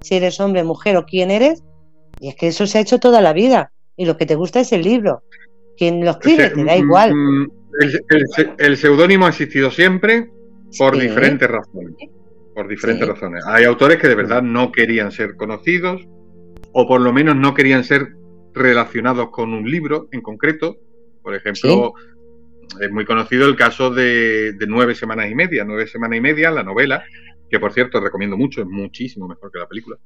si 0.01 0.14
eres 0.16 0.39
hombre, 0.40 0.62
mujer 0.64 0.97
o 0.97 1.05
quién 1.06 1.31
eres, 1.31 1.62
y 2.20 2.28
es 2.28 2.35
que 2.36 2.48
eso 2.48 2.66
se 2.66 2.78
ha 2.78 2.81
hecho 2.81 2.98
toda 2.98 3.20
la 3.20 3.32
vida. 3.32 3.73
Y 3.97 4.05
lo 4.06 4.16
que 4.16 4.27
te 4.27 4.35
gusta 4.35 4.60
es 4.60 4.73
el 4.73 4.82
libro. 4.82 5.23
Quien 5.77 6.05
lo 6.05 6.12
escribe, 6.12 6.51
te 6.51 6.64
da 6.64 6.74
Mm, 6.77 6.78
igual. 6.78 7.14
mm, 7.14 7.51
El, 7.81 8.05
el- 8.09 8.52
el 8.59 8.77
seudónimo 8.78 9.27
ha 9.27 9.28
existido 9.28 9.70
siempre 9.70 10.31
por 10.78 10.94
Sí. 10.94 11.02
diferentes 11.02 11.48
razones. 11.51 11.94
Por 12.55 12.68
diferentes 12.68 13.06
Sí. 13.06 13.12
razones. 13.12 13.44
Hay 13.47 13.64
autores 13.64 13.98
que 13.98 14.09
de 14.09 14.14
verdad 14.14 14.40
no 14.43 14.73
querían 14.73 15.12
ser 15.12 15.36
conocidos, 15.36 16.01
o 16.73 16.86
por 16.89 17.02
lo 17.02 17.12
menos 17.12 17.36
no 17.36 17.52
querían 17.52 17.85
ser 17.85 18.14
relacionados 18.55 19.28
con 19.31 19.52
un 19.52 19.70
libro 19.70 20.09
en 20.12 20.23
concreto. 20.23 20.77
Por 21.23 21.35
ejemplo, 21.35 21.93
es 22.81 22.90
muy 22.90 23.05
conocido 23.05 23.47
el 23.47 23.56
caso 23.56 23.90
de, 23.90 24.52
de 24.55 24.66
Nueve 24.66 24.94
Semanas 24.94 25.31
y 25.31 25.35
Media. 25.35 25.64
Nueve 25.64 25.86
Semanas 25.86 26.16
y 26.16 26.20
Media, 26.23 26.51
la 26.51 26.62
novela, 26.62 27.05
que 27.51 27.60
por 27.60 27.73
cierto 27.73 28.01
recomiendo 28.01 28.36
mucho, 28.36 28.60
es 28.60 28.66
muchísimo 28.66 29.28
mejor 29.28 29.51
que 29.51 29.59
la 29.59 29.68
película. 29.68 29.98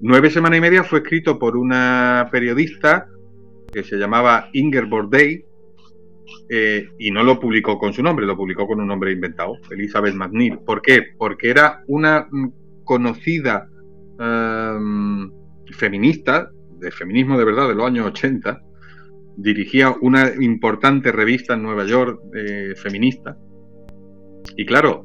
Nueve 0.00 0.30
Semanas 0.30 0.58
y 0.58 0.60
Media 0.60 0.84
fue 0.84 1.00
escrito 1.00 1.38
por 1.38 1.56
una 1.56 2.28
periodista 2.30 3.08
que 3.72 3.82
se 3.82 3.96
llamaba 3.96 4.48
Inger 4.52 4.86
Bordey 4.86 5.44
eh, 6.48 6.88
y 6.98 7.10
no 7.10 7.22
lo 7.22 7.38
publicó 7.40 7.78
con 7.78 7.92
su 7.92 8.02
nombre, 8.02 8.26
lo 8.26 8.36
publicó 8.36 8.66
con 8.66 8.80
un 8.80 8.86
nombre 8.86 9.12
inventado, 9.12 9.54
Elizabeth 9.70 10.14
McNeil. 10.14 10.58
¿Por 10.60 10.82
qué? 10.82 11.02
Porque 11.16 11.50
era 11.50 11.82
una 11.88 12.28
conocida 12.84 13.68
em, 14.18 15.30
feminista, 15.72 16.50
de 16.78 16.90
feminismo 16.90 17.36
de 17.38 17.44
verdad, 17.44 17.68
de 17.68 17.74
los 17.74 17.86
años 17.86 18.06
80, 18.06 18.62
dirigía 19.36 19.94
una 20.00 20.32
importante 20.40 21.12
revista 21.12 21.54
en 21.54 21.62
Nueva 21.62 21.84
York 21.84 22.20
eh, 22.34 22.74
feminista. 22.76 23.36
Y 24.56 24.64
claro, 24.64 25.04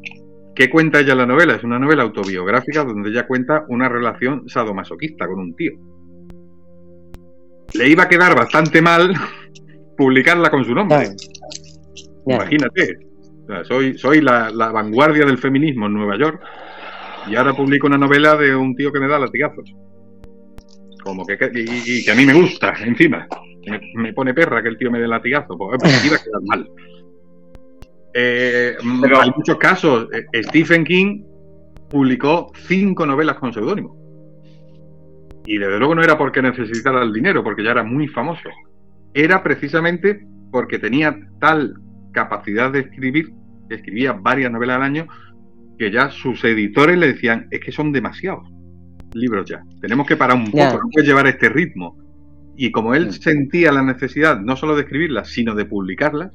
¿qué 0.55 0.69
cuenta 0.69 0.99
ella 0.99 1.13
en 1.13 1.17
la 1.19 1.25
novela? 1.25 1.55
Es 1.55 1.63
una 1.63 1.79
novela 1.79 2.03
autobiográfica 2.03 2.83
donde 2.83 3.09
ella 3.09 3.27
cuenta 3.27 3.65
una 3.69 3.89
relación 3.89 4.47
sadomasoquista 4.47 5.27
con 5.27 5.39
un 5.39 5.55
tío. 5.55 5.73
Le 7.73 7.89
iba 7.89 8.03
a 8.03 8.09
quedar 8.09 8.35
bastante 8.35 8.81
mal 8.81 9.13
publicarla 9.97 10.49
con 10.49 10.63
su 10.63 10.73
nombre. 10.73 11.15
Imagínate. 12.25 12.97
soy 13.63 13.97
soy 13.97 14.21
la, 14.21 14.51
vanguardia 14.51 15.25
del 15.25 15.37
feminismo 15.37 15.87
en 15.87 15.93
Nueva 15.93 16.17
York 16.17 16.41
y 17.29 17.35
ahora 17.35 17.53
publico 17.53 17.87
una 17.87 17.97
novela 17.97 18.35
de 18.35 18.55
un 18.55 18.75
tío 18.75 18.91
que 18.91 18.99
me 18.99 19.07
da 19.07 19.19
latigazos. 19.19 19.73
Como 21.03 21.25
que, 21.25 21.37
y, 21.53 22.03
que 22.03 22.11
a 22.11 22.15
mí 22.15 22.25
me 22.25 22.33
gusta, 22.33 22.73
encima. 22.81 23.27
Me, 23.95 24.13
pone 24.13 24.33
perra 24.33 24.61
que 24.61 24.69
el 24.69 24.77
tío 24.77 24.89
me 24.89 24.99
dé 24.99 25.07
latigazo. 25.07 25.57
Pues, 25.57 25.77
pues 25.79 26.05
iba 26.05 26.15
a 26.15 26.23
quedar 26.23 26.41
mal. 26.45 26.69
Eh, 28.13 28.75
hay 28.79 29.31
muchos 29.35 29.57
casos. 29.57 30.07
Eh, 30.13 30.43
Stephen 30.43 30.83
King 30.83 31.23
publicó 31.89 32.51
cinco 32.67 33.05
novelas 33.05 33.37
con 33.37 33.53
seudónimo. 33.53 33.97
Y 35.45 35.57
desde 35.57 35.77
luego 35.77 35.95
no 35.95 36.03
era 36.03 36.17
porque 36.17 36.41
necesitara 36.41 37.03
el 37.03 37.11
dinero, 37.11 37.43
porque 37.43 37.63
ya 37.63 37.71
era 37.71 37.83
muy 37.83 38.07
famoso 38.07 38.49
era 39.13 39.43
precisamente 39.43 40.25
porque 40.51 40.79
tenía 40.79 41.19
tal 41.39 41.75
capacidad 42.11 42.71
de 42.71 42.79
escribir, 42.79 43.29
que 43.69 43.75
escribía 43.75 44.13
varias 44.13 44.51
novelas 44.51 44.77
al 44.77 44.83
año, 44.83 45.07
que 45.77 45.91
ya 45.91 46.09
sus 46.09 46.43
editores 46.43 46.97
le 46.97 47.07
decían, 47.07 47.47
es 47.51 47.59
que 47.59 47.71
son 47.71 47.91
demasiados 47.91 48.47
libros 49.15 49.47
ya, 49.47 49.61
tenemos 49.79 50.07
que 50.07 50.15
parar 50.15 50.37
un 50.37 50.49
poco, 50.49 50.73
no 50.73 50.89
puedes 50.91 51.07
llevar 51.07 51.27
este 51.27 51.47
ritmo. 51.47 51.95
Y 52.55 52.71
como 52.71 52.95
él 52.95 53.13
sentía 53.13 53.71
la 53.71 53.83
necesidad 53.83 54.39
no 54.39 54.55
solo 54.55 54.75
de 54.75 54.81
escribirlas, 54.81 55.29
sino 55.29 55.53
de 55.53 55.65
publicarlas, 55.65 56.31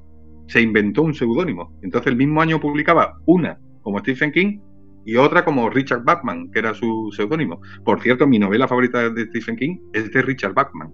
se 0.49 0.61
inventó 0.61 1.03
un 1.03 1.15
seudónimo. 1.15 1.79
Entonces 1.83 2.11
el 2.11 2.17
mismo 2.17 2.43
año 2.43 2.61
publicaba 2.61 3.19
una 3.27 3.59
como 3.83 4.01
Stephen 4.01 4.33
King 4.33 4.61
y 5.05 5.17
otra 5.17 5.45
como 5.45 5.71
Richard 5.71 6.05
Bachman, 6.05 6.51
que 6.51 6.59
era 6.59 6.75
su 6.75 7.11
seudónimo. 7.15 7.61
Por 7.85 8.03
cierto, 8.03 8.27
mi 8.27 8.39
novela 8.39 8.67
favorita 8.67 9.09
de 9.11 9.27
Stephen 9.27 9.57
King 9.57 9.79
es 9.93 10.11
de 10.13 10.23
Richard 10.23 10.55
Bachman 10.55 10.93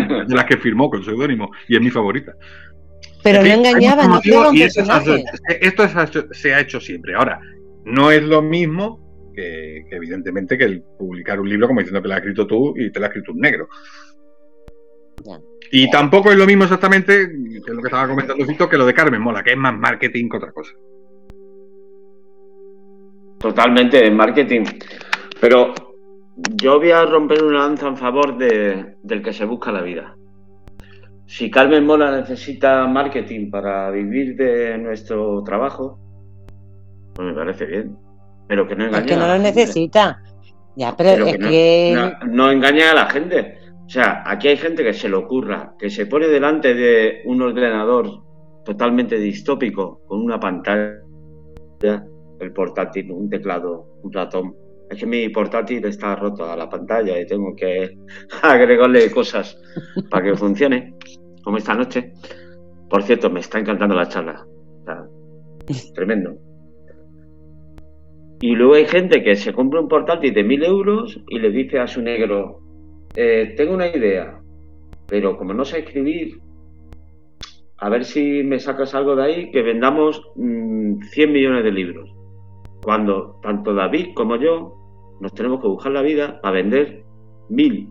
de 0.00 0.34
las 0.34 0.44
que 0.44 0.56
firmó 0.56 0.90
con 0.90 1.04
seudónimo 1.04 1.50
y 1.68 1.76
es 1.76 1.82
mi 1.82 1.90
favorita. 1.90 2.34
Pero 3.22 3.42
no 3.42 3.48
engañaba, 3.48 4.06
no 4.06 4.20
y 4.52 4.62
Esto 4.62 5.84
se 6.32 6.54
ha 6.54 6.60
hecho 6.60 6.80
siempre. 6.80 7.14
Ahora, 7.14 7.40
no 7.84 8.10
es 8.10 8.22
lo 8.22 8.42
mismo 8.42 9.32
que, 9.34 9.84
evidentemente 9.90 10.56
que 10.56 10.64
el 10.64 10.82
publicar 10.98 11.40
un 11.40 11.48
libro 11.48 11.66
como 11.66 11.80
diciendo 11.80 12.02
que 12.02 12.08
lo 12.08 12.14
has 12.14 12.20
escrito 12.20 12.46
tú 12.46 12.74
y 12.76 12.90
te 12.90 13.00
lo 13.00 13.06
ha 13.06 13.08
escrito 13.08 13.32
un 13.32 13.40
negro. 13.40 13.68
Y 15.72 15.90
tampoco 15.90 16.30
es 16.30 16.36
lo 16.36 16.46
mismo 16.46 16.64
exactamente, 16.64 17.28
que 17.64 17.72
lo 17.72 17.82
que 17.82 17.88
estaba 17.88 18.08
comentando 18.08 18.44
Fito, 18.44 18.68
que 18.68 18.78
lo 18.78 18.86
de 18.86 18.94
Carmen 18.94 19.20
Mola, 19.20 19.42
que 19.42 19.52
es 19.52 19.56
más 19.56 19.76
marketing 19.76 20.28
que 20.28 20.36
otra 20.36 20.52
cosa. 20.52 20.72
Totalmente, 23.38 24.10
marketing. 24.10 24.64
Pero 25.40 25.74
yo 26.54 26.78
voy 26.78 26.90
a 26.90 27.04
romper 27.04 27.42
una 27.42 27.60
lanza 27.60 27.88
en 27.88 27.96
favor 27.96 28.36
de, 28.38 28.96
del 29.02 29.22
que 29.22 29.32
se 29.32 29.44
busca 29.44 29.72
la 29.72 29.82
vida. 29.82 30.16
Si 31.26 31.50
Carmen 31.50 31.84
Mola 31.84 32.20
necesita 32.20 32.86
marketing 32.86 33.50
para 33.50 33.90
vivir 33.90 34.36
de 34.36 34.78
nuestro 34.78 35.42
trabajo, 35.42 35.98
pues 37.14 37.28
me 37.28 37.34
parece 37.34 37.66
bien. 37.66 37.96
Pero 38.46 38.68
que 38.68 38.76
no 38.76 38.86
engañe. 38.86 39.06
Es 39.06 39.12
que 39.12 39.18
no 39.18 39.26
lo 39.26 39.38
necesita. 39.38 40.22
Ya, 40.76 40.94
pero, 40.96 41.26
es 41.26 41.38
que. 41.38 42.12
No, 42.28 42.50
engaña 42.50 42.92
a 42.92 42.94
la 42.94 43.06
gente. 43.10 43.58
O 43.86 43.88
sea, 43.88 44.22
aquí 44.26 44.48
hay 44.48 44.56
gente 44.56 44.82
que 44.82 44.92
se 44.92 45.08
le 45.08 45.16
ocurra, 45.16 45.74
que 45.78 45.90
se 45.90 46.06
pone 46.06 46.26
delante 46.26 46.74
de 46.74 47.22
un 47.24 47.40
ordenador 47.40 48.22
totalmente 48.64 49.16
distópico, 49.16 50.02
con 50.06 50.20
una 50.20 50.40
pantalla, 50.40 50.98
el 52.40 52.52
portátil, 52.52 53.12
un 53.12 53.30
teclado, 53.30 54.00
un 54.02 54.12
ratón, 54.12 54.54
es 54.90 55.00
que 55.00 55.06
mi 55.06 55.28
portátil 55.28 55.84
está 55.84 56.14
roto 56.14 56.44
a 56.44 56.56
la 56.56 56.68
pantalla 56.68 57.18
y 57.20 57.26
tengo 57.26 57.54
que 57.56 57.96
agregarle 58.42 59.10
cosas 59.10 59.60
para 60.10 60.24
que 60.24 60.36
funcione, 60.36 60.94
como 61.42 61.56
esta 61.56 61.74
noche. 61.74 62.12
Por 62.88 63.02
cierto, 63.02 63.30
me 63.30 63.40
está 63.40 63.58
encantando 63.58 63.94
la 63.94 64.08
charla. 64.08 64.46
tremendo. 65.94 66.36
Y 68.40 68.54
luego 68.54 68.74
hay 68.74 68.86
gente 68.86 69.22
que 69.22 69.34
se 69.34 69.52
compra 69.52 69.80
un 69.80 69.88
portátil 69.88 70.34
de 70.34 70.44
mil 70.44 70.62
euros 70.62 71.20
y 71.28 71.38
le 71.38 71.50
dice 71.50 71.78
a 71.78 71.86
su 71.86 72.02
negro, 72.02 72.60
eh, 73.16 73.54
tengo 73.56 73.74
una 73.74 73.88
idea, 73.88 74.40
pero 75.06 75.36
como 75.36 75.54
no 75.54 75.64
sé 75.64 75.80
escribir, 75.80 76.40
a 77.78 77.88
ver 77.88 78.04
si 78.04 78.42
me 78.42 78.58
sacas 78.58 78.94
algo 78.94 79.16
de 79.16 79.24
ahí, 79.24 79.50
que 79.50 79.62
vendamos 79.62 80.22
100 80.34 80.98
mm, 81.30 81.32
millones 81.32 81.64
de 81.64 81.72
libros. 81.72 82.14
Cuando 82.82 83.38
tanto 83.42 83.74
David 83.74 84.14
como 84.14 84.36
yo 84.36 84.74
nos 85.20 85.34
tenemos 85.34 85.60
que 85.60 85.68
buscar 85.68 85.92
la 85.92 86.02
vida 86.02 86.40
para 86.40 86.56
vender 86.56 87.04
mil. 87.48 87.90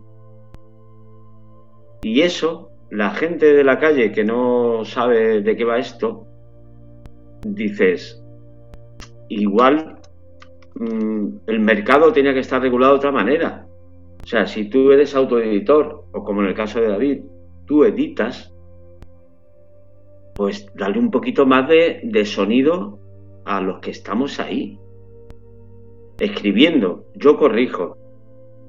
Y 2.02 2.22
eso, 2.22 2.70
la 2.90 3.10
gente 3.10 3.52
de 3.52 3.64
la 3.64 3.78
calle 3.78 4.12
que 4.12 4.24
no 4.24 4.84
sabe 4.84 5.42
de 5.42 5.56
qué 5.56 5.64
va 5.64 5.78
esto, 5.78 6.26
dices, 7.44 8.22
igual 9.28 9.98
mm, 10.76 11.26
el 11.46 11.60
mercado 11.60 12.12
tenía 12.12 12.32
que 12.32 12.40
estar 12.40 12.62
regulado 12.62 12.92
de 12.92 12.98
otra 12.98 13.12
manera. 13.12 13.66
O 14.26 14.28
sea, 14.28 14.44
si 14.44 14.68
tú 14.68 14.90
eres 14.90 15.14
autoeditor, 15.14 16.06
o 16.12 16.24
como 16.24 16.42
en 16.42 16.48
el 16.48 16.54
caso 16.54 16.80
de 16.80 16.88
David, 16.88 17.20
tú 17.64 17.84
editas, 17.84 18.52
pues 20.34 20.66
dale 20.74 20.98
un 20.98 21.12
poquito 21.12 21.46
más 21.46 21.68
de, 21.68 22.24
sonido 22.24 22.98
a 23.44 23.60
los 23.60 23.78
que 23.78 23.92
estamos 23.92 24.40
ahí 24.40 24.80
escribiendo, 26.18 27.04
yo 27.14 27.36
corrijo, 27.36 27.98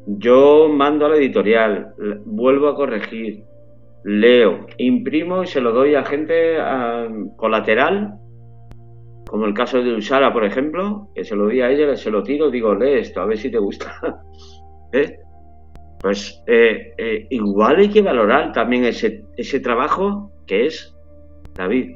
yo 0.05 0.69
mando 0.69 1.07
a 1.07 1.09
la 1.09 1.15
editorial, 1.15 1.95
vuelvo 2.23 2.67
a 2.67 2.75
corregir, 2.75 3.43
leo, 4.03 4.67
imprimo 4.77 5.41
y 5.41 5.47
se 5.47 5.59
lo 5.59 5.71
doy 5.71 5.95
a 5.95 6.05
gente 6.05 6.57
colateral, 7.35 8.13
como 9.27 9.45
el 9.45 9.55
caso 9.55 9.81
de 9.81 9.95
Usara, 9.95 10.31
por 10.31 10.45
ejemplo, 10.45 11.09
que 11.15 11.23
se 11.23 11.35
lo 11.35 11.47
di 11.47 11.61
a 11.61 11.71
ella, 11.71 11.95
se 11.95 12.11
lo 12.11 12.21
tiro, 12.21 12.51
digo, 12.51 12.75
lee 12.75 12.99
esto, 12.99 13.21
a 13.21 13.25
ver 13.25 13.39
si 13.39 13.49
te 13.49 13.57
gusta. 13.57 13.99
¿Eh? 14.93 15.17
Pues 15.99 16.41
eh, 16.47 16.93
eh, 16.97 17.27
igual 17.29 17.77
hay 17.77 17.89
que 17.89 18.01
valorar 18.01 18.51
también 18.53 18.85
ese, 18.85 19.23
ese 19.35 19.59
trabajo 19.59 20.31
que 20.45 20.67
es 20.67 20.95
David. 21.55 21.95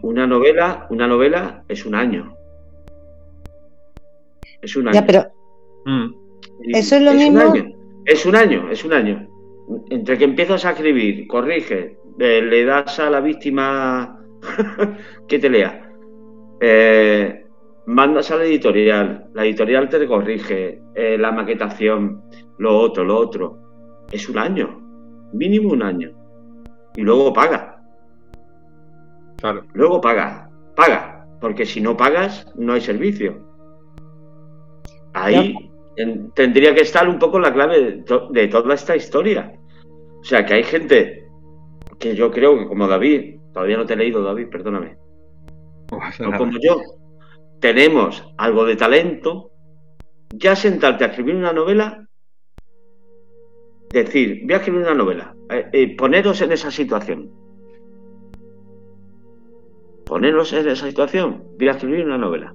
Una 0.00 0.26
novela, 0.26 0.86
una 0.88 1.06
novela 1.06 1.62
es 1.68 1.84
un 1.84 1.94
año. 1.94 2.34
Es 4.62 4.74
un 4.76 4.88
año. 4.88 4.94
Ya, 4.94 5.06
pero. 5.06 5.26
Mm. 5.84 6.14
Eso 6.72 6.96
es 6.96 7.02
lo 7.02 7.12
mismo. 7.12 7.52
Es 8.06 8.24
un 8.24 8.34
año, 8.34 8.70
es 8.70 8.82
un 8.84 8.94
año. 8.94 9.28
Entre 9.90 10.16
que 10.16 10.24
empiezas 10.24 10.64
a 10.64 10.70
escribir, 10.70 11.26
corrige, 11.26 11.98
le 12.18 12.64
das 12.64 12.98
a 12.98 13.10
la 13.10 13.20
víctima 13.20 14.18
que 15.28 15.38
te 15.38 15.50
lea, 15.50 15.92
eh, 16.60 17.44
mandas 17.88 18.30
a 18.30 18.36
la 18.36 18.44
editorial, 18.44 19.30
la 19.32 19.46
editorial 19.46 19.88
te 19.88 20.06
corrige, 20.06 20.82
eh, 20.94 21.16
la 21.18 21.32
maquetación, 21.32 22.22
lo 22.58 22.78
otro, 22.78 23.02
lo 23.02 23.16
otro. 23.16 23.58
Es 24.12 24.28
un 24.28 24.38
año, 24.38 24.78
mínimo 25.32 25.72
un 25.72 25.82
año. 25.82 26.12
Y 26.96 27.00
luego 27.00 27.32
paga. 27.32 27.82
Claro. 29.38 29.64
Luego 29.72 30.02
paga, 30.02 30.50
paga, 30.76 31.26
porque 31.40 31.64
si 31.64 31.80
no 31.80 31.96
pagas, 31.96 32.46
no 32.56 32.74
hay 32.74 32.82
servicio. 32.82 33.38
Ahí 35.14 35.54
tendría 36.34 36.74
que 36.74 36.82
estar 36.82 37.08
un 37.08 37.18
poco 37.18 37.40
la 37.40 37.54
clave 37.54 38.04
de, 38.30 38.48
toda 38.48 38.74
esta 38.74 38.96
historia. 38.96 39.58
O 40.20 40.24
sea, 40.24 40.44
que 40.44 40.54
hay 40.54 40.62
gente 40.62 41.26
que 41.98 42.14
yo 42.14 42.30
creo 42.30 42.58
que 42.58 42.66
como 42.66 42.86
David, 42.86 43.40
todavía 43.54 43.78
no 43.78 43.86
te 43.86 43.94
he 43.94 43.96
leído 43.96 44.22
David, 44.22 44.48
perdóname, 44.50 44.98
no 46.20 46.36
como 46.36 46.52
yo, 46.60 46.97
tenemos 47.60 48.24
algo 48.36 48.64
de 48.64 48.76
talento, 48.76 49.50
ya 50.34 50.54
sentarte 50.54 51.04
a 51.04 51.08
escribir 51.08 51.36
una 51.36 51.52
novela, 51.52 52.08
decir, 53.90 54.42
voy 54.44 54.54
a 54.54 54.56
escribir 54.58 54.82
una 54.82 54.94
novela, 54.94 55.34
eh, 55.50 55.68
eh, 55.72 55.96
poneros 55.96 56.40
en 56.40 56.52
esa 56.52 56.70
situación. 56.70 57.30
Poneros 60.04 60.52
en 60.52 60.68
esa 60.68 60.86
situación, 60.86 61.44
voy 61.58 61.68
a 61.68 61.72
escribir 61.72 62.04
una 62.04 62.18
novela 62.18 62.54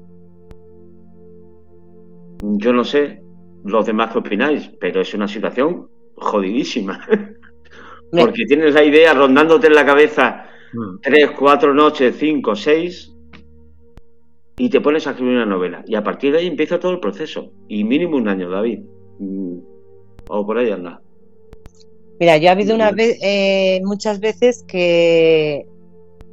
yo 2.44 2.74
no 2.74 2.84
sé 2.84 3.22
los 3.64 3.86
demás 3.86 4.12
qué 4.12 4.20
opináis, 4.20 4.70
pero 4.80 5.02
es 5.02 5.14
una 5.14 5.28
situación 5.28 5.88
jodidísima. 6.16 7.06
Porque 8.12 8.46
tienes 8.46 8.74
la 8.74 8.84
idea 8.84 9.14
rondándote 9.14 9.68
en 9.68 9.76
la 9.76 9.86
cabeza 9.86 10.46
mm. 10.74 11.00
tres, 11.02 11.32
cuatro 11.32 11.74
noches, 11.74 12.16
cinco, 12.18 12.56
seis, 12.56 13.13
y 14.58 14.70
te 14.70 14.82
pones 14.82 15.08
a 15.08 15.12
escribir 15.12 15.36
una 15.36 15.46
novela. 15.46 15.84
Y 15.88 15.96
a 15.96 16.04
partir 16.04 16.32
de 16.32 16.40
ahí 16.40 16.48
empieza 16.48 16.80
todo 16.80 16.92
el 16.92 17.00
proceso. 17.00 17.52
Y 17.68 17.84
mínimo 17.84 18.18
un 18.18 18.28
año, 18.28 18.50
David. 18.50 18.82
Mm, 19.20 19.58
o 20.28 20.46
por 20.46 20.58
ahí 20.58 20.72
anda. 20.72 21.02
Mira, 22.20 22.38
yo 22.38 22.50
ha 22.50 22.52
habido 22.52 22.76
una 22.76 22.92
vez, 22.92 23.18
eh, 23.22 23.82
muchas 23.84 24.20
veces 24.20 24.64
que, 24.68 25.66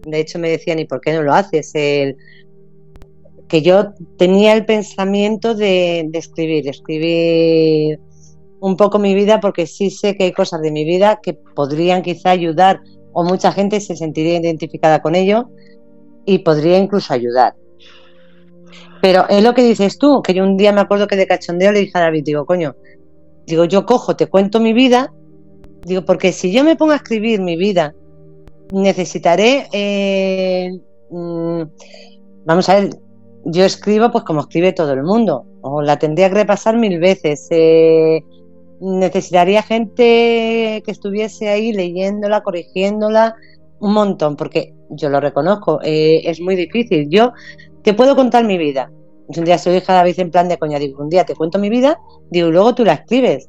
de 0.06 0.20
hecho, 0.20 0.38
me 0.38 0.50
decían, 0.50 0.78
¿y 0.78 0.84
por 0.84 1.00
qué 1.00 1.12
no 1.14 1.22
lo 1.22 1.32
haces? 1.32 1.72
El, 1.74 2.16
que 3.48 3.62
yo 3.62 3.94
tenía 4.16 4.52
el 4.52 4.64
pensamiento 4.64 5.54
de, 5.54 6.06
de 6.08 6.18
escribir, 6.18 6.68
escribir 6.68 7.98
un 8.60 8.76
poco 8.76 8.98
mi 8.98 9.14
vida, 9.14 9.40
porque 9.40 9.66
sí 9.66 9.90
sé 9.90 10.16
que 10.16 10.24
hay 10.24 10.32
cosas 10.32 10.60
de 10.60 10.70
mi 10.70 10.84
vida 10.84 11.18
que 11.22 11.34
podrían 11.34 12.02
quizá 12.02 12.30
ayudar, 12.30 12.80
o 13.12 13.24
mucha 13.24 13.50
gente 13.50 13.80
se 13.80 13.96
sentiría 13.96 14.38
identificada 14.38 15.02
con 15.02 15.16
ello 15.16 15.48
y 16.26 16.38
podría 16.38 16.78
incluso 16.78 17.12
ayudar. 17.12 17.54
Pero 19.00 19.28
es 19.28 19.42
lo 19.42 19.54
que 19.54 19.62
dices 19.62 19.98
tú, 19.98 20.22
que 20.22 20.34
yo 20.34 20.44
un 20.44 20.56
día 20.56 20.72
me 20.72 20.80
acuerdo 20.80 21.06
que 21.06 21.16
de 21.16 21.26
cachondeo 21.26 21.72
le 21.72 21.80
dije 21.80 21.92
a 21.94 22.02
David, 22.02 22.24
digo, 22.24 22.44
coño, 22.44 22.76
digo, 23.46 23.64
yo 23.64 23.86
cojo, 23.86 24.16
te 24.16 24.26
cuento 24.26 24.60
mi 24.60 24.72
vida, 24.72 25.12
digo, 25.84 26.04
porque 26.04 26.32
si 26.32 26.52
yo 26.52 26.64
me 26.64 26.76
pongo 26.76 26.92
a 26.92 26.96
escribir 26.96 27.40
mi 27.40 27.56
vida, 27.56 27.94
necesitaré, 28.72 29.68
eh, 29.72 30.70
mm, 31.10 31.62
vamos 32.44 32.68
a 32.68 32.80
ver, 32.80 32.90
yo 33.44 33.64
escribo 33.64 34.10
pues 34.10 34.24
como 34.24 34.40
escribe 34.40 34.72
todo 34.72 34.92
el 34.92 35.02
mundo, 35.02 35.46
o 35.62 35.82
la 35.82 35.98
tendría 35.98 36.28
que 36.28 36.36
repasar 36.36 36.76
mil 36.76 36.98
veces. 36.98 37.46
Eh, 37.50 38.22
necesitaría 38.80 39.62
gente 39.62 40.82
que 40.84 40.90
estuviese 40.90 41.48
ahí 41.48 41.72
leyéndola, 41.72 42.42
corrigiéndola, 42.42 43.36
un 43.80 43.92
montón, 43.92 44.36
porque 44.36 44.74
yo 44.90 45.08
lo 45.08 45.20
reconozco, 45.20 45.80
eh, 45.82 46.22
es 46.24 46.40
muy 46.40 46.56
difícil. 46.56 47.08
Yo 47.08 47.32
te 47.82 47.94
puedo 47.94 48.16
contar 48.16 48.44
mi 48.44 48.58
vida. 48.58 48.90
Un 49.28 49.44
día 49.44 49.58
soy 49.58 49.76
hija 49.76 49.92
David 49.92 50.18
en 50.18 50.30
plan 50.30 50.48
de 50.48 50.58
coña, 50.58 50.78
digo, 50.78 51.02
un 51.02 51.08
día 51.08 51.24
te 51.24 51.36
cuento 51.36 51.58
mi 51.58 51.70
vida, 51.70 52.00
digo, 52.30 52.48
y 52.48 52.52
luego 52.52 52.74
tú 52.74 52.84
la 52.84 52.94
escribes. 52.94 53.48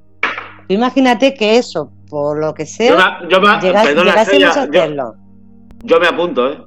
imagínate 0.68 1.34
que 1.34 1.58
eso, 1.58 1.92
por 2.08 2.40
lo 2.40 2.54
que 2.54 2.66
sea, 2.66 3.20
yo 3.28 3.42
me, 3.42 3.60
llegásemos 3.60 4.58
a 4.58 4.64
hacerlo. 4.64 5.16
Yo, 5.84 6.00
me 6.00 6.08
apunto, 6.08 6.52
¿eh? 6.52 6.58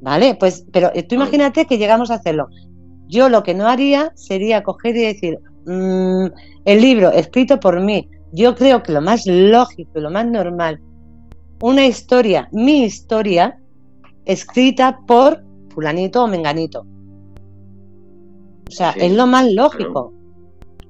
Vale, 0.00 0.34
pues, 0.34 0.64
pero 0.72 0.90
tú 1.08 1.14
imagínate 1.14 1.66
que 1.66 1.78
llegamos 1.78 2.10
a 2.10 2.14
hacerlo. 2.14 2.48
Yo 3.06 3.28
lo 3.28 3.42
que 3.42 3.54
no 3.54 3.68
haría 3.68 4.12
sería 4.16 4.62
coger 4.62 4.96
y 4.96 5.02
decir, 5.02 5.38
mmm, 5.66 6.26
el 6.64 6.80
libro 6.80 7.10
escrito 7.10 7.60
por 7.60 7.80
mí, 7.80 8.08
yo 8.32 8.54
creo 8.54 8.82
que 8.82 8.92
lo 8.92 9.00
más 9.00 9.26
lógico 9.26 9.90
y 9.94 10.00
lo 10.00 10.10
más 10.10 10.26
normal, 10.26 10.80
una 11.60 11.86
historia, 11.86 12.48
mi 12.52 12.84
historia, 12.84 13.58
escrita 14.24 15.00
por 15.06 15.42
fulanito 15.78 16.24
o 16.24 16.26
menganito. 16.26 16.84
O 18.66 18.70
sea, 18.70 18.90
es 18.96 19.12
lo 19.12 19.28
más 19.28 19.46
lógico. 19.52 20.12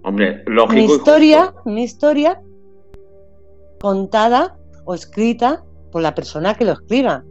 Hombre, 0.02 0.42
lógico. 0.46 0.72
Mi 0.72 0.84
historia, 0.86 1.54
mi 1.66 1.82
historia 1.82 2.40
contada 3.82 4.56
o 4.86 4.94
escrita 4.94 5.62
por 5.92 6.00
la 6.00 6.14
persona 6.14 6.54
que 6.54 6.64
lo 6.64 6.72
escriba. 6.72 7.22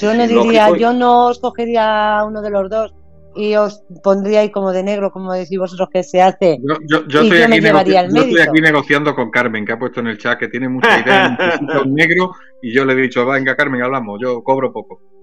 Yo 0.00 0.14
no 0.14 0.26
diría, 0.26 0.74
yo 0.78 0.94
no 0.94 1.30
escogería 1.30 2.24
uno 2.26 2.40
de 2.40 2.48
los 2.48 2.70
dos 2.70 2.94
y 3.34 3.54
os 3.54 3.82
pondría 4.02 4.40
ahí 4.40 4.50
como 4.50 4.72
de 4.72 4.82
negro, 4.82 5.10
como 5.10 5.34
decís 5.34 5.58
vosotros 5.58 5.90
que 5.92 6.02
se 6.04 6.22
hace. 6.22 6.58
Yo, 6.88 7.00
estoy, 7.00 7.42
aquí 7.42 7.58
estoy, 7.58 8.40
aquí 8.40 8.60
negociando 8.62 9.14
con 9.14 9.30
Carmen, 9.30 9.66
que 9.66 9.72
ha 9.72 9.78
puesto 9.78 10.00
en 10.00 10.06
el 10.06 10.16
chat 10.16 10.38
que 10.38 10.48
tiene 10.48 10.70
mucha 10.70 11.00
idea, 11.00 11.36
un 11.84 11.94
negro, 11.94 12.32
y 12.62 12.72
yo 12.72 12.86
le 12.86 12.94
he 12.94 12.96
dicho, 12.96 13.26
venga 13.26 13.54
Carmen, 13.54 13.82
hablamos, 13.82 14.18
yo 14.22 14.42
cobro 14.42 14.72
poco. 14.72 15.15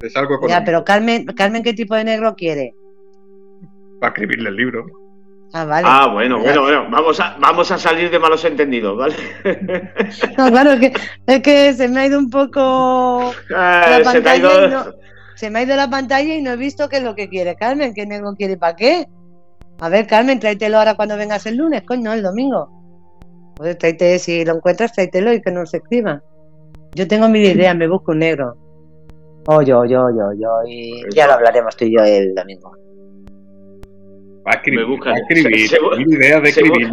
Es 0.00 0.16
algo 0.16 0.38
Ya, 0.48 0.64
pero 0.64 0.84
Carmen, 0.84 1.26
Carmen, 1.26 1.62
¿qué 1.62 1.74
tipo 1.74 1.94
de 1.94 2.04
negro 2.04 2.34
quiere? 2.34 2.74
Para 4.00 4.12
escribirle 4.12 4.48
el 4.48 4.56
libro. 4.56 4.86
Ah, 5.52 5.64
vale. 5.64 5.86
Ah, 5.90 6.06
bueno, 6.12 6.38
bueno, 6.38 6.62
bueno. 6.62 6.86
Vamos 6.90 7.18
a, 7.18 7.36
vamos 7.40 7.70
a 7.70 7.78
salir 7.78 8.10
de 8.10 8.18
malos 8.18 8.44
entendidos, 8.44 8.96
¿vale? 8.96 9.16
No, 10.38 10.48
claro, 10.48 10.72
es 10.72 10.80
que, 10.80 10.92
es 11.26 11.42
que 11.42 11.74
se 11.74 11.88
me 11.88 12.00
ha 12.00 12.06
ido 12.06 12.18
un 12.18 12.30
poco 12.30 13.32
ah. 13.54 14.00
Se, 15.34 15.50
me 15.50 15.58
ha 15.58 15.62
ido 15.62 15.74
la 15.74 15.90
pantalla 15.90 16.34
y 16.34 16.42
no 16.42 16.52
he 16.52 16.56
visto 16.56 16.88
qué 16.88 16.98
es 16.98 17.02
lo 17.02 17.14
que 17.14 17.28
quiere 17.28 17.56
Carmen. 17.56 17.94
¿Qué 17.94 18.06
negro 18.06 18.34
quiere 18.36 18.56
para 18.56 18.76
qué? 18.76 19.06
A 19.80 19.88
ver, 19.88 20.06
Carmen, 20.06 20.38
tráetelo 20.38 20.78
ahora 20.78 20.94
cuando 20.94 21.16
vengas 21.16 21.44
el 21.46 21.56
lunes, 21.56 21.82
coño, 21.82 22.12
el 22.12 22.22
domingo. 22.22 22.70
Pues 23.56 23.76
tráete, 23.76 24.18
si 24.18 24.44
lo 24.44 24.54
encuentras, 24.56 24.92
tráetelo 24.92 25.32
y 25.32 25.42
que 25.42 25.50
no 25.50 25.66
se 25.66 25.78
escriba. 25.78 26.22
Yo 26.94 27.08
tengo 27.08 27.28
mi 27.28 27.40
idea, 27.40 27.74
me 27.74 27.88
busco 27.88 28.12
un 28.12 28.20
negro. 28.20 28.69
Yo, 29.48 29.62
yo, 29.62 29.84
yo, 29.84 30.32
yo. 30.38 30.48
Y 30.66 31.02
ya 31.14 31.26
lo 31.26 31.34
hablaremos 31.34 31.76
tú 31.76 31.84
y 31.84 31.96
yo 31.96 32.04
el 32.04 32.34
domingo. 32.34 32.72
Va 34.46 34.52
a 34.52 34.54
escribir, 34.54 34.80
me 34.80 34.86
busca, 34.86 35.10
va 35.10 35.16
a 35.16 35.18
escribir, 35.18 35.68
se, 35.68 35.76
idea 36.08 36.40
de 36.40 36.48
escribir, 36.48 36.88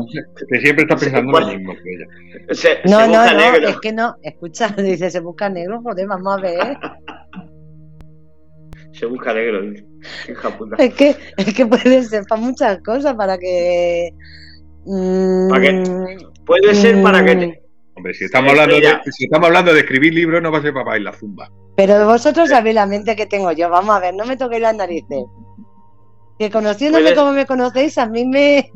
que 0.50 0.60
siempre 0.60 0.84
está 0.84 0.98
pensando 0.98 1.38
en 1.40 1.46
lo 1.46 1.54
mismo 1.54 1.74
que 1.76 1.94
ella. 1.94 2.54
Se, 2.54 2.80
no, 2.86 3.08
no, 3.08 3.34
no, 3.34 3.68
es 3.68 3.80
que 3.80 3.94
no, 3.94 4.16
escucha, 4.22 4.68
dice, 4.78 5.10
se 5.10 5.22
busca 5.22 5.50
negro, 5.50 5.82
joder, 5.82 6.08
vamos 6.08 6.38
a 6.38 6.42
ver. 6.42 6.78
se 8.92 9.06
busca 9.06 9.34
negro, 9.34 9.64
hija 10.30 10.58
puta. 10.58 10.76
Es 10.78 10.94
que, 10.94 11.16
es 11.38 11.54
que 11.54 11.66
puede 11.66 12.04
ser 12.04 12.26
para 12.28 12.42
muchas 12.42 12.80
cosas, 12.82 13.16
para 13.16 13.38
que... 13.38 14.10
Mmm, 14.86 15.50
¿Para 15.50 15.62
qué? 15.62 16.18
Puede 16.46 16.76
ser 16.76 17.02
para 17.02 17.24
que... 17.24 17.36
Te, 17.36 17.67
Hombre, 17.98 18.14
si 18.14 18.26
estamos, 18.26 18.52
hablando 18.52 18.76
de, 18.76 19.00
si 19.12 19.24
estamos 19.24 19.48
hablando 19.48 19.74
de 19.74 19.80
escribir 19.80 20.14
libros, 20.14 20.40
no 20.40 20.52
va 20.52 20.60
a 20.60 20.62
ser 20.62 20.72
para 20.72 21.00
la 21.00 21.12
zumba. 21.12 21.50
Pero 21.76 22.06
vosotros 22.06 22.48
sabéis 22.48 22.76
la 22.76 22.86
mente 22.86 23.16
que 23.16 23.26
tengo 23.26 23.52
yo. 23.54 23.72
Vamos 23.72 23.96
a 23.96 24.00
ver, 24.00 24.14
no 24.14 24.24
me 24.24 24.38
toquéis 24.38 24.62
las 24.62 24.76
narices. 24.76 25.26
Que 26.38 26.52
conociéndome 26.52 27.16
como 27.16 27.32
me 27.32 27.48
conocéis, 27.48 27.98
a 27.98 28.06
mí 28.06 28.24
me. 28.24 28.72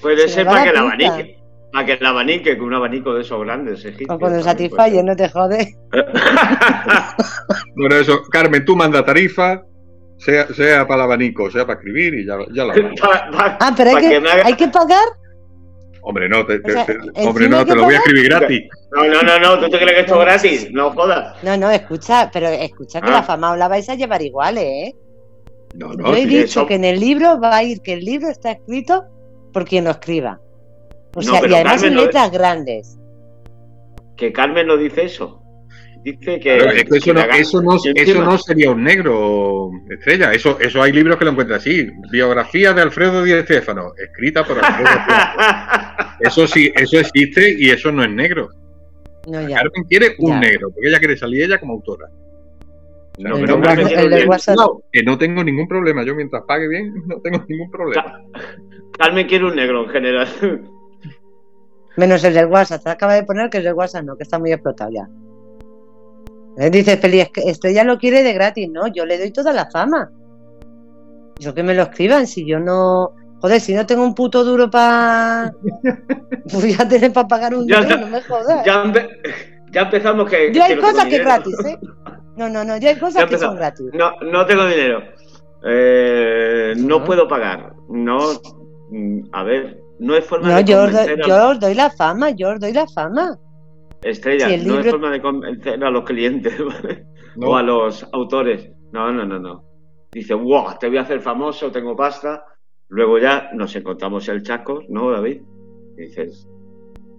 Puede 0.00 0.28
ser 0.30 0.46
para 0.46 0.64
que 0.64 0.72
la 0.72 0.80
abanique. 0.80 1.38
Para 1.74 1.86
que 1.86 1.98
la 2.02 2.08
abanique 2.08 2.56
con 2.56 2.68
un 2.68 2.74
abanico 2.74 3.12
de 3.12 3.20
esos 3.20 3.38
grandes. 3.44 3.86
o 4.08 4.18
con 4.18 4.34
el 4.34 4.42
Satisfyer, 4.42 5.04
no 5.04 5.14
te 5.14 5.28
jode. 5.28 5.74
bueno, 7.76 7.96
eso, 7.96 8.22
Carmen, 8.30 8.64
tú 8.64 8.76
manda 8.76 9.04
tarifa, 9.04 9.62
sea, 10.16 10.46
sea 10.54 10.86
para 10.86 11.02
el 11.02 11.10
abanico, 11.10 11.50
sea 11.50 11.66
para 11.66 11.78
escribir 11.78 12.14
y 12.14 12.24
ya, 12.24 12.38
ya 12.50 12.64
la 12.64 12.74
Ah, 13.60 13.74
pero 13.76 13.90
hay 13.90 14.08
que, 14.08 14.28
hay 14.42 14.54
que 14.54 14.68
pagar. 14.68 15.06
Hombre, 16.04 16.28
no, 16.28 16.44
te, 16.44 16.60
hombre, 17.24 17.48
no, 17.48 17.64
te 17.64 17.76
lo 17.76 17.84
voy 17.84 17.94
a 17.94 17.98
escribir 17.98 18.24
gratis. 18.28 18.68
No, 18.90 19.04
no, 19.04 19.22
no, 19.22 19.38
no, 19.38 19.60
¿tú 19.60 19.70
te 19.70 19.78
crees 19.78 19.92
que 19.92 20.00
esto 20.00 20.18
es 20.18 20.26
gratis? 20.26 20.68
No 20.72 20.90
jodas. 20.90 21.42
No, 21.44 21.56
no, 21.56 21.70
escucha, 21.70 22.28
pero 22.32 22.48
escucha 22.48 23.00
que 23.00 23.10
la 23.10 23.18
ah. 23.18 23.22
fama 23.22 23.52
os 23.52 23.58
la 23.58 23.68
vais 23.68 23.88
a 23.88 23.94
llevar 23.94 24.20
igual, 24.20 24.58
¿eh? 24.58 24.94
No, 25.74 25.94
no, 25.94 26.08
Yo 26.08 26.16
he 26.16 26.26
dicho 26.26 26.66
que 26.66 26.74
en 26.74 26.84
el 26.84 26.98
libro 26.98 27.40
va 27.40 27.56
a 27.56 27.62
ir 27.62 27.80
que 27.80 27.92
el 27.94 28.04
libro 28.04 28.28
está 28.28 28.50
escrito 28.50 29.04
por 29.52 29.64
quien 29.64 29.84
lo 29.84 29.90
escriba. 29.90 30.40
O 31.14 31.22
sea, 31.22 31.40
y 31.46 31.54
además 31.54 31.82
en 31.84 31.96
letras 31.96 32.30
grandes. 32.32 32.98
Que 34.16 34.32
Carmen 34.32 34.66
no 34.66 34.76
dice 34.76 35.04
eso. 35.04 35.41
Dice 36.02 36.40
que. 36.40 36.56
eso, 36.56 37.62
no, 37.62 37.76
eso, 37.94 38.22
no, 38.24 38.38
sería 38.38 38.70
un 38.70 38.82
negro, 38.82 39.70
estrella. 39.88 40.32
Eso, 40.32 40.58
eso 40.58 40.82
hay 40.82 40.92
libros 40.92 41.16
que 41.16 41.24
lo 41.24 41.30
encuentran 41.30 41.60
así. 41.60 41.88
Biografía 42.10 42.72
de 42.72 42.82
Alfredo 42.82 43.22
Díaz 43.22 43.40
Estefano, 43.40 43.92
escrita 43.96 44.44
por 44.44 44.58
Alfredo 44.58 44.90
Eso 46.20 46.46
sí, 46.48 46.72
eso 46.74 46.98
existe 46.98 47.54
y 47.56 47.70
eso 47.70 47.92
no 47.92 48.02
es 48.02 48.10
negro. 48.10 48.50
No, 49.28 49.38
Carmen 49.48 49.84
quiere 49.88 50.16
un 50.18 50.40
negro, 50.40 50.70
porque 50.72 50.88
ella 50.88 50.98
quiere 50.98 51.16
salir 51.16 51.44
ella 51.44 51.60
como 51.60 51.74
autora. 51.74 52.08
no, 53.18 53.36
que 54.90 55.02
no 55.04 55.18
tengo 55.18 55.44
ningún 55.44 55.68
problema. 55.68 56.04
Yo 56.04 56.16
mientras 56.16 56.42
pague 56.48 56.66
bien, 56.66 56.94
no 57.06 57.20
tengo 57.20 57.44
ningún 57.48 57.70
problema. 57.70 58.20
Carmen 58.98 59.28
quiere 59.28 59.44
un 59.44 59.54
negro 59.54 59.84
en 59.84 59.90
general. 59.90 60.28
Menos 61.96 62.24
el 62.24 62.34
del 62.34 62.46
WhatsApp. 62.46 62.86
Acaba 62.88 63.14
de 63.14 63.22
poner 63.22 63.50
que 63.50 63.58
el 63.58 63.64
del 63.64 63.74
WhatsApp 63.74 64.04
no, 64.04 64.16
que 64.16 64.24
está 64.24 64.40
muy 64.40 64.50
explotado 64.50 64.90
ya. 64.90 65.08
Eh, 66.58 66.70
dice 66.70 66.96
Feliz, 66.96 67.30
Estrella 67.34 67.84
lo 67.84 67.98
quiere 67.98 68.22
de 68.22 68.32
gratis, 68.32 68.68
¿no? 68.70 68.86
Yo 68.88 69.06
le 69.06 69.18
doy 69.18 69.30
toda 69.30 69.52
la 69.52 69.70
fama. 69.70 70.10
Yo 71.38 71.54
que 71.54 71.62
me 71.62 71.74
lo 71.74 71.82
escriban, 71.82 72.26
si 72.26 72.46
yo 72.46 72.60
no. 72.60 73.12
Joder, 73.40 73.60
si 73.60 73.74
no 73.74 73.86
tengo 73.86 74.04
un 74.04 74.14
puto 74.14 74.44
duro 74.44 74.70
para. 74.70 75.52
Voy 76.52 76.76
a 76.78 76.86
tener 76.86 77.12
para 77.12 77.26
pagar 77.26 77.54
un 77.54 77.66
duro, 77.66 77.82
no 77.82 78.06
me 78.06 78.22
jodas. 78.22 78.64
Ya, 78.64 79.82
empezamos 79.82 80.28
que. 80.28 80.52
Yo 80.52 80.62
hay 80.62 80.76
cosas 80.76 81.06
que 81.06 81.16
es 81.16 81.24
gratis, 81.24 81.56
¿eh? 81.64 81.78
No, 82.36 82.48
no, 82.48 82.64
no, 82.64 82.76
yo 82.76 82.88
hay 82.88 82.98
cosas 82.98 83.24
que 83.24 83.38
son 83.38 83.56
gratis. 83.56 83.86
No, 83.94 84.12
no 84.20 84.46
tengo 84.46 84.66
dinero. 84.66 85.02
Eh, 85.64 86.74
no, 86.76 87.04
puedo 87.04 87.26
pagar. 87.26 87.74
No. 87.88 88.18
Mm, 88.90 89.20
a 89.32 89.42
ver, 89.42 89.80
no 89.98 90.14
es 90.14 90.24
forma 90.24 90.48
no, 90.48 90.56
de. 90.56 90.64
Yo, 90.64 90.86
yo 91.26 91.48
os 91.48 91.60
doy 91.60 91.74
la 91.74 91.90
fama, 91.90 92.30
yo 92.30 92.50
os 92.50 92.60
doy 92.60 92.72
la 92.72 92.86
fama. 92.86 93.38
Estrella, 94.02 94.48
no 94.64 94.80
es 94.80 94.90
forma 94.90 95.10
de 95.10 95.20
convencer 95.20 95.82
a 95.82 95.90
los 95.90 96.04
clientes 96.04 96.54
o 97.40 97.56
a 97.56 97.62
los 97.62 98.06
autores. 98.12 98.70
No, 98.92 99.12
no, 99.12 99.24
no, 99.24 99.38
no. 99.38 99.64
Dice, 100.10 100.34
wow, 100.34 100.76
te 100.78 100.88
voy 100.88 100.98
a 100.98 101.02
hacer 101.02 101.20
famoso, 101.20 101.70
tengo 101.70 101.96
pasta. 101.96 102.44
Luego 102.88 103.18
ya 103.18 103.50
nos 103.54 103.74
encontramos 103.74 104.28
el 104.28 104.42
Chaco, 104.42 104.82
¿no, 104.88 105.10
David? 105.10 105.40
dices, 105.96 106.46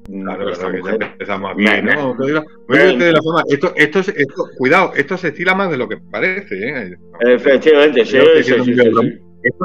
Claro, 0.05 0.51
claro, 0.51 0.71
que 0.73 0.81
ya 0.99 1.05
empezamos 1.07 1.51
aquí, 1.51 1.63
¿no? 1.81 2.13
de 2.15 3.11
la 3.13 3.21
forma. 3.21 3.43
Esto, 3.47 3.73
esto, 3.75 3.99
esto, 3.99 4.43
cuidado, 4.57 4.91
esto 4.95 5.17
se 5.17 5.29
estila 5.29 5.55
más 5.55 5.71
de 5.71 5.77
lo 5.77 5.87
que 5.87 5.97
parece, 5.97 6.55
¿eh? 6.55 6.97
Efectivamente, 7.21 8.05
sí, 8.05 8.19
sí, 8.43 8.53
sí, 8.63 8.71
Esto 8.71 9.01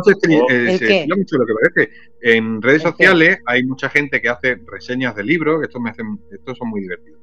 se, 0.05 0.11
estila, 0.13 0.45
eh, 0.51 0.75
estila 0.75 1.17
mucho 1.17 1.37
lo 1.37 1.47
que 1.47 1.53
parece. 1.55 1.93
En 2.21 2.61
redes 2.61 2.83
sociales 2.83 3.39
hay 3.47 3.65
mucha 3.65 3.89
gente 3.89 4.21
que 4.21 4.29
hace 4.29 4.59
reseñas 4.67 5.15
de 5.15 5.25
libros, 5.25 5.61
que 5.61 5.67
estos 5.67 5.81
me 5.81 5.91
hacen, 5.91 6.19
estos 6.31 6.59
son 6.59 6.69
muy 6.69 6.81
divertidos. 6.81 7.21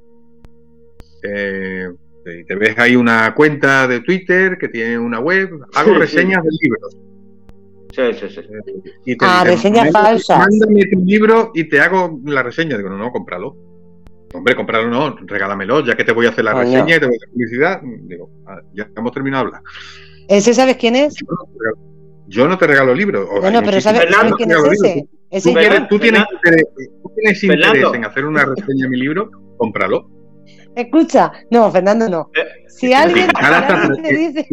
Eh, 1.23 1.89
te 2.47 2.55
ves 2.55 2.77
ahí 2.79 2.95
una 2.95 3.33
cuenta 3.35 3.87
de 3.87 3.99
Twitter 4.01 4.57
que 4.57 4.67
tiene 4.67 4.97
una 4.97 5.19
web, 5.19 5.49
hago 5.75 5.93
reseñas 5.93 6.43
de 6.43 6.49
libros. 6.61 6.97
Sí, 7.95 8.01
sí, 8.19 8.35
sí. 8.35 8.41
Y 9.05 9.15
te 9.15 9.25
ah, 9.25 9.43
reseñas 9.45 9.91
falsas. 9.91 10.39
Mándame 10.39 10.85
tu 10.87 10.99
libro 11.05 11.51
y 11.53 11.63
te 11.69 11.79
hago 11.79 12.19
la 12.25 12.43
reseña. 12.43 12.77
Digo, 12.77 12.89
no, 12.89 12.97
no, 12.97 13.11
cómpralo. 13.11 13.55
Hombre, 14.33 14.53
cómpralo 14.53 14.89
no, 14.89 15.15
regálamelo, 15.21 15.85
ya 15.85 15.95
que 15.95 16.03
te 16.03 16.11
voy 16.11 16.25
a 16.25 16.29
hacer 16.29 16.43
la 16.43 16.53
reseña 16.53 16.97
y 16.97 16.99
te 16.99 17.05
voy 17.05 17.15
a 17.15 17.17
hacer 17.17 17.29
publicidad. 17.29 17.81
Digo, 18.01 18.29
ah, 18.47 18.59
ya 18.73 18.89
hemos 18.97 19.13
terminado 19.13 19.45
de 19.45 19.47
hablar. 19.47 19.63
¿Ese 20.27 20.53
sabes 20.53 20.75
quién 20.75 20.95
es? 20.95 21.15
Yo 22.27 22.47
no 22.47 22.57
te 22.57 22.67
regalo 22.67 22.93
libros. 22.93 23.27
No, 23.51 23.61
pero 23.63 23.81
¿sabes, 23.81 24.05
quién 24.37 24.51
es 24.51 24.57
ese? 24.71 25.07
¿Ese 25.31 25.51
¿Tú, 25.89 25.99
tienes, 25.99 26.25
interés, 26.31 26.63
¿Tú 27.03 27.11
tienes 27.15 27.43
interés 27.43 27.93
en 27.93 28.05
hacer 28.05 28.25
una 28.25 28.45
reseña 28.45 28.83
de 28.83 28.89
mi 28.89 28.99
libro? 28.99 29.29
Cómpralo. 29.57 30.09
Escucha, 30.75 31.31
no, 31.51 31.71
Fernando 31.71 32.09
no. 32.09 32.29
Eh, 32.35 32.65
si 32.67 32.93
alguien 32.93 33.29
te 34.03 34.13
dice... 34.13 34.45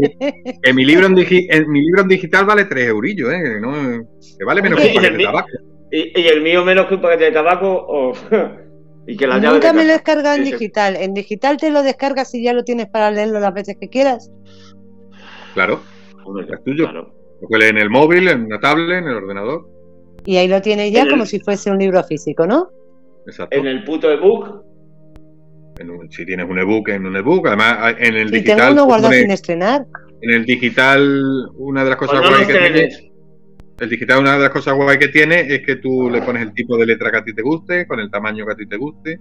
Que, 0.62 0.72
mi, 0.72 0.84
libro 0.84 1.06
en 1.06 1.14
mi 1.14 1.82
libro 1.82 2.02
en 2.02 2.08
digital 2.08 2.44
vale 2.44 2.66
3 2.66 2.88
eurillos, 2.88 3.32
¿eh? 3.32 3.42
que 4.38 4.44
vale 4.44 4.62
menos 4.62 4.80
que 4.80 4.88
un 4.88 4.94
paquete 4.94 5.16
de 5.16 5.24
tabaco. 5.24 5.48
Y, 5.90 6.26
el 6.26 6.40
mío 6.42 6.64
menos 6.64 6.86
que 6.86 6.94
un 6.94 7.02
paquete 7.02 7.24
de 7.24 7.32
tabaco 7.32 7.68
o... 7.68 8.12
y 9.06 9.16
que 9.16 9.26
la 9.26 9.40
Nunca 9.40 9.72
me 9.72 9.84
lo 9.84 9.92
descarga 9.92 10.36
en 10.36 10.44
digital. 10.44 10.96
En 10.96 11.12
digital 11.12 11.56
te 11.56 11.70
lo 11.70 11.82
descargas 11.82 12.32
y 12.34 12.44
ya 12.44 12.52
lo 12.52 12.62
tienes 12.62 12.86
para 12.86 13.10
leerlo 13.10 13.40
las 13.40 13.52
veces 13.52 13.76
que 13.80 13.88
quieras. 13.88 14.30
Claro, 15.54 15.80
es 16.40 16.64
tuyo. 16.64 16.88
Lo 17.48 17.60
en 17.60 17.78
el 17.78 17.90
móvil, 17.90 18.28
en 18.28 18.48
la 18.48 18.60
tablet, 18.60 18.98
en 18.98 19.08
el 19.08 19.16
ordenador. 19.16 19.68
Y 20.24 20.36
ahí 20.36 20.48
lo 20.48 20.62
tienes 20.62 20.92
ya 20.92 21.08
como 21.08 21.26
si 21.26 21.40
fuese 21.40 21.70
un 21.70 21.78
libro 21.78 22.02
físico, 22.04 22.46
¿no? 22.46 22.70
Exacto. 23.26 23.56
En 23.56 23.66
el 23.66 23.84
puto 23.84 24.10
ebook 24.10 24.62
si 26.10 26.26
tienes 26.26 26.48
un 26.48 26.58
ebook, 26.58 26.88
en 26.88 27.06
un 27.06 27.16
ebook. 27.16 27.46
Además, 27.46 27.94
en 27.98 28.14
el 28.14 28.30
digital. 28.30 28.56
tengo 28.56 28.72
uno 28.72 28.84
guardado 28.86 29.12
sin 29.12 29.30
estrenar. 29.30 29.86
En 30.20 30.30
el 30.30 30.44
digital, 30.44 31.50
una 31.56 31.84
de 31.84 31.90
las 31.90 31.98
cosas 31.98 32.20
pues 32.26 32.46
que 32.46 32.52
tiene. 32.52 32.88
El 33.80 33.88
digital, 33.88 34.20
una 34.20 34.34
de 34.34 34.42
las 34.42 34.50
cosas 34.50 34.74
guay 34.74 34.98
que 34.98 35.08
tiene 35.08 35.40
es 35.40 35.62
que 35.66 35.76
tú 35.76 36.08
le 36.08 36.22
pones 36.22 36.42
el 36.42 36.52
tipo 36.52 36.76
de 36.76 36.86
letra 36.86 37.10
que 37.10 37.16
a 37.16 37.24
ti 37.24 37.34
te 37.34 37.42
guste, 37.42 37.86
con 37.86 37.98
el 37.98 38.10
tamaño 38.10 38.46
que 38.46 38.52
a 38.52 38.56
ti 38.56 38.66
te 38.66 38.76
guste. 38.76 39.18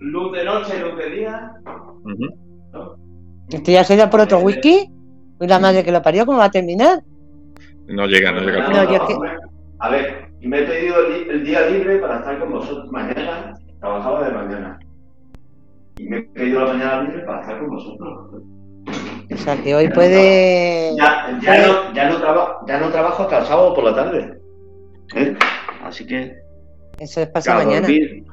Luz 0.00 0.32
de 0.32 0.44
noche, 0.44 0.80
luz 0.80 0.98
de 0.98 1.10
día. 1.10 1.52
¿Esto 3.50 3.70
ya 3.70 3.84
se 3.84 3.96
da 3.96 4.10
por 4.10 4.20
otro 4.20 4.40
whisky? 4.40 4.90
¿Y 5.40 5.46
la 5.46 5.60
madre 5.60 5.84
que 5.84 5.92
lo 5.92 6.02
parió 6.02 6.26
cómo 6.26 6.38
va 6.38 6.46
a 6.46 6.50
terminar? 6.50 7.04
No 7.88 8.06
llega, 8.06 8.32
no 8.32 8.40
llega. 8.40 8.66
A 9.80 9.90
ver, 9.90 10.28
me 10.40 10.60
he 10.60 10.62
pedido 10.64 10.96
el, 11.06 11.44
día 11.44 11.68
libre 11.68 11.98
para 11.98 12.18
estar 12.18 12.38
con 12.38 12.52
vosotros 12.52 12.90
mañana. 12.90 13.54
Trabajaba 13.80 14.28
de 14.28 14.34
mañana 14.34 14.78
y 15.98 16.08
me 16.08 16.18
he 16.18 16.22
pedido 16.22 16.60
la 16.60 16.72
mañana 16.72 17.02
libre 17.02 17.22
para 17.24 17.40
estar 17.40 17.58
con 17.58 17.68
vosotros. 17.68 18.42
O 19.30 19.36
sea 19.36 19.56
que 19.62 19.74
hoy 19.74 19.88
puede. 19.88 20.94
Ya, 20.96 21.38
ya, 21.42 21.66
No, 21.66 21.94
ya, 21.94 22.08
no 22.08 22.66
ya 22.66 22.80
no 22.80 22.90
trabajo 22.90 23.22
hasta 23.24 23.38
el 23.38 23.46
sábado 23.46 23.74
por 23.74 23.84
la 23.84 23.94
tarde. 23.94 24.38
¿Eh? 25.14 25.36
Así 25.82 26.06
que. 26.06 26.34
Eso 26.98 27.20
es 27.20 27.28
pasado 27.28 27.64
mañana. 27.64 27.86
Dormir, 27.86 28.24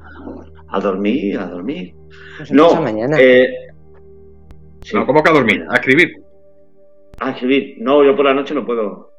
a 0.69 0.79
dormir, 0.79 1.39
a 1.39 1.45
dormir. 1.47 1.95
no, 2.51 2.81
mañana. 2.81 3.17
Eh, 3.19 3.47
no, 4.93 5.05
¿cómo 5.05 5.21
que 5.21 5.29
a 5.29 5.33
dormir? 5.33 5.65
A 5.69 5.75
escribir. 5.75 6.11
A 7.19 7.31
escribir. 7.31 7.75
No, 7.79 8.03
yo 8.03 8.15
por 8.15 8.25
la 8.25 8.33
noche 8.33 8.53
no 8.53 8.65
puedo. 8.65 9.14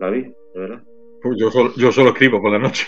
David, 0.00 0.28
de 0.54 0.60
verdad. 0.60 0.82
Pues 1.22 1.36
yo 1.38 1.50
solo, 1.50 1.72
yo 1.76 1.92
solo 1.92 2.08
escribo 2.10 2.40
por 2.40 2.50
la 2.50 2.58
noche. 2.58 2.86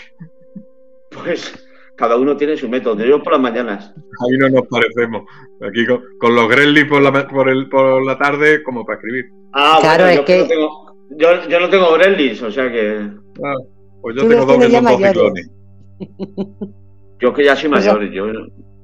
Pues 1.11 1.53
cada 1.95 2.17
uno 2.17 2.35
tiene 2.35 2.57
su 2.57 2.67
método. 2.67 3.05
Yo 3.05 3.21
por 3.21 3.33
las 3.33 3.41
mañanas. 3.41 3.93
Ahí 3.95 4.37
no 4.39 4.49
nos 4.49 4.67
parecemos. 4.67 5.23
Aquí 5.61 5.85
con, 5.85 6.35
los 6.35 6.49
Gremlins 6.49 6.89
por 6.89 7.01
la, 7.03 7.27
por, 7.27 7.49
el, 7.49 7.69
por 7.69 8.03
la 8.03 8.17
tarde, 8.17 8.63
como 8.63 8.83
para 8.83 8.97
escribir. 8.97 9.25
Ah, 9.53 9.77
claro, 9.79 10.07
es 10.07 10.17
yo 10.17 10.25
que. 10.25 10.39
No 10.39 10.47
tengo, 10.47 10.97
yo, 11.11 11.47
yo, 11.47 11.59
no 11.59 11.69
tengo 11.69 11.93
Gremlins, 11.93 12.41
o 12.41 12.51
sea 12.51 12.71
que. 12.71 13.11
Ah, 13.45 13.55
pues 14.01 14.15
yo 14.15 14.27
tengo 14.27 14.45
dos 14.45 14.57
que 14.57 14.71
son 14.71 14.83
dos 14.83 14.97
ciclones. 14.97 15.51
Yo 17.19 17.33
que 17.33 17.45
ya 17.45 17.55
soy 17.55 17.69
mayor, 17.69 18.11
yo 18.11 18.25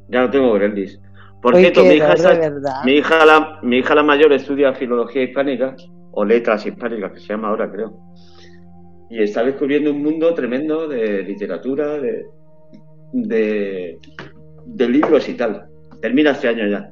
ya 0.08 0.22
no 0.22 0.30
tengo 0.30 0.54
Gremlins. 0.54 0.98
Por 1.42 1.58
cierto, 1.58 1.84
mi 1.84 1.96
hija, 1.96 2.16
mi, 2.86 2.94
hija 2.94 3.26
la, 3.26 3.60
mi 3.64 3.80
hija 3.80 3.96
la 3.96 4.04
mayor 4.04 4.32
estudia 4.32 4.74
filología 4.74 5.24
hispánica, 5.24 5.76
o 6.20 6.26
letras 6.26 6.66
hispánicas, 6.66 7.14
que 7.14 7.20
se 7.22 7.28
llama 7.28 7.48
ahora, 7.48 7.72
creo. 7.72 7.94
Y 9.10 9.24
está 9.24 9.42
descubriendo 9.42 9.92
un 9.92 10.04
mundo 10.04 10.34
tremendo 10.34 10.86
de 10.86 11.24
literatura, 11.24 11.98
de, 11.98 12.26
de, 13.14 14.90
libros 14.90 15.30
y 15.30 15.36
tal. 15.36 15.70
Termina 16.02 16.32
este 16.32 16.50
año 16.50 16.68
ya. 16.68 16.92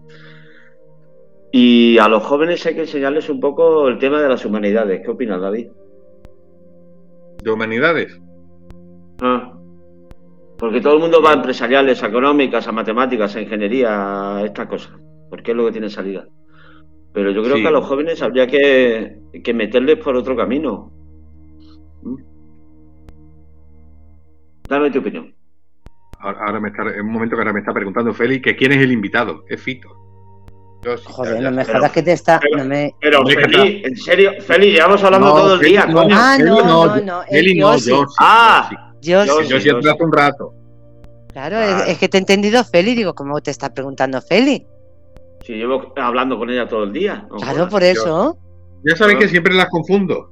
Y 1.52 1.98
a 1.98 2.08
los 2.08 2.24
jóvenes 2.24 2.66
hay 2.66 2.76
que 2.76 2.82
enseñarles 2.82 3.30
un 3.30 3.42
poco 3.42 3.90
el 3.90 4.00
tema 4.00 4.22
de 4.22 4.30
las 4.30 4.46
humanidades. 4.46 5.02
¿Qué 5.04 5.12
opinas, 5.12 5.42
David? 5.42 5.72
¿De 7.44 7.52
humanidades? 7.52 8.18
Ah. 9.22 9.54
Porque 10.58 10.80
todo 10.80 10.94
el 10.94 11.02
mundo 11.02 11.22
va 11.22 11.32
a 11.32 11.36
empresariales, 11.36 12.02
a 12.02 12.08
económicas, 12.08 12.66
a 12.66 12.72
matemáticas, 12.72 13.36
a 13.36 13.42
ingeniería, 13.42 14.38
a 14.38 14.46
estas 14.46 14.68
cosas. 14.68 14.94
Porque 15.30 15.52
es 15.52 15.58
lo 15.58 15.66
que 15.66 15.74
tiene 15.74 15.90
salida. 15.90 16.26
Pero 17.18 17.32
yo 17.32 17.42
creo 17.42 17.56
que 17.56 17.68
a 17.68 17.72
los 17.72 17.86
jóvenes 17.86 18.22
habría 18.22 18.46
que, 18.46 19.18
que 19.44 19.54
meterles 19.54 19.98
por 19.98 20.16
otro 20.16 20.36
camino. 20.36 20.92
¿Mm? 22.04 22.18
Dame 24.70 24.92
tu 24.92 25.00
opinión 25.00 25.34
ahora 26.20 26.60
me 26.60 26.70
está, 26.70 26.84
en 26.84 27.06
un 27.06 27.12
momento 27.12 27.36
que 27.36 27.42
ahora 27.42 27.54
me 27.54 27.60
está 27.60 27.74
preguntando 27.74 28.14
Félix 28.14 28.44
que 28.44 28.56
quién 28.56 28.72
es 28.74 28.80
el 28.80 28.92
invitado, 28.92 29.46
es 29.48 29.62
Fito. 29.62 29.90
Joder, 31.04 31.42
no 31.42 31.52
me 31.52 31.66
jodas 31.66 31.92
que 31.92 32.02
te 32.02 32.14
está. 32.14 32.40
Pero, 32.40 32.58
no 32.58 32.66
me... 32.66 32.94
pero 33.02 33.26
Feli, 33.26 33.82
en 33.84 33.96
serio, 33.98 34.32
Feli, 34.40 34.72
llevamos 34.72 35.04
hablando 35.04 35.34
todo 35.34 35.56
el 35.56 35.60
día. 35.60 35.86
No, 35.86 36.08
ah, 36.12 36.38
no, 36.40 36.64
no, 36.64 37.02
no. 37.02 37.24
Feli 37.24 37.60
no, 37.60 37.78
yo 37.78 38.06
Ah, 38.20 38.94
yo 39.02 39.24
sí. 39.24 39.48
Yo 39.50 39.60
sí 39.60 39.70
hace 39.70 40.04
un 40.04 40.12
rato. 40.12 40.54
Claro, 41.34 41.60
es, 41.60 41.98
que 41.98 42.08
te 42.08 42.18
he 42.18 42.20
entendido 42.20 42.64
Feli, 42.64 42.96
digo, 42.96 43.14
¿cómo 43.14 43.42
te 43.42 43.52
está 43.52 43.74
preguntando 43.74 44.22
Feli? 44.22 44.66
Sí, 45.48 45.54
llevo 45.54 45.94
hablando 45.96 46.38
con 46.38 46.50
ella 46.50 46.68
todo 46.68 46.84
el 46.84 46.92
día. 46.92 47.26
claro, 47.38 47.70
por 47.70 47.82
eso. 47.82 48.38
ya 48.84 48.98
sabéis 48.98 49.20
que 49.20 49.28
siempre 49.30 49.54
las 49.54 49.70
confundo. 49.70 50.30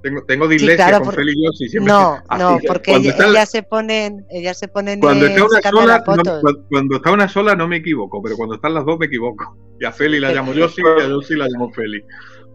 Tengo, 0.00 0.24
tengo 0.26 0.46
dislexia 0.46 1.00
con 1.00 1.12
Feli 1.12 1.32
y 1.34 1.44
Yossi. 1.44 1.78
No, 1.80 2.18
no, 2.38 2.58
porque 2.64 2.94
ellas 2.94 3.50
se 3.50 3.64
ponen, 3.64 4.24
ellas 4.30 4.56
se 4.56 4.68
ponen 4.68 5.00
cuando 5.00 5.26
está 5.26 5.44
una 5.44 5.60
sola, 5.60 6.04
no, 6.06 6.66
cuando, 6.70 6.96
está 6.96 7.10
una 7.10 7.28
sola 7.28 7.56
no 7.56 7.66
me 7.66 7.78
equivoco, 7.78 8.22
pero 8.22 8.36
cuando 8.36 8.54
están 8.54 8.74
las 8.74 8.84
dos 8.84 8.96
me 8.98 9.06
equivoco. 9.06 9.56
Y 9.80 9.86
a 9.86 9.90
Feli 9.90 10.20
la 10.20 10.32
llamo 10.32 10.52
Yossi 10.52 10.82
y 10.82 11.02
a 11.02 11.08
Yossi 11.08 11.34
la 11.34 11.48
llamo 11.48 11.68
Feli. 11.72 12.00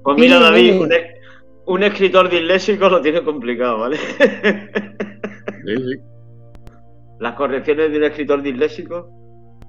Pues 0.02 0.18
mira, 0.18 0.40
David, 0.40 0.82
un, 1.66 1.84
escritor 1.84 2.30
disléxico 2.30 2.88
lo 2.88 3.02
tiene 3.02 3.26
complicado, 3.26 3.80
¿vale? 3.80 3.98
Sí, 3.98 5.76
sí. 5.76 6.00
Las 7.20 7.34
correcciones 7.34 7.92
de 7.92 7.98
un 7.98 8.04
escritor 8.06 8.42
disléxico. 8.42 9.10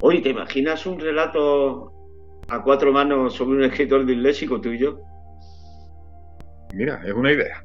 Oye, 0.00 0.20
¿te 0.20 0.28
imaginas 0.28 0.86
un 0.86 1.00
relato 1.00 1.99
a 2.50 2.62
cuatro 2.62 2.92
manos 2.92 3.34
sobre 3.34 3.58
un 3.58 3.64
escritor 3.64 4.04
disléxico 4.04 4.60
tuyo? 4.60 5.00
Mira, 6.74 7.00
es 7.06 7.12
una 7.12 7.32
idea. 7.32 7.64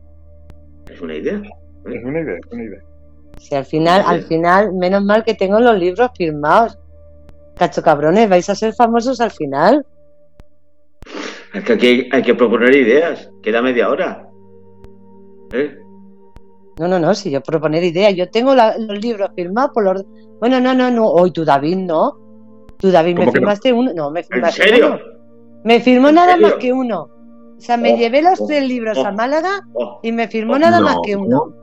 Es 0.89 1.01
una 1.01 1.15
idea. 1.15 1.41
Es 1.85 2.03
una 2.03 2.21
idea, 2.21 2.35
es 2.35 2.51
una 2.51 2.63
idea. 2.63 2.79
Si 3.37 3.55
al 3.55 3.65
final, 3.65 4.03
al 4.05 4.23
final, 4.23 4.73
menos 4.73 5.03
mal 5.03 5.23
que 5.23 5.33
tengo 5.33 5.59
los 5.59 5.77
libros 5.77 6.09
firmados. 6.17 6.79
Cacho 7.57 7.81
cabrones, 7.81 8.29
vais 8.29 8.49
a 8.49 8.55
ser 8.55 8.73
famosos 8.73 9.19
al 9.21 9.31
final. 9.31 9.85
Es 11.53 11.63
que 11.63 11.73
aquí 11.73 12.09
hay 12.11 12.21
que 12.21 12.35
proponer 12.35 12.75
ideas. 12.75 13.29
Queda 13.41 13.61
media 13.61 13.89
hora. 13.89 14.27
¿Eh? 15.53 15.77
No, 16.79 16.87
no, 16.87 16.99
no, 16.99 17.13
si 17.15 17.31
yo 17.31 17.41
proponer 17.41 17.83
ideas. 17.83 18.13
Yo 18.15 18.29
tengo 18.29 18.53
los 18.55 18.99
libros 18.99 19.29
firmados 19.35 19.71
por 19.73 19.83
los. 19.83 20.05
Bueno, 20.39 20.59
no, 20.59 20.73
no, 20.73 20.91
no. 20.91 21.07
Hoy 21.07 21.31
tú, 21.31 21.45
David, 21.45 21.77
no. 21.77 22.24
Tú, 22.77 22.91
David, 22.91 23.17
me 23.17 23.31
firmaste 23.31 23.73
uno. 23.73 23.91
No, 23.93 24.11
me 24.11 24.23
firmaste 24.23 24.63
¿En 24.63 24.69
serio? 24.69 24.99
Me 25.63 25.79
firmó 25.79 26.11
nada 26.11 26.37
más 26.37 26.53
que 26.55 26.71
uno. 26.71 27.09
O 27.57 27.61
sea, 27.61 27.77
me 27.77 27.93
oh, 27.93 27.97
llevé 27.97 28.21
los 28.21 28.39
oh, 28.41 28.47
tres 28.47 28.67
libros 28.67 28.97
a 28.97 29.09
oh, 29.09 29.13
Málaga 29.13 29.61
y 30.03 30.11
me 30.11 30.27
firmó 30.27 30.59
nada 30.59 30.81
más 30.81 30.97
que 31.03 31.15
uno. 31.15 31.53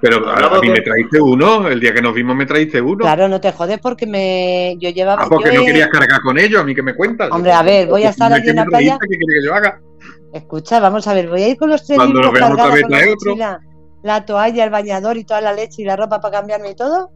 Pero 0.00 0.26
a, 0.30 0.60
mí 0.60 0.70
me 0.70 0.80
traíste 0.80 1.20
uno, 1.20 1.68
el 1.68 1.78
día 1.78 1.92
que 1.92 2.00
nos 2.00 2.14
vimos 2.14 2.34
me 2.34 2.46
traíste 2.46 2.80
uno. 2.80 2.98
Claro, 2.98 3.28
no 3.28 3.38
te 3.38 3.52
jodes 3.52 3.78
porque 3.80 4.06
me 4.06 4.76
yo 4.78 4.88
llevaba. 4.88 5.24
Ah, 5.24 5.26
porque 5.28 5.52
no 5.52 5.62
querías 5.62 5.88
cargar 5.88 6.22
con 6.22 6.38
ellos, 6.38 6.60
a 6.60 6.64
mí 6.64 6.74
que 6.74 6.82
me 6.82 6.94
cuentas. 6.94 7.28
Hombre, 7.30 7.52
a 7.52 7.62
ver, 7.62 7.88
voy 7.88 8.04
a 8.04 8.10
estar 8.10 8.32
allí 8.32 8.48
en 8.48 8.56
la 8.56 8.64
playa. 8.64 8.98
¿Qué 8.98 9.06
quieres 9.08 9.26
que 9.28 9.46
yo 9.46 9.54
haga? 9.54 9.78
Escucha, 10.32 10.80
vamos 10.80 11.06
a 11.06 11.12
ver, 11.12 11.28
voy 11.28 11.42
a 11.42 11.48
ir 11.48 11.58
con 11.58 11.68
los 11.68 11.84
tres 11.84 11.98
Cuando 11.98 12.14
libros. 12.14 12.30
Cuando 12.38 12.56
nos 12.56 12.58
veamos 12.58 12.82
otra 12.88 13.04
vez 13.04 13.18
trae 13.28 13.52
otro. 13.52 13.60
la 14.02 14.24
toalla, 14.24 14.64
el 14.64 14.70
bañador 14.70 15.18
y 15.18 15.24
toda 15.24 15.42
la 15.42 15.52
leche 15.52 15.82
y 15.82 15.84
la 15.84 15.96
ropa 15.96 16.18
para 16.20 16.38
cambiarme 16.38 16.70
y 16.70 16.76
todo. 16.76 17.10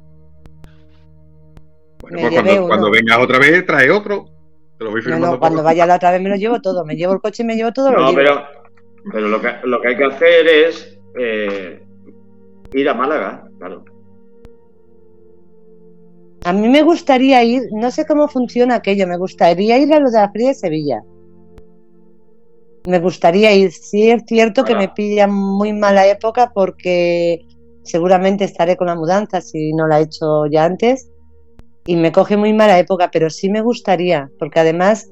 Bueno, 2.11 2.29
pues 2.29 2.43
cuando, 2.43 2.69
cuando, 2.69 2.91
vengas 2.91 3.19
otra 3.19 3.39
vez, 3.39 3.65
trae 3.65 3.91
otro. 3.91 4.27
Te 4.79 4.85
lo 4.85 4.91
voy 4.91 5.01
no, 5.07 5.19
no, 5.19 5.39
cuando 5.39 5.63
vaya 5.63 5.87
la 5.87 5.97
otra 5.97 6.11
vez 6.11 6.21
me 6.21 6.29
lo 6.29 6.37
llevo 6.37 6.61
todo. 6.61 6.85
Me 6.85 6.97
llevo 6.97 7.15
el 7.15 7.21
coche 7.21 7.43
y 7.43 7.47
me 7.47 7.57
llevo 7.57 7.73
todo. 7.73 7.91
No, 7.91 8.13
pero, 8.15 8.43
pero 9.11 9.29
lo, 9.29 9.41
que, 9.41 9.55
lo 9.65 9.81
que 9.81 9.89
hay 9.89 9.97
que 9.97 10.05
hacer 10.05 10.47
es 10.47 10.99
eh, 11.19 11.83
ir 12.75 12.89
a 12.89 12.95
Málaga, 12.95 13.49
claro. 13.59 13.85
A 16.45 16.53
mí 16.53 16.69
me 16.69 16.83
gustaría 16.83 17.43
ir, 17.43 17.63
no 17.73 17.91
sé 17.91 18.05
cómo 18.07 18.29
funciona 18.29 18.75
aquello, 18.75 19.07
me 19.07 19.17
gustaría 19.17 19.79
ir 19.79 19.95
a 19.95 19.99
lo 19.99 20.11
de 20.11 20.19
la 20.19 20.31
Feria 20.31 20.49
de 20.49 20.55
Sevilla. 20.55 21.03
Me 22.87 22.99
gustaría 22.99 23.55
ir, 23.55 23.73
sí 23.73 24.11
es 24.11 24.25
cierto 24.27 24.63
que 24.63 24.75
me 24.75 24.89
pilla 24.91 25.27
muy 25.27 25.73
mala 25.73 26.07
época 26.07 26.53
porque 26.55 27.47
seguramente 27.83 28.45
estaré 28.45 28.77
con 28.77 28.89
la 28.89 28.95
mudanza 28.95 29.41
si 29.41 29.73
no 29.73 29.87
la 29.87 30.01
he 30.01 30.03
hecho 30.03 30.45
ya 30.47 30.67
antes 30.67 31.09
y 31.87 31.97
me 31.97 32.13
coge 32.13 32.37
muy 32.37 32.53
mala 32.53 32.79
época, 32.79 33.11
pero 33.11 33.31
sí 33.31 33.51
me 33.51 33.61
gustaría, 33.61 34.31
porque 34.39 34.61
además 34.61 35.11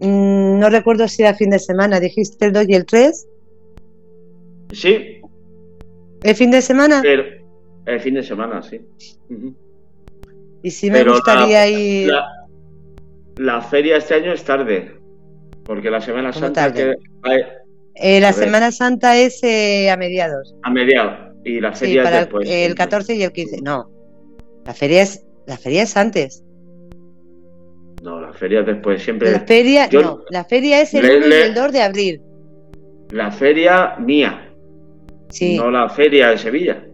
mmm, 0.00 0.58
no 0.58 0.68
recuerdo 0.70 1.06
si 1.08 1.22
era 1.22 1.34
fin 1.34 1.50
de 1.50 1.58
semana, 1.58 2.00
dijiste 2.00 2.46
el 2.46 2.52
2 2.52 2.64
y 2.68 2.74
el 2.74 2.86
3. 2.86 3.26
Sí. 4.72 5.20
¿El 6.22 6.34
fin 6.34 6.50
de 6.50 6.62
semana? 6.62 7.02
el 7.84 8.00
fin 8.00 8.14
de 8.14 8.22
semana, 8.22 8.62
sí. 8.62 8.80
Uh 9.28 9.34
-huh. 9.34 9.54
Y 10.62 10.70
sí 10.70 10.90
me 10.90 10.98
Pero 10.98 11.12
gustaría 11.14 11.60
la, 11.60 11.68
ir. 11.68 12.08
La, 12.08 12.24
la, 13.36 13.60
feria 13.60 13.96
este 13.96 14.14
año 14.14 14.32
es 14.32 14.44
tarde. 14.44 14.96
Porque 15.64 15.90
la 15.90 16.00
Semana 16.00 16.32
Santa. 16.32 16.72
Que 16.72 16.94
hay... 17.22 17.40
eh, 17.96 18.20
la 18.20 18.32
Semana 18.32 18.70
Santa 18.70 19.16
es 19.16 19.42
eh, 19.42 19.90
a 19.90 19.96
mediados. 19.96 20.54
A 20.62 20.70
mediados. 20.70 21.34
Y 21.44 21.60
la 21.60 21.72
feria 21.72 22.02
sí, 22.02 22.08
es 22.08 22.20
después. 22.20 22.48
El, 22.48 22.70
el 22.70 22.74
14 22.76 23.14
y 23.16 23.22
el 23.24 23.32
15. 23.32 23.62
No. 23.62 23.90
La 24.64 24.74
feria 24.74 25.02
es, 25.02 25.24
la 25.46 25.56
feria 25.56 25.82
es 25.82 25.96
antes. 25.96 26.44
No, 28.02 28.20
la 28.20 28.32
feria 28.32 28.60
es 28.60 28.66
después. 28.66 29.02
Siempre. 29.02 29.30
La 29.30 29.40
feria, 29.40 29.88
Yo, 29.88 30.02
no. 30.02 30.24
La 30.30 30.44
feria 30.44 30.80
es 30.80 30.92
el 30.94 31.06
le, 31.06 31.18
1 31.18 31.26
y 31.28 31.32
el 31.32 31.54
2 31.54 31.72
de 31.72 31.82
abril. 31.82 32.20
La 33.10 33.30
feria 33.30 33.96
mía. 33.98 34.48
Sí. 35.30 35.56
No 35.56 35.70
la 35.70 35.88
feria 35.88 36.30
de 36.30 36.38
Sevilla. 36.38 36.84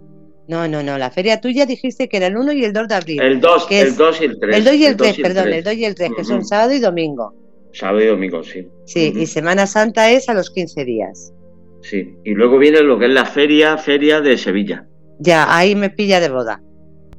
No, 0.48 0.66
no, 0.66 0.82
no, 0.82 0.96
la 0.96 1.10
feria 1.10 1.40
tuya 1.40 1.66
dijiste 1.66 2.08
que 2.08 2.16
era 2.16 2.26
el 2.28 2.36
1 2.36 2.52
y 2.52 2.64
el 2.64 2.72
2 2.72 2.88
de 2.88 2.94
abril. 2.94 3.20
El 3.20 3.40
2, 3.40 3.66
el 3.70 3.96
2 3.96 4.20
y 4.20 4.24
el 4.24 4.40
3. 4.40 4.56
El 4.56 4.64
2 4.64 4.74
y 4.74 4.86
el 4.86 4.96
3, 4.96 5.16
perdón, 5.18 5.48
el 5.52 5.62
2 5.62 5.74
y 5.74 5.84
el 5.84 5.94
3, 5.94 6.10
que 6.16 6.24
son 6.24 6.44
sábado 6.44 6.72
y 6.72 6.78
domingo. 6.78 7.34
Sábado 7.72 8.00
y 8.02 8.06
domingo, 8.06 8.42
sí. 8.42 8.66
Sí, 8.86 9.12
y 9.14 9.26
Semana 9.26 9.66
Santa 9.66 10.10
es 10.10 10.28
a 10.30 10.34
los 10.34 10.50
15 10.50 10.84
días. 10.86 11.34
Sí, 11.82 12.14
y 12.24 12.32
luego 12.32 12.58
viene 12.58 12.80
lo 12.80 12.98
que 12.98 13.06
es 13.06 13.12
la 13.12 13.26
feria, 13.26 13.76
feria 13.76 14.22
de 14.22 14.38
Sevilla. 14.38 14.86
Ya, 15.18 15.54
ahí 15.54 15.74
me 15.74 15.90
pilla 15.90 16.18
de 16.18 16.30
boda. 16.30 16.62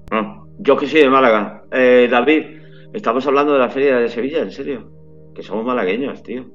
Ah, 0.09 0.43
yo 0.59 0.77
que 0.77 0.87
soy 0.87 1.01
de 1.01 1.09
Málaga. 1.09 1.63
Eh, 1.71 2.07
David, 2.09 2.43
estamos 2.93 3.25
hablando 3.27 3.53
de 3.53 3.59
la 3.59 3.69
feria 3.69 3.97
de 3.97 4.09
Sevilla, 4.09 4.39
en 4.39 4.51
serio. 4.51 4.91
Que 5.33 5.43
somos 5.43 5.65
malagueños, 5.65 6.21
tío. 6.23 6.45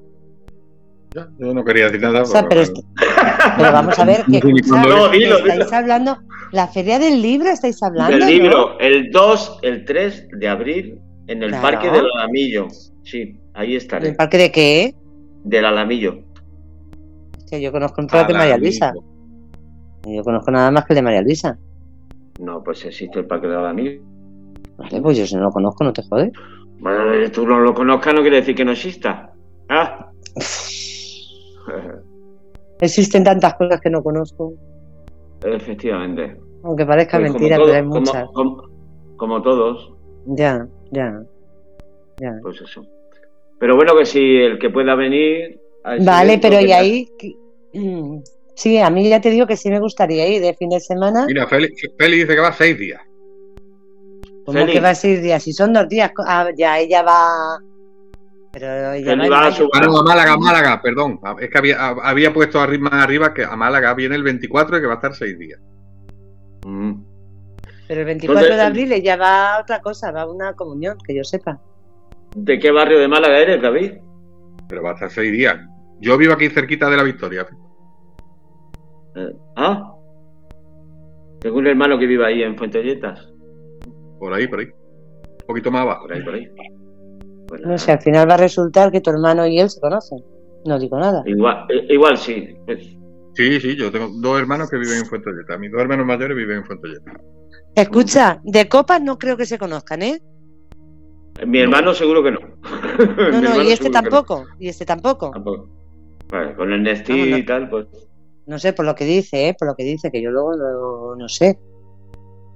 Yo 1.39 1.55
no 1.55 1.65
quería 1.65 1.85
decir 1.85 2.01
nada. 2.01 2.23
O 2.23 2.27
sea, 2.27 2.45
pero, 2.49 2.61
esto, 2.63 2.81
pero, 3.57 3.73
vamos 3.73 3.97
a 3.99 4.05
ver 4.05 4.25
que 4.31 4.41
no, 4.41 5.09
dilo, 5.11 5.37
estáis 5.39 5.65
dilo. 5.67 5.77
hablando. 5.77 6.19
La 6.51 6.67
feria 6.67 6.99
del 6.99 7.23
libro 7.23 7.51
estáis 7.51 7.81
hablando. 7.83 8.17
Del 8.19 8.27
libro, 8.27 8.71
¿no? 8.73 8.79
el 8.81 9.11
2, 9.11 9.59
el 9.63 9.85
3 9.85 10.29
de 10.39 10.49
abril, 10.49 10.99
en 11.29 11.43
el 11.43 11.51
Claro. 11.51 11.63
Parque 11.63 11.91
del 11.91 12.07
Alamillo. 12.17 12.67
Sí, 13.05 13.39
ahí 13.55 13.77
estaré. 13.77 14.09
¿El 14.09 14.17
parque 14.17 14.39
de 14.39 14.51
qué? 14.53 14.95
Del 15.45 15.65
Alamillo. 15.65 16.19
Que 17.49 17.61
yo 17.63 17.71
conozco 17.71 18.01
un 18.01 18.09
parque 18.09 18.33
de 18.33 18.39
María 18.39 18.57
Luisa. 18.59 18.93
Yo 20.07 20.23
conozco 20.23 20.51
nada 20.51 20.71
más 20.73 20.85
que 20.85 20.95
el 20.95 20.97
de 20.97 21.03
María 21.03 21.23
Luisa. 21.23 21.57
No, 22.41 22.63
pues 22.63 22.85
existe 22.85 23.21
el 23.21 23.27
Parque 23.27 23.47
del 23.47 23.59
Alamillo. 23.59 24.03
Vale, 24.77 25.01
pues 25.01 25.17
yo 25.19 25.27
si 25.27 25.37
no 25.37 25.43
lo 25.43 25.51
conozco, 25.51 25.85
no 25.85 25.93
te 25.93 26.03
jodes. 26.03 26.33
Bueno, 26.81 27.13
que 27.13 27.29
tú 27.31 27.47
no 27.47 27.61
lo 27.61 27.73
conozcas 27.75 28.15
no 28.15 28.21
quiere 28.23 28.37
decir 28.39 28.55
que 28.55 28.65
no 28.65 28.73
exista. 28.73 29.33
Ah. 29.69 30.11
Existen 32.81 33.25
tantas 33.25 33.55
cosas 33.55 33.81
que 33.81 33.89
no 33.91 34.03
conozco. 34.03 34.53
Efectivamente. 35.43 36.37
Aunque 36.65 36.85
parezca 36.85 37.19
Pues 37.19 37.33
mentira, 37.33 37.57
pero 37.57 37.73
hay 37.73 37.83
muchas. 37.83 38.27
Como, 38.33 38.57
como- 38.57 38.75
como 39.17 39.43
todos, 39.43 39.93
Ya, 40.27 40.67
ya. 40.91 41.23
Ya. 42.21 42.33
pues 42.43 42.61
eso. 42.61 42.85
Pero 43.61 43.77
bueno, 43.77 43.97
que 43.97 44.05
si 44.07 44.37
el 44.37 44.59
que 44.59 44.71
pueda 44.71 44.97
venir. 44.97 45.61
Vale, 46.05 46.39
pero 46.43 46.61
y 46.61 46.73
ahí. 46.73 47.09
Sí, 48.57 48.79
a 48.79 48.89
mí 48.91 49.09
ya 49.09 49.21
te 49.21 49.31
digo 49.31 49.47
que 49.47 49.57
sí 49.57 49.69
me 49.71 49.81
gustaría 49.81 50.29
ir 50.29 50.41
de 50.43 50.55
fin 50.55 50.71
de 50.71 50.81
semana. 50.81 51.27
Mira, 51.27 51.47
Feli, 51.47 51.69
Feli 51.99 52.19
dice 52.19 52.35
que 52.35 52.41
va 52.41 52.53
seis 52.53 52.79
días. 52.79 53.01
Como 54.45 54.59
Feli. 54.59 54.73
que 54.73 54.81
va 54.81 54.91
a 54.91 54.95
ser 54.95 55.21
días? 55.21 55.43
Si 55.43 55.53
son 55.53 55.73
dos 55.73 55.89
días, 55.89 56.13
ah, 56.25 56.49
ya 56.57 56.79
ella 56.79 57.03
va. 57.03 57.59
Pero 58.53 58.93
ella 58.93 59.11
Feli 59.17 59.29
va 59.29 59.47
a 59.47 59.53
su- 59.53 59.69
Ah, 59.73 59.81
no, 59.81 59.99
a 59.99 60.03
Málaga, 60.05 60.33
a 60.35 60.37
Málaga, 60.37 60.81
perdón. 60.83 61.19
Es 61.41 61.51
que 61.51 61.59
había, 61.59 61.89
había 61.89 62.33
puesto 62.33 62.61
arri- 62.61 62.79
más 62.79 62.93
arriba 62.93 63.35
que 63.35 63.43
a 63.45 63.57
Málaga 63.57 63.93
viene 63.95 64.15
el 64.15 64.23
24 64.23 64.79
y 64.79 64.81
que 64.81 64.87
va 64.87 64.93
a 64.93 64.97
estar 64.97 65.15
seis 65.15 65.37
días. 65.39 65.61
Mm. 66.65 66.93
Pero 67.89 68.01
el 68.01 68.07
24 68.07 68.41
¿Dónde- 68.43 68.57
de 68.57 68.63
abril 68.63 68.93
ella 68.93 69.17
va 69.17 69.57
a 69.57 69.61
otra 69.63 69.81
cosa, 69.81 70.13
va 70.13 70.23
a 70.23 70.31
una 70.31 70.53
comunión, 70.55 70.97
que 71.05 71.15
yo 71.15 71.25
sepa. 71.25 71.61
¿De 72.37 72.59
qué 72.59 72.71
barrio 72.71 72.99
de 73.01 73.09
Málaga 73.09 73.39
eres, 73.39 73.61
David? 73.61 73.93
Pero 74.69 74.83
va 74.83 74.91
a 74.91 74.95
estar 74.95 75.11
seis 75.11 75.33
días. 75.33 75.57
Yo 76.01 76.17
vivo 76.17 76.33
aquí 76.35 76.49
cerquita 76.49 76.89
de 76.89 76.97
la 76.97 77.03
Victoria. 77.03 77.47
Eh, 79.17 79.33
Ah. 79.57 79.91
Tengo 81.41 81.59
un 81.59 81.67
hermano 81.67 81.99
que 81.99 82.07
vive 82.07 82.25
ahí 82.27 82.43
en 82.43 82.57
Fuentelletas. 82.57 83.29
Por 84.19 84.33
ahí, 84.33 84.47
por 84.49 84.61
ahí. 84.61 84.67
Un 84.67 85.47
poquito 85.47 85.71
más 85.71 85.83
abajo. 85.83 86.03
Por 86.07 86.13
ahí, 86.15 86.23
por 86.25 86.35
ahí. 86.35 86.49
Pues 87.49 87.61
No 87.63 87.77
sé, 87.77 87.93
al 87.93 88.01
final 88.01 88.29
va 88.29 88.35
a 88.35 88.39
resultar 88.39 88.91
que 88.91 89.01
tu 89.01 89.11
hermano 89.11 89.47
y 89.47 89.59
él 89.59 89.69
se 89.69 89.81
conocen. 89.81 90.19
No 90.65 90.79
digo 90.79 90.99
nada. 90.99 91.23
Igual, 91.27 91.67
eh, 91.69 91.87
igual 91.91 92.17
sí. 92.17 92.57
Pues, 92.65 92.97
Sí, 93.35 93.61
sí, 93.61 93.77
yo 93.77 93.91
tengo 93.91 94.09
dos 94.21 94.39
hermanos 94.39 94.71
que 94.71 94.79
viven 94.79 94.99
en 94.99 95.07
Fuentelleta. 95.07 95.59
Mis 95.59 95.73
dos 95.73 95.81
hermanos 95.81 96.07
mayores 96.07 96.37
viven 96.37 96.59
en 96.59 96.65
Fuentelleta. 96.65 97.13
Escucha, 97.75 98.41
de 98.45 98.69
copas 98.69 99.03
no 99.03 99.19
creo 99.19 99.37
que 99.37 99.45
se 99.45 99.59
conozcan, 99.59 100.03
¿eh? 100.03 100.23
Mi 101.45 101.59
hermano 101.59 101.93
seguro 101.95 102.23
que 102.23 102.31
no. 102.31 102.39
No, 102.39 103.41
no, 103.41 103.63
y 103.63 103.73
este 103.73 103.91
tampoco. 103.91 104.45
Y 104.61 104.69
este 104.69 104.87
tampoco. 104.87 105.33
Tampoco. 105.33 105.69
Vale, 106.31 106.55
con 106.55 106.73
el 106.73 106.83
no. 106.85 107.37
y 107.37 107.45
tal, 107.45 107.69
pues. 107.69 107.87
No 108.47 108.59
sé, 108.59 108.73
por 108.73 108.85
lo 108.85 108.95
que 108.95 109.05
dice, 109.05 109.49
¿eh? 109.49 109.57
Por 109.59 109.69
lo 109.69 109.75
que 109.75 109.85
dice, 109.85 110.11
que 110.11 110.21
yo 110.23 110.31
luego 110.31 110.53
lo- 110.55 111.17
no 111.17 111.29
sé. 111.29 111.59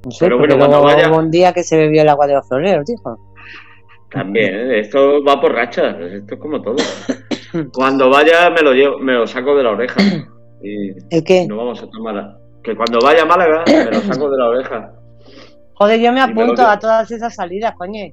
No 0.05 0.10
sé, 0.10 0.24
Pero 0.27 0.39
bueno, 0.39 0.56
cuando 0.59 0.82
vaya- 0.82 1.10
un 1.10 1.31
día 1.31 1.52
que 1.52 1.62
se 1.62 1.77
bebió 1.77 2.02
el 2.02 2.09
agua 2.09 2.27
de 2.27 2.35
los 2.35 2.47
floreros, 2.47 2.85
dijo. 2.86 3.19
También, 4.10 4.55
¿eh? 4.55 4.81
esto 4.81 5.23
va 5.24 5.40
por 5.40 5.52
rachas, 5.52 5.97
esto 6.01 6.35
es 6.35 6.40
como 6.40 6.62
todo. 6.62 6.77
Cuando 7.74 8.09
vaya 8.10 8.51
me 8.51 8.62
lo 8.62 8.73
llevo, 8.73 8.98
me 8.98 9.15
lo 9.15 9.27
saco 9.27 9.55
de 9.56 9.62
la 9.62 9.70
oreja. 9.70 10.01
Y 10.62 10.90
¿El 11.15 11.24
qué? 11.24 11.47
no 11.47 11.56
vamos 11.56 11.82
a 11.82 11.89
tomar. 11.90 12.39
Que 12.62 12.74
cuando 12.77 12.98
vaya 13.01 13.23
a 13.23 13.27
Málaga 13.27 13.65
me 13.66 13.85
lo 13.86 14.01
saco 14.01 14.28
de 14.31 14.36
la 14.39 14.48
oreja. 14.48 14.93
Joder, 15.74 16.01
yo 16.01 16.12
me 16.12 16.20
apunto 16.20 16.62
a 16.66 16.78
todas 16.78 17.10
esas 17.10 17.35
salidas, 17.35 17.74
coño. 17.78 18.12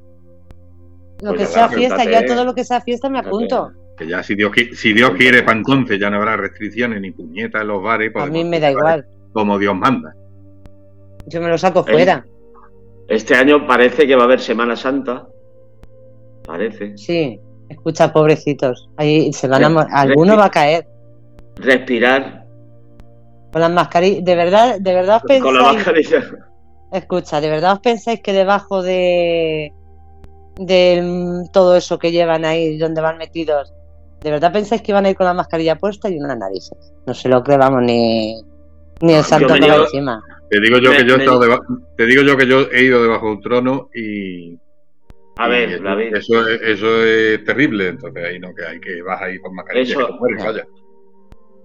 Lo 1.21 1.29
Pues 1.33 1.41
que 1.41 1.45
sea 1.47 1.67
fiesta, 1.69 2.03
yo 2.05 2.17
a 2.19 2.25
todo 2.25 2.45
lo 2.45 2.53
que 2.53 2.63
sea 2.63 2.79
fiesta 2.81 3.09
me 3.09 3.19
apunto. 3.19 3.71
Que 3.97 4.07
ya 4.07 4.21
si 4.23 4.35
Dios, 4.35 4.51
si 4.73 4.93
Dios 4.93 5.11
quiere, 5.11 5.43
para 5.43 5.57
entonces 5.57 5.99
ya 5.99 6.09
no 6.09 6.17
habrá 6.17 6.35
restricciones 6.35 6.99
ni 7.01 7.11
puñetas 7.11 7.61
en 7.61 7.67
los 7.69 7.81
bares. 7.81 8.11
A 8.15 8.25
mí 8.25 8.43
me 8.43 8.59
da 8.59 8.71
igual. 8.71 9.05
Como 9.31 9.57
Dios 9.57 9.75
manda. 9.75 10.13
Yo 11.27 11.41
me 11.41 11.49
lo 11.49 11.57
saco 11.57 11.85
¿Eh? 11.87 11.91
fuera. 11.91 12.25
Este 13.07 13.35
año 13.35 13.65
parece 13.65 14.05
que 14.07 14.15
va 14.15 14.23
a 14.23 14.25
haber 14.25 14.39
Semana 14.39 14.75
Santa. 14.75 15.27
Parece. 16.45 16.97
Sí. 16.97 17.39
Escucha, 17.69 18.11
pobrecitos. 18.11 18.89
Ahí 18.97 19.31
se 19.33 19.47
van 19.47 19.63
a 19.63 19.81
Alguno 19.91 20.37
va 20.37 20.45
a 20.45 20.51
caer 20.51 20.87
Respirar 21.55 22.45
con 23.51 23.61
las 23.61 23.71
mascarillas. 23.71 24.25
De 24.25 24.35
verdad, 24.35 24.79
de 24.79 24.93
verdad 24.93 25.21
os 25.23 25.41
con 25.41 25.55
la 25.55 25.71
pensáis. 25.71 25.75
mascarilla. 25.77 26.23
Escucha, 26.91 27.41
¿de 27.41 27.49
verdad 27.49 27.73
os 27.73 27.79
pensáis 27.79 28.21
que 28.21 28.33
debajo 28.33 28.83
de 28.83 29.71
de 30.57 31.43
todo 31.51 31.75
eso 31.75 31.99
que 31.99 32.11
llevan 32.11 32.45
ahí, 32.45 32.77
donde 32.77 33.01
van 33.01 33.17
metidos, 33.17 33.73
¿de 34.25 34.31
verdad 34.31 34.51
pensáis 34.51 34.81
que 34.81 34.91
van 34.91 35.05
a 35.05 35.11
ir 35.11 35.15
con 35.15 35.27
la 35.27 35.35
mascarilla 35.35 35.75
puesta 35.75 36.09
y 36.09 36.17
unas 36.17 36.35
narices? 36.37 36.75
No 37.05 37.13
se 37.13 37.29
lo 37.29 37.43
cree, 37.43 37.57
vamos, 37.59 37.83
ni, 37.83 38.41
ni 39.01 39.13
el 39.13 39.23
santo 39.23 39.47
por 39.49 39.59
niego- 39.59 39.83
encima. 39.83 40.19
Te 40.49 40.59
digo 40.59 40.79
yo 40.79 40.89
Me- 40.89 40.97
que 40.97 41.05
yo 41.05 41.13
he 41.13 41.17
me- 41.17 41.23
estado 41.25 41.39
deba- 41.41 41.61
te 41.95 42.05
digo 42.07 42.23
yo 42.23 42.35
que 42.35 42.47
yo 42.47 42.61
he 42.71 42.83
ido 42.85 43.03
debajo 43.03 43.27
de 43.27 43.31
un 43.33 43.41
trono 43.41 43.89
y, 43.93 44.57
A 45.37 45.47
y 45.47 45.49
ver, 45.51 45.69
eso, 45.73 45.83
David. 45.83 46.15
eso, 46.15 46.47
es- 46.49 46.61
eso 46.63 47.03
es 47.03 47.43
terrible. 47.43 47.89
Entonces 47.89 48.25
ahí 48.25 48.39
no 48.39 48.53
que 48.55 48.65
hay 48.65 48.79
que 48.79 49.01
vas 49.03 49.21
ahí 49.21 49.37
con 49.39 49.53
mascarilla 49.53 49.91
Eso- 49.93 49.99
que 50.07 50.13
te 50.13 50.19
mueres, 50.19 50.39
no. 50.43 50.51
vaya. 50.51 50.67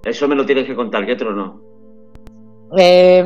Eso 0.05 0.29
me 0.29 0.35
lo 0.35 0.45
tienes 0.45 0.67
que 0.67 0.75
contar, 0.75 1.07
¿qué 1.07 1.13
otro 1.15 1.33
no? 1.35 1.63
Eh, 2.77 3.25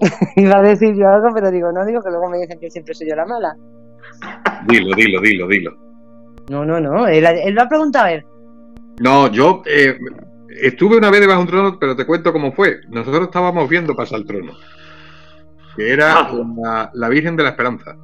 iba 0.36 0.58
a 0.58 0.62
decir 0.62 0.94
yo 0.94 1.08
algo, 1.08 1.28
pero 1.34 1.50
digo, 1.50 1.72
no 1.72 1.86
digo 1.86 2.02
que 2.02 2.10
luego 2.10 2.28
me 2.28 2.38
dicen 2.38 2.60
que 2.60 2.70
siempre 2.70 2.92
soy 2.94 3.08
yo 3.08 3.16
la 3.16 3.24
mala. 3.24 3.56
Dilo, 4.68 4.94
dilo, 4.94 5.20
dilo, 5.22 5.48
dilo. 5.48 5.85
No, 6.50 6.64
no, 6.64 6.80
no, 6.80 7.06
él, 7.08 7.24
él 7.26 7.54
lo 7.54 7.62
ha 7.62 7.68
preguntado 7.68 8.06
a 8.06 8.12
él. 8.12 8.24
No, 9.00 9.30
yo 9.30 9.62
eh, 9.66 9.98
estuve 10.62 10.96
una 10.96 11.10
vez 11.10 11.20
debajo 11.20 11.38
de 11.40 11.44
un 11.44 11.50
trono, 11.50 11.78
pero 11.78 11.96
te 11.96 12.06
cuento 12.06 12.32
cómo 12.32 12.52
fue. 12.52 12.80
Nosotros 12.88 13.24
estábamos 13.24 13.68
viendo 13.68 13.94
pasar 13.94 14.20
el 14.20 14.26
trono, 14.26 14.52
que 15.76 15.92
era 15.92 16.20
Ah. 16.20 16.32
la, 16.62 16.90
la 16.94 17.08
Virgen 17.08 17.36
de 17.36 17.42
la 17.42 17.50
Esperanza, 17.50 17.96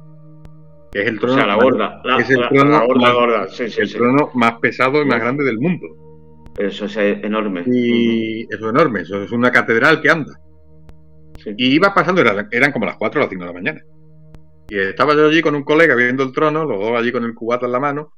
que 0.91 1.01
es 1.01 1.07
el 1.07 1.17
O 1.17 1.21
trono, 1.21 1.35
sea, 1.35 1.47
la 1.47 1.55
gorda. 1.55 2.01
La, 2.03 2.17
es 2.17 2.29
el 2.29 2.41
la- 2.41 2.49
trono 2.49 2.71
la 2.71 2.85
gorda, 2.85 3.01
más- 3.01 3.13
gorda. 3.13 3.47
Sí, 3.49 3.69
sí, 3.69 3.81
el 3.81 3.87
sí. 3.87 3.97
trono 3.97 4.29
más 4.35 4.53
pesado 4.59 5.01
y 5.01 5.05
más 5.05 5.19
grande 5.19 5.43
del 5.43 5.59
mundo. 5.59 5.87
Eso 6.57 6.85
es 6.85 6.95
enorme. 6.97 7.63
Y 7.65 8.43
eso 8.53 8.65
es 8.67 8.69
enorme, 8.75 9.01
eso 9.01 9.23
es 9.23 9.31
una 9.31 9.51
catedral 9.51 10.01
que 10.01 10.09
anda. 10.11 10.33
Sí. 11.43 11.51
Y 11.57 11.75
iba 11.75 11.93
pasando, 11.93 12.21
era- 12.21 12.47
eran 12.51 12.71
como 12.71 12.85
las 12.85 12.97
4 12.97 13.19
o 13.19 13.23
las 13.23 13.29
5 13.31 13.43
de 13.45 13.47
la 13.47 13.53
mañana. 13.59 13.81
Y 14.69 14.77
estaba 14.77 15.13
yo 15.15 15.25
allí 15.27 15.41
con 15.41 15.55
un 15.55 15.63
colega 15.63 15.95
viendo 15.95 16.23
el 16.23 16.31
trono, 16.31 16.63
los 16.65 16.79
dos 16.79 16.91
allí 16.99 17.11
con 17.11 17.23
el 17.23 17.33
cubato 17.33 17.65
en 17.65 17.71
la 17.71 17.79
mano, 17.79 18.13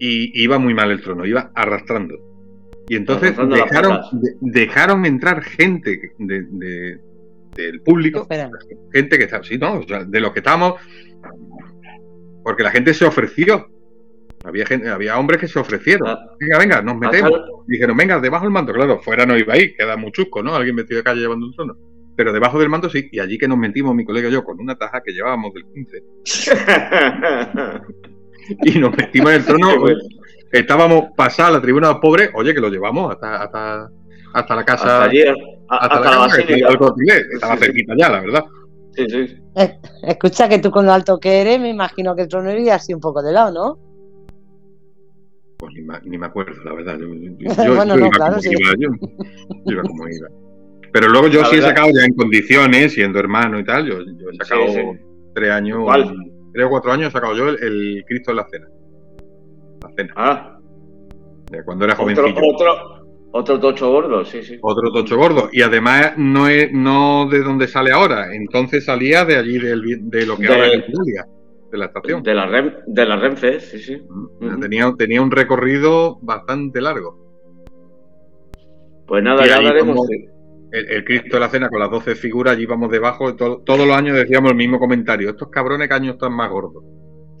y 0.00 0.42
iba 0.42 0.58
muy 0.58 0.74
mal 0.74 0.90
el 0.90 1.00
trono, 1.02 1.24
iba 1.26 1.50
arrastrando. 1.54 2.16
Y 2.88 2.96
entonces 2.96 3.38
Arrastrando 3.38 3.54
dejaron, 3.56 4.00
de- 4.20 4.36
dejaron 4.40 5.06
entrar 5.06 5.42
gente 5.44 6.12
de- 6.18 6.46
de- 6.50 6.98
del 7.54 7.80
público, 7.82 8.22
Espera. 8.22 8.50
gente 8.92 9.18
que 9.18 9.24
estaba, 9.24 9.44
sí, 9.44 9.58
no, 9.58 9.74
o 9.74 9.82
sea, 9.86 10.04
de 10.04 10.20
los 10.20 10.32
que 10.32 10.38
estábamos, 10.40 10.74
porque 12.42 12.62
la 12.62 12.70
gente 12.70 12.94
se 12.94 13.04
ofreció. 13.04 13.68
Había, 14.42 14.64
gente, 14.64 14.88
había 14.88 15.18
hombres 15.18 15.38
que 15.38 15.48
se 15.48 15.58
ofrecieron. 15.58 16.08
Ah. 16.08 16.18
Venga, 16.40 16.58
venga, 16.58 16.82
nos 16.82 16.96
metemos. 16.96 17.32
Dijeron, 17.66 17.94
venga, 17.96 18.18
debajo 18.20 18.44
del 18.46 18.52
manto. 18.54 18.72
Claro, 18.72 18.98
fuera 19.00 19.26
no 19.26 19.36
iba 19.36 19.52
ahí, 19.52 19.74
queda 19.74 19.96
muy 19.98 20.10
chusco, 20.12 20.42
¿no? 20.42 20.54
Alguien 20.54 20.76
vestido 20.76 20.96
de 20.98 21.04
calle 21.04 21.20
llevando 21.20 21.46
un 21.46 21.52
trono. 21.52 21.76
Pero 22.16 22.32
debajo 22.32 22.58
del 22.58 22.70
manto 22.70 22.88
sí, 22.88 23.08
y 23.12 23.18
allí 23.20 23.36
que 23.36 23.46
nos 23.46 23.58
metimos 23.58 23.94
mi 23.94 24.04
colega 24.04 24.28
y 24.28 24.32
yo 24.32 24.42
con 24.42 24.58
una 24.58 24.76
taja 24.76 25.02
que 25.04 25.12
llevábamos 25.12 25.52
del 25.52 25.64
15 25.66 26.02
y 28.64 28.78
nos 28.78 28.96
metimos 28.96 29.30
en 29.32 29.36
el 29.36 29.44
trono. 29.44 29.68
Bueno. 29.80 29.98
Estábamos 30.52 31.04
pasados 31.16 31.50
a 31.54 31.58
la 31.58 31.62
tribuna 31.62 31.86
de 31.88 31.92
los 31.94 32.00
pobres, 32.02 32.30
oye, 32.34 32.52
que 32.52 32.60
lo 32.60 32.68
llevamos 32.70 33.12
hasta, 33.12 33.40
hasta, 33.44 33.88
hasta 34.34 34.56
la 34.56 34.64
casa, 34.64 34.82
hasta 34.84 35.04
allí, 35.04 35.22
a- 35.22 35.32
hasta, 35.68 35.76
hasta, 35.86 35.94
la 36.00 36.00
la 36.00 36.10
casa, 36.10 36.36
que 36.38 36.42
basílica. 36.42 36.54
estaba 36.56 36.72
el 36.72 36.78
Corte 36.78 37.02
Inglés, 37.02 37.26
estaba 37.34 37.52
Sí, 37.54 37.58
sí. 37.60 37.66
cerquita 37.66 37.94
ya, 37.96 38.08
la 38.10 38.20
verdad. 38.20 38.44
Sí, 38.96 39.06
sí. 39.08 39.36
Escucha 40.02 40.48
que 40.48 40.58
tú 40.58 40.72
con 40.72 40.86
lo 40.86 40.92
alto 40.92 41.20
que 41.20 41.40
eres, 41.40 41.60
me 41.60 41.68
imagino 41.68 42.16
que 42.16 42.22
el 42.22 42.28
trono 42.28 42.50
iría 42.50 42.74
así 42.74 42.92
un 42.92 42.98
poco 43.00 43.22
de 43.22 43.30
lado, 43.32 43.52
¿no? 43.52 43.78
Pues 45.58 45.72
ni, 45.74 45.82
me- 45.82 46.00
ni 46.04 46.18
me 46.18 46.26
acuerdo, 46.26 46.52
la 46.64 46.72
verdad. 46.72 46.98
Yo, 46.98 47.06
yo- 47.14 47.30
yo- 47.38 47.74
Bueno, 47.76 47.94
yo 47.94 48.00
no, 48.00 48.06
iba 48.06 48.10
claro, 48.10 48.30
como 48.32 48.42
sí. 48.42 48.50
iba, 48.50 48.70
yo, 48.78 48.88
yo 49.66 49.72
iba 49.72 49.82
como 49.82 50.08
iba. 50.08 50.28
Pero 50.92 51.08
luego 51.10 51.28
yo 51.28 51.42
La 51.42 51.46
sí 51.46 51.56
he 51.56 51.62
sacado 51.62 51.90
ya 51.96 52.04
en 52.06 52.14
condiciones, 52.14 52.92
siendo 52.94 53.20
hermano 53.20 53.60
y 53.60 53.64
tal, 53.64 53.86
yo, 53.86 54.00
yo 54.00 54.30
he 54.32 54.36
sacado 54.44 54.66
Sí, 54.66 54.74
sí. 54.80 55.00
tres 55.34 55.50
años, 55.52 55.78
¿Cuál? 55.84 56.12
Tres 56.52 56.66
o 56.66 56.70
cuatro 56.70 56.92
años 56.92 57.08
he 57.08 57.10
sacado 57.12 57.34
yo 57.36 57.48
el, 57.48 57.62
el 57.62 58.04
Cristo 58.06 58.30
en 58.32 58.36
la 58.36 58.46
cena. 58.50 58.66
La 59.82 59.90
cena, 59.96 60.12
Ah, 60.16 60.58
de 61.50 61.64
cuando 61.64 61.84
era 61.84 61.94
otro, 61.94 62.04
jovencillo. 62.04 62.34
otro, 62.54 63.06
otro 63.32 63.60
tocho 63.60 63.90
gordo, 63.90 64.24
sí, 64.24 64.42
sí. 64.42 64.58
Otro 64.62 64.92
tocho 64.92 65.16
gordo. 65.16 65.48
Y 65.52 65.62
además 65.62 66.12
no 66.16 66.48
es 66.48 66.72
no 66.72 67.28
de 67.30 67.42
donde 67.42 67.66
sale 67.68 67.92
ahora. 67.92 68.34
Entonces 68.34 68.84
salía 68.84 69.24
de 69.24 69.36
allí, 69.36 69.58
del, 69.58 69.82
de 70.10 70.26
lo 70.26 70.36
que 70.36 70.42
De- 70.46 70.52
ahora 70.52 70.66
es 70.68 70.84
Julia, 70.92 71.26
de 71.70 71.78
la 71.78 71.86
estación. 71.86 72.22
De 72.22 72.34
la, 72.34 72.46
Rem, 72.46 72.72
de 72.86 73.06
la 73.06 73.16
Renfe, 73.16 73.60
sí, 73.60 73.78
sí. 73.78 73.94
Ujú. 73.96 74.60
tenía, 74.60 74.92
tenía 74.98 75.22
un 75.22 75.30
recorrido 75.30 76.18
bastante 76.20 76.80
largo. 76.80 77.28
Pues 79.06 79.22
nada, 79.24 79.44
ya 79.46 79.56
hablaremos. 79.56 79.96
como- 79.96 80.08
El, 80.72 80.88
el 80.90 81.04
Cristo 81.04 81.36
de 81.36 81.40
la 81.40 81.48
Cena 81.48 81.68
con 81.68 81.80
las 81.80 81.90
12 81.90 82.14
figuras, 82.14 82.54
allí 82.54 82.62
íbamos 82.64 82.90
debajo. 82.90 83.34
to- 83.36 83.62
todos 83.64 83.86
los 83.86 83.96
años 83.96 84.16
decíamos 84.16 84.50
el 84.52 84.56
mismo 84.56 84.78
comentario. 84.78 85.30
Estos 85.30 85.48
cabrones 85.50 85.88
que 85.88 85.94
años 85.94 86.14
están 86.14 86.32
más 86.32 86.50
gordos. 86.50 86.84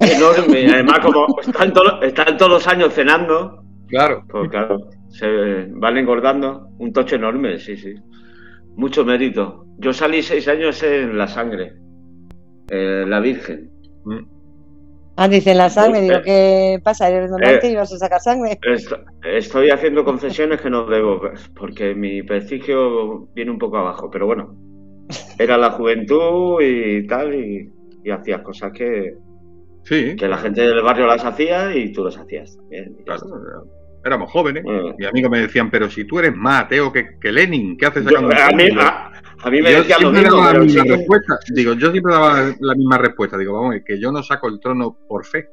Enorme. 0.00 0.66
Además, 0.72 0.98
como 1.00 1.26
están, 1.40 1.72
todos 1.72 2.02
están 2.02 2.36
todos 2.36 2.50
los 2.52 2.66
años 2.66 2.92
cenando, 2.94 3.62
Claro. 3.88 4.24
pues 4.28 4.48
claro, 4.50 4.78
se 5.08 5.66
van 5.72 5.98
engordando. 5.98 6.68
Un 6.78 6.92
tocho 6.92 7.16
enorme, 7.16 7.58
sí, 7.58 7.76
sí. 7.76 7.94
Mucho 8.76 9.04
mérito. 9.04 9.66
Yo 9.78 9.92
salí 9.92 10.22
seis 10.22 10.48
años 10.48 10.82
en 10.82 11.16
la 11.18 11.26
sangre. 11.28 11.74
Eh, 12.70 13.04
la 13.06 13.20
Virgen. 13.20 13.70
Ah, 15.22 15.28
dicen 15.28 15.58
la 15.58 15.68
sangre, 15.68 16.00
digo, 16.00 16.14
Eh, 16.16 16.22
¿qué 16.24 16.80
pasa? 16.82 17.08
¿Eres 17.10 17.30
donante 17.30 17.66
eh, 17.66 17.72
y 17.72 17.76
vas 17.76 17.92
a 17.92 17.98
sacar 17.98 18.20
sangre? 18.20 18.58
Est- 18.62 18.90
Estoy 19.22 19.68
haciendo 19.68 20.02
confesiones 20.02 20.62
que 20.62 20.70
no 20.70 20.86
debo, 20.86 21.20
porque 21.54 21.94
mi 21.94 22.22
prestigio 22.22 23.26
viene 23.34 23.50
un 23.50 23.58
poco 23.58 23.76
abajo, 23.76 24.08
pero 24.10 24.24
bueno, 24.24 24.56
era 25.38 25.58
la 25.58 25.72
juventud 25.72 26.62
y 26.62 27.06
tal, 27.06 27.34
y, 27.34 27.70
y 28.02 28.10
hacías 28.10 28.40
cosas 28.40 28.72
que, 28.72 29.14
Sí, 29.82 30.16
que 30.16 30.26
la 30.28 30.38
gente 30.38 30.62
del 30.62 30.82
barrio 30.82 31.06
las 31.06 31.22
hacía 31.24 31.74
y 31.76 31.92
tú 31.92 32.04
las 32.04 32.16
hacías 32.16 32.56
y 32.70 33.04
claro. 33.04 33.20
Éramos 34.02 34.30
jóvenes. 34.32 34.64
Eh, 34.66 34.94
Mi 34.98 35.04
amigo 35.04 35.28
me 35.28 35.40
decían, 35.40 35.70
pero 35.70 35.90
si 35.90 36.06
tú 36.06 36.18
eres 36.18 36.34
más 36.34 36.64
ateo 36.64 36.90
que, 36.90 37.18
que 37.20 37.30
Lenin, 37.30 37.76
¿qué 37.76 37.84
haces 37.84 38.04
yo- 38.04 38.08
sacando 38.10 38.28
un 38.28 38.34
a, 38.40 38.48
mí, 38.56 38.66
trono?" 38.68 38.80
a, 38.82 39.12
a 39.42 39.50
mí 39.50 39.62
me 39.62 39.72
yo 39.72 39.78
decían 39.78 40.02
lo 40.02 40.10
mismo, 40.12 40.30
daba 40.36 40.44
la 40.46 40.50
pero 40.52 40.64
misma 40.64 40.82
chico, 40.82 40.96
respuesta. 40.96 41.38
Digo, 41.54 41.72
yo 41.74 41.90
siempre 41.90 42.12
daba 42.12 42.54
la 42.60 42.74
misma 42.74 42.98
respuesta. 42.98 43.38
Digo, 43.38 43.54
vamos, 43.54 43.74
es 43.76 43.84
que 43.84 43.98
yo 44.00 44.12
no 44.12 44.22
saco 44.22 44.48
el 44.48 44.60
trono 44.60 44.98
por 45.08 45.24
fe. 45.24 45.48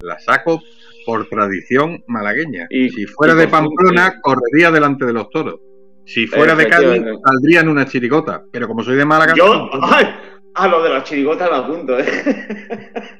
La 0.00 0.18
saco 0.18 0.60
por 1.04 1.28
tradición 1.28 2.02
malagueña. 2.06 2.66
Y- 2.70 2.90
si 2.90 3.06
fuera 3.06 3.34
y 3.34 3.36
de 3.38 3.48
Pamplona, 3.48 4.20
correría 4.20 4.70
delante 4.70 5.04
de 5.06 5.12
los 5.12 5.28
toros. 5.30 5.60
Si 6.04 6.26
fuera 6.26 6.54
de 6.54 6.68
Cádiz, 6.68 7.02
saldría 7.24 7.60
en 7.60 7.68
una 7.68 7.84
chirigota. 7.86 8.42
Pero 8.52 8.68
como 8.68 8.82
soy 8.82 8.96
de 8.96 9.04
Málaga, 9.04 9.34
yo, 9.36 9.68
ay, 9.82 10.06
a 10.54 10.68
lo 10.68 10.82
de 10.82 10.88
las 10.90 11.04
chirigotas 11.04 11.50
me 11.50 11.56
apunto, 11.56 11.98
¿eh? 11.98 12.04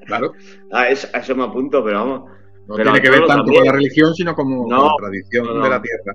claro, 0.07 0.32
A 0.73 0.89
eso, 0.89 1.09
a 1.12 1.19
eso 1.19 1.35
me 1.35 1.44
apunto, 1.44 1.82
pero 1.85 1.98
vamos. 1.98 2.31
no 2.69 2.74
Pero 2.77 2.93
tiene 2.93 3.03
que 3.03 3.11
ver 3.11 3.20
tanto 3.27 3.35
también. 3.44 3.57
con 3.59 3.66
la 3.66 3.73
religión, 3.73 4.15
sino 4.15 4.35
como 4.35 4.66
No, 4.69 4.78
con 4.78 4.86
la 5.03 5.09
tradición 5.09 5.47
no. 5.47 5.62
de 5.65 5.70
la 5.70 5.82
tierra. 5.82 6.15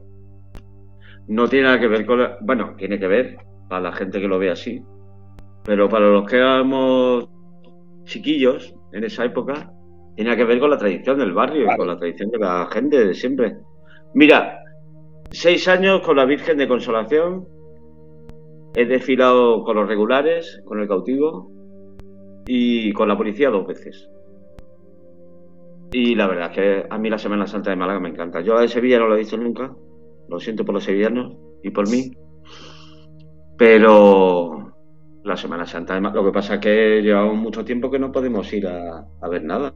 no 1.27 1.47
tiene 1.49 1.65
nada 1.65 1.79
que 1.79 1.87
ver 1.87 2.05
con 2.05 2.19
la- 2.19 2.37
bueno 2.41 2.73
tiene 2.77 2.99
que 2.99 3.07
ver 3.07 3.37
para 3.71 3.83
la 3.83 3.93
gente 3.93 4.19
que 4.19 4.27
lo 4.27 4.37
ve 4.37 4.51
así 4.51 4.83
pero 5.63 5.87
para 5.87 6.09
los 6.09 6.29
que 6.29 6.35
éramos 6.35 7.29
chiquillos 8.03 8.75
en 8.91 9.05
esa 9.05 9.23
época 9.23 9.71
tenía 10.17 10.35
que 10.35 10.43
ver 10.43 10.59
con 10.59 10.69
la 10.69 10.77
tradición 10.77 11.17
del 11.19 11.31
barrio 11.31 11.71
y 11.71 11.77
con 11.77 11.87
la 11.87 11.95
tradición 11.97 12.31
de 12.31 12.39
la 12.39 12.67
gente 12.69 13.05
de 13.05 13.13
siempre 13.13 13.55
mira 14.13 14.59
seis 15.31 15.69
años 15.69 16.01
con 16.01 16.17
la 16.17 16.25
Virgen 16.25 16.57
de 16.57 16.67
Consolación 16.67 17.47
he 18.75 18.85
desfilado 18.85 19.63
con 19.63 19.77
los 19.77 19.87
regulares 19.87 20.61
con 20.65 20.81
el 20.81 20.89
cautivo 20.89 21.49
y 22.45 22.91
con 22.91 23.07
la 23.07 23.17
policía 23.17 23.49
dos 23.49 23.65
veces 23.65 24.11
y 25.93 26.15
la 26.15 26.27
verdad 26.27 26.51
es 26.51 26.55
que 26.55 26.85
a 26.89 26.97
mí 26.97 27.09
la 27.09 27.17
Semana 27.17 27.47
Santa 27.47 27.69
de 27.69 27.75
Málaga 27.75 27.99
me 27.99 28.09
encanta. 28.09 28.39
Yo 28.41 28.53
la 28.53 28.61
de 28.61 28.69
Sevilla 28.69 28.97
no 28.99 29.07
la 29.07 29.15
he 29.15 29.19
visto 29.19 29.37
nunca. 29.37 29.75
Lo 30.29 30.39
siento 30.39 30.63
por 30.63 30.73
los 30.73 30.85
sevillanos 30.85 31.35
y 31.63 31.71
por 31.71 31.89
mí. 31.89 32.11
Pero 33.57 34.73
la 35.23 35.37
Semana 35.37 35.65
Santa, 35.65 35.93
además, 35.93 36.13
lo 36.13 36.25
que 36.25 36.31
pasa 36.31 36.55
es 36.55 36.59
que 36.61 37.01
llevamos 37.01 37.35
mucho 37.35 37.63
tiempo 37.63 37.91
que 37.91 37.99
no 37.99 38.11
podemos 38.11 38.51
ir 38.53 38.67
a, 38.67 39.05
a 39.21 39.29
ver 39.29 39.43
nada. 39.43 39.71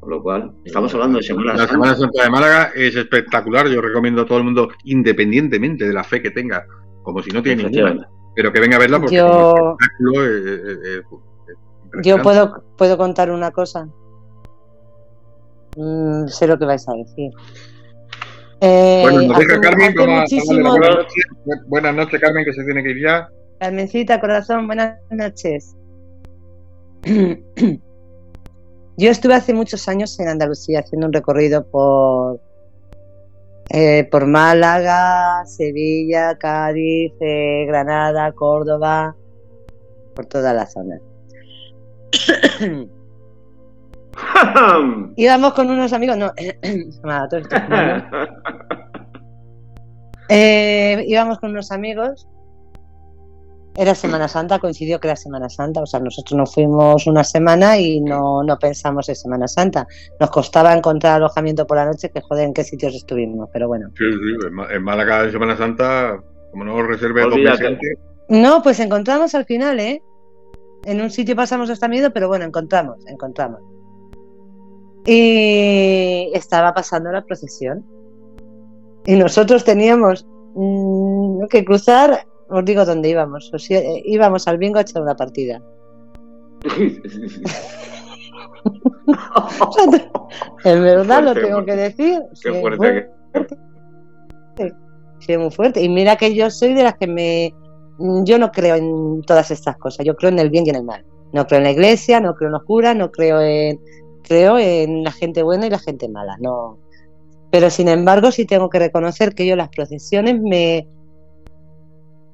Con 0.00 0.10
lo 0.10 0.22
cual, 0.22 0.52
estamos 0.64 0.92
hablando 0.94 1.18
de 1.18 1.24
Semana 1.24 1.52
La 1.52 1.58
Santa. 1.58 1.72
Semana 1.72 1.94
Santa 1.96 2.22
de 2.24 2.30
Málaga 2.30 2.70
es 2.74 2.94
espectacular. 2.94 3.66
Yo 3.68 3.80
recomiendo 3.80 4.22
a 4.22 4.26
todo 4.26 4.38
el 4.38 4.44
mundo, 4.44 4.68
independientemente 4.84 5.86
de 5.86 5.92
la 5.92 6.04
fe 6.04 6.22
que 6.22 6.30
tenga, 6.30 6.64
como 7.02 7.22
si 7.22 7.30
no 7.30 7.42
tiene 7.42 7.64
ninguna, 7.64 8.08
pero 8.36 8.52
que 8.52 8.60
venga 8.60 8.76
a 8.76 8.80
verla 8.80 9.00
porque 9.00 9.16
Yo- 9.16 9.26
como 9.28 9.76
espectáculo 9.80 10.24
es, 10.24 10.30
es- 10.30 10.78
es- 10.78 11.04
es 11.96 12.06
Yo 12.06 12.22
puedo, 12.22 12.62
puedo 12.76 12.96
contar 12.96 13.30
una 13.30 13.50
cosa. 13.50 13.88
Mm, 15.76 16.26
sé 16.28 16.46
lo 16.46 16.58
que 16.58 16.64
vais 16.66 16.88
a 16.88 16.92
decir. 16.92 17.30
Eh, 18.60 19.00
Bueno, 19.02 19.22
nos 19.22 19.38
deja 19.38 19.60
Carmen. 19.60 19.94
a 19.98 20.06
darle 20.06 20.22
noches. 20.22 20.44
Buenas 21.68 21.94
noches, 21.94 22.20
Carmen, 22.20 22.44
que 22.44 22.52
se 22.52 22.64
tiene 22.64 22.82
que 22.82 22.90
ir 22.90 23.02
ya. 23.04 23.28
Carmencita, 23.60 24.20
corazón, 24.20 24.66
buenas 24.66 24.98
noches. 25.10 25.74
Yo 28.96 29.10
estuve 29.10 29.34
hace 29.34 29.54
muchos 29.54 29.88
años 29.88 30.18
en 30.18 30.28
Andalucía 30.28 30.80
haciendo 30.80 31.06
un 31.06 31.12
recorrido 31.12 31.64
por, 31.68 32.40
eh, 33.70 34.08
por 34.10 34.26
Málaga, 34.26 35.44
Sevilla, 35.46 36.36
Cádiz, 36.36 37.12
eh, 37.20 37.64
Granada, 37.68 38.32
Córdoba, 38.32 39.14
por 40.16 40.26
toda 40.26 40.52
la 40.52 40.66
zona. 40.66 40.98
Íbamos 45.16 45.52
con 45.54 45.70
unos 45.70 45.92
amigos, 45.92 46.16
no. 46.18 46.32
Eh, 50.28 51.04
íbamos 51.06 51.38
con 51.38 51.50
unos 51.50 51.72
amigos. 51.72 52.26
Era 53.76 53.94
Semana 53.94 54.26
Santa, 54.26 54.58
coincidió 54.58 54.98
que 54.98 55.06
era 55.06 55.16
Semana 55.16 55.48
Santa. 55.48 55.80
O 55.80 55.86
sea, 55.86 56.00
nosotros 56.00 56.36
nos 56.36 56.52
fuimos 56.52 57.06
una 57.06 57.22
semana 57.22 57.78
y 57.78 58.00
no, 58.00 58.42
no 58.42 58.58
pensamos 58.58 59.08
en 59.08 59.14
Semana 59.14 59.46
Santa. 59.46 59.86
Nos 60.18 60.30
costaba 60.30 60.74
encontrar 60.74 61.14
alojamiento 61.14 61.64
por 61.64 61.76
la 61.76 61.86
noche, 61.86 62.10
que 62.10 62.20
joder, 62.20 62.46
en 62.46 62.54
qué 62.54 62.64
sitios 62.64 62.94
estuvimos. 62.94 63.48
Pero 63.52 63.68
bueno. 63.68 63.88
Sí, 63.96 64.04
sí, 64.10 64.48
en 64.70 64.82
Málaga 64.82 65.24
en 65.24 65.30
Semana 65.30 65.56
Santa, 65.56 66.20
como 66.50 66.64
no 66.64 66.82
reserve 66.82 67.22
dos 67.22 67.36
meses 67.36 67.66
antes, 67.66 67.98
No, 68.28 68.62
pues 68.64 68.80
encontramos 68.80 69.36
al 69.36 69.44
final, 69.44 69.78
¿eh? 69.78 70.02
En 70.84 71.00
un 71.00 71.10
sitio 71.10 71.36
pasamos 71.36 71.70
hasta 71.70 71.86
miedo, 71.86 72.12
pero 72.12 72.26
bueno, 72.26 72.44
encontramos, 72.44 72.96
encontramos. 73.06 73.60
Y 75.10 76.30
estaba 76.34 76.74
pasando 76.74 77.10
la 77.10 77.24
procesión. 77.24 77.84
Y 79.06 79.16
nosotros 79.16 79.64
teníamos 79.64 80.26
mm, 80.54 81.46
que 81.46 81.64
cruzar, 81.64 82.26
os 82.50 82.64
digo 82.64 82.84
dónde 82.84 83.08
íbamos. 83.08 83.50
Eh, 83.70 84.02
íbamos 84.04 84.46
al 84.46 84.58
bingo 84.58 84.78
a 84.78 84.82
echar 84.82 85.00
una 85.02 85.16
partida. 85.16 85.62
en 90.64 90.82
verdad 90.82 91.22
lo 91.22 91.34
tengo 91.34 91.64
que 91.64 91.76
decir. 91.76 92.20
Qué 92.42 92.60
fuerte. 92.60 93.08
Sí, 95.20 95.36
muy 95.36 95.50
fuerte. 95.50 95.82
Y 95.82 95.88
mira 95.88 96.16
que 96.16 96.34
yo 96.34 96.50
soy 96.50 96.74
de 96.74 96.82
las 96.84 96.96
que 96.96 97.06
me... 97.06 97.54
Yo 98.24 98.38
no 98.38 98.52
creo 98.52 98.76
en 98.76 99.22
todas 99.22 99.50
estas 99.50 99.76
cosas, 99.76 100.06
yo 100.06 100.14
creo 100.14 100.30
en 100.30 100.38
el 100.38 100.50
bien 100.50 100.64
y 100.66 100.70
en 100.70 100.76
el 100.76 100.84
mal. 100.84 101.04
No 101.32 101.46
creo 101.46 101.58
en 101.58 101.64
la 101.64 101.72
iglesia, 101.72 102.20
no 102.20 102.34
creo 102.34 102.48
en 102.48 102.52
los 102.52 102.62
curas, 102.62 102.94
no 102.94 103.10
creo 103.10 103.40
en... 103.40 103.80
Creo 104.28 104.58
en 104.58 105.02
la 105.02 105.12
gente 105.12 105.42
buena 105.42 105.66
y 105.66 105.70
la 105.70 105.78
gente 105.78 106.08
mala, 106.08 106.36
no... 106.38 106.78
Pero 107.50 107.70
sin 107.70 107.88
embargo 107.88 108.30
sí 108.30 108.44
tengo 108.44 108.68
que 108.68 108.78
reconocer 108.78 109.34
que 109.34 109.46
yo 109.46 109.56
las 109.56 109.70
procesiones 109.70 110.40
me... 110.40 110.86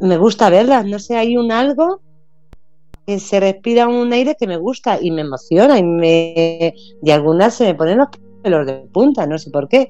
Me 0.03 0.17
gusta 0.17 0.51
verlas, 0.51 0.85
no 0.85 0.99
sé, 0.99 1.17
hay 1.17 1.37
un 1.37 1.53
algo 1.53 2.01
que 3.07 3.21
se 3.21 3.39
respira 3.39 3.87
un 3.87 4.13
aire 4.13 4.35
que 4.39 4.47
me 4.47 4.57
gusta 4.57 4.99
y 5.01 5.13
me 5.13 5.23
emociona 5.23 5.79
y 5.79 5.85
me... 5.85 6.75
Y 7.03 7.11
algunas 7.11 7.55
se 7.55 7.65
me 7.65 7.75
ponen 7.75 7.99
los 7.99 8.09
pelos 8.43 8.67
de 8.67 8.75
punta, 8.93 9.27
no 9.27 9.39
sé 9.39 9.51
por 9.51 9.69
qué. 9.69 9.89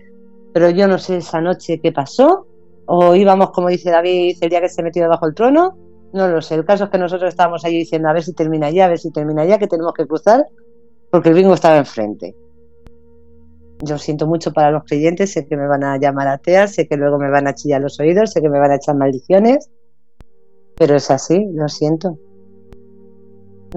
Pero 0.53 0.69
yo 0.71 0.87
no 0.87 0.99
sé 0.99 1.17
esa 1.17 1.41
noche 1.41 1.81
qué 1.81 1.91
pasó, 1.91 2.47
o 2.87 3.15
íbamos, 3.15 3.51
como 3.51 3.69
dice 3.69 3.91
David, 3.91 4.37
el 4.41 4.51
día 4.51 4.61
que 4.61 4.69
se 4.69 4.83
metió 4.83 5.03
debajo 5.03 5.27
del 5.27 5.35
trono, 5.35 5.77
no 6.13 6.29
lo 6.29 6.43
sé. 6.43 6.55
El 6.55 6.65
caso 6.65 6.85
es 6.85 6.91
que 6.91 6.99
nosotros 6.99 7.29
estábamos 7.29 7.65
allí 7.65 7.79
diciendo 7.79 8.09
a 8.09 8.13
ver 8.13 8.23
si 8.23 8.35
termina 8.35 8.71
ya, 8.71 8.85
a 8.85 8.89
ver 8.89 8.99
si 8.99 9.11
termina 9.11 9.45
ya, 9.45 9.59
que 9.59 9.67
tenemos 9.67 9.95
que 9.95 10.07
cruzar, 10.07 10.47
porque 11.15 11.29
el 11.29 11.37
bingo 11.37 11.55
estaba 11.55 11.77
enfrente. 11.77 12.35
Yo 13.85 13.99
siento 13.99 14.27
mucho 14.27 14.53
para 14.53 14.73
los 14.73 14.83
creyentes, 14.83 15.31
sé 15.31 15.47
que 15.47 15.57
me 15.57 15.69
van 15.69 15.85
a 15.85 15.97
llamar 15.97 16.27
ateas, 16.27 16.75
sé 16.75 16.89
que 16.89 16.97
luego 16.97 17.21
me 17.21 17.31
van 17.31 17.47
a 17.47 17.55
chillar 17.55 17.81
los 17.81 18.01
oídos, 18.01 18.33
sé 18.33 18.43
que 18.43 18.49
me 18.49 18.59
van 18.59 18.73
a 18.73 18.75
echar 18.75 18.97
maldiciones, 18.97 19.71
pero 20.77 20.97
es 20.97 21.13
así, 21.13 21.47
lo 21.53 21.69
siento. 21.69 22.19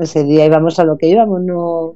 Ese 0.02 0.24
día 0.24 0.48
íbamos 0.48 0.80
a 0.80 0.84
lo 0.84 0.98
que 0.98 1.10
íbamos, 1.10 1.42
no. 1.42 1.94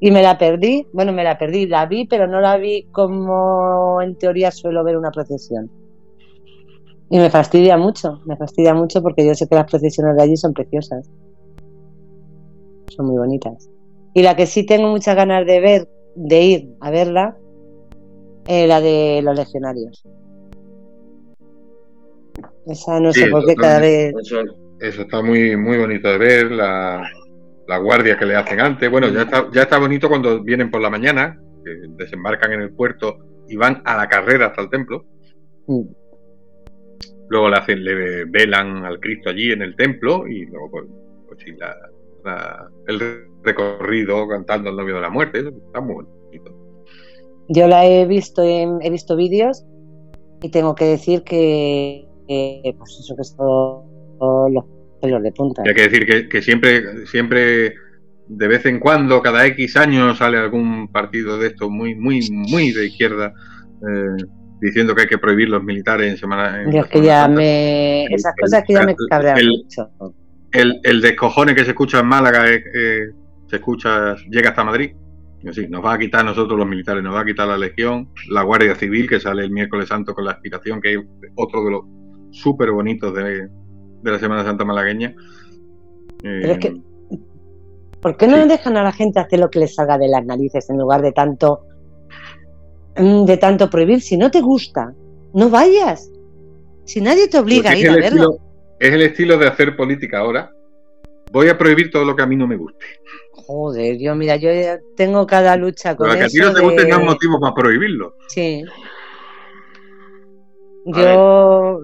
Y 0.00 0.10
me 0.10 0.20
la 0.20 0.36
perdí, 0.36 0.86
bueno, 0.92 1.14
me 1.14 1.24
la 1.24 1.38
perdí, 1.38 1.66
la 1.66 1.86
vi, 1.86 2.06
pero 2.06 2.26
no 2.26 2.42
la 2.42 2.58
vi 2.58 2.82
como 2.92 4.02
en 4.02 4.16
teoría 4.16 4.50
suelo 4.50 4.84
ver 4.84 4.98
una 4.98 5.10
procesión. 5.10 5.70
Y 7.08 7.16
me 7.16 7.30
fastidia 7.30 7.78
mucho, 7.78 8.20
me 8.26 8.36
fastidia 8.36 8.74
mucho 8.74 9.00
porque 9.00 9.26
yo 9.26 9.34
sé 9.34 9.48
que 9.48 9.54
las 9.54 9.70
procesiones 9.70 10.14
de 10.14 10.22
allí 10.24 10.36
son 10.36 10.52
preciosas. 10.52 11.08
Son 12.94 13.06
muy 13.06 13.16
bonitas. 13.16 13.70
Y 14.14 14.22
la 14.22 14.36
que 14.36 14.46
sí 14.46 14.64
tengo 14.64 14.88
muchas 14.88 15.16
ganas 15.16 15.44
de 15.44 15.60
ver, 15.60 15.88
de 16.14 16.40
ir 16.40 16.68
a 16.80 16.90
verla, 16.90 17.36
es 18.46 18.68
la 18.68 18.80
de 18.80 19.20
los 19.22 19.36
legionarios. 19.36 20.04
Esa 22.66 23.00
no 23.00 23.12
sé 23.12 23.26
por 23.28 23.44
qué 23.44 23.56
cada 23.56 23.80
vez. 23.80 24.14
Eso, 24.80 25.02
está 25.02 25.20
muy, 25.20 25.56
muy 25.56 25.78
bonito 25.78 26.08
de 26.08 26.18
ver, 26.18 26.50
la, 26.52 27.02
la 27.66 27.78
guardia 27.78 28.16
que 28.16 28.26
le 28.26 28.36
hacen 28.36 28.60
antes. 28.60 28.88
Bueno, 28.88 29.08
ya 29.08 29.22
está, 29.22 29.50
ya 29.52 29.62
está 29.62 29.78
bonito 29.78 30.08
cuando 30.08 30.42
vienen 30.42 30.70
por 30.70 30.80
la 30.80 30.90
mañana, 30.90 31.40
que 31.64 31.70
desembarcan 31.96 32.52
en 32.52 32.60
el 32.60 32.70
puerto 32.72 33.18
y 33.48 33.56
van 33.56 33.82
a 33.84 33.96
la 33.96 34.08
carrera 34.08 34.46
hasta 34.46 34.62
el 34.62 34.70
templo. 34.70 35.04
Mm. 35.66 35.82
Luego 37.28 37.48
le, 37.48 37.56
hacen, 37.56 37.82
le 37.82 38.26
velan 38.26 38.84
al 38.84 39.00
Cristo 39.00 39.30
allí 39.30 39.50
en 39.50 39.62
el 39.62 39.74
templo 39.74 40.28
y 40.28 40.46
luego 40.46 40.70
pues, 40.70 40.84
pues 41.26 41.40
sí, 41.42 41.56
el 42.86 43.33
recorrido 43.44 44.26
cantando 44.28 44.70
el 44.70 44.76
novio 44.76 44.96
de 44.96 45.00
la 45.00 45.10
muerte. 45.10 45.38
está 45.38 45.80
muy 45.80 45.94
bonito. 45.94 46.64
Yo 47.48 47.68
la 47.68 47.86
he 47.86 48.06
visto, 48.06 48.42
he 48.42 48.90
visto 48.90 49.16
vídeos 49.16 49.64
y 50.42 50.50
tengo 50.50 50.74
que 50.74 50.86
decir 50.86 51.22
que, 51.22 52.06
pues 52.26 52.98
eso 53.00 53.14
que 53.14 53.22
es 53.22 53.36
todo, 53.36 54.48
los 54.48 54.64
pelos 55.00 55.22
de 55.22 55.32
punta. 55.32 55.62
hay 55.64 55.74
que 55.74 55.88
decir 55.88 56.28
que, 56.28 56.42
siempre, 56.42 57.06
siempre 57.06 57.74
de 58.28 58.48
vez 58.48 58.64
en 58.66 58.80
cuando, 58.80 59.20
cada 59.20 59.46
X 59.46 59.76
años 59.76 60.18
sale 60.18 60.38
algún 60.38 60.88
partido 60.88 61.38
de 61.38 61.48
esto 61.48 61.68
muy, 61.68 61.94
muy, 61.94 62.28
muy 62.30 62.72
de 62.72 62.86
izquierda. 62.86 63.34
Eh, 63.86 64.24
diciendo 64.60 64.94
que 64.94 65.02
hay 65.02 65.08
que 65.08 65.18
prohibir 65.18 65.48
los 65.50 65.62
militares 65.62 66.10
en 66.10 66.16
Semana. 66.16 66.62
En 66.62 66.84
que 66.84 67.02
ya 67.02 67.28
me. 67.28 68.04
Esas 68.06 68.34
cosas 68.40 68.64
que 68.66 68.72
ya 68.72 68.86
me 68.86 68.94
cabrean 69.10 69.38
mucho. 69.46 69.90
El, 70.52 70.80
el 70.84 71.00
descojone 71.02 71.54
que 71.54 71.64
se 71.64 71.70
escucha 71.70 72.00
en 72.00 72.06
Málaga 72.06 72.44
se 73.48 73.56
escucha, 73.56 74.16
llega 74.30 74.50
hasta 74.50 74.64
Madrid. 74.64 74.92
Sí, 75.52 75.66
nos 75.68 75.84
va 75.84 75.94
a 75.94 75.98
quitar 75.98 76.24
nosotros 76.24 76.58
los 76.58 76.66
militares, 76.66 77.02
nos 77.02 77.14
va 77.14 77.20
a 77.20 77.24
quitar 77.24 77.46
la 77.46 77.58
Legión, 77.58 78.08
la 78.30 78.42
Guardia 78.42 78.74
Civil, 78.74 79.06
que 79.06 79.20
sale 79.20 79.44
el 79.44 79.50
miércoles 79.50 79.88
santo 79.88 80.14
con 80.14 80.24
la 80.24 80.32
explicación, 80.32 80.80
que 80.80 80.94
es 80.94 81.00
otro 81.34 81.62
de 81.62 81.70
los 81.70 81.82
súper 82.30 82.70
bonitos 82.70 83.14
de, 83.14 83.50
la 84.02 84.18
Semana 84.18 84.42
Santa 84.42 84.64
malagueña. 84.64 85.14
Pero 86.22 86.52
es 86.52 86.58
que, 86.58 86.68
eh, 86.68 87.18
¿por 88.00 88.16
qué 88.16 88.26
no 88.26 88.46
dejan 88.46 88.78
a 88.78 88.82
la 88.82 88.92
gente 88.92 89.20
hacer 89.20 89.38
lo 89.38 89.50
que 89.50 89.58
les 89.58 89.74
salga 89.74 89.98
de 89.98 90.08
las 90.08 90.24
narices 90.24 90.70
en 90.70 90.78
lugar 90.78 91.02
de 91.02 91.12
tanto 91.12 91.66
Mm, 92.96 93.24
de 93.24 93.36
tanto 93.36 93.68
prohibir. 93.68 94.00
Si 94.00 94.16
no 94.16 94.30
te 94.30 94.40
gusta, 94.40 94.94
no 95.32 95.50
vayas. 95.50 96.10
Si 96.84 97.00
nadie 97.00 97.28
te 97.28 97.38
obliga 97.38 97.70
a 97.70 97.76
ir 97.76 97.90
a 97.90 97.96
verlo. 97.96 98.38
es 98.78 98.92
el 98.92 99.02
estilo 99.02 99.38
de 99.38 99.48
hacer 99.48 99.76
política 99.76 100.18
ahora. 100.18 100.50
Voy 101.32 101.48
a 101.48 101.58
prohibir 101.58 101.90
todo 101.90 102.04
lo 102.04 102.14
que 102.14 102.22
a 102.22 102.26
mí 102.26 102.36
no 102.36 102.46
me 102.46 102.56
guste. 102.56 102.84
Joder, 103.46 103.98
yo 103.98 104.14
mira, 104.14 104.36
yo 104.36 104.50
tengo 104.96 105.26
cada 105.26 105.56
lucha 105.56 105.96
con 105.96 106.08
Pero 106.08 106.18
que 106.18 106.24
a 106.24 106.28
ti 106.28 106.38
no 106.38 106.54
te 106.54 106.60
guste 106.60 106.88
no 106.88 106.98
es 106.98 107.04
motivo 107.04 107.40
para 107.40 107.54
prohibirlo. 107.54 108.14
Sí. 108.28 108.64
yo, 110.86 111.80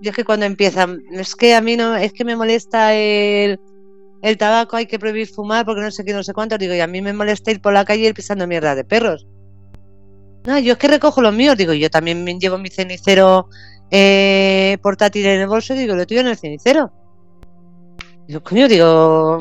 yo 0.00 0.10
es 0.10 0.16
que 0.16 0.24
cuando 0.24 0.46
empiezan, 0.46 1.02
es 1.12 1.36
que 1.36 1.54
a 1.54 1.60
mí 1.60 1.76
no, 1.76 1.96
es 1.96 2.12
que 2.12 2.24
me 2.24 2.36
molesta 2.36 2.94
el, 2.94 3.60
el 4.22 4.36
tabaco, 4.36 4.76
hay 4.76 4.86
que 4.86 4.98
prohibir 4.98 5.28
fumar 5.28 5.64
porque 5.64 5.82
no 5.82 5.90
sé 5.90 6.04
qué, 6.04 6.12
no 6.12 6.22
sé 6.22 6.32
cuánto. 6.32 6.58
Digo, 6.58 6.74
y 6.74 6.80
a 6.80 6.86
mí 6.86 7.00
me 7.00 7.12
molesta 7.12 7.50
ir 7.50 7.60
por 7.60 7.72
la 7.72 7.84
calle 7.84 8.08
y 8.08 8.12
pisando 8.12 8.46
mierda 8.46 8.74
de 8.74 8.84
perros. 8.84 9.26
No, 10.44 10.58
yo 10.58 10.72
es 10.72 10.78
que 10.78 10.88
recojo 10.88 11.22
los 11.22 11.34
míos, 11.34 11.56
digo, 11.56 11.72
yo 11.72 11.88
también 11.88 12.24
llevo 12.40 12.58
mi 12.58 12.68
cenicero 12.68 13.48
eh, 13.90 14.78
portátil 14.82 15.26
en 15.26 15.42
el 15.42 15.46
bolso, 15.46 15.74
digo, 15.74 15.94
lo 15.94 16.06
tuyo 16.06 16.22
en 16.22 16.28
el 16.28 16.36
cenicero. 16.36 16.90
Digo, 18.26 18.42
coño, 18.42 18.66
digo, 18.66 19.40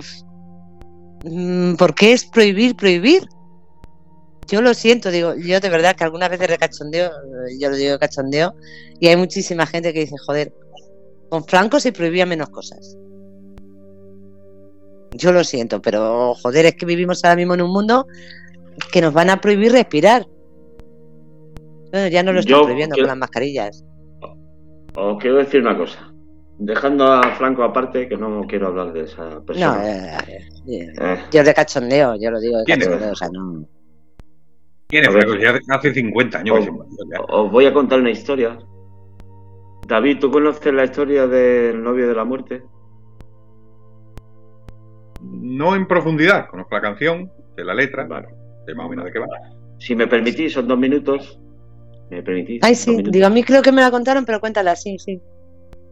¿por 1.77 1.95
qué 1.95 2.13
es 2.13 2.25
prohibir, 2.25 2.75
prohibir? 2.75 3.27
Yo 4.47 4.61
lo 4.61 4.73
siento, 4.73 5.11
digo, 5.11 5.35
yo 5.35 5.59
de 5.59 5.69
verdad 5.69 5.95
que 5.95 6.03
algunas 6.03 6.29
veces 6.29 6.49
recachondeo, 6.49 7.09
yo 7.59 7.69
lo 7.69 7.75
digo 7.75 7.99
cachondeo, 7.99 8.53
y 8.99 9.07
hay 9.07 9.15
muchísima 9.15 9.65
gente 9.65 9.93
que 9.93 10.01
dice, 10.01 10.15
joder, 10.25 10.53
con 11.29 11.45
Franco 11.45 11.79
se 11.79 11.93
prohibía 11.93 12.25
menos 12.25 12.49
cosas. 12.49 12.97
Yo 15.13 15.31
lo 15.31 15.43
siento, 15.43 15.81
pero 15.81 16.33
joder, 16.35 16.65
es 16.65 16.75
que 16.75 16.85
vivimos 16.85 17.23
ahora 17.23 17.35
mismo 17.35 17.53
en 17.53 17.61
un 17.61 17.71
mundo 17.71 18.07
que 18.91 19.01
nos 19.01 19.13
van 19.13 19.29
a 19.29 19.39
prohibir 19.39 19.71
respirar. 19.71 20.25
Bueno, 21.91 22.07
ya 22.07 22.23
no 22.23 22.33
lo 22.33 22.39
estoy 22.39 22.61
prohibiendo 22.63 22.95
con 22.95 23.07
las 23.07 23.17
mascarillas. 23.17 23.85
Os 24.95 25.21
quiero 25.21 25.37
decir 25.37 25.61
una 25.61 25.77
cosa. 25.77 26.10
Dejando 26.63 27.11
a 27.11 27.23
Franco 27.37 27.63
aparte, 27.63 28.07
que 28.07 28.15
no 28.15 28.45
quiero 28.47 28.67
hablar 28.67 28.93
de 28.93 29.05
esa 29.05 29.41
persona. 29.43 29.77
No, 29.77 29.81
eh, 29.81 30.17
eh, 30.67 30.93
eh. 30.95 31.17
yo 31.31 31.43
de 31.43 31.53
cachondeo, 31.55 32.15
yo 32.21 32.29
lo 32.29 32.39
digo 32.39 32.59
de 32.59 32.65
cachondeo, 32.65 33.11
o 33.11 33.15
sea, 33.15 33.29
no. 33.29 33.65
¿Quién 34.87 35.05
es 35.05 35.09
Franco? 35.09 35.33
hace 35.69 35.91
50 35.91 36.37
años. 36.37 36.67
Os, 37.29 37.51
voy 37.51 37.65
a 37.65 37.73
contar 37.73 37.99
una 37.99 38.11
historia. 38.11 38.59
David, 39.87 40.19
¿tú 40.19 40.29
conoces 40.29 40.71
la 40.71 40.83
historia 40.83 41.25
del 41.25 41.81
novio 41.81 42.07
de 42.07 42.13
la 42.13 42.25
muerte? 42.25 42.61
No 45.19 45.75
en 45.75 45.87
profundidad, 45.87 46.47
conozco 46.47 46.75
la 46.75 46.81
canción, 46.81 47.31
de 47.55 47.65
la 47.65 47.73
letra, 47.73 48.05
vale. 48.05 48.27
de 48.67 48.75
más 48.75 48.85
o 48.85 48.89
menos 48.89 49.05
de 49.05 49.11
qué 49.11 49.17
va. 49.17 49.25
Si 49.79 49.95
me 49.95 50.05
permitís, 50.05 50.53
son 50.53 50.67
dos 50.67 50.77
minutos 50.77 51.41
¿Me 52.11 52.21
permitís? 52.21 52.59
Ay, 52.61 52.75
sí, 52.75 53.01
digo, 53.09 53.25
a 53.25 53.29
mí 53.29 53.41
creo 53.41 53.63
que 53.63 53.71
me 53.71 53.81
la 53.81 53.89
contaron, 53.89 54.25
pero 54.25 54.39
cuéntala, 54.41 54.75
sí, 54.75 54.99
sí. 54.99 55.19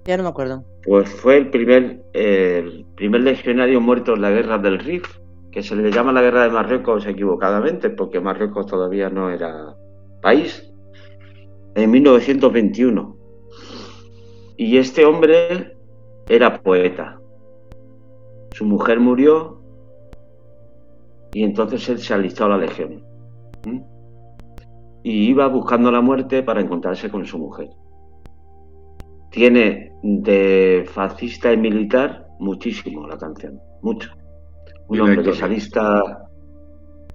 Ya 0.05 0.17
no 0.17 0.23
me 0.23 0.29
acuerdo. 0.29 0.63
Pues 0.85 1.09
fue 1.09 1.37
el 1.37 1.49
primer, 1.49 2.01
el 2.13 2.85
primer 2.95 3.21
legionario 3.21 3.81
muerto 3.81 4.13
en 4.13 4.21
la 4.21 4.31
guerra 4.31 4.57
del 4.57 4.79
Rif, 4.79 5.05
que 5.51 5.61
se 5.61 5.75
le 5.75 5.91
llama 5.91 6.13
la 6.13 6.21
guerra 6.21 6.43
de 6.43 6.49
Marruecos 6.49 7.05
equivocadamente, 7.05 7.89
porque 7.89 8.19
Marruecos 8.19 8.67
todavía 8.67 9.09
no 9.09 9.29
era 9.29 9.75
país, 10.21 10.71
en 11.75 11.91
1921. 11.91 13.17
Y 14.57 14.77
este 14.77 15.05
hombre 15.05 15.77
era 16.27 16.61
poeta. 16.61 17.19
Su 18.51 18.65
mujer 18.65 18.99
murió 18.99 19.59
y 21.33 21.43
entonces 21.43 21.87
él 21.89 21.99
se 21.99 22.13
alistó 22.13 22.45
a 22.45 22.49
la 22.49 22.57
legión. 22.57 23.03
Y 25.03 25.29
iba 25.29 25.47
buscando 25.47 25.91
la 25.91 26.01
muerte 26.01 26.43
para 26.43 26.61
encontrarse 26.61 27.09
con 27.09 27.25
su 27.25 27.37
mujer. 27.37 27.69
Tiene 29.31 29.88
de 30.03 30.87
fascista 30.93 31.51
y 31.51 31.57
militar 31.57 32.25
muchísimo 32.39 33.07
la 33.07 33.17
canción, 33.17 33.59
mucho. 33.81 34.11
Un 34.87 35.01
hombre 35.01 35.21
que 35.23 35.33
se 35.33 35.43
alista, 35.45 36.01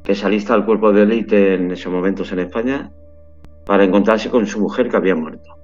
que 0.02 0.14
se 0.14 0.26
alista 0.26 0.54
al 0.54 0.64
cuerpo 0.64 0.92
de 0.92 1.02
élite 1.02 1.54
en 1.54 1.70
esos 1.72 1.92
momentos 1.92 2.30
en 2.32 2.40
España 2.40 2.90
para 3.66 3.84
encontrarse 3.84 4.30
con 4.30 4.46
su 4.46 4.60
mujer 4.60 4.88
que 4.88 4.96
había 4.96 5.14
muerto. 5.16 5.56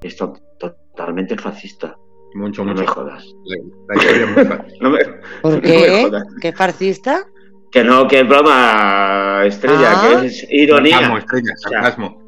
Esto 0.00 0.32
totalmente 0.58 1.36
fascista. 1.36 1.96
Mucho, 2.34 2.64
no 2.64 2.70
mucho. 2.70 2.82
me 2.82 2.86
jodas. 2.88 3.26
La, 3.44 3.56
la 3.88 4.00
historia 4.00 4.24
es 4.24 4.34
muy 4.36 4.44
fácil. 4.46 4.78
No 4.80 4.90
me, 4.90 4.98
¿Por 5.42 5.50
no 5.52 5.56
me 5.56 5.62
qué? 5.62 6.02
jodas. 6.04 6.22
¿Qué 6.40 6.52
farcista? 6.52 7.26
Que 7.70 7.84
no, 7.84 8.06
que 8.06 8.20
es 8.20 8.28
broma 8.28 9.42
estrella, 9.44 9.92
Ah. 9.92 10.18
que 10.20 10.26
es 10.26 10.46
ironía. 10.50 10.92
Sarcasmo, 10.98 11.18
estrella, 11.18 11.52
sea, 11.56 11.70
sarcasmo. 11.70 12.21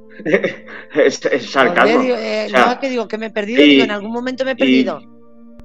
Es, 0.95 1.25
es 1.27 1.51
sarcasmo. 1.51 2.01
Digo, 2.01 2.17
eh, 2.17 2.45
O 2.47 2.51
sea, 2.51 2.67
no, 2.75 2.81
que 2.81 2.89
digo 2.91 3.09
que 3.09 3.19
me 3.19 3.27
he 3.27 3.31
perdido, 3.31 3.63
y- 3.63 3.69
digo, 3.71 3.85
en 3.85 3.91
algún 3.91 4.13
momento 4.13 4.45
me 4.45 4.53
he 4.53 4.57
perdido. 4.57 5.01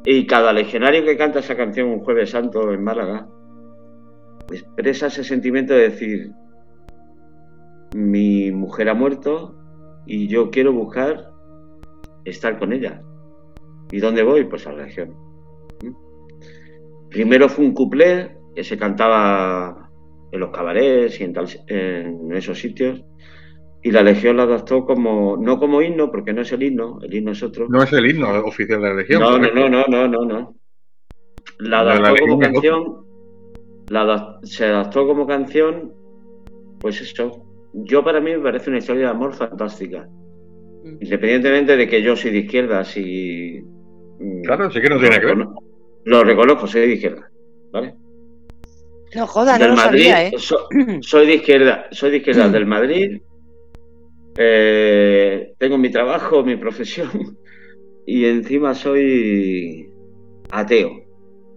Y 0.05 0.25
cada 0.27 0.53
legionario 0.53 1.03
que 1.03 1.17
canta 1.17 1.39
esa 1.39 1.55
canción 1.57 1.89
un 1.89 1.99
jueves 1.99 2.29
santo 2.29 2.71
en 2.71 2.83
Málaga 2.83 3.27
expresa 4.51 5.07
ese 5.07 5.23
sentimiento 5.23 5.73
de 5.73 5.89
decir, 5.89 6.31
mi 7.95 8.51
mujer 8.51 8.89
ha 8.89 8.93
muerto 8.93 9.55
y 10.05 10.27
yo 10.27 10.49
quiero 10.51 10.73
buscar 10.73 11.31
estar 12.25 12.57
con 12.57 12.73
ella. 12.73 13.01
¿Y 13.91 13.99
dónde 13.99 14.23
voy? 14.23 14.45
Pues 14.45 14.65
a 14.67 14.71
la 14.71 14.85
legión. 14.85 15.13
¿Mm? 15.83 17.09
Primero 17.09 17.49
fue 17.49 17.65
un 17.65 17.73
cuplé 17.73 18.37
que 18.55 18.63
se 18.63 18.77
cantaba 18.77 19.89
en 20.31 20.39
los 20.39 20.51
cabarets 20.51 21.19
y 21.19 21.23
en, 21.23 21.33
tal- 21.33 21.63
en 21.67 22.31
esos 22.33 22.59
sitios. 22.59 23.03
Y 23.81 23.91
la 23.91 24.03
legión 24.03 24.35
la 24.37 24.43
adaptó 24.43 24.83
como, 24.85 25.37
no 25.37 25.57
como 25.57 25.81
himno, 25.81 26.11
porque 26.11 26.33
no 26.33 26.41
es 26.41 26.51
el 26.51 26.63
himno, 26.63 26.99
el 27.01 27.13
himno 27.13 27.31
es 27.31 27.41
otro. 27.43 27.67
No 27.69 27.81
es 27.81 27.93
el 27.93 28.09
himno 28.09 28.29
oficial 28.43 28.81
de 28.81 28.89
la 28.89 28.95
Legión. 28.95 29.21
No, 29.21 29.37
no, 29.37 29.51
no, 29.53 29.69
no, 29.69 29.85
no, 29.87 30.07
no, 30.07 30.25
no. 30.25 30.55
La 31.59 31.79
adaptó 31.81 32.15
como 32.27 32.41
Legión 32.41 32.53
canción. 32.53 33.05
La 33.89 34.39
se 34.43 34.65
adaptó 34.65 35.07
como 35.07 35.25
canción. 35.25 35.93
Pues 36.79 36.99
eso. 37.01 37.45
Yo 37.73 38.03
para 38.03 38.19
mí 38.19 38.31
me 38.31 38.39
parece 38.39 38.69
una 38.69 38.79
historia 38.79 39.03
de 39.05 39.11
amor 39.11 39.33
fantástica. 39.33 40.07
Mm. 40.83 40.97
Independientemente 41.01 41.77
de 41.77 41.87
que 41.87 42.01
yo 42.01 42.15
soy 42.15 42.31
de 42.31 42.39
izquierdas 42.39 42.97
y. 42.97 43.61
mm, 44.19 44.41
Claro, 44.43 44.69
sí 44.71 44.81
que 44.81 44.89
no 44.89 44.99
tiene 44.99 45.19
que 45.19 45.25
ver. 45.25 45.47
Lo 46.05 46.23
reconozco, 46.23 46.67
soy 46.67 46.81
de 46.81 46.93
izquierda. 46.93 47.29
¿Vale? 47.71 47.95
No 49.15 49.25
joda, 49.25 49.53
no 49.53 49.59
del 49.59 49.69
lo 49.71 49.75
Madrid. 49.77 50.03
sabía, 50.03 50.27
¿eh? 50.27 50.31
so- 50.37 50.67
soy 51.01 51.27
de 51.27 51.35
izquierda, 51.35 51.85
soy 51.91 52.11
de 52.11 52.17
izquierda 52.17 52.47
del 52.49 52.65
Madrid. 52.65 53.21
Eh, 54.41 55.53
tengo 55.57 55.77
mi 55.77 55.91
trabajo, 55.91 56.45
mi 56.45 56.55
profesión 56.55 57.09
y 58.05 58.23
encima 58.23 58.73
soy 58.73 59.89
ateo. 60.49 61.03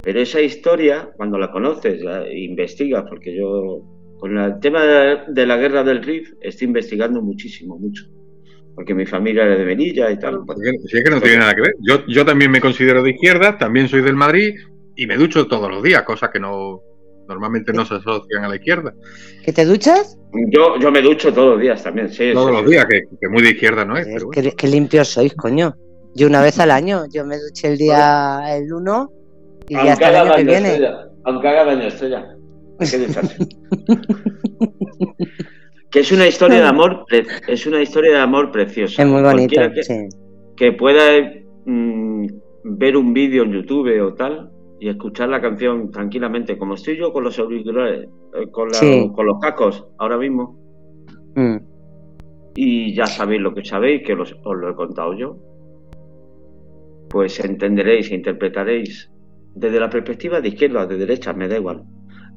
Pero 0.02 0.20
esa 0.20 0.40
historia, 0.40 1.10
cuando 1.16 1.38
la 1.38 1.52
conoces, 1.52 2.02
la 2.02 2.28
investigas, 2.28 3.04
porque 3.08 3.36
yo 3.36 3.84
con 4.18 4.36
el 4.36 4.58
tema 4.58 4.82
de, 5.28 5.46
la 5.46 5.56
guerra 5.56 5.84
del 5.84 6.02
Rif 6.02 6.32
estoy 6.40 6.66
investigando 6.66 7.22
muchísimo, 7.22 7.78
mucho. 7.78 8.04
Porque 8.74 8.94
mi 8.94 9.06
familia 9.06 9.44
era 9.44 9.56
de 9.56 9.64
Melilla 9.64 10.10
y 10.10 10.18
tal. 10.18 10.40
Porque 10.44 10.72
Si 10.86 10.96
es 10.96 11.04
que 11.04 11.10
no 11.10 11.20
tiene 11.20 11.38
nada 11.38 11.54
que 11.54 11.60
ver. 11.60 11.74
Yo, 11.86 12.04
yo 12.08 12.24
también 12.24 12.50
me 12.50 12.60
considero 12.60 13.04
de 13.04 13.10
izquierda, 13.10 13.58
también 13.58 13.86
soy 13.86 14.02
del 14.02 14.16
Madrid 14.16 14.56
y 14.96 15.06
me 15.06 15.16
ducho 15.16 15.46
todos 15.46 15.70
los 15.70 15.84
días, 15.84 16.02
cosas 16.02 16.30
que 16.30 16.40
no 16.40 16.80
normalmente 17.28 17.72
no 17.72 17.84
se 17.84 17.94
asocian 17.94 18.44
a 18.44 18.48
la 18.48 18.56
izquierda. 18.56 18.92
¿Que 19.44 19.52
te 19.52 19.64
duchas? 19.64 20.18
Yo, 20.50 20.78
yo 20.78 20.90
me 20.90 21.02
ducho 21.02 21.32
todos 21.32 21.52
los 21.52 21.60
días 21.60 21.82
también, 21.82 22.08
sí. 22.08 22.30
Todos 22.32 22.48
sí, 22.48 22.52
los 22.56 22.64
sí. 22.64 22.70
días, 22.70 22.86
que, 22.86 23.02
que 23.20 23.28
muy 23.28 23.42
de 23.42 23.50
izquierda 23.50 23.84
no 23.84 23.96
es. 23.96 24.06
Es 24.06 24.14
Pero 24.14 24.26
bueno. 24.26 24.42
que, 24.50 24.56
que 24.56 24.68
limpios 24.68 25.08
sois, 25.08 25.34
coño. 25.34 25.74
Yo 26.14 26.26
una 26.26 26.42
vez 26.42 26.58
al 26.58 26.70
año, 26.70 27.04
yo 27.12 27.24
me 27.24 27.38
duché 27.38 27.68
el 27.68 27.78
día 27.78 28.40
el 28.56 28.72
1 28.72 29.10
y 29.68 29.74
Aunque 29.76 29.90
hasta 29.90 30.08
el 30.10 30.16
haga 30.16 30.34
año 30.34 30.36
que 30.36 30.44
viene. 30.44 30.68
estrella, 30.68 31.08
aunque 31.24 31.48
haga 31.48 31.64
daño 31.64 31.86
estrella. 31.88 32.36
Hay 32.78 32.90
que 32.90 32.98
ducharse. 32.98 33.36
que 35.90 36.00
es 36.00 36.12
una 36.12 36.26
historia 36.26 36.60
de 36.60 36.66
amor, 36.66 37.04
es 37.48 37.66
una 37.66 37.82
historia 37.82 38.12
de 38.12 38.18
amor 38.18 38.50
preciosa. 38.50 39.02
Es 39.02 39.08
muy 39.08 39.22
bonito, 39.22 39.54
Cualquiera 39.54 39.72
que, 39.72 39.82
sí. 39.82 40.08
que 40.56 40.72
pueda 40.72 41.32
mm, 41.66 42.26
ver 42.64 42.96
un 42.96 43.12
vídeo 43.14 43.44
en 43.44 43.52
YouTube 43.52 44.00
o 44.02 44.14
tal 44.14 44.50
y 44.82 44.88
escuchar 44.88 45.28
la 45.28 45.40
canción 45.40 45.92
tranquilamente, 45.92 46.58
como 46.58 46.74
estoy 46.74 46.96
yo 46.96 47.12
con 47.12 47.22
los 47.22 47.38
auriculares, 47.38 48.08
eh, 48.34 48.50
con, 48.50 48.66
la- 48.68 48.74
Sí. 48.74 49.08
con 49.14 49.26
los 49.26 49.38
cascos 49.38 49.86
ahora 49.96 50.18
mismo, 50.18 50.58
Mm. 51.36 51.56
y 52.56 52.92
ya 52.92 53.06
sabéis 53.06 53.40
lo 53.42 53.54
que 53.54 53.64
sabéis, 53.64 54.02
que 54.04 54.16
los- 54.16 54.34
os 54.44 54.56
lo 54.56 54.68
he 54.70 54.74
contado 54.74 55.14
yo, 55.14 55.36
pues 57.10 57.38
entenderéis 57.44 58.10
e 58.10 58.16
interpretaréis 58.16 59.08
desde 59.54 59.78
la 59.78 59.88
perspectiva 59.88 60.40
de 60.40 60.48
izquierda, 60.48 60.84
de 60.86 60.96
derecha, 60.96 61.32
me 61.32 61.46
da 61.46 61.58
igual, 61.58 61.84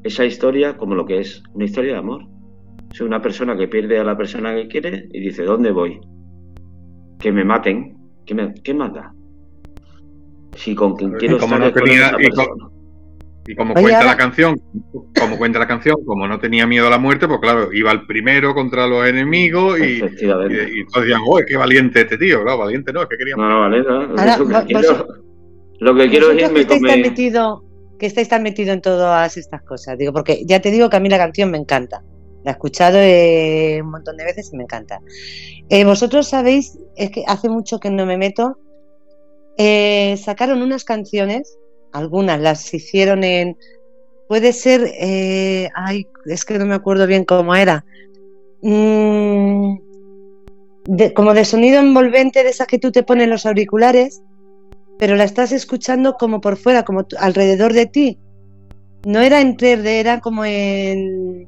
esa 0.04 0.24
historia 0.24 0.78
como 0.78 0.94
lo 0.94 1.06
que 1.06 1.22
es, 1.22 1.42
una 1.56 1.66
historia 1.66 1.94
de 1.94 2.00
amor. 2.00 2.26
Es 2.92 3.02
una 3.02 3.24
persona 3.24 3.58
que 3.58 3.68
pierde 3.68 3.98
a 3.98 4.04
la 4.04 4.16
persona 4.16 4.54
que 4.54 4.68
quiere 4.68 5.08
y 5.12 5.20
dice, 5.20 5.44
¿dónde 5.46 5.72
voy? 5.72 6.00
Que 7.18 7.32
me 7.32 7.44
maten. 7.44 7.98
¿Qué, 8.24 8.36
me, 8.36 8.54
qué 8.64 8.74
más 8.76 8.94
da? 8.94 9.15
Si 10.56 10.74
con 10.76 10.96
quien 10.96 11.12
Y 11.12 11.14
quiero 11.16 11.38
como 11.38 11.56
estar 11.56 11.60
no 11.60 11.66
es 11.68 11.74
con 11.74 11.84
tenía- 11.84 12.08
esa 12.08 12.22
y 12.22 12.30
co- 12.30 12.36
persona. 12.46 12.70
Y 13.48 13.56
como 13.56 13.74
Oye, 13.74 13.82
cuenta 13.84 14.00
ahora- 14.00 14.12
la 14.12 14.18
canción, 14.18 14.62
como 15.20 15.38
cuenta 15.38 15.60
la 15.60 15.68
canción, 15.68 15.98
como 16.04 16.28
no 16.28 16.40
tenía 16.40 16.66
miedo 16.66 16.88
a 16.88 16.90
la 16.90 16.98
muerte, 16.98 17.28
pues 17.28 17.40
claro, 17.40 17.72
iba 17.72 17.92
al 17.92 18.08
primero 18.08 18.56
contra 18.56 18.88
los 18.88 19.06
enemigos 19.08 19.78
y, 19.80 19.84
y, 19.84 19.98
Efectivamente. 19.98 20.68
y 20.74 20.86
todos 20.88 21.06
decían, 21.06 21.22
oh, 21.28 21.40
qué 21.48 21.56
valiente 21.56 22.02
este 22.02 22.18
tío. 22.18 22.42
Claro, 22.42 22.58
valiente 22.58 22.92
no, 22.92 23.04
es 23.04 23.08
que 23.08 23.18
quería 23.18 23.36
No, 23.38 23.48
no, 23.48 23.60
vale, 23.62 23.84
no. 23.84 24.02
Ahora, 24.20 24.38
lo, 24.38 24.48
que 24.48 24.54
vos- 24.54 24.64
quiero, 24.66 25.08
lo 25.80 25.96
que 25.96 26.10
quiero 26.10 26.32
es 26.32 26.38
que 26.38 26.44
irme 26.46 26.66
con 26.66 27.02
metido, 27.02 27.64
que 28.00 28.08
estáis 28.08 28.30
tan 28.30 28.42
metido 28.42 28.74
en 28.74 28.82
todas 28.82 29.38
estas 29.38 29.62
cosas, 29.62 29.96
digo, 29.96 30.12
porque 30.12 30.44
ya 30.48 30.60
te 30.60 30.72
digo 30.72 30.90
que 30.90 30.98
a 30.98 31.00
mí 31.00 31.10
la 31.10 31.18
canción 31.20 31.52
me 31.52 31.60
encanta. 31.60 32.02
La 32.44 32.52
he 32.52 32.54
escuchado 32.54 32.98
eh, 33.00 33.80
un 33.84 33.92
montón 33.92 34.18
de 34.18 34.24
veces 34.24 34.50
y 34.54 34.58
me 34.58 34.64
encanta. 34.64 35.02
Eh, 35.70 35.86
vosotros 35.86 36.28
sabéis, 36.28 36.80
es 36.96 37.12
que 37.12 37.24
hace 37.28 37.48
mucho 37.50 37.80
que 37.80 37.92
no 37.92 38.06
me 38.08 38.18
meto, 38.18 38.58
eh, 39.58 40.16
sacaron 40.18 40.62
unas 40.62 40.84
canciones, 40.84 41.58
algunas 41.92 42.40
las 42.40 42.74
hicieron 42.74 43.24
en, 43.24 43.58
puede 44.28 44.54
ser, 44.54 44.92
eh, 45.00 45.70
ay, 45.76 46.08
es 46.26 46.46
que 46.46 46.58
no 46.60 46.66
me 46.66 46.76
acuerdo 46.76 47.08
bien 47.08 47.26
cómo 47.26 47.56
era, 47.56 47.86
Mm, 48.62 49.78
de- 50.86 51.14
como 51.14 51.36
de 51.36 51.46
sonido 51.46 51.80
envolvente 51.80 52.44
de 52.44 52.50
esas 52.50 52.66
que 52.66 52.80
tú 52.80 52.92
te 52.92 53.04
pones 53.04 53.26
en 53.26 53.30
los 53.30 53.46
auriculares, 53.46 54.24
pero 54.98 55.16
la 55.16 55.24
estás 55.24 55.52
escuchando 55.52 56.16
como 56.18 56.42
por 56.42 56.58
fuera, 56.58 56.84
como 56.84 57.06
alrededor 57.20 57.74
de 57.74 57.86
ti. 57.86 58.18
No 59.06 59.22
era 59.22 59.40
en 59.42 59.56
3D, 59.56 60.00
era 60.00 60.20
como 60.20 60.46
en... 60.46 61.48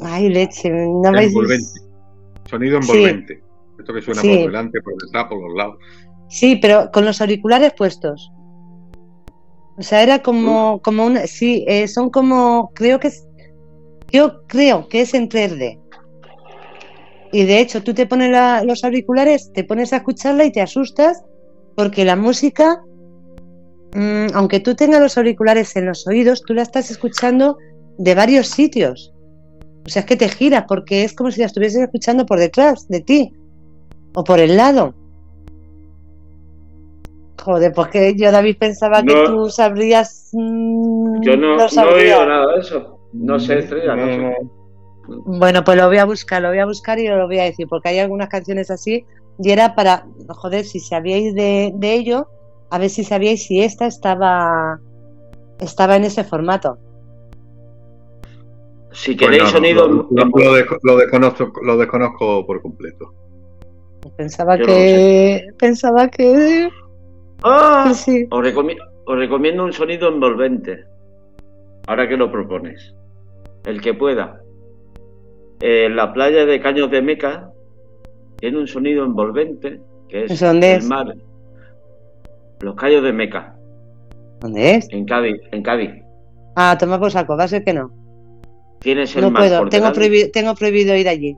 Ay, 0.00 0.28
leche, 0.28 0.70
no 0.70 1.12
me 1.12 1.24
envolvente. 1.24 1.80
Sonido 2.50 2.82
Sí. 2.82 3.04
Esto 3.86 3.94
que 3.94 4.02
suena 4.02 4.20
Sí. 4.20 4.28
por 4.28 4.46
delante, 4.46 4.80
por 4.82 4.94
detrás, 5.00 5.26
por 5.28 5.40
los 5.48 5.56
lados. 5.56 5.76
Sí, 6.28 6.56
pero 6.56 6.90
con 6.92 7.04
los 7.04 7.20
auriculares 7.20 7.72
puestos. 7.72 8.32
O 9.78 9.82
sea, 9.82 10.02
era 10.02 10.22
como, 10.24 10.80
como 10.82 11.06
una... 11.06 11.28
Sí, 11.28 11.64
eh, 11.68 11.86
son 11.86 12.10
como... 12.10 12.72
Creo 12.74 12.98
que 12.98 13.08
es... 13.08 13.24
Yo 14.10 14.42
creo 14.48 14.88
que 14.88 15.02
es 15.02 15.14
en 15.14 15.28
3D. 15.28 15.78
Y 17.30 17.44
de 17.44 17.60
hecho, 17.60 17.84
tú 17.84 17.94
te 17.94 18.06
pones 18.06 18.30
la- 18.32 18.64
los 18.64 18.82
auriculares, 18.82 19.52
te 19.52 19.62
pones 19.62 19.92
a 19.92 19.98
escucharla 19.98 20.44
y 20.44 20.50
te 20.50 20.60
asustas 20.62 21.22
porque 21.76 22.04
la 22.04 22.16
música, 22.16 22.82
mm, 23.94 24.28
aunque 24.34 24.58
tú 24.58 24.74
tengas 24.74 25.00
los 25.00 25.16
auriculares 25.16 25.76
en 25.76 25.86
los 25.86 26.04
oídos, 26.08 26.42
tú 26.42 26.54
la 26.54 26.62
estás 26.62 26.90
escuchando 26.90 27.56
de 27.98 28.14
varios 28.16 28.48
sitios. 28.48 29.12
O 29.86 29.88
sea, 29.88 30.00
es 30.00 30.06
que 30.06 30.16
te 30.16 30.28
giras 30.28 30.64
porque 30.66 31.04
es 31.04 31.14
como 31.14 31.30
si 31.30 31.38
la 31.40 31.46
estuvieses 31.46 31.82
escuchando 31.82 32.26
por 32.26 32.40
detrás 32.40 32.88
de 32.88 33.00
ti 33.00 33.32
o 34.16 34.24
por 34.24 34.40
el 34.40 34.56
lado. 34.56 34.94
Joder, 37.44 37.72
pues 37.72 37.88
que 37.88 38.14
yo, 38.16 38.32
David, 38.32 38.56
pensaba 38.58 39.02
que 39.02 39.14
No. 39.14 39.24
tú 39.24 39.50
sabrías. 39.50 40.30
mm, 40.32 41.20
Yo 41.22 41.36
no, 41.36 41.48
lo 41.48 41.56
no 41.58 41.64
he 41.66 41.68
sabría. 41.68 42.16
oído 42.18 42.26
nada 42.26 42.54
de 42.54 42.60
eso. 42.60 42.98
No 43.12 43.38
sé, 43.38 43.58
estrella, 43.60 43.94
no, 43.94 44.06
No, 44.06 44.12
sé. 44.12 44.18
no. 44.18 44.34
Bueno, 45.38 45.62
pues 45.62 45.76
lo 45.76 45.86
voy 45.86 45.98
a 45.98 46.04
buscar, 46.04 46.42
lo 46.42 46.48
voy 46.48 46.58
a 46.58 46.66
buscar 46.66 46.98
y 46.98 47.06
lo 47.06 47.26
voy 47.26 47.38
a 47.38 47.44
decir, 47.44 47.68
porque 47.68 47.90
hay 47.90 48.00
algunas 48.00 48.28
canciones 48.28 48.70
así, 48.72 49.04
y 49.38 49.50
era 49.52 49.74
para, 49.76 50.06
joder, 50.28 50.64
si 50.64 50.80
sabíais 50.80 51.32
de, 51.34 51.70
de 51.76 51.94
ello, 51.94 52.26
a 52.70 52.78
ver 52.78 52.90
si 52.90 53.04
sabíais 53.04 53.44
si 53.46 53.62
esta 53.62 53.86
estaba, 53.86 54.80
estaba 55.60 55.94
en 55.96 56.04
ese 56.04 56.24
formato. 56.24 56.78
Si 58.90 59.14
Pues 59.14 59.18
queréis 59.30 59.42
no, 59.44 59.48
no, 59.50 59.52
sonido... 59.54 59.86
Lo, 59.88 60.08
lo- 60.10 60.30
lo 60.82 60.96
desconozco, 60.96 61.52
lo 61.62 61.76
desconozco 61.76 62.44
por 62.44 62.60
completo. 62.62 63.12
Pensaba 64.16 64.56
Yo 64.56 64.66
que, 64.66 65.48
pensaba 65.58 66.08
que, 66.08 66.68
¡Ah! 67.42 67.86
que 67.88 67.94
sí. 67.94 68.26
Os, 68.30 68.40
recomi- 68.44 68.78
os 69.06 69.16
recomiendo 69.18 69.64
un 69.64 69.72
sonido 69.72 70.08
envolvente. 70.08 70.84
Ahora 71.86 72.08
que 72.08 72.16
lo 72.16 72.30
propones. 72.30 72.94
El 73.64 73.80
que 73.80 73.94
pueda. 73.94 74.40
Eh, 75.60 75.88
la 75.88 76.12
playa 76.12 76.44
de 76.44 76.60
Caños 76.60 76.90
de 76.90 77.02
Meca 77.02 77.50
tiene 78.38 78.58
un 78.58 78.66
sonido 78.66 79.04
envolvente 79.04 79.80
que 80.08 80.24
es 80.24 80.32
¿Eso 80.32 80.46
dónde 80.46 80.72
el 80.74 80.78
es? 80.78 80.88
mar. 80.88 81.14
Los 82.60 82.74
Caños 82.74 83.02
de 83.02 83.12
Meca, 83.12 83.54
¿Dónde 84.40 84.76
es? 84.76 84.88
en 84.90 85.04
Cádiz, 85.06 85.40
en 85.52 85.62
Cádiz. 85.62 85.90
Ah, 86.56 86.76
toma 86.78 86.98
por 86.98 87.10
saco, 87.10 87.36
va 87.36 87.44
a 87.44 87.48
ser 87.48 87.64
que 87.64 87.72
no. 87.72 87.90
tienes 88.80 89.14
el 89.16 89.22
No 89.22 89.30
mar 89.30 89.42
puedo, 89.42 89.68
tengo 89.68 89.92
tengo 90.32 90.54
prohibido 90.54 90.94
ir 90.96 91.08
allí. 91.08 91.36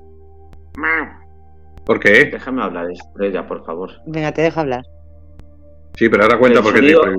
¿Por 1.89 1.98
qué? 2.01 2.27
Déjame 2.27 2.62
hablar, 2.62 2.90
Estrella, 2.90 3.47
por 3.47 3.65
favor. 3.65 3.90
Venga, 4.05 4.31
te 4.31 4.43
dejo 4.43 4.60
hablar. 4.60 4.85
Sí, 5.97 6.10
pero 6.10 6.24
ahora 6.24 6.39
cuenta 6.39 6.59
El 6.59 6.65
por 6.65 6.74
qué 6.74 6.81
te 6.82 6.93
sonido-. 6.93 7.19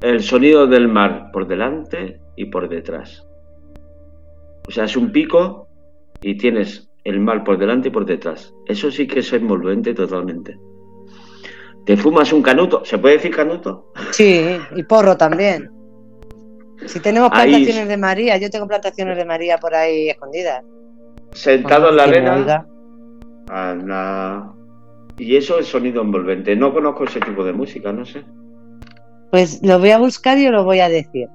El 0.00 0.22
sonido 0.24 0.66
del 0.66 0.88
mar 0.88 1.30
por 1.32 1.46
delante 1.46 2.18
y 2.34 2.46
por 2.46 2.68
detrás. 2.68 3.24
O 4.66 4.72
sea, 4.72 4.86
es 4.86 4.96
un 4.96 5.12
pico 5.12 5.68
y 6.20 6.36
tienes 6.36 6.90
el 7.04 7.20
mar 7.20 7.44
por 7.44 7.58
delante 7.58 7.88
y 7.88 7.90
por 7.92 8.04
detrás. 8.06 8.52
Eso 8.66 8.90
sí 8.90 9.06
que 9.06 9.20
es 9.20 9.32
envolvente 9.32 9.94
totalmente. 9.94 10.58
Te 11.86 11.96
fumas 11.96 12.32
un 12.32 12.42
canuto. 12.42 12.84
¿Se 12.84 12.98
puede 12.98 13.18
decir 13.18 13.34
canuto? 13.36 13.92
Sí, 14.10 14.56
y 14.74 14.82
porro 14.82 15.16
también. 15.16 15.70
Si 16.86 16.98
tenemos 16.98 17.30
Ahí- 17.32 17.50
plantaciones 17.50 17.86
de 17.88 17.96
María, 17.96 18.36
yo 18.38 18.50
tengo 18.50 18.66
plantaciones 18.66 19.16
de 19.16 19.24
María 19.24 19.58
por 19.58 19.76
ahí 19.76 20.08
escondidas. 20.10 20.64
Sentado 21.30 21.90
en 21.90 21.96
la 21.96 22.02
arena. 22.02 22.66
Anda. 23.48 24.52
Y 25.18 25.36
eso 25.36 25.58
es 25.58 25.66
sonido 25.68 26.02
envolvente. 26.02 26.56
No 26.56 26.72
conozco 26.72 27.04
ese 27.04 27.20
tipo 27.20 27.44
de 27.44 27.52
música, 27.52 27.92
no 27.92 28.04
sé. 28.04 28.24
Pues 29.30 29.60
lo 29.62 29.78
voy 29.78 29.90
a 29.90 29.98
buscar 29.98 30.38
y 30.38 30.46
os 30.46 30.52
lo 30.52 30.64
voy 30.64 30.80
a 30.80 30.88
decir. 30.88 31.28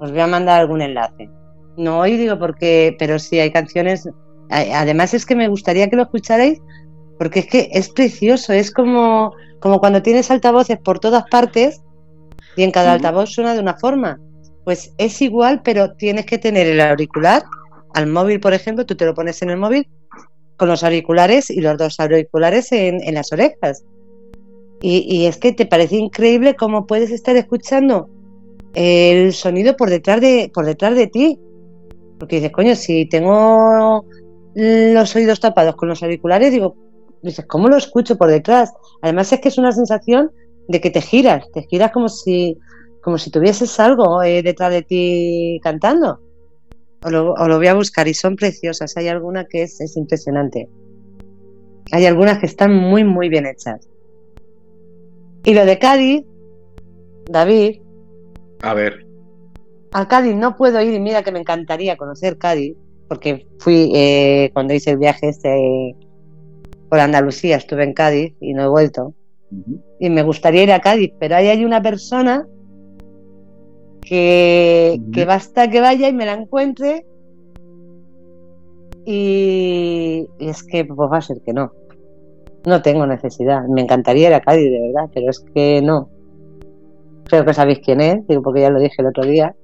Os 0.00 0.10
voy 0.10 0.20
a 0.20 0.26
mandar 0.26 0.60
algún 0.60 0.82
enlace. 0.82 1.28
No 1.76 2.00
hoy 2.00 2.16
digo 2.16 2.38
porque, 2.38 2.94
pero 2.98 3.18
sí 3.18 3.38
hay 3.38 3.50
canciones. 3.50 4.06
a- 4.50 4.80
Además 4.80 5.14
es 5.14 5.24
que 5.26 5.34
me 5.36 5.48
gustaría 5.48 5.88
que 5.88 5.96
lo 5.96 6.02
escucharais 6.02 6.60
porque 7.18 7.40
es 7.40 7.46
que 7.46 7.68
es 7.72 7.88
precioso. 7.88 8.52
Es 8.52 8.70
como, 8.72 9.32
como 9.60 9.78
cuando 9.80 10.02
tienes 10.02 10.30
altavoces 10.30 10.78
por 10.78 10.98
todas 10.98 11.24
partes 11.30 11.80
y 12.56 12.62
en 12.62 12.70
cada 12.70 12.92
altavoz 12.92 13.30
suena 13.30 13.54
de 13.54 13.60
una 13.60 13.74
forma. 13.74 14.18
Pues 14.64 14.92
es 14.98 15.20
igual, 15.22 15.62
pero 15.62 15.92
tienes 15.94 16.26
que 16.26 16.38
tener 16.38 16.66
el 16.66 16.80
auricular 16.80 17.42
al 17.94 18.06
móvil, 18.08 18.40
por 18.40 18.54
ejemplo, 18.54 18.84
tú 18.86 18.96
te 18.96 19.06
lo 19.06 19.14
pones 19.14 19.40
en 19.42 19.50
el 19.50 19.56
móvil 19.56 19.88
con 20.56 20.68
los 20.68 20.84
auriculares 20.84 21.50
y 21.50 21.60
los 21.60 21.76
dos 21.76 21.98
auriculares 22.00 22.72
en, 22.72 23.02
en 23.02 23.14
las 23.14 23.32
orejas. 23.32 23.84
Y, 24.80 25.04
y 25.08 25.26
es 25.26 25.38
que 25.38 25.52
te 25.52 25.66
parece 25.66 25.96
increíble 25.96 26.54
cómo 26.54 26.86
puedes 26.86 27.10
estar 27.10 27.36
escuchando 27.36 28.08
el 28.74 29.32
sonido 29.32 29.76
por 29.76 29.88
detrás 29.88 30.20
de, 30.20 30.50
por 30.52 30.66
detrás 30.66 30.94
de 30.94 31.06
ti. 31.06 31.38
Porque 32.18 32.36
dices, 32.36 32.52
coño, 32.52 32.74
si 32.74 33.06
tengo 33.06 34.04
los 34.54 35.16
oídos 35.16 35.40
tapados 35.40 35.76
con 35.76 35.88
los 35.88 36.02
auriculares, 36.02 36.52
digo, 36.52 36.76
dices, 37.22 37.44
¿cómo 37.46 37.68
lo 37.68 37.76
escucho 37.76 38.16
por 38.16 38.30
detrás? 38.30 38.72
Además 39.02 39.32
es 39.32 39.40
que 39.40 39.48
es 39.48 39.58
una 39.58 39.72
sensación 39.72 40.30
de 40.68 40.80
que 40.80 40.90
te 40.90 41.00
giras, 41.00 41.50
te 41.52 41.62
giras 41.62 41.92
como 41.92 42.08
si, 42.08 42.56
como 43.02 43.18
si 43.18 43.30
tuvieses 43.30 43.78
algo 43.80 44.22
eh, 44.22 44.42
detrás 44.42 44.70
de 44.70 44.82
ti 44.82 45.60
cantando. 45.62 46.20
O 47.04 47.10
lo, 47.10 47.34
voy 47.34 47.66
a 47.66 47.74
buscar 47.74 48.08
y 48.08 48.14
son 48.14 48.36
preciosas. 48.36 48.96
Hay 48.96 49.08
alguna 49.08 49.44
que 49.44 49.62
es, 49.62 49.80
es 49.80 49.96
impresionante. 49.96 50.68
Hay 51.92 52.06
algunas 52.06 52.38
que 52.38 52.46
están 52.46 52.74
muy, 52.74 53.04
muy 53.04 53.28
bien 53.28 53.46
hechas. 53.46 53.88
Y 55.44 55.54
lo 55.54 55.66
de 55.66 55.78
Cádiz, 55.78 56.24
David, 57.26 57.80
A 58.62 58.72
ver, 58.72 59.04
a 59.94 60.08
Cádiz 60.08 60.34
no 60.34 60.56
puedo 60.56 60.80
ir 60.82 60.92
y 60.92 60.98
mira 60.98 61.22
que 61.22 61.30
me 61.30 61.38
encantaría 61.38 61.96
conocer 61.96 62.36
Cádiz, 62.36 62.76
porque 63.08 63.46
fui 63.58 63.92
eh, 63.94 64.50
cuando 64.52 64.74
hice 64.74 64.90
el 64.90 64.98
viaje 64.98 65.28
este 65.28 65.94
por 66.90 66.98
Andalucía, 66.98 67.56
estuve 67.56 67.84
en 67.84 67.94
Cádiz 67.94 68.34
y 68.40 68.54
no 68.54 68.64
he 68.64 68.68
vuelto. 68.68 69.14
Y 70.00 70.10
me 70.10 70.24
gustaría 70.24 70.64
ir 70.64 70.72
a 70.72 70.80
Cádiz, 70.80 71.12
pero 71.20 71.36
ahí 71.36 71.46
hay 71.46 71.64
una 71.64 71.80
persona 71.80 72.44
que, 74.04 75.00
que 75.12 75.24
basta 75.24 75.70
que 75.70 75.80
vaya 75.80 76.08
y 76.08 76.12
me 76.12 76.26
la 76.26 76.34
encuentre 76.34 77.06
y, 79.04 80.28
y 80.38 80.48
es 80.48 80.62
que 80.62 80.84
pues 80.84 81.10
va 81.10 81.18
a 81.18 81.22
ser 81.22 81.38
que 81.44 81.52
no. 81.52 81.72
No 82.64 82.80
tengo 82.80 83.06
necesidad. 83.06 83.64
Me 83.68 83.82
encantaría 83.82 84.28
ir 84.28 84.34
a 84.34 84.40
Cádiz, 84.40 84.70
de 84.70 84.80
verdad, 84.80 85.10
pero 85.12 85.28
es 85.28 85.44
que 85.54 85.82
no. 85.82 86.08
Creo 87.24 87.44
que 87.44 87.52
sabéis 87.52 87.80
quién 87.80 88.00
es, 88.00 88.26
digo, 88.26 88.42
porque 88.42 88.62
ya 88.62 88.70
lo 88.70 88.80
dije 88.80 88.96
el 88.98 89.06
otro 89.06 89.24
día. 89.24 89.54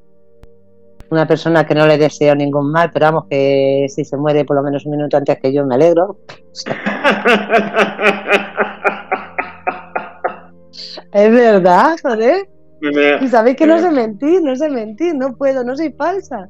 Una 1.11 1.27
persona 1.27 1.67
que 1.67 1.75
no 1.75 1.87
le 1.87 1.99
deseo 1.99 2.35
ningún 2.35 2.71
mal, 2.71 2.91
pero 2.93 3.07
vamos, 3.07 3.25
que 3.29 3.87
si 3.89 4.05
se 4.05 4.17
muere 4.17 4.45
por 4.45 4.57
lo 4.57 4.63
menos 4.63 4.85
un 4.85 4.93
minuto 4.93 5.17
antes 5.17 5.39
que 5.41 5.53
yo 5.53 5.67
me 5.67 5.75
alegro. 5.75 6.19
Es 11.13 11.33
verdad, 11.33 11.97
joder. 12.03 12.49
Y 12.81 13.29
sabéis 13.29 13.57
que 13.57 13.67
no 13.67 13.79
sé 13.79 13.91
mentir, 13.91 14.43
no 14.43 14.57
sé 14.57 14.71
mentir, 14.71 15.15
no 15.15 15.37
puedo, 15.37 15.65
no 15.65 15.77
soy 15.77 15.93
falsa. 15.93 16.49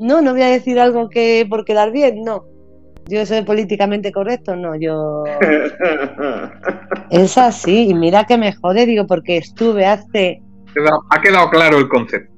No, 0.00 0.20
no 0.20 0.32
voy 0.32 0.42
a 0.42 0.48
decir 0.48 0.78
algo 0.78 1.08
que 1.08 1.46
por 1.48 1.64
quedar 1.64 1.90
bien, 1.92 2.22
no. 2.22 2.44
Yo 3.06 3.24
soy 3.26 3.42
políticamente 3.42 4.12
correcto, 4.12 4.56
no, 4.56 4.74
yo... 4.76 5.24
Es 7.10 7.36
así, 7.38 7.90
y 7.90 7.94
mira 7.94 8.24
que 8.24 8.38
me 8.38 8.54
jode, 8.54 8.86
digo, 8.86 9.06
porque 9.06 9.36
estuve 9.36 9.84
hace, 9.86 10.42
ha 11.10 11.20
quedado 11.20 11.50
claro 11.50 11.78
el 11.78 11.88
concepto. 11.88 12.32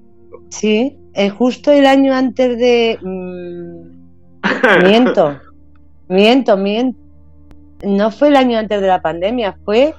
sí, 0.50 0.98
eh, 1.14 1.30
justo 1.30 1.72
el 1.72 1.86
año 1.86 2.12
antes 2.14 2.58
de... 2.58 2.98
mm, 3.00 4.84
miento, 4.84 5.40
miento, 6.08 6.56
miento. 6.56 6.98
No 7.86 8.10
fue 8.10 8.28
el 8.28 8.36
año 8.36 8.58
antes 8.58 8.80
de 8.80 8.86
la 8.86 9.00
pandemia, 9.00 9.56
fue... 9.64 9.94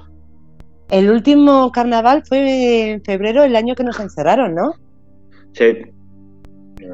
El 0.90 1.10
último 1.10 1.72
carnaval 1.72 2.24
fue 2.28 2.92
en 2.92 3.04
febrero, 3.04 3.44
el 3.44 3.56
año 3.56 3.76
que 3.76 3.84
nos 3.84 4.00
encerraron, 4.00 4.56
¿no? 4.56 4.74
Sí. 5.54 5.82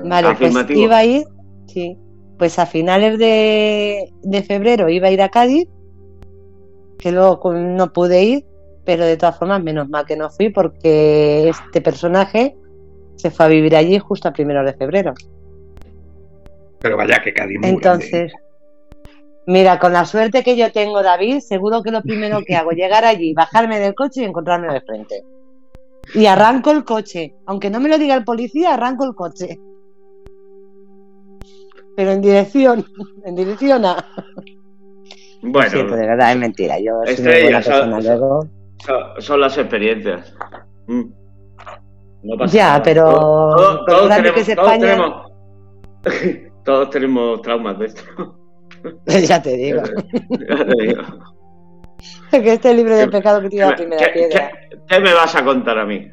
Vale, 0.06 0.36
pues 0.38 0.70
iba 0.70 0.98
a 0.98 1.06
ir, 1.06 1.24
sí, 1.68 1.98
pues 2.40 2.58
a 2.58 2.66
finales 2.66 3.20
de, 3.20 4.12
de 4.24 4.44
febrero 4.44 4.90
iba 4.90 5.08
a 5.08 5.12
ir 5.12 5.22
a 5.22 5.30
Cádiz, 5.30 5.68
que 6.98 7.12
luego 7.12 7.54
no 7.54 7.94
pude 7.94 8.24
ir, 8.24 8.46
pero 8.86 9.06
de 9.06 9.18
todas 9.18 9.38
formas, 9.38 9.62
menos 9.62 9.90
mal 9.90 10.06
que 10.06 10.16
no 10.16 10.30
fui 10.30 10.50
porque 10.50 11.50
este 11.50 11.82
personaje 11.82 12.56
se 13.16 13.30
fue 13.30 13.46
a 13.46 13.50
vivir 13.50 13.76
allí 13.76 14.00
justo 14.00 14.28
a 14.28 14.34
primeros 14.34 14.66
de 14.66 14.74
febrero. 14.74 15.14
Pero 16.80 16.98
vaya 16.98 17.22
que 17.22 17.34
Cádiz 17.34 17.60
grande. 17.60 17.76
Entonces, 17.76 18.34
mira, 19.48 19.80
con 19.80 19.94
la 19.94 20.06
suerte 20.06 20.44
que 20.44 20.56
yo 20.56 20.72
tengo, 20.72 21.02
David, 21.04 21.40
seguro 21.40 21.82
que 21.84 21.92
lo 21.92 22.02
primero 22.02 22.42
que 22.46 22.56
hago 22.56 22.72
es 22.72 22.78
llegar 22.78 23.06
allí, 23.06 23.34
bajarme 23.34 23.80
del 23.80 23.94
coche 23.96 24.22
y 24.22 24.26
encontrarme 24.26 24.72
de 24.74 24.82
frente. 24.82 25.24
Y 26.14 26.26
arranco 26.26 26.72
el 26.72 26.84
coche, 26.84 27.36
aunque 27.46 27.70
no 27.70 27.80
me 27.80 27.90
lo 27.90 27.98
diga 27.98 28.16
el 28.16 28.24
policía, 28.26 28.74
arranco 28.74 29.06
el 29.06 29.16
coche. 29.16 29.60
Pero 31.96 32.12
en 32.12 32.22
dirección, 32.22 32.86
en 33.26 33.36
dirección 33.36 33.86
a. 33.86 34.06
Bueno, 35.42 35.70
Siento, 35.70 35.96
de 35.96 36.08
verdad, 36.08 36.32
es 36.32 36.38
mentira. 36.38 36.80
Yo 36.80 36.94
soy 37.06 37.16
una 37.26 37.32
buena 37.42 37.62
persona 37.62 38.02
sa- 38.02 38.08
luego. 38.16 38.48
son, 38.86 39.22
son 39.22 39.42
las 39.42 39.58
experiencias. 39.58 40.34
Mm. 40.88 41.02
No 42.24 42.38
pasa 42.38 42.54
Ya, 42.56 42.68
nada. 42.70 42.84
pero 42.84 43.12
Todos- 43.12 43.56
todos- 43.56 43.76
lo 43.80 43.86
todos 43.86 44.06
grande 44.08 44.34
que 44.34 44.44
tenemos, 44.44 44.50
es 44.50 44.56
todos 44.56 44.72
España- 44.72 44.88
tenemos- 46.04 46.54
todos 46.66 46.90
tenemos 46.90 47.42
traumas 47.42 47.80
de 47.80 47.86
esto. 47.88 48.04
ya 49.28 49.42
te 49.42 49.58
digo. 49.58 49.82
Ya 50.50 50.66
te 50.66 50.84
digo. 50.84 51.02
que 52.32 52.54
este 52.54 52.74
libro 52.74 52.96
de 52.96 53.06
¿Qué- 53.06 53.12
pecado 53.12 53.42
que 53.42 53.50
tira 53.50 53.70
la 53.70 53.76
primera 53.76 54.06
¿Qué, 54.08 54.12
piedra. 54.14 54.52
qué- 54.70 54.78
qué 54.88 55.00
me 55.00 55.14
vas 55.14 55.36
a 55.36 55.44
contar 55.46 55.78
a 55.80 55.86
mí? 55.86 56.08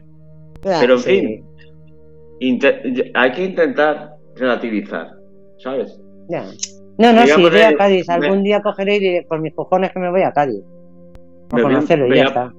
Ah, 0.64 0.78
Pero 0.80 0.94
en 0.94 1.00
sí. 1.00 1.20
fin, 2.40 3.10
hay 3.14 3.32
que 3.32 3.44
intentar 3.44 4.14
relativizar, 4.36 5.08
¿sabes? 5.58 5.98
Ya. 6.28 6.44
No, 6.98 7.12
no, 7.14 7.20
voy 7.22 7.30
si 7.30 7.42
iré 7.42 7.64
a 7.64 7.74
Cádiz. 7.76 8.06
me- 8.08 8.14
Algún 8.14 8.42
día 8.42 8.60
cogeré 8.60 8.96
y 8.96 9.00
diré, 9.00 9.26
por 9.28 9.40
mis 9.40 9.54
cojones 9.54 9.90
que 9.92 9.98
me 9.98 10.10
voy 10.10 10.22
a 10.22 10.32
Cádiz. 10.32 10.62
A 11.52 11.56
Me 11.56 11.62
voy 11.62 11.72
a- 11.72 11.74
conocerlo 11.76 12.06
y 12.06 12.10
me 12.10 12.16
ya 12.16 12.22
voy 12.24 12.26
a- 12.26 12.28
está. 12.44 12.54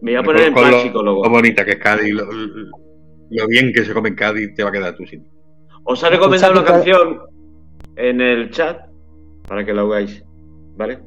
Me 0.00 0.12
voy 0.12 0.20
a 0.20 0.22
poner 0.22 0.42
en 0.42 0.52
Con 0.54 0.62
plan 0.62 0.72
lo, 0.72 0.80
psicólogo. 0.80 1.24
lo 1.24 1.30
bonita 1.30 1.64
que 1.64 1.72
es 1.72 1.78
Cádiz, 1.78 2.14
lo, 2.14 2.24
lo 2.24 3.46
bien 3.48 3.72
que 3.74 3.84
se 3.84 3.92
come 3.92 4.10
en 4.10 4.14
Cádiz, 4.14 4.54
te 4.54 4.62
va 4.62 4.68
a 4.68 4.72
quedar 4.72 4.94
tu 4.94 5.04
sitio. 5.04 5.28
Os 5.84 6.00
he 6.04 6.08
recomendado 6.08 6.52
una 6.52 6.64
canción 6.64 7.18
en 7.98 8.20
el 8.20 8.50
chat 8.50 8.80
para 9.46 9.64
que 9.64 9.74
la 9.74 9.84
oigáis, 9.84 10.24
¿vale? 10.76 10.98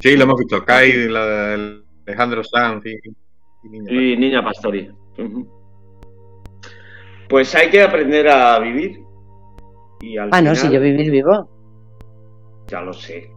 Sí, 0.00 0.16
lo 0.16 0.24
hemos 0.24 0.38
visto. 0.38 0.64
Cádiz, 0.64 1.06
la, 1.08 1.54
el 1.54 1.84
Alejandro 2.06 2.42
Sanz 2.44 2.84
y, 2.86 2.96
y 3.64 3.68
Niña 3.70 3.92
Y 3.92 4.16
Niña 4.16 4.44
Pastori. 4.44 4.90
Ujú. 5.18 5.48
Pues 7.28 7.54
hay 7.54 7.70
que 7.70 7.82
aprender 7.82 8.28
a 8.28 8.58
vivir. 8.58 9.00
Y 10.00 10.18
al 10.18 10.28
Ah, 10.32 10.42
no, 10.42 10.54
si 10.54 10.70
yo 10.70 10.80
vivir 10.80 11.10
vivo. 11.10 11.48
Ya 12.68 12.80
lo 12.80 12.92
sé. 12.92 13.30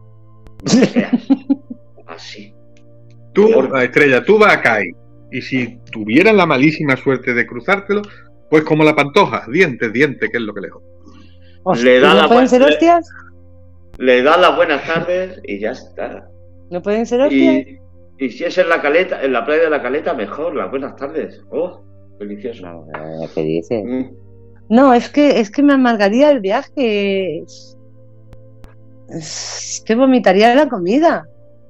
No 0.64 0.70
seas 0.86 1.28
así. 2.08 2.54
Tú, 3.34 3.52
Por- 3.52 3.82
estrella, 3.84 4.24
tú 4.24 4.38
vas 4.40 4.56
a 4.56 4.62
Cádiz. 4.62 4.96
Y 5.32 5.42
si 5.42 5.80
tuvieras 5.92 6.34
la 6.36 6.46
malísima 6.46 6.96
suerte 6.98 7.34
de 7.34 7.46
cruzártelo, 7.46 8.02
pues 8.50 8.64
como 8.64 8.84
la 8.84 8.96
pantoja, 8.96 9.46
dientes, 9.52 9.92
dientes, 9.94 10.30
que 10.30 10.38
es 10.38 10.44
lo 10.44 10.54
que 10.54 10.62
lejos. 10.62 10.82
Hostia, 10.84 10.97
Le 11.76 12.00
da 12.00 12.14
¿No 12.14 12.22
la 12.22 12.28
pueden 12.28 12.48
ser 12.48 12.64
hostias? 12.64 13.10
Le 13.98 14.22
das 14.22 14.40
las 14.40 14.56
buenas 14.56 14.86
tardes 14.86 15.40
y 15.44 15.60
ya 15.60 15.72
está. 15.72 16.30
¿No 16.70 16.82
pueden 16.82 17.06
ser 17.06 17.22
hostias? 17.22 17.68
Y, 17.68 18.26
y 18.26 18.30
si 18.30 18.44
es 18.44 18.58
en 18.58 18.70
la 18.70 18.82
caleta, 18.82 19.24
en 19.24 19.34
la 19.34 19.46
playa 19.46 19.64
de 19.64 19.70
la 19.70 19.82
caleta, 19.82 20.14
mejor. 20.14 20.56
Las 20.56 20.70
buenas 20.70 20.96
tardes. 20.96 21.42
Oh, 21.50 21.84
delicioso. 22.20 22.66
No, 22.66 23.28
¿qué 23.34 23.42
dices? 23.44 23.84
Mm. 23.84 24.28
No, 24.70 24.94
es 24.94 25.10
que, 25.10 25.40
es 25.40 25.50
que 25.50 25.64
me 25.64 25.74
amargaría 25.74 26.30
el 26.32 26.42
viaje. 26.42 27.44
Es 29.10 29.84
que 29.86 29.96
vomitaría 29.96 30.54
la 30.56 30.68
comida. 30.68 31.26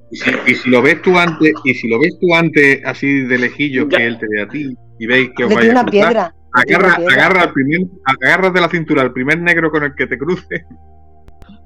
Y 0.09 0.17
si, 0.55 0.69
lo 0.69 0.81
ves 0.81 1.01
tú 1.01 1.17
antes, 1.17 1.51
y 1.63 1.73
si 1.73 1.87
lo 1.89 1.99
ves 1.99 2.17
tú 2.19 2.33
antes 2.33 2.81
así 2.85 3.25
de 3.25 3.37
lejillo 3.37 3.89
que 3.89 4.05
él 4.05 4.17
te 4.17 4.25
ve 4.29 4.41
a 4.41 4.47
ti 4.47 4.73
y 4.99 5.05
veis 5.05 5.29
que 5.35 5.43
os 5.43 5.53
vaya 5.53 5.71
una 5.71 5.85
piedra. 5.85 6.33
Agarra, 6.57 6.95
agarra, 6.95 7.41
al 7.43 7.53
primer, 7.53 7.81
agarra 8.03 8.49
de 8.49 8.61
la 8.61 8.69
cintura 8.69 9.01
al 9.01 9.13
primer 9.13 9.39
negro 9.39 9.69
con 9.69 9.83
el 9.83 9.93
que 9.95 10.07
te 10.07 10.17
cruce. 10.17 10.65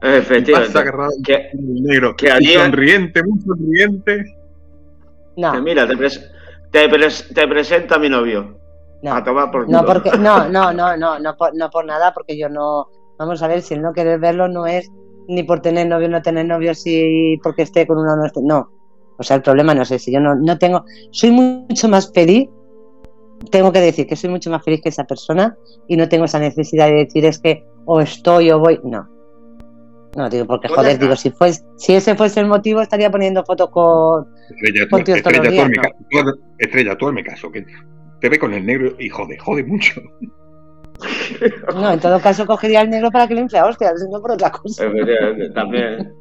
Efectivamente. 0.01 0.77
agarrado 0.77 1.11
que, 1.23 1.49
negro. 1.53 2.15
Que 2.15 2.30
sonriente, 2.30 3.23
muy 3.23 3.39
sonriente. 3.41 4.23
No. 5.38 5.61
mira, 5.61 5.88
te, 5.88 6.89
te, 7.34 7.47
presenta 7.47 7.95
a 7.95 7.99
mi 7.99 8.09
novio. 8.09 8.57
No, 9.03 9.15
a 9.15 9.23
tomar 9.23 9.49
por 9.51 9.68
no, 9.69 9.85
porque, 9.85 10.11
no, 10.19 10.49
no, 10.49 10.73
no, 10.73 10.97
no, 10.97 11.19
no 11.19 11.38
por, 11.38 11.55
no 11.55 11.69
por 11.69 11.85
nada, 11.85 12.13
porque 12.13 12.38
yo 12.38 12.49
no. 12.49 12.88
Vamos 13.18 13.41
a 13.43 13.47
ver, 13.47 13.61
si 13.61 13.76
él 13.76 13.81
no 13.81 13.93
quiere 13.93 14.18
verlo, 14.18 14.47
no 14.47 14.65
es 14.65 14.89
ni 15.27 15.43
por 15.43 15.61
tener 15.61 15.88
novio 15.88 16.07
o 16.07 16.11
no 16.11 16.22
tener 16.22 16.45
novio, 16.45 16.73
si 16.73 17.39
porque 17.43 17.61
esté 17.61 17.85
con 17.85 17.97
uno 17.97 18.13
o 18.13 18.15
no 18.15 18.26
esté. 18.26 18.41
No. 18.43 18.69
O 19.18 19.23
sea, 19.23 19.35
el 19.38 19.43
problema 19.43 19.76
no 19.76 19.85
sé 19.85 19.99
si 19.99 20.11
yo 20.11 20.19
no, 20.19 20.35
no 20.35 20.57
tengo. 20.57 20.84
Soy 21.11 21.31
mucho 21.31 21.88
más 21.88 22.11
feliz. 22.11 22.49
Tengo 23.49 23.72
que 23.72 23.80
decir 23.80 24.07
que 24.07 24.15
soy 24.15 24.30
mucho 24.30 24.49
más 24.51 24.63
feliz 24.63 24.81
que 24.81 24.89
esa 24.89 25.05
persona 25.05 25.57
y 25.88 25.97
no 25.97 26.07
tengo 26.07 26.26
esa 26.26 26.39
necesidad 26.39 26.88
de 26.88 27.05
decir 27.05 27.26
es 27.26 27.39
que 27.39 27.65
o 27.85 28.01
estoy 28.01 28.51
o 28.51 28.59
voy. 28.59 28.80
No. 28.84 29.09
No, 30.15 30.30
digo, 30.30 30.45
porque 30.45 30.68
pues 30.68 30.77
joder, 30.77 30.99
digo, 30.99 31.15
si 31.15 31.31
fuese, 31.31 31.63
si 31.77 31.93
ese 31.93 32.15
fuese 32.15 32.41
el 32.41 32.47
motivo, 32.47 32.81
estaría 32.81 33.09
poniendo 33.09 33.45
fotos 33.45 33.69
con. 33.69 34.27
Estrella, 34.49 34.88
tú, 34.89 34.97
estrella, 34.97 35.49
tú, 35.49 35.69
no. 35.69 35.81
caso, 35.81 36.39
estrella, 36.57 36.97
tú 36.97 37.13
me 37.13 37.23
caso, 37.23 37.51
que 37.51 37.65
te 38.19 38.30
ve 38.30 38.38
con 38.38 38.53
el 38.53 38.65
negro 38.65 38.93
y 38.99 39.09
jode, 39.09 39.38
jode 39.38 39.63
mucho. 39.63 40.01
No, 41.73 41.91
en 41.91 41.99
todo 41.99 42.19
caso 42.19 42.45
cogería 42.45 42.81
el 42.81 42.89
negro 42.91 43.09
para 43.09 43.27
que 43.27 43.34
le 43.34 43.41
infle 43.41 43.57
a 43.57 43.65
hostia, 43.65 43.91
no 44.11 44.22
por 44.22 44.34
otra 44.34 44.51
cosa. 44.51 44.84
También, 45.55 46.13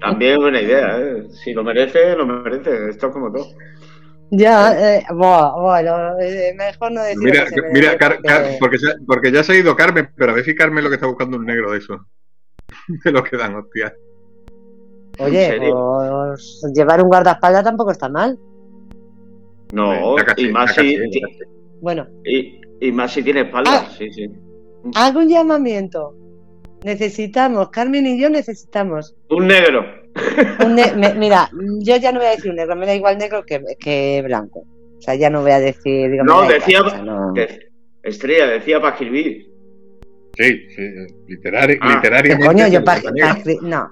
también 0.00 0.32
es 0.32 0.38
buena 0.38 0.62
idea, 0.62 0.98
¿eh? 0.98 1.26
Si 1.44 1.52
lo 1.52 1.62
merece, 1.62 2.16
lo 2.16 2.24
merece. 2.24 2.88
Esto 2.88 3.08
es 3.08 3.12
como 3.12 3.30
todo. 3.30 3.46
Ya, 4.32 4.96
eh, 4.96 5.06
bueno, 5.10 6.18
eh, 6.20 6.54
mejor 6.56 6.92
no 6.92 7.02
decir. 7.02 7.18
Mira, 7.18 7.46
mira 7.72 7.98
porque, 8.60 8.78
porque 9.06 9.32
ya 9.32 9.42
se 9.42 9.52
ha 9.52 9.56
ido 9.56 9.74
Carmen, 9.74 10.08
pero 10.16 10.30
a 10.30 10.34
ver 10.34 10.44
si 10.44 10.54
Carmen 10.54 10.84
lo 10.84 10.90
que 10.90 10.94
está 10.94 11.06
buscando 11.06 11.36
un 11.36 11.46
negro 11.46 11.72
de 11.72 11.78
eso. 11.78 12.06
de 13.04 13.12
lo 13.12 13.24
que 13.24 13.36
dan 13.36 13.56
hostia. 13.56 13.94
Oye, 15.18 15.58
pues, 15.58 16.62
llevar 16.74 17.02
un 17.02 17.08
guardaespaldas 17.08 17.64
tampoco 17.64 17.90
está 17.90 18.08
mal. 18.08 18.38
No, 19.72 20.16
y 20.36 20.48
más 20.48 20.74
si. 20.74 20.96
Bueno. 21.80 22.06
Y, 22.24 22.92
más 22.92 23.12
si 23.12 23.22
tiene 23.22 23.42
espaldas, 23.42 23.86
ah, 23.86 23.94
sí, 23.98 24.10
sí. 24.12 24.30
Hago 24.94 25.20
un 25.20 25.28
llamamiento. 25.28 26.14
Necesitamos, 26.84 27.68
Carmen 27.68 28.06
y 28.06 28.20
yo 28.20 28.30
necesitamos. 28.30 29.14
Un 29.28 29.48
negro. 29.48 29.99
Mira, 31.16 31.50
yo 31.80 31.96
ya 31.96 32.12
no 32.12 32.18
voy 32.18 32.28
a 32.28 32.30
decir 32.30 32.50
un 32.50 32.56
negro, 32.56 32.76
me 32.76 32.86
da 32.86 32.94
igual 32.94 33.18
negro 33.18 33.44
que, 33.44 34.22
blanco. 34.24 34.60
O 34.98 35.02
sea, 35.02 35.14
ya 35.14 35.30
no 35.30 35.42
voy 35.42 35.52
a 35.52 35.60
decir. 35.60 36.22
no, 36.24 36.46
decía. 36.46 36.82
Estrella, 38.02 38.46
decía 38.46 38.80
para 38.80 38.92
escribir. 38.94 39.50
Sí, 40.36 40.68
sí, 40.74 40.82
literaria, 41.26 41.76
ah, 41.80 41.94
literariamente. 41.96 42.46
Coño, 42.46 42.68
yo 42.68 42.84
para 42.84 43.02
no, 43.62 43.90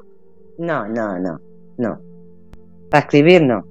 no, 0.59 0.89
no, 0.89 1.19
no, 1.19 1.41
no. 1.77 2.01
Para 2.91 3.05
escribir 3.05 3.43
no. 3.43 3.65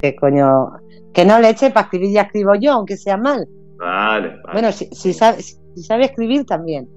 Que 0.00 0.16
coño, 0.16 0.72
que 1.12 1.24
no 1.24 1.38
le 1.38 1.50
eche 1.50 1.70
para 1.70 1.84
escribir 1.84 2.10
ya 2.12 2.22
escribo 2.22 2.54
yo, 2.56 2.72
aunque 2.72 2.96
sea 2.96 3.16
mal. 3.16 3.46
Vale. 3.76 4.40
Bueno, 4.52 4.72
si, 4.72 4.86
si, 4.86 5.12
sabe, 5.12 5.42
si 5.42 5.82
sabe 5.82 6.06
escribir 6.06 6.44
también. 6.44 6.88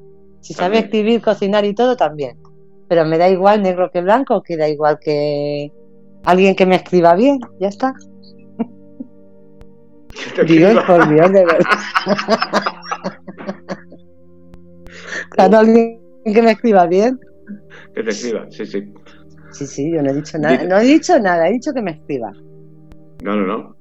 Si 0.41 0.53
sabe 0.53 0.79
escribir, 0.79 1.21
cocinar 1.21 1.65
y 1.65 1.75
todo 1.75 1.95
también. 1.95 2.37
Pero 2.87 3.05
me 3.05 3.17
da 3.17 3.29
igual 3.29 3.61
negro 3.61 3.91
que 3.91 4.01
blanco, 4.01 4.41
que 4.41 4.57
da 4.57 4.67
igual 4.69 4.97
que 4.99 5.71
alguien 6.23 6.55
que 6.55 6.65
me 6.65 6.75
escriba 6.75 7.15
bien, 7.15 7.39
ya 7.59 7.67
está. 7.67 7.93
Dios 10.45 10.83
por 10.85 11.07
Dios, 11.09 11.31
de 11.31 11.45
verdad. 11.45 11.65
Claro, 15.31 15.57
alguien 15.57 15.99
que 16.25 16.41
me 16.41 16.51
escriba 16.51 16.85
bien. 16.87 17.19
Que 17.93 18.03
te 18.03 18.09
escriba, 18.09 18.45
sí, 18.49 18.65
sí. 18.65 18.93
Sí, 19.51 19.65
sí, 19.65 19.91
yo 19.91 20.01
no 20.01 20.11
he 20.11 20.13
dicho 20.13 20.37
nada. 20.37 20.63
No 20.63 20.77
he 20.77 20.83
dicho 20.83 21.19
nada, 21.19 21.47
he 21.47 21.53
dicho 21.53 21.73
que 21.73 21.81
me 21.81 21.91
escriba. 21.91 22.31
No, 23.23 23.35
no, 23.35 23.45
no. 23.45 23.75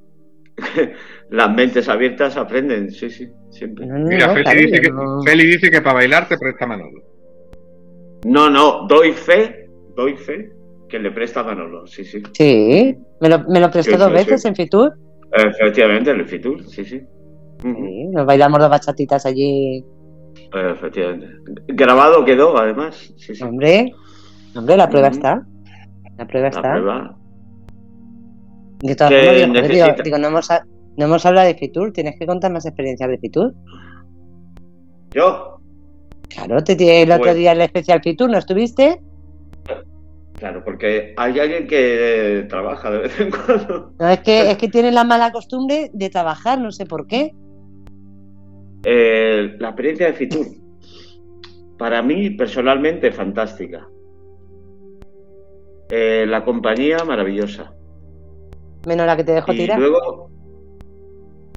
Las 1.31 1.55
mentes 1.55 1.89
abiertas 1.89 2.37
aprenden, 2.37 2.91
sí, 2.91 3.11
sí, 3.11 3.29
siempre. 3.51 3.87
Mira, 3.87 4.33
Feli, 4.33 4.67
dice 4.67 4.81
que, 4.81 4.91
Feli 5.25 5.47
dice 5.47 5.71
que 5.71 5.83
para 5.83 5.95
bailar 5.95 6.29
te 6.29 6.39
presta 6.39 6.67
Manolo. 6.67 7.16
No, 8.27 8.51
no, 8.51 8.87
doy 8.89 9.13
fe, 9.13 9.71
doy 9.97 10.17
fe 10.17 10.51
que 10.89 10.99
le 10.99 11.11
presta 11.11 11.43
Manolo, 11.43 11.87
sí, 11.87 12.05
sí. 12.05 12.23
Sí, 12.33 12.97
me 13.21 13.29
lo, 13.29 13.45
me 13.49 13.61
lo 13.61 13.71
prestó 13.71 13.97
dos 13.97 14.13
veces 14.13 14.45
en 14.45 14.55
Fitur. 14.55 14.93
Efectivamente, 15.33 16.11
en 16.11 16.21
el 16.21 16.27
Fitur, 16.27 16.63
sí, 16.65 16.85
sí. 16.85 17.01
sí 17.63 18.07
nos 18.13 18.27
bailamos 18.27 18.59
dos 18.61 18.71
bachatitas 18.71 19.27
allí 19.27 19.85
Efectivamente. 20.53 21.29
Grabado 21.69 22.25
quedó, 22.25 22.57
además. 22.57 23.15
Hombre, 23.43 23.93
hombre, 24.55 24.77
la 24.77 24.89
prueba 24.89 25.09
está. 25.09 25.47
La 26.19 26.27
prueba 26.27 26.49
está. 26.49 26.73
Prueba. 26.73 27.17
De 28.81 28.95
todas 28.95 29.13
formas, 29.13 30.03
digo, 30.05 30.19
no, 30.19 30.29
hemos, 30.29 30.49
no 30.97 31.05
hemos 31.05 31.27
hablado 31.27 31.47
de 31.47 31.55
Fitur, 31.55 31.93
tienes 31.93 32.19
que 32.19 32.27
contar 32.27 32.53
más 32.53 32.67
experiencias 32.67 33.09
de 33.09 33.19
Fitur. 33.19 33.55
¿Yo? 35.11 35.56
Claro, 36.29 36.63
te 36.63 36.77
tiré 36.77 37.03
el 37.03 37.13
otro 37.13 37.25
pues 37.25 37.37
día 37.37 37.53
el 37.53 37.61
especial 37.61 38.03
Fitur, 38.03 38.31
¿no 38.31 38.39
estuviste? 38.39 39.01
Claro, 40.35 40.63
porque 40.65 41.15
hay 41.17 41.39
alguien 41.41 41.67
que 41.67 42.45
trabaja 42.49 42.91
de 42.91 42.99
vez 42.99 43.21
en 43.21 43.31
cuando. 43.31 43.93
No, 43.99 44.09
es 44.09 44.21
que, 44.21 44.51
es 44.51 44.59
que 44.59 44.69
tiene 44.69 44.93
la 44.93 45.05
mala 45.05 45.33
costumbre 45.33 45.91
de 45.93 46.11
trabajar, 46.11 46.61
no 46.61 46.71
sé 46.73 46.85
por 46.85 47.07
qué. 47.07 47.33
Eh, 48.85 49.57
la 49.59 49.69
experiencia 49.69 50.07
de 50.07 50.13
Fitur, 50.13 50.47
para 51.79 52.03
mí 52.03 52.31
personalmente 52.31 53.11
fantástica. 53.13 53.89
Eh, 55.89 56.27
la 56.29 56.45
compañía 56.45 56.99
maravillosa. 57.05 57.73
Menos 58.87 59.07
la 59.07 59.17
que 59.17 59.25
te 59.25 59.33
dejó 59.33 59.53
y 59.53 59.57
tirar. 59.57 59.79
Luego, 59.79 60.31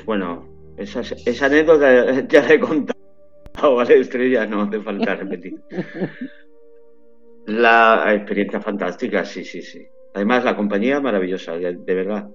bueno, 0.05 0.47
esa, 0.77 1.01
esa 1.01 1.45
anécdota 1.47 2.21
ya 2.27 2.41
la 2.43 2.53
he 2.53 2.59
contado, 2.59 2.98
¿vale? 3.61 3.99
Estrella, 3.99 4.45
no 4.45 4.63
hace 4.63 4.79
falta 4.81 5.15
repetir. 5.15 5.59
La 7.47 8.13
experiencia 8.13 8.61
fantástica, 8.61 9.25
sí, 9.25 9.43
sí, 9.43 9.61
sí. 9.61 9.85
Además, 10.13 10.43
la 10.43 10.55
compañía 10.55 10.99
maravillosa, 10.99 11.57
de 11.57 11.93
verdad 11.95 12.29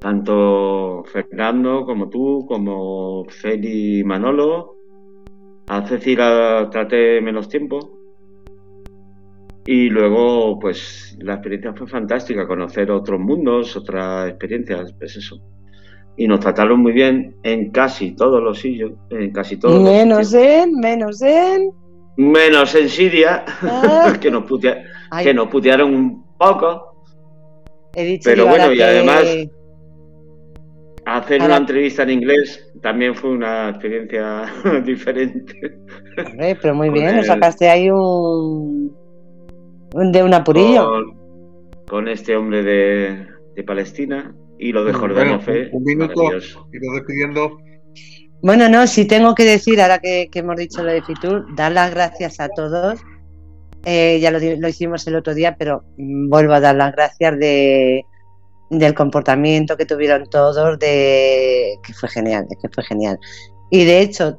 tanto 0.00 1.04
Fernando 1.04 1.84
como 1.84 2.08
tú, 2.08 2.44
como 2.48 3.24
Feli 3.28 4.02
Manolo. 4.02 4.76
A 5.68 5.86
Cecilia 5.86 6.68
traté 6.70 7.20
menos 7.20 7.48
tiempo. 7.48 7.98
Y 9.66 9.88
luego, 9.90 10.58
pues 10.58 11.16
la 11.20 11.34
experiencia 11.34 11.74
fue 11.74 11.86
fantástica, 11.86 12.48
conocer 12.48 12.90
otros 12.90 13.20
mundos, 13.20 13.76
otras 13.76 14.30
experiencias, 14.30 14.92
pues 14.94 15.16
eso. 15.16 15.36
Y 16.16 16.28
nos 16.28 16.40
trataron 16.40 16.80
muy 16.80 16.92
bien 16.92 17.36
en 17.42 17.70
casi 17.70 18.12
todos 18.12 18.42
los 18.42 18.58
sitios, 18.58 18.92
en 19.10 19.32
casi 19.32 19.56
todos 19.56 19.82
Menos 19.82 20.34
en, 20.34 20.74
menos 20.74 21.22
en. 21.22 21.72
Menos 22.16 22.74
en 22.74 22.88
Siria, 22.88 23.44
ah. 23.62 24.12
que, 24.20 24.30
nos 24.30 24.44
que 25.22 25.34
nos 25.34 25.48
putearon 25.48 25.94
un 25.94 26.24
poco. 26.36 27.04
He 27.94 28.04
dicho 28.04 28.28
Pero 28.28 28.46
bueno, 28.46 28.72
y 28.72 28.82
además 28.82 29.24
Hacer 31.06 31.42
una 31.42 31.56
entrevista 31.56 32.02
en 32.02 32.10
inglés 32.10 32.70
también 32.82 33.14
fue 33.14 33.30
una 33.30 33.70
experiencia 33.70 34.44
diferente. 34.84 35.80
pero 36.62 36.74
muy 36.74 36.90
bien, 36.90 37.16
nos 37.16 37.26
sacaste 37.26 37.68
ahí 37.68 37.90
un, 37.90 38.94
de 40.12 40.22
un 40.22 40.34
apurillo. 40.34 40.88
Con, 41.88 42.06
este 42.06 42.36
hombre 42.36 42.62
de, 42.62 43.64
Palestina 43.66 44.34
y 44.60 44.72
lo 44.72 44.84
de 44.84 44.92
Jordania 44.92 45.40
Fe. 45.40 45.70
Un 45.72 45.82
minuto 45.82 46.22
y 46.22 46.86
lo 46.86 46.94
despidiendo. 46.94 47.58
Bueno, 48.42 48.68
no, 48.68 48.86
si 48.86 49.06
tengo 49.06 49.34
que 49.34 49.44
decir, 49.44 49.80
ahora 49.80 49.98
que, 49.98 50.28
hemos 50.32 50.56
dicho 50.56 50.82
lo 50.82 50.92
de 50.92 51.02
Fitur, 51.02 51.46
dar 51.54 51.72
las 51.72 51.90
gracias 51.90 52.40
a 52.40 52.48
todos. 52.48 53.00
Eh, 53.84 54.18
ya 54.20 54.30
lo, 54.30 54.38
lo, 54.38 54.68
hicimos 54.68 55.06
el 55.06 55.16
otro 55.16 55.34
día, 55.34 55.56
pero 55.58 55.84
mm, 55.96 56.28
vuelvo 56.28 56.52
a 56.52 56.60
dar 56.60 56.76
las 56.76 56.92
gracias 56.92 57.38
de, 57.38 58.04
del 58.68 58.94
comportamiento 58.94 59.76
que 59.76 59.86
tuvieron 59.86 60.28
todos, 60.28 60.78
de 60.78 61.78
que 61.82 61.94
fue 61.94 62.08
genial, 62.10 62.46
que 62.48 62.68
fue 62.68 62.84
genial. 62.84 63.18
Y 63.70 63.84
de 63.86 64.00
hecho, 64.00 64.38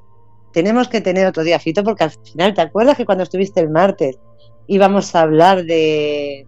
tenemos 0.53 0.87
que 0.87 1.01
tener 1.01 1.25
otro 1.25 1.43
día, 1.43 1.59
Fito, 1.59 1.83
porque 1.83 2.03
al 2.03 2.11
final, 2.11 2.53
¿te 2.53 2.61
acuerdas 2.61 2.97
que 2.97 3.05
cuando 3.05 3.23
estuviste 3.23 3.59
el 3.59 3.69
martes 3.69 4.19
íbamos 4.67 5.15
a 5.15 5.21
hablar 5.21 5.65
de, 5.65 6.45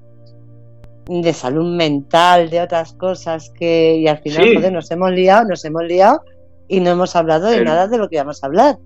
de 1.07 1.33
salud 1.33 1.75
mental, 1.75 2.49
de 2.49 2.61
otras 2.61 2.93
cosas 2.93 3.51
que, 3.57 3.97
y 3.97 4.07
al 4.07 4.19
final, 4.19 4.55
joder, 4.55 4.71
nos 4.71 4.89
hemos 4.91 5.11
liado, 5.11 5.45
nos 5.45 5.65
hemos 5.65 5.83
liado 5.83 6.21
y 6.67 6.79
no 6.79 6.91
hemos 6.91 7.15
hablado 7.15 7.49
de 7.49 7.63
nada 7.63 7.87
de 7.87 7.97
lo 7.97 8.09
que 8.09 8.15
íbamos 8.15 8.43
a 8.43 8.47
hablar. 8.47 8.77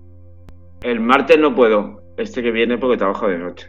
El 0.82 1.00
martes 1.00 1.38
no 1.38 1.54
puedo, 1.54 2.02
este 2.16 2.42
que 2.42 2.50
viene 2.50 2.78
porque 2.78 2.96
trabajo 2.96 3.28
de 3.28 3.38
noche. 3.38 3.68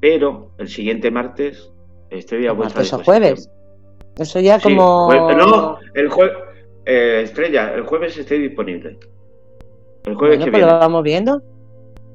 Pero 0.00 0.52
el 0.58 0.68
siguiente 0.68 1.10
martes 1.10 1.70
estoy 2.10 2.46
a 2.46 2.52
vuestra 2.52 2.80
¿Martes 2.80 2.92
o 2.92 3.04
jueves? 3.04 3.50
Eso 4.16 4.40
ya 4.40 4.58
como... 4.60 5.08
no, 5.12 5.78
el 5.94 6.08
jueves... 6.08 6.36
Eh, 6.86 7.20
Estrella, 7.22 7.74
el 7.74 7.82
jueves 7.82 8.16
estoy 8.16 8.38
disponible. 8.38 8.98
El 10.04 10.14
jueves 10.14 10.38
que 10.38 10.50
pues 10.50 10.62
viene. 10.62 10.72
lo 10.72 10.78
vamos 10.78 11.02
viendo. 11.02 11.42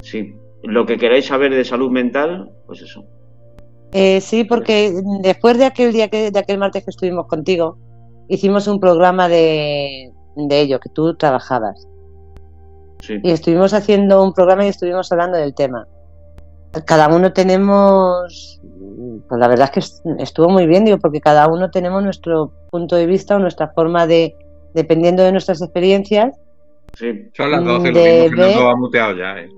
Sí. 0.02 0.34
Lo 0.62 0.84
que 0.84 0.98
queráis 0.98 1.26
saber 1.26 1.54
de 1.54 1.64
salud 1.64 1.90
mental, 1.90 2.50
pues 2.66 2.82
eso. 2.82 3.04
Eh, 3.92 4.20
sí, 4.20 4.44
porque 4.44 4.92
después 5.20 5.58
de 5.58 5.64
aquel 5.64 5.92
día 5.92 6.08
que, 6.08 6.30
de 6.30 6.38
aquel 6.38 6.58
martes 6.58 6.84
que 6.84 6.90
estuvimos 6.90 7.26
contigo, 7.26 7.78
hicimos 8.28 8.66
un 8.66 8.80
programa 8.80 9.28
de, 9.28 10.12
de 10.36 10.60
ello, 10.60 10.80
que 10.80 10.88
tú 10.90 11.14
trabajabas. 11.14 11.86
Sí. 13.00 13.18
Y 13.22 13.30
estuvimos 13.30 13.72
haciendo 13.74 14.22
un 14.22 14.32
programa 14.32 14.64
y 14.66 14.68
estuvimos 14.68 15.10
hablando 15.12 15.38
del 15.38 15.54
tema. 15.54 15.86
Cada 16.84 17.08
uno 17.08 17.32
tenemos, 17.32 18.60
pues 19.28 19.40
la 19.40 19.48
verdad 19.48 19.70
es 19.74 20.02
que 20.04 20.22
estuvo 20.22 20.50
muy 20.50 20.66
bien, 20.66 20.84
digo, 20.84 20.98
porque 20.98 21.20
cada 21.20 21.48
uno 21.48 21.70
tenemos 21.70 22.02
nuestro 22.02 22.52
punto 22.70 22.96
de 22.96 23.06
vista 23.06 23.36
o 23.36 23.38
nuestra 23.38 23.68
forma 23.68 24.06
de, 24.06 24.34
dependiendo 24.74 25.22
de 25.22 25.32
nuestras 25.32 25.62
experiencias. 25.62 26.34
Sí, 26.94 27.28
son 27.34 27.50
las 27.50 27.64
12, 27.64 27.92
lo 27.92 28.00
mismo 28.00 28.36
que 28.36 28.54
nos 28.54 28.56
ha 28.56 28.76
muteado 28.76 29.16
ya, 29.16 29.38
¿eh? 29.38 29.48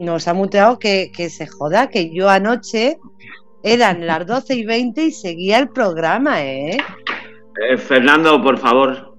Nos 0.00 0.28
ha 0.28 0.34
muteado 0.34 0.78
que, 0.78 1.10
que 1.14 1.28
se 1.28 1.46
joda, 1.46 1.88
que 1.88 2.14
yo 2.14 2.28
anoche 2.28 2.98
eran 3.72 4.06
las 4.06 4.26
12 4.26 4.54
y 4.54 4.64
20 4.64 5.04
y 5.04 5.10
seguía 5.12 5.58
el 5.58 5.68
programa, 5.68 6.42
¿eh? 6.44 6.78
eh 7.70 7.76
Fernando, 7.76 8.42
por 8.42 8.58
favor. 8.58 9.14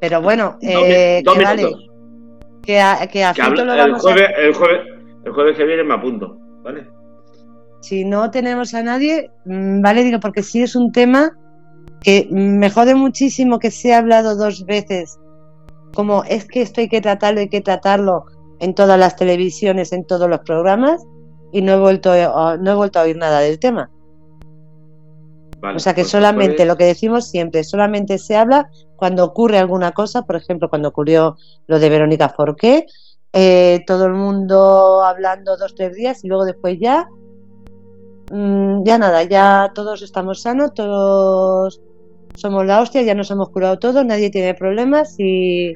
Pero 0.00 0.20
bueno, 0.22 0.58
eh, 0.62 1.22
que 1.24 1.44
vale. 1.44 1.72
Que 2.62 2.80
a, 2.80 3.06
que 3.06 3.22
a 3.22 3.32
lo 3.32 3.66
vamos 3.66 4.04
el 4.04 4.12
jueves, 4.12 4.28
a... 4.28 4.40
el, 4.40 4.54
jueves, 4.54 4.80
el 5.24 5.32
jueves 5.32 5.56
que 5.56 5.64
viene 5.64 5.84
me 5.84 5.94
apunto, 5.94 6.36
¿vale? 6.62 6.86
Si 7.80 8.04
no 8.04 8.30
tenemos 8.30 8.72
a 8.72 8.82
nadie, 8.82 9.30
mm, 9.44 9.82
vale, 9.82 10.02
digo, 10.04 10.20
porque 10.20 10.42
sí 10.42 10.62
es 10.62 10.74
un 10.74 10.90
tema 10.92 11.36
que 12.02 12.28
me 12.30 12.70
jode 12.70 12.94
muchísimo 12.94 13.58
que 13.58 13.70
se 13.70 13.92
ha 13.92 13.98
hablado 13.98 14.36
dos 14.36 14.64
veces. 14.64 15.18
Como 15.94 16.24
es 16.24 16.46
que 16.46 16.62
esto 16.62 16.80
hay 16.80 16.88
que 16.88 17.00
tratarlo, 17.00 17.40
hay 17.40 17.48
que 17.48 17.60
tratarlo 17.60 18.24
en 18.60 18.74
todas 18.74 18.98
las 18.98 19.16
televisiones, 19.16 19.92
en 19.92 20.06
todos 20.06 20.28
los 20.28 20.40
programas, 20.40 21.02
y 21.54 21.62
no 21.62 21.72
he 21.72 21.78
vuelto 21.78 22.10
a, 22.10 22.56
no 22.56 22.72
he 22.72 22.74
vuelto 22.74 22.98
a 22.98 23.02
oír 23.02 23.16
nada 23.16 23.38
del 23.38 23.60
tema. 23.60 23.88
o 25.62 25.78
sea 25.78 25.94
que 25.94 26.02
pues 26.02 26.10
solamente 26.10 26.66
lo 26.66 26.76
que 26.76 26.84
decimos 26.84 27.28
siempre, 27.28 27.62
solamente 27.62 28.18
se 28.18 28.34
habla 28.34 28.68
cuando 28.96 29.24
ocurre 29.24 29.58
alguna 29.58 29.92
cosa, 29.92 30.22
por 30.22 30.34
ejemplo, 30.34 30.68
cuando 30.68 30.88
ocurrió 30.88 31.36
lo 31.68 31.78
de 31.78 31.88
Verónica 31.88 32.28
Forqué, 32.28 32.86
eh, 33.32 33.84
todo 33.86 34.06
el 34.06 34.14
mundo 34.14 35.04
hablando 35.04 35.56
dos, 35.56 35.76
tres 35.76 35.94
días 35.94 36.24
y 36.24 36.28
luego 36.28 36.44
después 36.44 36.76
ya, 36.80 37.08
mm, 38.32 38.82
ya 38.82 38.98
nada, 38.98 39.22
ya 39.22 39.70
todos 39.76 40.02
estamos 40.02 40.42
sanos, 40.42 40.74
todos 40.74 41.80
somos 42.34 42.66
la 42.66 42.80
hostia, 42.80 43.02
ya 43.02 43.14
nos 43.14 43.30
hemos 43.30 43.50
curado 43.50 43.78
todos, 43.78 44.04
nadie 44.04 44.30
tiene 44.30 44.54
problemas 44.54 45.14
y, 45.18 45.72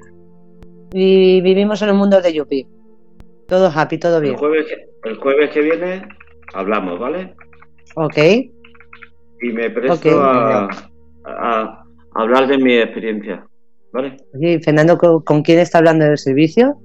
vivimos 0.93 1.83
en 1.83 1.91
un 1.91 1.99
mundo 1.99 2.21
de 2.21 2.33
Yupi. 2.33 2.78
Todo 3.49 3.73
happy, 3.75 3.97
todo 3.97 4.21
bien. 4.21 4.35
El 4.35 5.17
jueves, 5.17 5.51
que, 5.51 5.63
viene 5.63 6.07
hablamos, 6.53 6.99
¿vale? 6.99 7.35
Ok. 7.95 8.19
Y 9.41 9.53
me 9.53 9.71
presto 9.71 10.23
a, 10.23 11.85
hablar 12.15 12.47
de 12.47 12.59
mi 12.59 12.75
experiencia, 12.77 13.47
¿vale? 13.91 14.19
Oye, 14.35 14.61
Fernando, 14.61 14.99
¿con, 14.99 15.43
quién 15.43 15.61
está 15.61 15.79
hablando 15.79 16.05
del 16.05 16.19
servicio? 16.19 16.79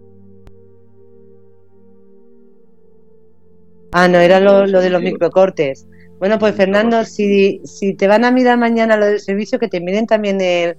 Ah, 3.91 4.07
no, 4.07 4.19
era 4.19 4.40
lo, 4.40 4.65
lo 4.65 4.80
de 4.80 4.90
los 4.90 5.02
microcortes. 5.02 5.85
Bueno, 6.19 6.40
pues 6.40 6.56
Fernando, 6.56 7.03
si, 7.03 7.60
si 7.65 7.94
te 7.94 8.07
van 8.07 8.23
a 8.23 8.31
mirar 8.31 8.57
mañana 8.57 8.95
lo 8.95 9.07
del 9.07 9.19
servicio, 9.19 9.60
que 9.60 9.68
te 9.68 9.81
miren 9.81 10.07
también 10.07 10.40
el, 10.40 10.77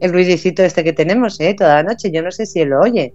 el 0.00 0.12
ruidicito 0.12 0.62
este 0.62 0.84
que 0.84 0.92
tenemos, 0.92 1.40
¿eh? 1.40 1.54
Toda 1.56 1.76
la 1.76 1.82
noche. 1.84 2.10
Yo 2.12 2.22
no 2.22 2.30
sé 2.30 2.44
si 2.44 2.60
él 2.60 2.68
lo 2.68 2.80
oye. 2.80 3.14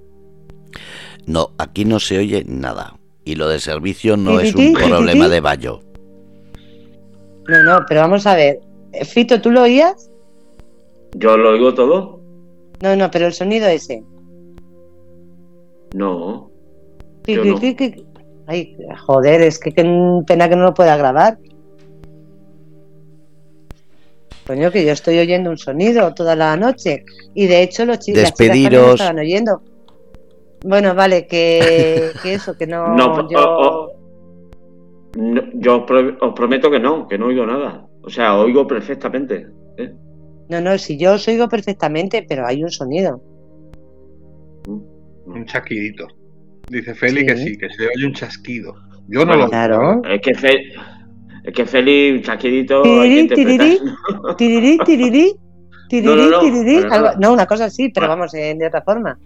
No, 1.28 1.52
aquí 1.58 1.86
no 1.86 2.00
se 2.00 2.18
oye 2.18 2.44
nada. 2.48 2.98
Y 3.24 3.36
lo 3.36 3.50
del 3.50 3.60
servicio 3.60 4.16
no 4.16 4.40
es 4.40 4.56
un 4.56 4.74
problema 4.74 5.28
de 5.28 5.42
vallo. 5.42 5.82
No, 7.48 7.64
no, 7.64 7.86
pero 7.88 8.02
vamos 8.02 8.26
a 8.26 8.36
ver. 8.36 8.62
Fito, 9.06 9.40
¿tú 9.42 9.52
lo 9.52 9.64
oías? 9.64 10.10
Yo 11.16 11.38
lo 11.38 11.52
oigo 11.52 11.74
todo. 11.74 12.22
No, 12.82 12.96
no, 12.96 13.12
pero 13.12 13.28
el 13.28 13.34
sonido 13.34 13.68
ese. 13.68 14.04
No. 15.94 16.50
Ay, 18.48 18.78
joder, 19.06 19.42
es 19.42 19.60
que 19.60 19.74
qué 19.74 19.84
pena 20.26 20.48
que 20.48 20.56
no 20.56 20.64
lo 20.64 20.74
pueda 20.74 20.96
grabar. 20.96 21.38
Coño, 24.46 24.72
que 24.72 24.86
yo 24.86 24.94
estoy 24.94 25.20
oyendo 25.20 25.50
un 25.50 25.58
sonido 25.58 26.14
toda 26.14 26.38
la 26.38 26.56
noche. 26.56 27.04
Y 27.34 27.48
de 27.48 27.64
hecho, 27.64 27.86
los 27.86 28.00
chicos 28.00 28.24
estaban 28.24 29.20
oyendo. 29.20 29.62
Bueno, 30.68 30.94
vale, 30.94 31.28
que, 31.32 32.12
eso, 32.26 32.58
que 32.58 32.68
no. 32.68 32.90
no 32.90 33.30
yo... 33.30 33.94
yo 35.56 35.86
os 36.20 36.34
prometo 36.34 36.70
que 36.70 36.80
no, 36.80 37.08
que 37.08 37.18
no 37.18 37.28
oigo 37.28 37.46
nada. 37.46 37.88
O 38.04 38.10
sea, 38.10 38.38
oigo 38.38 38.68
perfectamente. 38.68 39.48
¿eh? 39.78 39.94
No, 40.50 40.62
no, 40.62 40.78
si 40.78 40.98
yo 40.98 41.14
os 41.14 41.28
oigo 41.28 41.48
perfectamente, 41.48 42.26
pero 42.28 42.46
hay 42.46 42.64
un 42.64 42.70
sonido. 42.70 43.22
Un 45.26 45.46
chasquidito. 45.46 46.08
Dice 46.70 46.94
Feli 46.94 47.26
que 47.26 47.38
sí, 47.38 47.58
que 47.58 47.70
se 47.70 47.88
oye 47.88 48.06
un 48.06 48.14
chasquido. 48.14 48.76
Yo 49.08 49.26
no 49.26 49.36
lo 49.38 49.50
Claro. 49.50 50.02
Es 50.04 50.22
que 50.22 50.32
es 50.32 51.54
que 51.54 51.66
Feli, 51.66 52.12
un 52.12 52.22
chaquidito. 52.24 52.82
Tirirí, 52.84 53.30
tirirí, 54.86 55.34
tirirí, 55.88 56.80
no, 57.20 57.32
una 57.32 57.46
cosa 57.46 57.66
así, 57.66 57.90
pero 57.90 58.10
vamos, 58.10 58.34
de 58.34 58.68
otra 58.68 58.82
forma. 58.82 59.18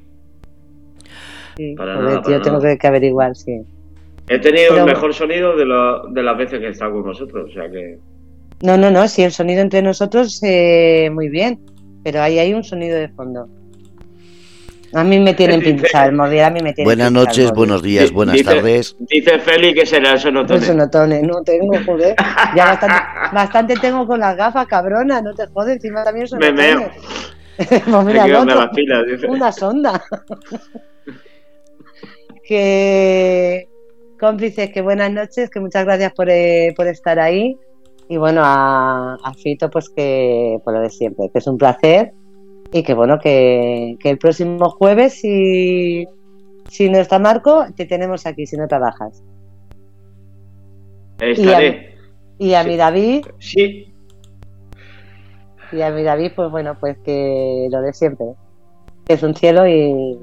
Sí, 1.58 1.76
yo 2.28 2.42
tengo 2.42 2.60
que, 2.60 2.88
averiguar, 2.88 3.36
sí. 3.36 3.62
He 4.28 4.40
tenido 4.40 4.78
el 4.78 4.86
mejor 4.86 5.14
sonido 5.14 5.56
de, 5.56 5.66
de 6.12 6.24
las 6.24 6.38
veces 6.38 6.60
que 6.60 6.68
he 6.68 6.70
estado 6.70 6.94
con 6.94 7.04
vosotros, 7.04 7.50
o 7.50 7.54
sea 7.54 7.70
que. 7.70 7.98
No, 8.62 8.78
no, 8.78 8.92
no, 8.92 9.08
sí, 9.08 9.24
el 9.24 9.32
sonido 9.32 9.62
entre 9.62 9.82
nosotros 9.82 10.40
eh, 10.44 11.10
muy 11.12 11.30
bien, 11.30 11.60
pero 12.04 12.22
ahí 12.22 12.40
hay 12.40 12.54
un 12.54 12.64
sonido 12.64 12.98
de 12.98 13.10
fondo. 13.10 13.48
A 14.94 15.04
mí 15.04 15.20
me 15.20 15.34
tienen 15.34 15.62
pinchado 15.64 16.10
el 16.10 16.16
móvil, 16.16 16.42
a 16.42 16.50
mí 16.50 16.60
me 16.62 16.74
tienen 16.74 16.86
Buenas 16.86 17.12
noches, 17.12 17.52
buenos 17.52 17.82
días, 17.82 18.12
buenas 18.12 18.42
tardes. 18.44 18.96
Dice 19.00 19.40
Feli 19.40 19.74
que 19.74 19.86
será 19.86 20.14
el 20.14 20.20
sonotone. 20.20 20.60
El 20.60 20.66
sonotone, 20.66 21.22
no 21.22 21.42
tengo, 21.44 21.72
joder. 21.86 22.16
Ya 22.56 22.66
bastante, 22.66 22.96
bastante 23.34 23.76
tengo 23.78 24.06
con 24.06 24.20
las 24.20 24.36
gafas, 24.36 24.68
cabrona, 24.68 25.22
no 25.22 25.34
te 25.34 25.48
jodes, 25.48 25.76
encima 25.76 26.04
también 26.04 26.28
sonotone. 26.28 26.54
Me 26.54 26.76
meo. 26.76 26.92
pues 27.58 28.06
mira, 28.06 28.28
no, 28.28 28.46
las 28.46 28.70
pilas, 28.70 29.06
dice. 29.08 29.28
Una 29.28 29.52
sonda. 29.52 30.02
Que 32.44 33.68
cómplices, 34.20 34.72
que 34.72 34.82
buenas 34.82 35.12
noches, 35.12 35.50
que 35.50 35.60
muchas 35.60 35.86
gracias 35.86 36.14
por, 36.14 36.30
eh, 36.30 36.74
por 36.76 36.88
estar 36.88 37.20
ahí. 37.20 37.58
Y 38.08 38.18
bueno, 38.18 38.42
a, 38.44 39.16
a 39.16 39.34
Fito, 39.34 39.70
pues 39.70 39.90
que 39.90 40.60
por 40.64 40.74
lo 40.74 40.82
de 40.82 40.90
siempre, 40.90 41.30
que 41.32 41.40
es 41.40 41.48
un 41.48 41.58
placer 41.58 42.14
y 42.72 42.84
que 42.84 42.94
bueno, 42.94 43.20
que, 43.20 43.98
el 44.02 44.18
próximo 44.18 44.70
jueves, 44.70 45.14
si, 45.14 46.06
si 46.70 46.90
no 46.90 47.00
está 47.00 47.20
Marco, 47.20 47.66
te 47.76 47.86
tenemos 47.86 48.26
aquí 48.26 48.46
si 48.46 48.56
no 48.56 48.68
trabajas. 48.68 49.22
Estaré. 51.20 51.96
Y 52.40 52.54
a, 52.54 52.64
mi 52.64 52.78
David. 52.78 53.26
Sí. 53.40 53.94
Y 55.72 55.82
a 55.82 55.92
mi 55.92 56.02
David, 56.02 56.32
pues 56.36 56.50
bueno, 56.50 56.76
pues 56.80 56.98
que 57.00 57.68
lo 57.70 57.82
de 57.82 57.94
siempre. 57.94 58.26
Que 59.06 59.14
es 59.14 59.24
un 59.24 59.36
cielo 59.36 59.68
y. 59.68 60.18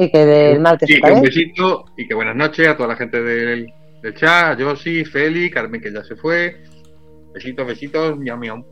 Y 0.00 0.10
que 0.10 0.24
del 0.24 0.60
martes. 0.60 0.88
Sí, 0.88 0.98
un 1.02 1.20
besito 1.20 1.84
y 1.98 2.08
que 2.08 2.14
buenas 2.14 2.34
noches 2.34 2.66
a 2.66 2.74
toda 2.74 2.88
la 2.88 2.96
gente 2.96 3.22
del, 3.22 3.66
del 4.02 4.14
chat, 4.14 4.58
a 4.58 4.64
Josi, 4.64 5.04
Feli, 5.04 5.50
Carmen 5.50 5.80
que 5.80 5.92
ya 5.92 6.02
se 6.02 6.16
fue. 6.16 6.56
Besitos, 7.34 7.66
besitos, 7.66 8.18
miau, 8.18 8.38
miau. 8.38 8.64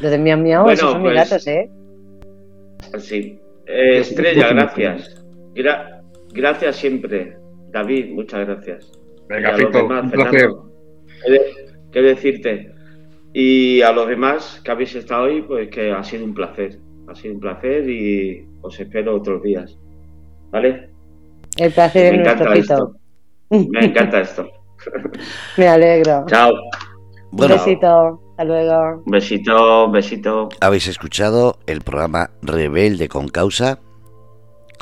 Lo 0.00 0.08
de 0.08 0.18
miau 0.18 0.38
miau, 0.38 0.70
esos 0.70 0.92
son 0.92 1.02
mis 1.02 1.12
pues, 1.12 1.30
gatos, 1.30 1.46
¿eh? 1.48 1.68
Sí. 2.98 3.40
Eh, 3.66 3.98
estrella, 3.98 4.48
gracias. 4.50 5.24
gracias 6.32 6.76
siempre. 6.76 7.36
David, 7.70 8.12
muchas 8.12 8.46
gracias. 8.46 8.92
Venga, 9.28 9.56
Fito, 9.56 9.84
un 9.84 10.10
placer. 10.10 10.50
¿Qué 11.90 12.02
decirte? 12.02 12.72
Y 13.32 13.82
a 13.82 13.90
los 13.92 14.08
demás 14.08 14.60
que 14.64 14.70
habéis 14.70 14.94
estado 14.94 15.24
hoy, 15.24 15.42
pues 15.42 15.70
que 15.70 15.90
ha 15.90 16.04
sido 16.04 16.24
un 16.24 16.34
placer. 16.34 16.78
Ha 17.08 17.14
sido 17.14 17.34
un 17.34 17.40
placer 17.40 17.88
y 17.88 18.46
os 18.62 18.78
espero 18.78 19.16
otros 19.16 19.42
días. 19.42 19.76
¿Vale? 20.50 20.90
El 21.58 21.72
placer 21.72 22.12
Me 22.12 22.20
encanta 22.20 22.54
esto. 22.54 22.92
Me 23.50 23.84
encanta 23.84 24.20
esto. 24.20 24.48
Me 25.56 25.68
alegro. 25.68 26.24
Chao. 26.26 26.52
Un 27.32 27.48
besito. 27.48 28.20
Hasta 28.30 28.44
luego. 28.44 29.02
Besito, 29.06 29.90
besito. 29.90 30.48
Habéis 30.60 30.88
escuchado 30.88 31.58
el 31.66 31.80
programa 31.80 32.30
Rebelde 32.42 33.08
con 33.08 33.28
Causa 33.28 33.78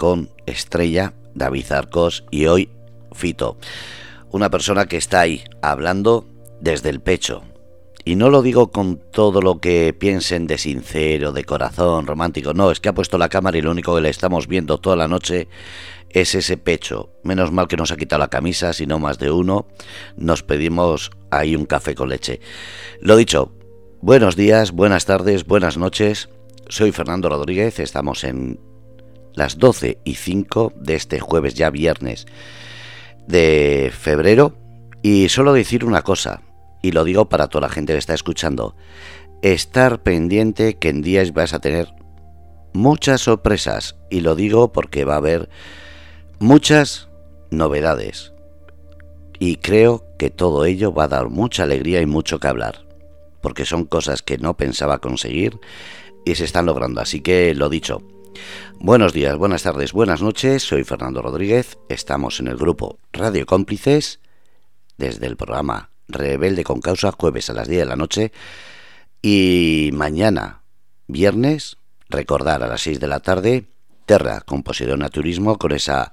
con 0.01 0.31
Estrella, 0.47 1.13
David 1.35 1.71
Arcos 1.73 2.25
y 2.31 2.47
hoy 2.47 2.71
Fito. 3.13 3.59
Una 4.31 4.49
persona 4.49 4.87
que 4.87 4.97
está 4.97 5.21
ahí 5.21 5.45
hablando 5.61 6.25
desde 6.59 6.89
el 6.89 7.01
pecho. 7.01 7.43
Y 8.05 8.16
no 8.16 8.31
lo 8.31 8.43
digo 8.43 8.70
con 8.70 8.98
todo 9.10 9.43
lo 9.43 9.60
que 9.60 9.93
piensen 9.93 10.47
de 10.47 10.59
sincero, 10.59 11.32
de 11.32 11.44
corazón, 11.44 12.06
romántico. 12.06 12.55
No, 12.55 12.70
es 12.70 12.81
que 12.81 12.89
ha 12.89 12.94
puesto 12.94 13.18
la 13.18 13.28
cámara 13.28 13.59
y 13.59 13.62
lo 13.62 13.70
único 13.70 13.94
que 13.94 14.01
le 14.01 14.09
estamos 14.09 14.47
viendo 14.47 14.78
toda 14.78 14.97
la 14.97 15.09
noche 15.09 15.48
es 16.09 16.35
ese 16.35 16.56
pecho. 16.56 17.10
Menos 17.22 17.52
mal 17.52 17.68
que 17.68 17.77
nos 17.77 17.93
ha 17.93 17.97
quitado 17.97 18.20
la 18.20 18.28
camisa, 18.28 18.72
si 18.72 18.86
no 18.86 18.98
más 18.98 19.18
de 19.18 19.31
uno. 19.31 19.66
Nos 20.16 20.43
pedimos 20.43 21.10
ahí 21.31 21.55
un 21.55 21.66
café 21.66 21.94
con 21.94 22.09
leche. 22.09 22.40
Lo 23.01 23.16
dicho, 23.16 23.52
buenos 24.01 24.35
días, 24.35 24.72
buenas 24.72 25.05
tardes, 25.05 25.47
buenas 25.47 25.77
noches. 25.77 26.28
Soy 26.68 26.93
Fernando 26.93 27.28
Rodríguez, 27.28 27.78
estamos 27.81 28.24
en 28.24 28.60
las 29.35 29.59
12 29.59 29.98
y 30.05 30.14
5 30.14 30.72
de 30.77 30.94
este 30.94 31.20
jueves 31.20 31.55
ya 31.55 31.70
viernes 31.70 32.27
de 33.27 33.93
febrero. 33.97 34.56
Y 35.02 35.28
solo 35.28 35.52
decir 35.52 35.85
una 35.85 36.02
cosa, 36.02 36.43
y 36.82 36.93
lo 36.93 37.05
digo 37.05 37.28
para 37.28 37.48
toda 37.48 37.69
la 37.69 37.73
gente 37.73 37.93
que 37.93 37.98
está 37.98 38.15
escuchando, 38.15 38.74
estar 39.43 40.02
pendiente 40.02 40.78
que 40.78 40.89
en 40.89 41.02
días 41.02 41.32
vas 41.32 41.52
a 41.52 41.61
tener 41.61 41.94
muchas 42.73 43.23
sorpresas. 43.23 43.97
Y 44.11 44.20
lo 44.20 44.35
digo 44.35 44.73
porque 44.73 45.05
va 45.05 45.15
a 45.15 45.19
haber 45.19 45.48
muchas 46.39 47.09
novedades. 47.51 48.32
Y 49.39 49.57
creo 49.57 50.05
que 50.19 50.31
todo 50.31 50.65
ello 50.65 50.93
va 50.93 51.05
a 51.05 51.09
dar 51.09 51.31
mucha 51.31 51.62
alegría 51.62 52.01
y 52.01 52.07
mucho 52.07 52.39
que 52.39 52.48
hablar. 52.48 52.86
Porque 53.40 53.65
son 53.65 53.85
cosas 53.85 54.23
que 54.23 54.39
no 54.39 54.57
pensaba 54.57 54.98
conseguir 54.98 55.59
y 56.27 56.35
se 56.35 56.44
están 56.44 56.66
logrando. 56.66 57.01
Así 57.01 57.20
que 57.20 57.55
lo 57.55 57.69
dicho, 57.69 58.02
Buenos 58.78 59.12
días, 59.12 59.36
buenas 59.36 59.65
tardes, 59.65 59.93
buenas 59.93 60.23
noches. 60.23 60.62
Soy 60.62 60.85
Fernando 60.85 61.20
Rodríguez. 61.20 61.78
Estamos 61.89 62.40
en 62.40 62.47
el 62.47 62.57
grupo 62.57 62.98
Radio 63.12 63.44
Cómplices 63.44 64.20
desde 64.97 65.27
el 65.27 65.36
programa 65.36 65.90
Rebelde 66.12 66.65
con 66.65 66.81
Causa, 66.81 67.12
jueves 67.12 67.51
a 67.51 67.55
las 67.55 67.69
10 67.69 67.81
de 67.81 67.87
la 67.87 67.97
noche. 67.97 68.32
Y 69.23 69.91
mañana, 69.93 70.62
viernes, 71.07 71.77
recordar 72.09 72.62
a 72.62 72.69
las 72.69 72.82
6 72.82 73.01
de 73.01 73.07
la 73.09 73.20
tarde, 73.20 73.65
Terra, 74.07 74.41
Composición 74.41 75.01
Naturismo, 75.01 75.59
con 75.59 75.73
esa 75.73 76.12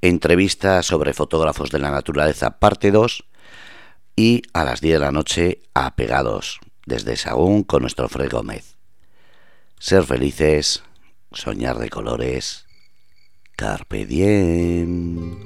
entrevista 0.00 0.82
sobre 0.82 1.14
fotógrafos 1.14 1.70
de 1.70 1.78
la 1.78 1.90
naturaleza, 1.90 2.58
parte 2.58 2.90
2. 2.90 3.24
Y 4.16 4.42
a 4.52 4.64
las 4.64 4.80
10 4.80 4.94
de 4.94 5.00
la 5.00 5.12
noche, 5.12 5.60
Apegados, 5.74 6.60
desde 6.86 7.16
Sagún, 7.16 7.64
con 7.64 7.82
nuestro 7.82 8.08
Fred 8.08 8.30
Gómez. 8.30 8.76
Ser 9.78 10.04
felices 10.04 10.82
soñar 11.32 11.78
de 11.78 11.90
colores. 11.90 12.66
Carpe 13.56 14.06
diem. 14.06 15.34